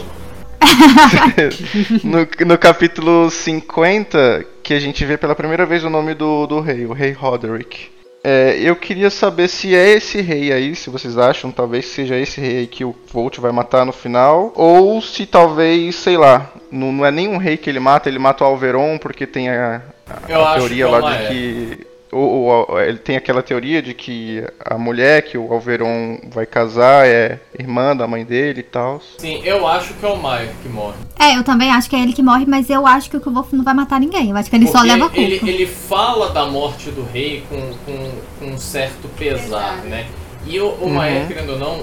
no, 2.01 2.47
no 2.47 2.57
capítulo 2.57 3.29
50, 3.29 4.52
que 4.63 4.73
a 4.73 4.79
gente 4.79 5.03
vê 5.05 5.17
pela 5.17 5.35
primeira 5.35 5.65
vez 5.65 5.83
o 5.83 5.89
nome 5.89 6.13
do, 6.13 6.47
do 6.47 6.59
rei, 6.61 6.85
o 6.85 6.93
rei 6.93 7.11
Roderick. 7.11 7.91
É, 8.23 8.57
eu 8.61 8.73
queria 8.77 9.09
saber 9.09 9.49
se 9.49 9.75
é 9.75 9.89
esse 9.89 10.21
rei 10.21 10.53
aí, 10.53 10.73
se 10.77 10.89
vocês 10.89 11.17
acham, 11.17 11.51
talvez 11.51 11.85
seja 11.87 12.15
esse 12.17 12.39
rei 12.39 12.59
aí 12.59 12.67
que 12.67 12.85
o 12.85 12.95
Volt 13.11 13.37
vai 13.39 13.51
matar 13.51 13.85
no 13.85 13.91
final, 13.91 14.53
ou 14.55 15.01
se 15.01 15.25
talvez, 15.25 15.93
sei 15.95 16.15
lá, 16.15 16.49
não, 16.71 16.89
não 16.93 17.05
é 17.05 17.11
nenhum 17.11 17.35
rei 17.35 17.57
que 17.57 17.69
ele 17.69 17.81
mata, 17.81 18.07
ele 18.07 18.19
mata 18.19 18.45
o 18.45 18.47
Alveron 18.47 18.97
porque 18.97 19.27
tem 19.27 19.49
a, 19.49 19.81
a- 20.09 20.51
a 20.53 20.55
teoria 20.55 20.85
que 20.85 20.91
lá 20.91 21.01
de 21.01 21.23
é. 21.23 21.27
que. 21.27 21.87
Ou, 22.13 22.67
ou 22.69 22.79
ele 22.81 22.97
tem 22.97 23.15
aquela 23.17 23.41
teoria 23.41 23.81
de 23.81 23.93
que 23.93 24.43
a 24.63 24.77
mulher 24.77 25.23
que 25.23 25.37
o 25.37 25.51
Alveron 25.51 26.19
vai 26.31 26.45
casar 26.45 27.05
é 27.07 27.39
irmã 27.57 27.95
da 27.95 28.07
mãe 28.07 28.23
dele 28.23 28.59
e 28.59 28.63
tal. 28.63 29.01
Sim, 29.17 29.41
eu 29.43 29.67
acho 29.67 29.93
que 29.95 30.05
é 30.05 30.09
o 30.09 30.17
Maio 30.17 30.49
que 30.61 30.69
morre. 30.69 30.95
É, 31.19 31.37
eu 31.37 31.43
também 31.43 31.71
acho 31.71 31.89
que 31.89 31.95
é 31.95 32.01
ele 32.01 32.13
que 32.13 32.21
morre, 32.23 32.45
mas 32.47 32.69
eu 32.69 32.85
acho 32.85 33.09
que 33.09 33.17
o 33.17 33.31
Wolf 33.33 33.51
não 33.53 33.63
vai 33.63 33.73
matar 33.73 33.99
ninguém. 33.99 34.29
Eu 34.29 34.37
acho 34.37 34.49
que 34.49 34.55
ele 34.55 34.67
só 34.67 34.79
Porque 34.79 34.87
leva 34.87 35.05
a 35.05 35.09
culpa. 35.09 35.21
ele, 35.21 35.49
ele 35.49 35.65
fala 35.67 36.29
da 36.31 36.45
morte 36.45 36.91
do 36.91 37.03
rei 37.03 37.43
com, 37.49 37.57
com, 37.85 38.11
com 38.39 38.45
um 38.53 38.57
certo 38.57 39.07
pesar, 39.17 39.77
né? 39.85 40.07
E 40.45 40.59
o, 40.59 40.67
o 40.67 40.83
Uhum. 40.85 40.93
Maé, 40.93 41.25
querendo 41.27 41.53
ou 41.53 41.59
não, 41.59 41.81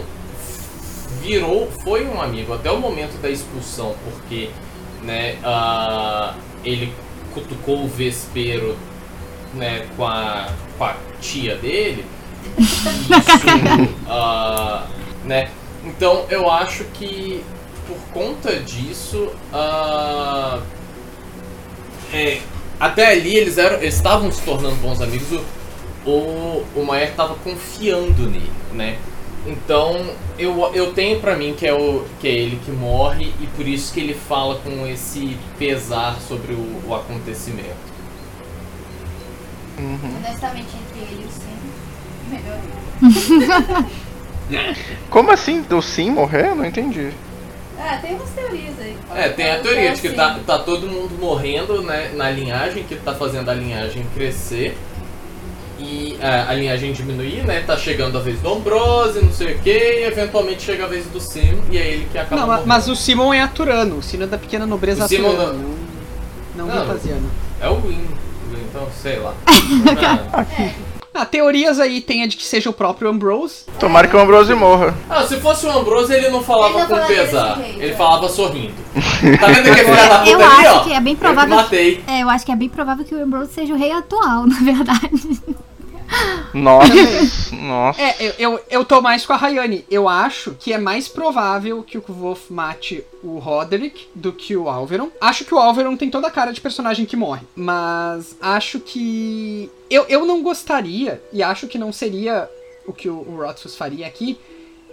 virou, 1.22 1.68
foi 1.82 2.04
um 2.06 2.20
amigo 2.20 2.52
até 2.54 2.70
o 2.70 2.78
momento 2.78 3.20
da 3.20 3.28
expulsão, 3.30 3.94
porque 4.04 4.50
né, 5.02 5.36
ah, 5.44 6.34
ele 6.64 6.92
cutucou 7.34 7.84
o 7.84 7.88
Vespero 7.88 8.76
né, 9.54 9.86
com 9.96 10.06
a, 10.06 10.48
com 10.76 10.84
a 10.84 10.96
tia 11.20 11.56
dele. 11.56 12.04
Isso, 12.58 13.94
ah, 14.08 14.86
né? 15.24 15.50
Então 15.84 16.26
eu 16.28 16.50
acho 16.50 16.84
que 16.84 17.42
por 17.86 17.98
conta 18.12 18.56
disso, 18.60 19.30
ah, 19.52 20.60
é, 22.12 22.40
até 22.78 23.12
ali 23.12 23.36
eles 23.36 23.58
eram, 23.58 23.76
eles 23.78 23.94
estavam 23.94 24.30
se 24.30 24.42
tornando 24.42 24.76
bons 24.76 25.00
amigos. 25.00 25.40
O, 26.04 26.10
o, 26.10 26.66
o 26.76 26.84
Maier 26.84 27.10
estava 27.10 27.34
confiando 27.34 28.28
nele, 28.28 28.50
né? 28.72 28.98
Então 29.46 30.10
eu, 30.38 30.70
eu 30.74 30.92
tenho 30.92 31.18
pra 31.18 31.34
mim 31.34 31.54
que 31.56 31.66
é, 31.66 31.72
o, 31.72 32.04
que 32.20 32.28
é 32.28 32.32
ele 32.32 32.60
que 32.64 32.70
morre 32.70 33.32
e 33.40 33.46
por 33.48 33.66
isso 33.66 33.92
que 33.92 34.00
ele 34.00 34.14
fala 34.14 34.56
com 34.56 34.86
esse 34.86 35.36
pesar 35.58 36.18
sobre 36.20 36.52
o, 36.52 36.82
o 36.88 36.94
acontecimento. 36.94 37.89
Honestamente, 40.16 40.68
entre 40.76 41.00
ele 41.00 41.22
e 41.22 41.26
o 41.26 41.30
Sim, 41.30 41.56
melhor 42.30 42.58
ele. 42.62 43.86
Como 45.10 45.30
assim? 45.30 45.64
O 45.70 45.80
Sim 45.80 46.10
morrer? 46.10 46.48
Eu 46.48 46.54
não 46.56 46.64
entendi. 46.64 47.10
É, 47.78 47.96
tem 47.96 48.14
umas 48.14 48.28
teorias 48.30 48.74
aí. 48.78 48.96
É, 49.14 49.28
tem 49.30 49.50
a 49.50 49.58
teoria 49.60 49.92
de 49.94 50.00
que 50.02 50.10
tá, 50.10 50.38
tá 50.46 50.58
todo 50.58 50.86
mundo 50.86 51.16
morrendo 51.18 51.82
né, 51.82 52.10
na 52.14 52.30
linhagem, 52.30 52.82
que 52.84 52.94
tá 52.96 53.14
fazendo 53.14 53.48
a 53.48 53.54
linhagem 53.54 54.04
crescer. 54.14 54.76
E 55.78 56.18
é, 56.20 56.28
a 56.46 56.52
linhagem 56.52 56.92
diminuir, 56.92 57.42
né? 57.46 57.62
Tá 57.66 57.74
chegando 57.74 58.18
a 58.18 58.20
vez 58.20 58.38
do 58.40 58.52
Ambrose, 58.52 59.24
não 59.24 59.32
sei 59.32 59.54
o 59.54 59.58
que, 59.60 59.70
e 59.70 60.04
eventualmente 60.04 60.60
chega 60.62 60.84
a 60.84 60.86
vez 60.86 61.06
do 61.06 61.18
Sim, 61.18 61.58
e 61.70 61.78
é 61.78 61.86
ele 61.92 62.06
que 62.12 62.18
acaba 62.18 62.36
Não, 62.42 62.46
morrendo. 62.48 62.66
mas 62.66 62.86
o 62.86 62.94
Simon 62.94 63.32
é 63.32 63.40
aturano, 63.40 63.96
o 63.96 64.02
sino 64.02 64.24
é 64.24 64.26
da 64.26 64.36
pequena 64.36 64.66
nobreza 64.66 65.06
O 65.06 65.08
Simon 65.08 65.30
aturano. 65.30 65.74
Não, 66.54 66.66
não 66.66 66.74
Não. 66.74 66.84
vespasiano. 66.84 67.30
É 67.62 67.68
o 67.70 67.76
Win, 67.80 68.06
então 68.70 68.86
sei 69.02 69.18
lá. 69.18 69.34
Ah, 71.12 71.26
teorias 71.26 71.80
aí 71.80 72.00
tem 72.00 72.22
a 72.22 72.26
de 72.26 72.36
que 72.36 72.44
seja 72.46 72.70
o 72.70 72.72
próprio 72.72 73.10
Ambrose. 73.10 73.64
Tomara 73.80 74.06
que 74.06 74.14
o 74.14 74.20
Ambrose 74.20 74.54
morra. 74.54 74.94
Ah, 75.10 75.24
se 75.26 75.38
fosse 75.40 75.66
o 75.66 75.70
Ambrose, 75.70 76.14
ele 76.14 76.30
não 76.30 76.40
falava 76.40 76.78
Ele 76.78 76.88
não 76.88 77.00
com 77.00 77.06
pesar. 77.08 77.56
desse 77.56 77.62
jeito, 77.66 77.82
Ele 77.82 77.92
é. 77.92 77.96
falava 77.96 78.28
sorrindo. 78.28 78.72
Tá 79.40 79.46
vendo 79.48 79.58
aquele 79.70 79.74
filho 79.76 79.96
da 80.08 80.18
puta 80.20 80.30
Eu 80.30 80.40
ali, 80.40 80.66
acho 80.66 80.76
ó? 80.76 80.80
que 80.84 80.92
é 80.92 81.00
bem 81.00 81.12
Eu 81.14 81.18
provável. 81.18 81.56
que 81.56 81.62
matei. 81.62 82.04
É, 82.06 82.22
eu 82.22 82.30
acho 82.30 82.46
que 82.46 82.52
é 82.52 82.56
bem 82.56 82.68
provável 82.68 83.04
que 83.04 83.14
o 83.14 83.22
Ambrose 83.22 83.52
seja 83.52 83.74
o 83.74 83.76
rei 83.76 83.90
atual, 83.90 84.46
na 84.48 84.60
verdade. 84.60 85.40
Nossa, 86.52 87.54
nossa. 87.54 88.00
É, 88.00 88.16
eu, 88.20 88.34
eu, 88.38 88.60
eu 88.70 88.84
tô 88.84 89.00
mais 89.00 89.24
com 89.24 89.32
a 89.32 89.36
Rayane. 89.36 89.84
Eu 89.90 90.08
acho 90.08 90.56
que 90.58 90.72
é 90.72 90.78
mais 90.78 91.08
provável 91.08 91.82
que 91.82 91.98
o 91.98 92.02
Wolf 92.06 92.50
mate 92.50 93.04
o 93.22 93.38
Roderick 93.38 94.08
do 94.14 94.32
que 94.32 94.56
o 94.56 94.68
Alveron. 94.68 95.10
Acho 95.20 95.44
que 95.44 95.54
o 95.54 95.58
Alveron 95.58 95.96
tem 95.96 96.10
toda 96.10 96.26
a 96.26 96.30
cara 96.30 96.52
de 96.52 96.60
personagem 96.60 97.06
que 97.06 97.16
morre. 97.16 97.42
Mas 97.54 98.36
acho 98.40 98.80
que. 98.80 99.70
Eu, 99.88 100.04
eu 100.08 100.24
não 100.24 100.42
gostaria, 100.42 101.22
e 101.32 101.42
acho 101.42 101.66
que 101.66 101.78
não 101.78 101.92
seria 101.92 102.48
o 102.86 102.92
que 102.92 103.08
o, 103.08 103.14
o 103.14 103.36
Rothfuss 103.36 103.76
faria 103.76 104.06
aqui, 104.06 104.38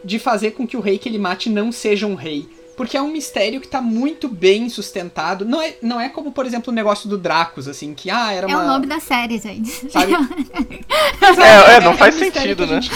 de 0.03 0.19
fazer 0.19 0.51
com 0.51 0.67
que 0.67 0.77
o 0.77 0.81
rei 0.81 0.97
que 0.97 1.09
ele 1.09 1.17
mate 1.17 1.49
não 1.49 1.71
seja 1.71 2.07
um 2.07 2.15
rei. 2.15 2.47
Porque 2.77 2.95
é 2.95 3.01
um 3.01 3.11
mistério 3.11 3.59
que 3.59 3.67
tá 3.67 3.81
muito 3.81 4.29
bem 4.29 4.69
sustentado. 4.69 5.43
Não 5.43 5.61
é, 5.61 5.75
não 5.81 5.99
é 5.99 6.07
como, 6.09 6.31
por 6.31 6.45
exemplo, 6.45 6.71
o 6.71 6.75
negócio 6.75 7.09
do 7.09 7.17
Dracos, 7.17 7.67
assim, 7.67 7.93
que 7.93 8.09
ah, 8.09 8.31
era 8.31 8.45
É 8.49 8.55
uma. 8.55 8.63
o 8.63 8.67
nome 8.67 8.85
da 8.85 8.99
série, 8.99 9.37
gente. 9.39 9.69
Sabe? 9.91 10.13
É, 11.41 11.75
é, 11.75 11.79
não 11.81 11.91
um 11.93 11.97
faz 11.97 12.15
mistério 12.15 12.55
sentido, 12.55 12.67
que 12.67 12.73
a 12.73 12.79
né? 12.79 12.87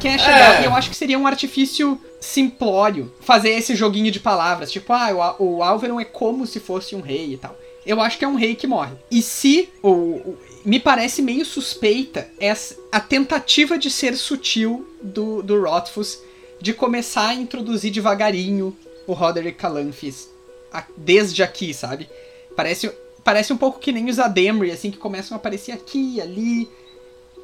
Quer 0.00 0.18
chegar, 0.20 0.58
É. 0.58 0.62
e 0.62 0.64
eu 0.66 0.74
acho 0.74 0.90
que 0.90 0.96
seria 0.96 1.18
um 1.18 1.26
artifício 1.26 1.98
simplório 2.20 3.12
fazer 3.20 3.50
esse 3.50 3.74
joguinho 3.74 4.10
de 4.10 4.20
palavras, 4.20 4.70
tipo, 4.70 4.92
ah, 4.92 5.34
o, 5.38 5.56
o 5.56 5.62
Alveron 5.62 5.98
é 6.00 6.04
como 6.04 6.46
se 6.46 6.60
fosse 6.60 6.94
um 6.94 7.00
rei 7.00 7.32
e 7.32 7.36
tal. 7.38 7.56
Eu 7.86 8.00
acho 8.00 8.18
que 8.18 8.24
é 8.24 8.28
um 8.28 8.34
rei 8.36 8.54
que 8.54 8.66
morre. 8.66 8.92
E 9.10 9.20
se 9.22 9.68
o, 9.82 9.90
o- 9.90 10.38
me 10.64 10.78
parece 10.80 11.20
meio 11.22 11.44
suspeita 11.44 12.28
essa, 12.40 12.76
a 12.92 13.00
tentativa 13.00 13.76
de 13.78 13.90
ser 13.90 14.16
sutil 14.16 14.86
do, 15.02 15.42
do 15.42 15.62
Rothfuss 15.62 16.18
de 16.60 16.72
começar 16.72 17.28
a 17.28 17.34
introduzir 17.34 17.90
devagarinho 17.90 18.74
o 19.06 19.12
Roderick 19.12 19.58
Calanthus 19.58 20.28
a- 20.72 20.84
desde 20.96 21.42
aqui, 21.42 21.72
sabe? 21.74 22.08
Parece, 22.56 22.90
parece 23.22 23.52
um 23.52 23.56
pouco 23.56 23.78
que 23.78 23.92
nem 23.92 24.08
os 24.08 24.18
Ademri, 24.18 24.70
assim, 24.70 24.90
que 24.90 24.98
começam 24.98 25.36
a 25.36 25.38
aparecer 25.38 25.72
aqui, 25.72 26.20
ali, 26.20 26.68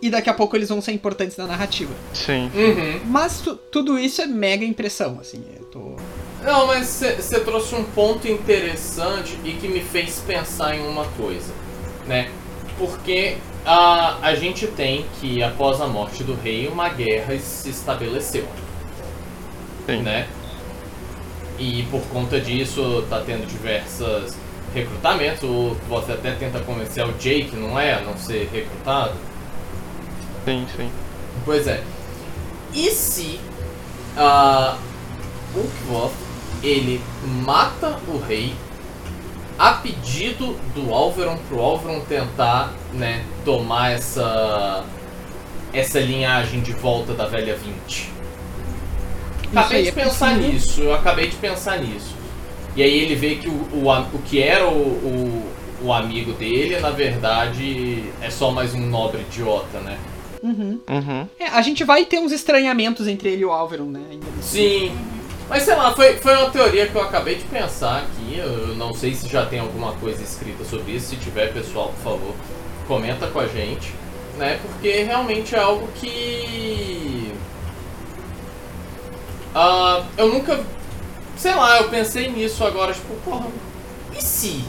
e 0.02 0.08
daqui 0.11 0.30
a 0.30 0.34
pouco 0.34 0.56
eles 0.56 0.68
vão 0.68 0.80
ser 0.80 0.92
importantes 0.92 1.36
na 1.36 1.46
narrativa. 1.46 1.92
Sim. 2.14 2.50
Uhum. 2.54 3.00
Mas 3.06 3.40
tu- 3.40 3.56
tudo 3.56 3.98
isso 3.98 4.22
é 4.22 4.26
mega 4.26 4.64
impressão, 4.64 5.18
assim, 5.20 5.44
eu 5.58 5.64
tô... 5.66 5.96
Não, 6.42 6.66
mas 6.66 6.86
você 6.86 7.40
trouxe 7.40 7.74
um 7.74 7.84
ponto 7.84 8.26
interessante 8.26 9.36
e 9.44 9.52
que 9.52 9.68
me 9.68 9.80
fez 9.80 10.20
pensar 10.26 10.74
em 10.74 10.80
uma 10.86 11.04
coisa, 11.11 11.52
né? 12.06 12.30
Porque 12.78 13.36
a, 13.66 14.16
a 14.26 14.34
gente 14.34 14.66
tem 14.68 15.04
que, 15.20 15.42
após 15.42 15.82
a 15.82 15.86
morte 15.86 16.24
do 16.24 16.32
rei, 16.34 16.66
uma 16.66 16.88
guerra 16.88 17.38
se 17.38 17.68
estabeleceu, 17.68 18.46
Sim. 19.86 20.00
né? 20.02 20.26
E 21.61 21.82
por 21.90 22.00
conta 22.08 22.40
disso, 22.40 23.04
tá 23.11 23.20
tendo 23.24 23.46
diversos 23.46 24.34
recrutamentos. 24.74 25.42
O- 25.42 25.76
Você 25.88 26.12
até 26.12 26.32
tenta 26.32 26.58
convencer 26.61 27.04
o 27.06 27.12
Jake, 27.12 27.54
não 27.54 27.78
é? 27.78 27.94
A 27.94 28.00
não 28.00 28.16
ser 28.16 28.48
recrutado. 28.52 29.12
Sim, 30.44 30.66
sim. 30.74 30.90
Pois 31.44 31.66
é. 31.66 31.82
E 32.72 32.90
se 32.90 33.38
ah, 34.16 34.76
o 35.54 35.61
Kvoth, 35.86 36.12
ele 36.62 37.00
mata 37.44 37.98
o 38.08 38.18
rei 38.18 38.54
a 39.58 39.72
pedido 39.74 40.56
do 40.74 40.92
Alveron 40.94 41.36
pro 41.48 41.61
Alveron 41.61 42.00
tentar, 42.08 42.72
né, 42.94 43.22
tomar 43.44 43.90
essa 43.92 44.84
essa 45.72 46.00
linhagem 46.00 46.61
de 46.62 46.72
volta 46.72 47.12
da 47.12 47.26
velha 47.26 47.54
20. 47.56 48.11
Acabei 49.55 49.82
de 49.82 49.88
é 49.88 49.92
pensar 49.92 50.30
possível. 50.30 50.53
nisso, 50.53 50.80
eu 50.82 50.94
acabei 50.94 51.28
de 51.28 51.36
pensar 51.36 51.78
nisso. 51.78 52.14
E 52.76 52.82
aí 52.82 52.98
ele 52.98 53.14
vê 53.14 53.34
que 53.36 53.48
o, 53.48 53.53
o, 53.53 53.90
o 53.90 54.22
que 54.24 54.40
era 54.40 54.66
o, 54.68 54.72
o, 54.72 55.53
o 55.82 55.92
amigo 55.92 56.32
dele, 56.32 56.78
na 56.78 56.90
verdade, 56.90 58.05
é 58.20 58.30
só 58.30 58.51
mais 58.51 58.74
um 58.74 58.86
nobre 58.86 59.22
idiota, 59.22 59.80
né? 59.80 59.98
Uhum. 60.42 60.80
Uhum. 60.88 61.28
É, 61.38 61.48
a 61.48 61.61
gente 61.62 61.84
vai 61.84 62.05
ter 62.05 62.18
uns 62.18 62.32
estranhamentos 62.32 63.07
entre 63.07 63.30
ele 63.30 63.42
e 63.42 63.44
o 63.44 63.53
Alveron, 63.53 63.86
né? 63.86 64.01
Sim. 64.40 64.96
Mas 65.48 65.64
sei 65.64 65.74
lá, 65.74 65.92
foi, 65.92 66.14
foi 66.14 66.34
uma 66.36 66.48
teoria 66.51 66.86
que 66.86 66.94
eu 66.94 67.03
acabei 67.03 67.34
de 67.34 67.44
pensar 67.44 68.05
aqui. 68.05 68.38
Eu 68.38 68.68
não 68.76 68.94
sei 68.94 69.14
se 69.14 69.28
já 69.28 69.44
tem 69.44 69.59
alguma 69.59 69.92
coisa 69.94 70.22
escrita 70.22 70.64
sobre 70.64 70.92
isso. 70.92 71.09
Se 71.09 71.16
tiver, 71.16 71.53
pessoal, 71.53 71.88
por 71.88 72.12
favor, 72.12 72.34
comenta 72.86 73.26
com 73.26 73.40
a 73.40 73.46
gente. 73.48 73.92
Né? 74.38 74.59
Porque 74.62 75.03
realmente 75.03 75.55
é 75.55 75.59
algo 75.59 75.88
que. 75.96 77.29
Eu 80.20 80.32
nunca. 80.32 80.60
Sei 81.36 81.54
lá, 81.54 81.78
eu 81.80 81.88
pensei 81.88 82.30
nisso 82.30 82.62
agora, 82.64 82.92
tipo, 82.92 83.14
porra. 83.24 83.46
E 84.16 84.22
se? 84.22 84.62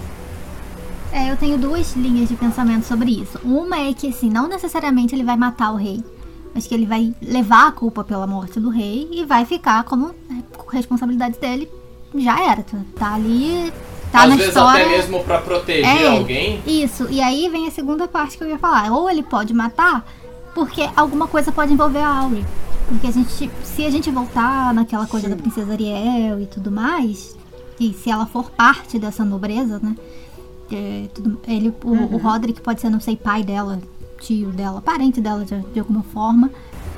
É, 1.11 1.29
eu 1.29 1.35
tenho 1.35 1.57
duas 1.57 1.93
linhas 1.93 2.29
de 2.29 2.35
pensamento 2.35 2.85
sobre 2.85 3.11
isso. 3.11 3.37
Uma 3.43 3.77
é 3.77 3.93
que, 3.93 4.07
assim, 4.07 4.29
não 4.29 4.47
necessariamente 4.47 5.13
ele 5.13 5.25
vai 5.25 5.35
matar 5.35 5.73
o 5.73 5.75
rei, 5.75 6.01
mas 6.55 6.65
que 6.65 6.73
ele 6.73 6.85
vai 6.85 7.13
levar 7.21 7.67
a 7.67 7.71
culpa 7.73 8.01
pela 8.03 8.25
morte 8.25 8.61
do 8.61 8.69
rei 8.69 9.09
e 9.11 9.25
vai 9.25 9.43
ficar 9.45 9.83
como 9.83 10.15
né, 10.29 10.41
responsabilidade 10.71 11.37
dele. 11.37 11.69
Já 12.15 12.39
era, 12.49 12.63
tá- 12.63 12.77
tá 12.97 13.13
ali, 13.15 13.73
tá 14.09 14.23
Às 14.23 14.29
na 14.29 14.35
vezes 14.37 14.47
história. 14.53 14.85
até 14.85 14.95
mesmo 14.97 15.21
pra 15.25 15.39
proteger 15.39 15.85
É. 15.85 16.07
alguém. 16.17 16.61
Isso, 16.65 17.07
e 17.09 17.21
aí 17.21 17.49
vem 17.49 17.67
a 17.67 17.71
segunda 17.71 18.07
parte 18.07 18.37
que 18.37 18.43
eu 18.45 18.49
ia 18.49 18.57
falar. 18.57 18.89
Ou 18.93 19.09
ele 19.09 19.23
pode 19.23 19.53
matar, 19.53 20.05
porque 20.55 20.89
alguma 20.95 21.27
coisa 21.27 21.51
pode 21.51 21.73
envolver 21.73 21.99
a 21.99 22.07
Auri. 22.21 22.45
Porque 22.91 23.07
a 23.07 23.11
gente, 23.11 23.49
se 23.63 23.85
a 23.85 23.89
gente 23.89 24.11
voltar 24.11 24.73
naquela 24.73 25.07
coisa 25.07 25.29
da 25.29 25.35
princesa 25.35 25.71
Ariel 25.71 26.41
e 26.41 26.45
tudo 26.45 26.69
mais, 26.71 27.35
e 27.79 27.93
se 27.93 28.09
ela 28.09 28.25
for 28.25 28.51
parte 28.51 28.99
dessa 28.99 29.23
nobreza, 29.23 29.79
né? 29.81 29.95
é, 30.71 31.07
tudo- 31.13 31.39
ele, 31.47 31.73
o, 31.83 31.89
o 32.15 32.17
Roderick 32.17 32.61
pode 32.61 32.79
ser, 32.81 32.89
não 32.89 32.99
sei, 32.99 33.15
pai 33.15 33.43
dela, 33.43 33.81
tio 34.19 34.51
dela, 34.51 34.81
parente 34.81 35.19
dela 35.21 35.43
de, 35.43 35.57
de 35.73 35.79
alguma 35.79 36.03
forma. 36.03 36.49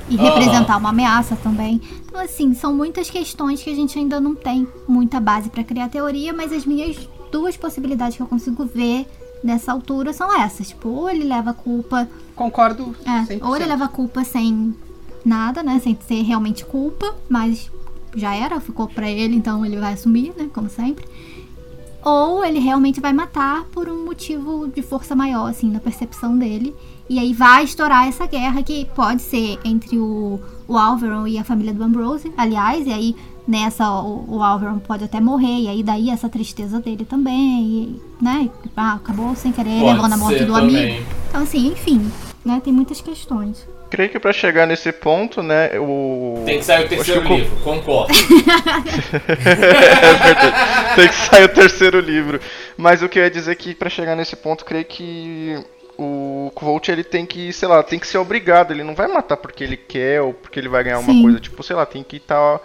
E 0.08 0.16
Aham. 0.16 0.24
representar 0.24 0.76
uma 0.76 0.90
ameaça 0.90 1.34
também. 1.36 1.80
Então, 2.06 2.20
assim, 2.20 2.52
são 2.54 2.74
muitas 2.74 3.08
questões 3.08 3.62
que 3.62 3.70
a 3.70 3.74
gente 3.74 3.98
ainda 3.98 4.20
não 4.20 4.34
tem 4.34 4.68
muita 4.86 5.18
base 5.18 5.48
pra 5.48 5.64
criar 5.64 5.88
teoria, 5.88 6.32
mas 6.32 6.52
as 6.52 6.66
minhas 6.66 7.08
duas 7.32 7.56
possibilidades 7.56 8.16
que 8.16 8.22
eu 8.22 8.26
consigo 8.26 8.64
ver 8.66 9.06
nessa 9.42 9.72
altura 9.72 10.12
são 10.12 10.30
essas. 10.40 10.68
Tipo, 10.68 10.90
ou 10.90 11.08
ele 11.08 11.24
leva 11.24 11.50
a 11.50 11.54
culpa. 11.54 12.06
Concordo 12.36 12.94
É, 13.06 13.22
100%. 13.34 13.42
ou 13.46 13.56
ele 13.56 13.64
leva 13.64 13.84
a 13.86 13.88
culpa 13.88 14.22
sem 14.24 14.74
nada, 15.24 15.62
né? 15.62 15.80
Sem 15.82 15.96
ser 16.06 16.22
realmente 16.22 16.64
culpa, 16.64 17.14
mas 17.28 17.70
já 18.14 18.34
era, 18.34 18.60
ficou 18.60 18.86
pra 18.88 19.10
ele, 19.10 19.34
então 19.34 19.64
ele 19.64 19.76
vai 19.76 19.94
assumir, 19.94 20.32
né? 20.36 20.48
Como 20.52 20.68
sempre. 20.68 21.04
Ou 22.04 22.44
ele 22.44 22.58
realmente 22.58 23.00
vai 23.00 23.12
matar 23.12 23.64
por 23.72 23.88
um 23.88 24.04
motivo 24.04 24.68
de 24.68 24.82
força 24.82 25.16
maior, 25.16 25.48
assim, 25.48 25.70
na 25.70 25.80
percepção 25.80 26.36
dele. 26.36 26.74
E 27.08 27.18
aí 27.18 27.32
vai 27.32 27.64
estourar 27.64 28.06
essa 28.06 28.26
guerra 28.26 28.62
que 28.62 28.84
pode 28.94 29.22
ser 29.22 29.58
entre 29.64 29.98
o, 29.98 30.38
o 30.68 30.76
Alveron 30.76 31.26
e 31.26 31.38
a 31.38 31.44
família 31.44 31.72
do 31.72 31.82
Ambrose, 31.82 32.32
aliás, 32.36 32.86
e 32.86 32.92
aí 32.92 33.16
nessa 33.46 33.90
o, 34.00 34.36
o 34.36 34.42
Alveron 34.42 34.78
pode 34.78 35.04
até 35.04 35.20
morrer, 35.20 35.60
e 35.62 35.68
aí 35.68 35.82
daí 35.82 36.08
essa 36.08 36.30
tristeza 36.30 36.80
dele 36.80 37.04
também, 37.04 37.62
e, 37.62 38.02
né? 38.22 38.50
Ah, 38.76 38.94
acabou 38.94 39.34
sem 39.34 39.52
querer, 39.52 39.80
Pode 39.80 39.96
levando 39.96 40.12
a 40.12 40.16
morte 40.16 40.44
do 40.44 40.52
também. 40.54 40.92
amigo. 40.94 41.06
Então, 41.28 41.42
assim, 41.42 41.68
enfim, 41.68 42.10
né? 42.44 42.60
Tem 42.64 42.72
muitas 42.72 43.00
questões. 43.00 43.66
Creio 43.94 44.10
que 44.10 44.18
para 44.18 44.32
chegar 44.32 44.66
nesse 44.66 44.90
ponto, 44.90 45.40
né, 45.40 45.78
o... 45.78 46.42
Tem 46.44 46.58
que 46.58 46.64
sair 46.64 46.84
o 46.84 46.88
terceiro 46.88 47.22
que... 47.22 47.36
livro, 47.36 47.56
concordo. 47.58 48.12
é 48.12 49.54
verdade. 50.24 50.96
Tem 50.96 51.06
que 51.06 51.14
sair 51.14 51.44
o 51.44 51.48
terceiro 51.48 52.00
livro. 52.00 52.40
Mas 52.76 53.02
o 53.02 53.08
que 53.08 53.20
eu 53.20 53.22
ia 53.22 53.30
dizer 53.30 53.52
é 53.52 53.54
que 53.54 53.72
para 53.72 53.88
chegar 53.88 54.16
nesse 54.16 54.34
ponto, 54.34 54.64
creio 54.64 54.84
que 54.84 55.64
o 55.96 56.50
Kvolt 56.56 56.88
ele 56.88 57.04
tem 57.04 57.24
que, 57.24 57.52
sei 57.52 57.68
lá, 57.68 57.84
tem 57.84 58.00
que 58.00 58.06
ser 58.08 58.18
obrigado, 58.18 58.72
ele 58.72 58.82
não 58.82 58.96
vai 58.96 59.06
matar 59.06 59.36
porque 59.36 59.62
ele 59.62 59.76
quer 59.76 60.22
ou 60.22 60.34
porque 60.34 60.58
ele 60.58 60.68
vai 60.68 60.82
ganhar 60.82 60.98
Sim. 60.98 61.12
uma 61.12 61.22
coisa, 61.22 61.38
tipo, 61.38 61.62
sei 61.62 61.76
lá, 61.76 61.86
tem 61.86 62.02
que 62.02 62.16
estar 62.16 62.58
tá 62.58 62.64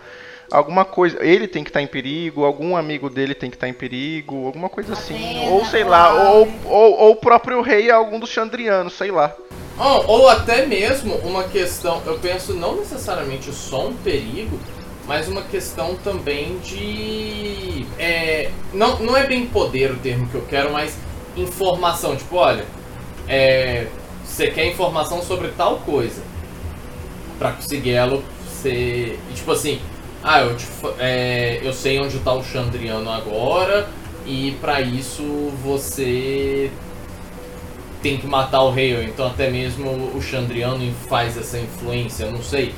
alguma 0.49 0.83
coisa, 0.83 1.23
ele 1.23 1.47
tem 1.47 1.63
que 1.63 1.69
estar 1.69 1.79
tá 1.79 1.83
em 1.83 1.87
perigo, 1.87 2.43
algum 2.43 2.75
amigo 2.75 3.07
dele 3.07 3.35
tem 3.35 3.51
que 3.51 3.55
estar 3.55 3.67
tá 3.67 3.69
em 3.69 3.73
perigo, 3.73 4.47
alguma 4.47 4.67
coisa 4.67 4.93
assim, 4.93 5.47
ou 5.47 5.63
sei 5.63 5.83
lá, 5.83 6.31
ou, 6.31 6.51
ou, 6.65 6.99
ou 7.01 7.11
o 7.11 7.17
próprio 7.17 7.61
rei 7.61 7.91
algum 7.91 8.19
dos 8.19 8.31
Chandrianos, 8.31 8.93
sei 8.93 9.11
lá. 9.11 9.35
Oh, 9.81 10.03
ou 10.07 10.27
até 10.27 10.65
mesmo 10.65 11.15
uma 11.23 11.45
questão, 11.45 12.01
eu 12.05 12.19
penso 12.19 12.53
não 12.53 12.75
necessariamente 12.75 13.49
só 13.53 13.87
um 13.87 13.93
perigo, 13.93 14.59
mas 15.07 15.29
uma 15.29 15.41
questão 15.41 15.95
também 16.03 16.59
de. 16.59 17.85
É, 17.97 18.51
não, 18.73 18.99
não 18.99 19.15
é 19.15 19.25
bem 19.25 19.47
poder 19.47 19.91
o 19.91 19.95
termo 19.95 20.27
que 20.27 20.35
eu 20.35 20.45
quero, 20.49 20.73
mas 20.73 20.97
informação. 21.37 22.13
Tipo, 22.17 22.35
olha, 22.35 22.65
é, 23.25 23.87
você 24.25 24.51
quer 24.51 24.65
informação 24.65 25.21
sobre 25.21 25.47
tal 25.49 25.77
coisa. 25.77 26.21
Pra 27.37 27.53
conseguir 27.53 27.93
ela 27.93 28.21
ser. 28.61 29.17
Tipo 29.33 29.53
assim, 29.53 29.79
ah, 30.21 30.41
eu, 30.41 30.57
te, 30.57 30.67
é, 30.99 31.61
eu 31.63 31.71
sei 31.71 32.01
onde 32.01 32.19
tá 32.19 32.33
o 32.33 32.43
Chandriano 32.43 33.09
agora, 33.09 33.87
e 34.25 34.57
para 34.59 34.81
isso 34.81 35.23
você 35.63 36.69
tem 38.01 38.17
que 38.17 38.27
matar 38.27 38.61
o 38.61 38.71
rei, 38.71 39.03
então 39.05 39.27
até 39.27 39.49
mesmo 39.49 39.89
o 40.15 40.21
Chandriano 40.21 40.91
faz 41.07 41.37
essa 41.37 41.57
influência, 41.57 42.25
eu 42.25 42.31
não 42.31 42.41
sei. 42.41 42.73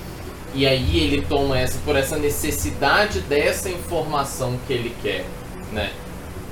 E 0.53 0.67
aí 0.67 0.97
ele 0.97 1.21
toma 1.21 1.57
essa 1.57 1.79
por 1.85 1.95
essa 1.95 2.17
necessidade 2.17 3.21
dessa 3.21 3.69
informação 3.69 4.59
que 4.67 4.73
ele 4.73 4.93
quer, 5.01 5.25
né? 5.71 5.91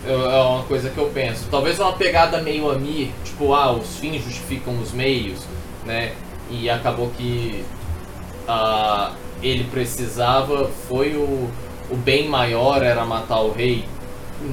É 0.05 0.13
uma 0.13 0.63
coisa 0.63 0.89
que 0.89 0.97
eu 0.97 1.09
penso. 1.13 1.45
Talvez 1.51 1.77
uma 1.79 1.91
pegada 1.91 2.41
meio 2.41 2.71
Amir, 2.71 3.09
tipo, 3.25 3.53
ah, 3.53 3.73
os 3.73 3.97
fins 3.97 4.23
justificam 4.23 4.79
os 4.79 4.93
meios, 4.93 5.39
né? 5.85 6.13
E 6.49 6.69
acabou 6.69 7.11
que 7.17 7.65
uh, 8.47 9.13
ele 9.43 9.65
precisava, 9.65 10.69
foi 10.87 11.15
o, 11.15 11.49
o 11.91 11.95
bem 11.97 12.29
maior 12.29 12.81
era 12.81 13.03
matar 13.03 13.41
o 13.41 13.51
rei. 13.51 13.83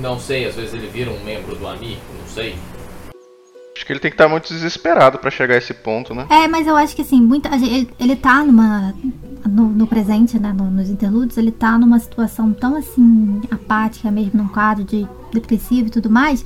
Não 0.00 0.18
sei, 0.18 0.46
às 0.46 0.56
vezes 0.56 0.74
ele 0.74 0.88
vira 0.88 1.10
um 1.12 1.22
membro 1.22 1.54
do 1.54 1.66
Amir, 1.68 1.98
não 2.18 2.28
sei. 2.28 2.56
Que 3.86 3.92
ele 3.92 4.00
tem 4.00 4.10
que 4.10 4.14
estar 4.14 4.28
muito 4.28 4.52
desesperado 4.52 5.18
para 5.18 5.30
chegar 5.30 5.54
a 5.54 5.58
esse 5.58 5.72
ponto, 5.72 6.12
né? 6.12 6.26
É, 6.28 6.48
mas 6.48 6.66
eu 6.66 6.76
acho 6.76 6.94
que 6.94 7.02
assim, 7.02 7.20
muita, 7.20 7.54
ele, 7.54 7.88
ele 7.98 8.16
tá 8.16 8.44
numa. 8.44 8.94
No, 9.48 9.68
no 9.68 9.86
presente, 9.86 10.40
né, 10.40 10.52
no, 10.52 10.68
nos 10.68 10.90
interlúdios, 10.90 11.38
ele 11.38 11.52
tá 11.52 11.78
numa 11.78 12.00
situação 12.00 12.52
tão 12.52 12.74
assim, 12.74 13.40
apática 13.48 14.10
mesmo, 14.10 14.42
num 14.42 14.48
quadro 14.48 14.82
de 14.82 15.06
depressivo 15.32 15.86
e 15.86 15.90
tudo 15.90 16.10
mais, 16.10 16.44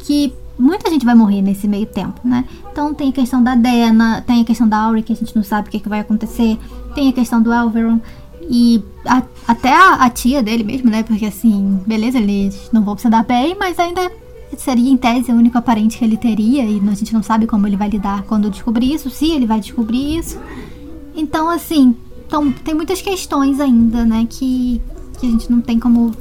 que 0.00 0.34
muita 0.58 0.90
gente 0.90 1.04
vai 1.04 1.14
morrer 1.14 1.40
nesse 1.40 1.66
meio 1.66 1.86
tempo, 1.86 2.20
né? 2.22 2.44
Então 2.70 2.92
tem 2.92 3.08
a 3.08 3.12
questão 3.12 3.42
da 3.42 3.54
Dena, 3.54 4.22
tem 4.26 4.42
a 4.42 4.44
questão 4.44 4.68
da 4.68 4.78
Auri, 4.78 5.02
que 5.02 5.12
a 5.12 5.16
gente 5.16 5.34
não 5.34 5.42
sabe 5.42 5.68
o 5.68 5.70
que, 5.70 5.80
que 5.80 5.88
vai 5.88 6.00
acontecer, 6.00 6.58
tem 6.94 7.08
a 7.08 7.12
questão 7.12 7.40
do 7.40 7.52
Elveron. 7.52 8.00
E 8.48 8.82
a, 9.04 9.22
até 9.48 9.72
a, 9.72 9.94
a, 9.94 10.10
tia 10.10 10.42
dele 10.42 10.62
mesmo, 10.62 10.88
né? 10.88 11.02
Porque 11.02 11.26
assim, 11.26 11.80
beleza, 11.86 12.18
eles 12.18 12.70
não 12.72 12.82
vão 12.82 12.96
se 12.96 13.08
dar 13.08 13.24
bem, 13.24 13.56
mas 13.58 13.78
ainda 13.78 14.10
seria 14.56 14.90
em 14.90 14.96
tese 14.96 15.32
o 15.32 15.34
único 15.34 15.58
aparente 15.58 15.98
que 15.98 16.04
ele 16.04 16.16
teria 16.16 16.64
e 16.64 16.80
a 16.88 16.94
gente 16.94 17.12
não 17.12 17.22
sabe 17.22 17.46
como 17.46 17.66
ele 17.66 17.76
vai 17.76 17.88
lidar 17.88 18.22
quando 18.24 18.50
descobrir 18.50 18.92
isso, 18.92 19.10
se 19.10 19.30
ele 19.30 19.46
vai 19.46 19.60
descobrir 19.60 20.18
isso. 20.18 20.38
Então, 21.14 21.50
assim, 21.50 21.96
então, 22.26 22.52
tem 22.52 22.74
muitas 22.74 23.00
questões 23.00 23.60
ainda, 23.60 24.04
né, 24.04 24.26
que, 24.28 24.80
que 25.18 25.26
a 25.26 25.30
gente 25.30 25.50
não 25.50 25.60
tem 25.60 25.78
como 25.78 26.12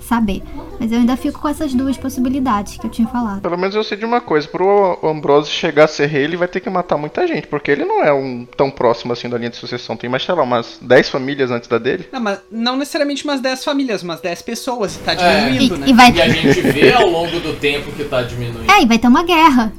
saber. 0.00 0.42
Mas 0.78 0.92
eu 0.92 0.98
ainda 0.98 1.16
fico 1.16 1.40
com 1.40 1.48
essas 1.48 1.74
duas 1.74 1.96
possibilidades 1.96 2.76
que 2.76 2.86
eu 2.86 2.90
tinha 2.90 3.08
falado. 3.08 3.40
Pelo 3.40 3.56
menos 3.56 3.74
eu 3.74 3.84
sei 3.84 3.96
de 3.96 4.04
uma 4.04 4.20
coisa: 4.20 4.46
pro 4.48 4.98
Ambrose 5.02 5.50
chegar 5.50 5.84
a 5.84 5.88
ser 5.88 6.06
rei, 6.06 6.24
ele 6.24 6.36
vai 6.36 6.48
ter 6.48 6.60
que 6.60 6.70
matar 6.70 6.96
muita 6.96 7.26
gente, 7.26 7.46
porque 7.46 7.70
ele 7.70 7.84
não 7.84 8.02
é 8.02 8.12
um 8.12 8.46
tão 8.56 8.70
próximo 8.70 9.12
assim 9.12 9.28
da 9.28 9.38
linha 9.38 9.50
de 9.50 9.56
sucessão. 9.56 9.96
Tem 9.96 10.10
mais, 10.10 10.24
sei 10.24 10.34
lá, 10.34 10.42
umas 10.42 10.78
10 10.80 11.08
famílias 11.08 11.50
antes 11.50 11.68
da 11.68 11.78
dele. 11.78 12.08
Não, 12.12 12.20
mas 12.20 12.40
não 12.50 12.76
necessariamente 12.76 13.24
umas 13.24 13.40
10 13.40 13.64
famílias, 13.64 14.02
umas 14.02 14.20
10 14.20 14.42
pessoas. 14.42 14.96
Tá 14.96 15.12
é. 15.12 15.46
diminuindo, 15.46 15.74
é. 15.74 15.76
e, 15.76 15.80
né? 15.80 15.86
E, 15.88 15.92
vai... 15.92 16.12
e 16.12 16.22
a 16.22 16.28
gente 16.28 16.60
vê 16.60 16.92
ao 16.92 17.08
longo 17.08 17.40
do 17.40 17.54
tempo 17.54 17.92
que 17.92 18.04
tá 18.04 18.22
diminuindo. 18.22 18.70
É, 18.70 18.82
e 18.82 18.86
vai 18.86 18.98
ter 18.98 19.08
uma 19.08 19.22
guerra. 19.22 19.72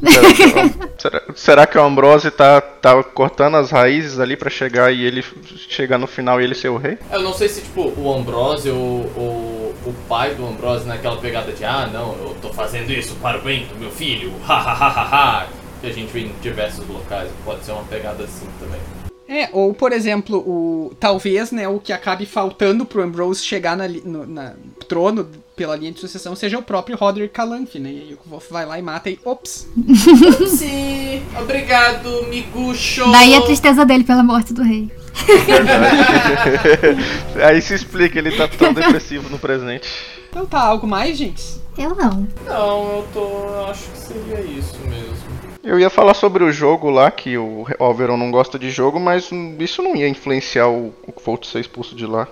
será, 0.98 1.22
será 1.36 1.68
que 1.68 1.78
o 1.78 1.84
Ambrose 1.84 2.32
tá, 2.32 2.62
tá 2.62 3.04
cortando 3.04 3.56
as 3.56 3.72
raízes 3.72 4.20
ali 4.20 4.36
para 4.36 4.50
chegar 4.50 4.92
e 4.92 5.04
ele 5.04 5.24
chegar 5.70 5.98
no 5.98 6.08
final 6.08 6.40
e 6.40 6.44
ele 6.44 6.56
ser 6.56 6.70
o 6.70 6.78
rei? 6.78 6.98
Eu 7.12 7.22
não 7.22 7.34
sei 7.34 7.50
se, 7.50 7.62
tipo, 7.62 7.94
o 7.98 8.14
Ambrose 8.14 8.70
ou, 8.70 9.12
ou 9.16 9.76
o 9.86 9.94
pai 10.08 10.34
do 10.34 10.46
Ambrose 10.46 10.85
naquela 10.86 11.18
pegada 11.18 11.52
de 11.52 11.64
ah, 11.64 11.90
não, 11.92 12.14
eu 12.14 12.36
tô 12.42 12.52
fazendo 12.54 12.92
isso 12.92 13.16
para 13.16 13.38
o 13.38 13.42
bem 13.42 13.66
do 13.66 13.76
meu 13.76 13.92
filho, 13.92 14.34
ha 14.48 14.58
ha 14.58 14.74
ha 14.74 14.88
ha 14.88 15.42
ha, 15.42 15.48
que 15.82 15.88
a 15.88 15.92
gente 15.92 16.12
vê 16.12 16.22
em 16.22 16.32
diversos 16.42 16.88
locais, 16.88 17.30
pode 17.44 17.64
ser 17.64 17.72
uma 17.72 17.84
pegada 17.84 18.24
assim 18.24 18.48
também. 18.60 18.80
É, 19.28 19.50
ou 19.52 19.74
por 19.74 19.92
exemplo, 19.92 20.38
o 20.38 20.94
talvez, 21.00 21.52
né, 21.52 21.68
o 21.68 21.80
que 21.80 21.92
acabe 21.92 22.28
faltando 22.28 22.86
pro 22.86 23.02
Ambrose 23.02 23.44
chegar 23.44 23.76
na, 23.76 23.88
no 23.88 24.28
na 24.28 24.54
trono 24.88 25.28
pela 25.56 25.76
linha 25.76 25.92
de 25.92 26.00
sucessão 26.00 26.36
seja 26.36 26.60
o 26.60 26.62
próprio 26.62 26.96
Roderick 26.96 27.34
Calanth, 27.34 27.76
né? 27.76 27.90
E 27.90 28.02
aí 28.02 28.14
o 28.14 28.30
Wolf 28.30 28.52
vai 28.52 28.66
lá 28.66 28.78
e 28.78 28.84
mata 28.84 29.10
e 29.10 29.18
ops. 29.26 29.68
Sim, 30.48 31.24
obrigado, 31.40 32.28
miguxo. 32.30 33.12
Daí 33.12 33.36
a 33.36 33.42
tristeza 33.42 33.84
dele 33.84 34.04
pela 34.04 34.22
morte 34.22 34.54
do 34.54 34.62
rei. 34.62 34.92
aí 37.42 37.62
se 37.62 37.74
explica, 37.74 38.20
ele 38.20 38.32
tá 38.32 38.48
tão 38.48 38.74
depressivo 38.74 39.30
no 39.30 39.40
presente. 39.40 39.88
Então 40.36 40.46
tá, 40.46 40.60
algo 40.60 40.86
mais, 40.86 41.18
gente? 41.18 41.62
Eu 41.78 41.96
não. 41.96 42.28
Não, 42.46 42.98
eu 42.98 43.08
tô. 43.14 43.22
Eu 43.22 43.68
acho 43.70 43.90
que 43.90 43.98
seria 43.98 44.42
isso 44.42 44.78
mesmo. 44.80 45.16
Eu 45.64 45.80
ia 45.80 45.90
falar 45.90 46.14
sobre 46.14 46.44
o 46.44 46.52
jogo 46.52 46.90
lá, 46.90 47.10
que 47.10 47.38
o 47.38 47.66
Alveron 47.80 48.18
não 48.18 48.32
gosta 48.32 48.60
de 48.60 48.70
jogo, 48.70 49.00
mas 49.00 49.30
isso 49.60 49.82
não 49.82 49.96
ia 49.96 50.10
influenciar 50.10 50.68
o, 50.68 50.94
o 51.08 51.14
Volt 51.24 51.46
ser 51.46 51.62
expulso 51.62 51.96
de 51.96 52.06
lá. 52.06 52.28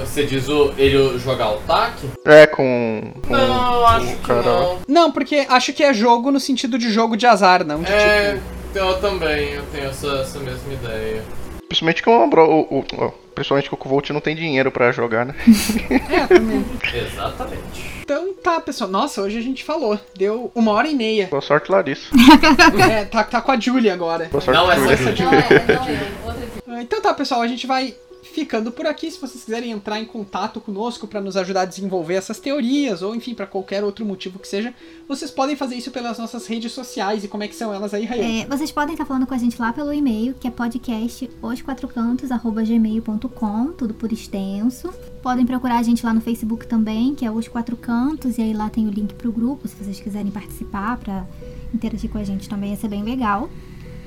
Você 0.00 0.26
diz 0.26 0.48
o, 0.48 0.74
ele 0.76 1.16
jogar 1.20 1.52
o 1.52 1.58
TAC? 1.58 2.00
É, 2.24 2.48
com. 2.48 3.12
com 3.24 3.32
não, 3.32 3.82
o, 3.82 3.86
acho 3.86 4.16
que 4.16 4.32
não. 4.32 4.78
Não, 4.88 5.12
porque 5.12 5.46
acho 5.48 5.72
que 5.72 5.84
é 5.84 5.94
jogo 5.94 6.32
no 6.32 6.40
sentido 6.40 6.76
de 6.76 6.90
jogo 6.90 7.16
de 7.16 7.28
azar, 7.28 7.64
não 7.64 7.80
de 7.80 7.92
é, 7.92 8.32
tipo. 8.32 8.44
Eu 8.74 9.00
também, 9.00 9.50
eu 9.50 9.62
tenho 9.70 9.86
essa, 9.86 10.08
essa 10.16 10.40
mesma 10.40 10.72
ideia. 10.72 11.22
Principalmente 11.68 12.02
que 12.02 12.10
o, 12.10 12.12
o, 12.12 12.78
o, 12.80 13.14
principalmente 13.34 13.68
que 13.68 13.74
o 13.74 13.88
Volt 13.88 14.10
não 14.10 14.20
tem 14.20 14.36
dinheiro 14.36 14.70
para 14.70 14.92
jogar, 14.92 15.26
né? 15.26 15.34
é, 16.10 16.26
também. 16.26 16.64
Exatamente. 16.94 17.94
Então 18.02 18.34
tá, 18.34 18.60
pessoal. 18.60 18.90
Nossa, 18.90 19.22
hoje 19.22 19.38
a 19.38 19.42
gente 19.42 19.64
falou. 19.64 19.98
Deu 20.16 20.52
uma 20.54 20.72
hora 20.72 20.88
e 20.88 20.94
meia. 20.94 21.26
Boa 21.26 21.42
sorte, 21.42 21.70
Larissa. 21.70 22.10
é, 22.90 23.04
tá, 23.04 23.24
tá 23.24 23.40
com 23.40 23.50
a 23.50 23.58
Julie 23.58 23.90
agora. 23.90 24.28
Boa 24.30 24.40
sorte, 24.40 24.58
não, 24.58 24.70
essa, 24.70 24.92
essa 24.92 25.12
Julie. 25.16 25.32
Não, 25.32 25.38
é, 25.38 25.66
não 25.66 25.88
é. 25.88 26.06
Outra 26.26 26.82
Então 26.82 27.00
tá, 27.00 27.14
pessoal. 27.14 27.40
A 27.40 27.48
gente 27.48 27.66
vai 27.66 27.94
ficando 28.34 28.72
por 28.72 28.86
aqui. 28.86 29.10
Se 29.10 29.20
vocês 29.20 29.44
quiserem 29.44 29.70
entrar 29.70 30.00
em 30.00 30.04
contato 30.04 30.60
conosco 30.60 31.06
para 31.06 31.20
nos 31.20 31.36
ajudar 31.36 31.60
a 31.62 31.64
desenvolver 31.64 32.14
essas 32.14 32.40
teorias, 32.40 33.00
ou 33.00 33.14
enfim, 33.14 33.32
para 33.34 33.46
qualquer 33.46 33.84
outro 33.84 34.04
motivo 34.04 34.36
que 34.38 34.48
seja, 34.48 34.74
vocês 35.08 35.30
podem 35.30 35.54
fazer 35.54 35.76
isso 35.76 35.92
pelas 35.92 36.18
nossas 36.18 36.46
redes 36.46 36.72
sociais. 36.72 37.22
E 37.24 37.28
como 37.28 37.44
é 37.44 37.48
que 37.48 37.54
são 37.54 37.72
elas 37.72 37.94
aí, 37.94 38.04
Rayan? 38.04 38.42
É, 38.42 38.46
vocês 38.46 38.72
podem 38.72 38.94
estar 38.94 39.06
falando 39.06 39.26
com 39.26 39.34
a 39.34 39.38
gente 39.38 39.60
lá 39.60 39.72
pelo 39.72 39.92
e-mail, 39.92 40.34
que 40.34 40.48
é 40.48 40.50
podcast 40.50 41.30
osquatrocantos.gmail.com, 41.40 43.72
tudo 43.72 43.94
por 43.94 44.12
extenso. 44.12 44.92
Podem 45.22 45.46
procurar 45.46 45.78
a 45.78 45.82
gente 45.82 46.04
lá 46.04 46.12
no 46.12 46.20
Facebook 46.20 46.66
também, 46.66 47.14
que 47.14 47.24
é 47.24 47.30
Os 47.30 47.48
Quatro 47.48 47.76
Cantos, 47.76 48.36
e 48.36 48.42
aí 48.42 48.52
lá 48.52 48.68
tem 48.68 48.86
o 48.86 48.90
link 48.90 49.14
pro 49.14 49.32
grupo, 49.32 49.66
se 49.68 49.76
vocês 49.76 49.98
quiserem 50.00 50.30
participar 50.30 50.98
para 50.98 51.26
interagir 51.72 52.10
com 52.10 52.18
a 52.18 52.24
gente 52.24 52.46
também, 52.48 52.72
ia 52.72 52.76
ser 52.76 52.88
bem 52.88 53.02
legal 53.02 53.48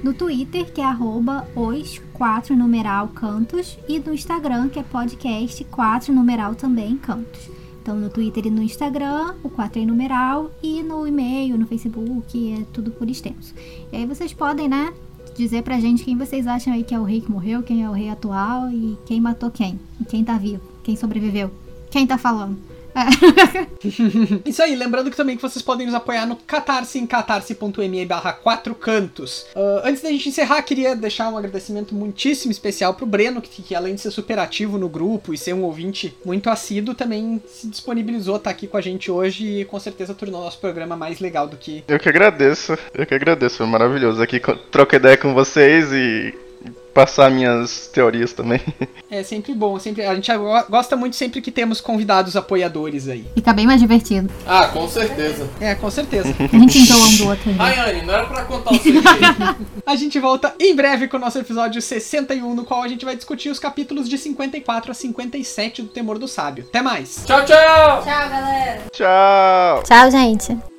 no 0.03 0.13
Twitter, 0.13 0.71
que 0.71 0.81
é 0.81 0.85
arroba 0.85 1.47
os 1.55 1.99
4 2.13 2.55
numeral 2.55 3.07
cantos, 3.09 3.77
e 3.87 3.99
no 3.99 4.13
Instagram, 4.13 4.69
que 4.69 4.79
é 4.79 4.83
podcast 4.83 5.63
4 5.63 6.13
numeral 6.13 6.55
também 6.55 6.97
cantos. 6.97 7.49
Então 7.81 7.95
no 7.95 8.09
Twitter 8.09 8.47
e 8.47 8.51
no 8.51 8.61
Instagram, 8.61 9.35
o 9.43 9.49
4 9.49 9.81
é 9.81 9.85
numeral, 9.85 10.51
e 10.61 10.83
no 10.83 11.07
e-mail, 11.07 11.57
no 11.57 11.65
Facebook, 11.65 12.53
é 12.53 12.65
tudo 12.73 12.91
por 12.91 13.09
extenso. 13.09 13.53
E 13.91 13.95
aí 13.95 14.05
vocês 14.05 14.33
podem, 14.33 14.67
né, 14.67 14.93
dizer 15.35 15.63
pra 15.63 15.79
gente 15.79 16.03
quem 16.03 16.17
vocês 16.17 16.47
acham 16.47 16.73
aí 16.73 16.83
que 16.83 16.93
é 16.93 16.99
o 16.99 17.03
rei 17.03 17.21
que 17.21 17.31
morreu, 17.31 17.63
quem 17.63 17.83
é 17.83 17.89
o 17.89 17.93
rei 17.93 18.09
atual 18.09 18.69
e 18.69 18.97
quem 19.05 19.21
matou 19.21 19.51
quem, 19.51 19.79
e 20.01 20.05
quem 20.05 20.23
tá 20.23 20.37
vivo, 20.37 20.61
quem 20.83 20.95
sobreviveu, 20.95 21.51
quem 21.89 22.05
tá 22.05 22.17
falando. 22.17 22.57
É. 22.95 23.67
Isso 24.49 24.61
aí, 24.61 24.75
lembrando 24.75 25.09
que 25.09 25.17
também 25.17 25.35
que 25.35 25.41
vocês 25.41 25.61
podem 25.61 25.85
nos 25.85 25.95
apoiar 25.95 26.25
no 26.25 26.35
Catarse 26.35 26.99
em 26.99 27.05
catarse.me 27.05 28.05
barra 28.05 28.33
quatro 28.33 28.73
cantos. 28.75 29.45
Uh, 29.55 29.81
antes 29.83 30.01
da 30.01 30.09
gente 30.09 30.29
encerrar, 30.29 30.61
queria 30.61 30.95
deixar 30.95 31.29
um 31.29 31.37
agradecimento 31.37 31.93
muitíssimo 31.93 32.51
especial 32.51 32.93
pro 32.93 33.05
Breno, 33.05 33.41
que, 33.41 33.61
que 33.61 33.75
além 33.75 33.95
de 33.95 34.01
ser 34.01 34.11
super 34.11 34.39
ativo 34.39 34.77
no 34.77 34.89
grupo 34.89 35.33
e 35.33 35.37
ser 35.37 35.53
um 35.53 35.63
ouvinte 35.63 36.15
muito 36.25 36.49
assíduo, 36.49 36.95
também 36.95 37.41
se 37.47 37.67
disponibilizou 37.67 38.35
a 38.35 38.37
estar 38.37 38.49
aqui 38.49 38.67
com 38.67 38.77
a 38.77 38.81
gente 38.81 39.11
hoje 39.11 39.61
e 39.61 39.65
com 39.65 39.79
certeza 39.79 40.13
tornou 40.13 40.41
nosso 40.41 40.59
programa 40.59 40.95
mais 40.95 41.19
legal 41.19 41.47
do 41.47 41.57
que. 41.57 41.83
Eu 41.87 41.99
que 41.99 42.09
agradeço, 42.09 42.77
eu 42.93 43.05
que 43.05 43.13
agradeço, 43.13 43.57
foi 43.57 43.67
maravilhoso 43.67 44.21
aqui 44.21 44.41
trocar 44.71 44.97
ideia 44.97 45.17
com 45.17 45.33
vocês 45.33 45.91
e 45.91 46.46
passar 46.97 47.29
minhas 47.29 47.87
teorias 47.93 48.33
também. 48.33 48.59
É 49.09 49.23
sempre 49.23 49.53
bom, 49.53 49.79
sempre 49.79 50.05
a 50.05 50.13
gente 50.13 50.29
gosta 50.69 50.97
muito 50.97 51.15
sempre 51.15 51.39
que 51.39 51.49
temos 51.49 51.79
convidados 51.79 52.35
apoiadores 52.35 53.07
aí. 53.07 53.25
Fica 53.33 53.53
bem 53.53 53.65
mais 53.65 53.79
divertido. 53.79 54.29
Ah, 54.45 54.67
com 54.67 54.85
certeza. 54.85 55.49
É, 55.61 55.73
com 55.75 55.89
certeza. 55.89 56.27
A 56.37 56.57
gente 56.57 56.77
enjoa 56.77 57.07
um 57.07 57.15
do 57.15 57.27
outro. 57.29 57.55
Ai, 57.57 57.79
Anne, 57.79 58.05
não 58.05 58.13
era 58.13 58.25
pra 58.25 58.43
contar 58.43 58.73
o 58.73 58.77
segredo. 58.77 59.05
a 59.85 59.95
gente 59.95 60.19
volta 60.19 60.53
em 60.59 60.75
breve 60.75 61.07
com 61.07 61.15
o 61.15 61.19
nosso 61.21 61.39
episódio 61.39 61.81
61, 61.81 62.53
no 62.53 62.65
qual 62.65 62.83
a 62.83 62.87
gente 62.89 63.05
vai 63.05 63.15
discutir 63.15 63.49
os 63.49 63.59
capítulos 63.59 64.09
de 64.09 64.17
54 64.17 64.91
a 64.91 64.93
57 64.93 65.83
do 65.83 65.87
Temor 65.87 66.19
do 66.19 66.27
Sábio. 66.27 66.65
Até 66.67 66.81
mais. 66.81 67.23
Tchau, 67.25 67.45
tchau. 67.45 68.03
Tchau, 68.03 68.29
galera. 68.29 68.81
Tchau. 68.91 69.83
Tchau, 69.83 70.11
gente. 70.11 70.76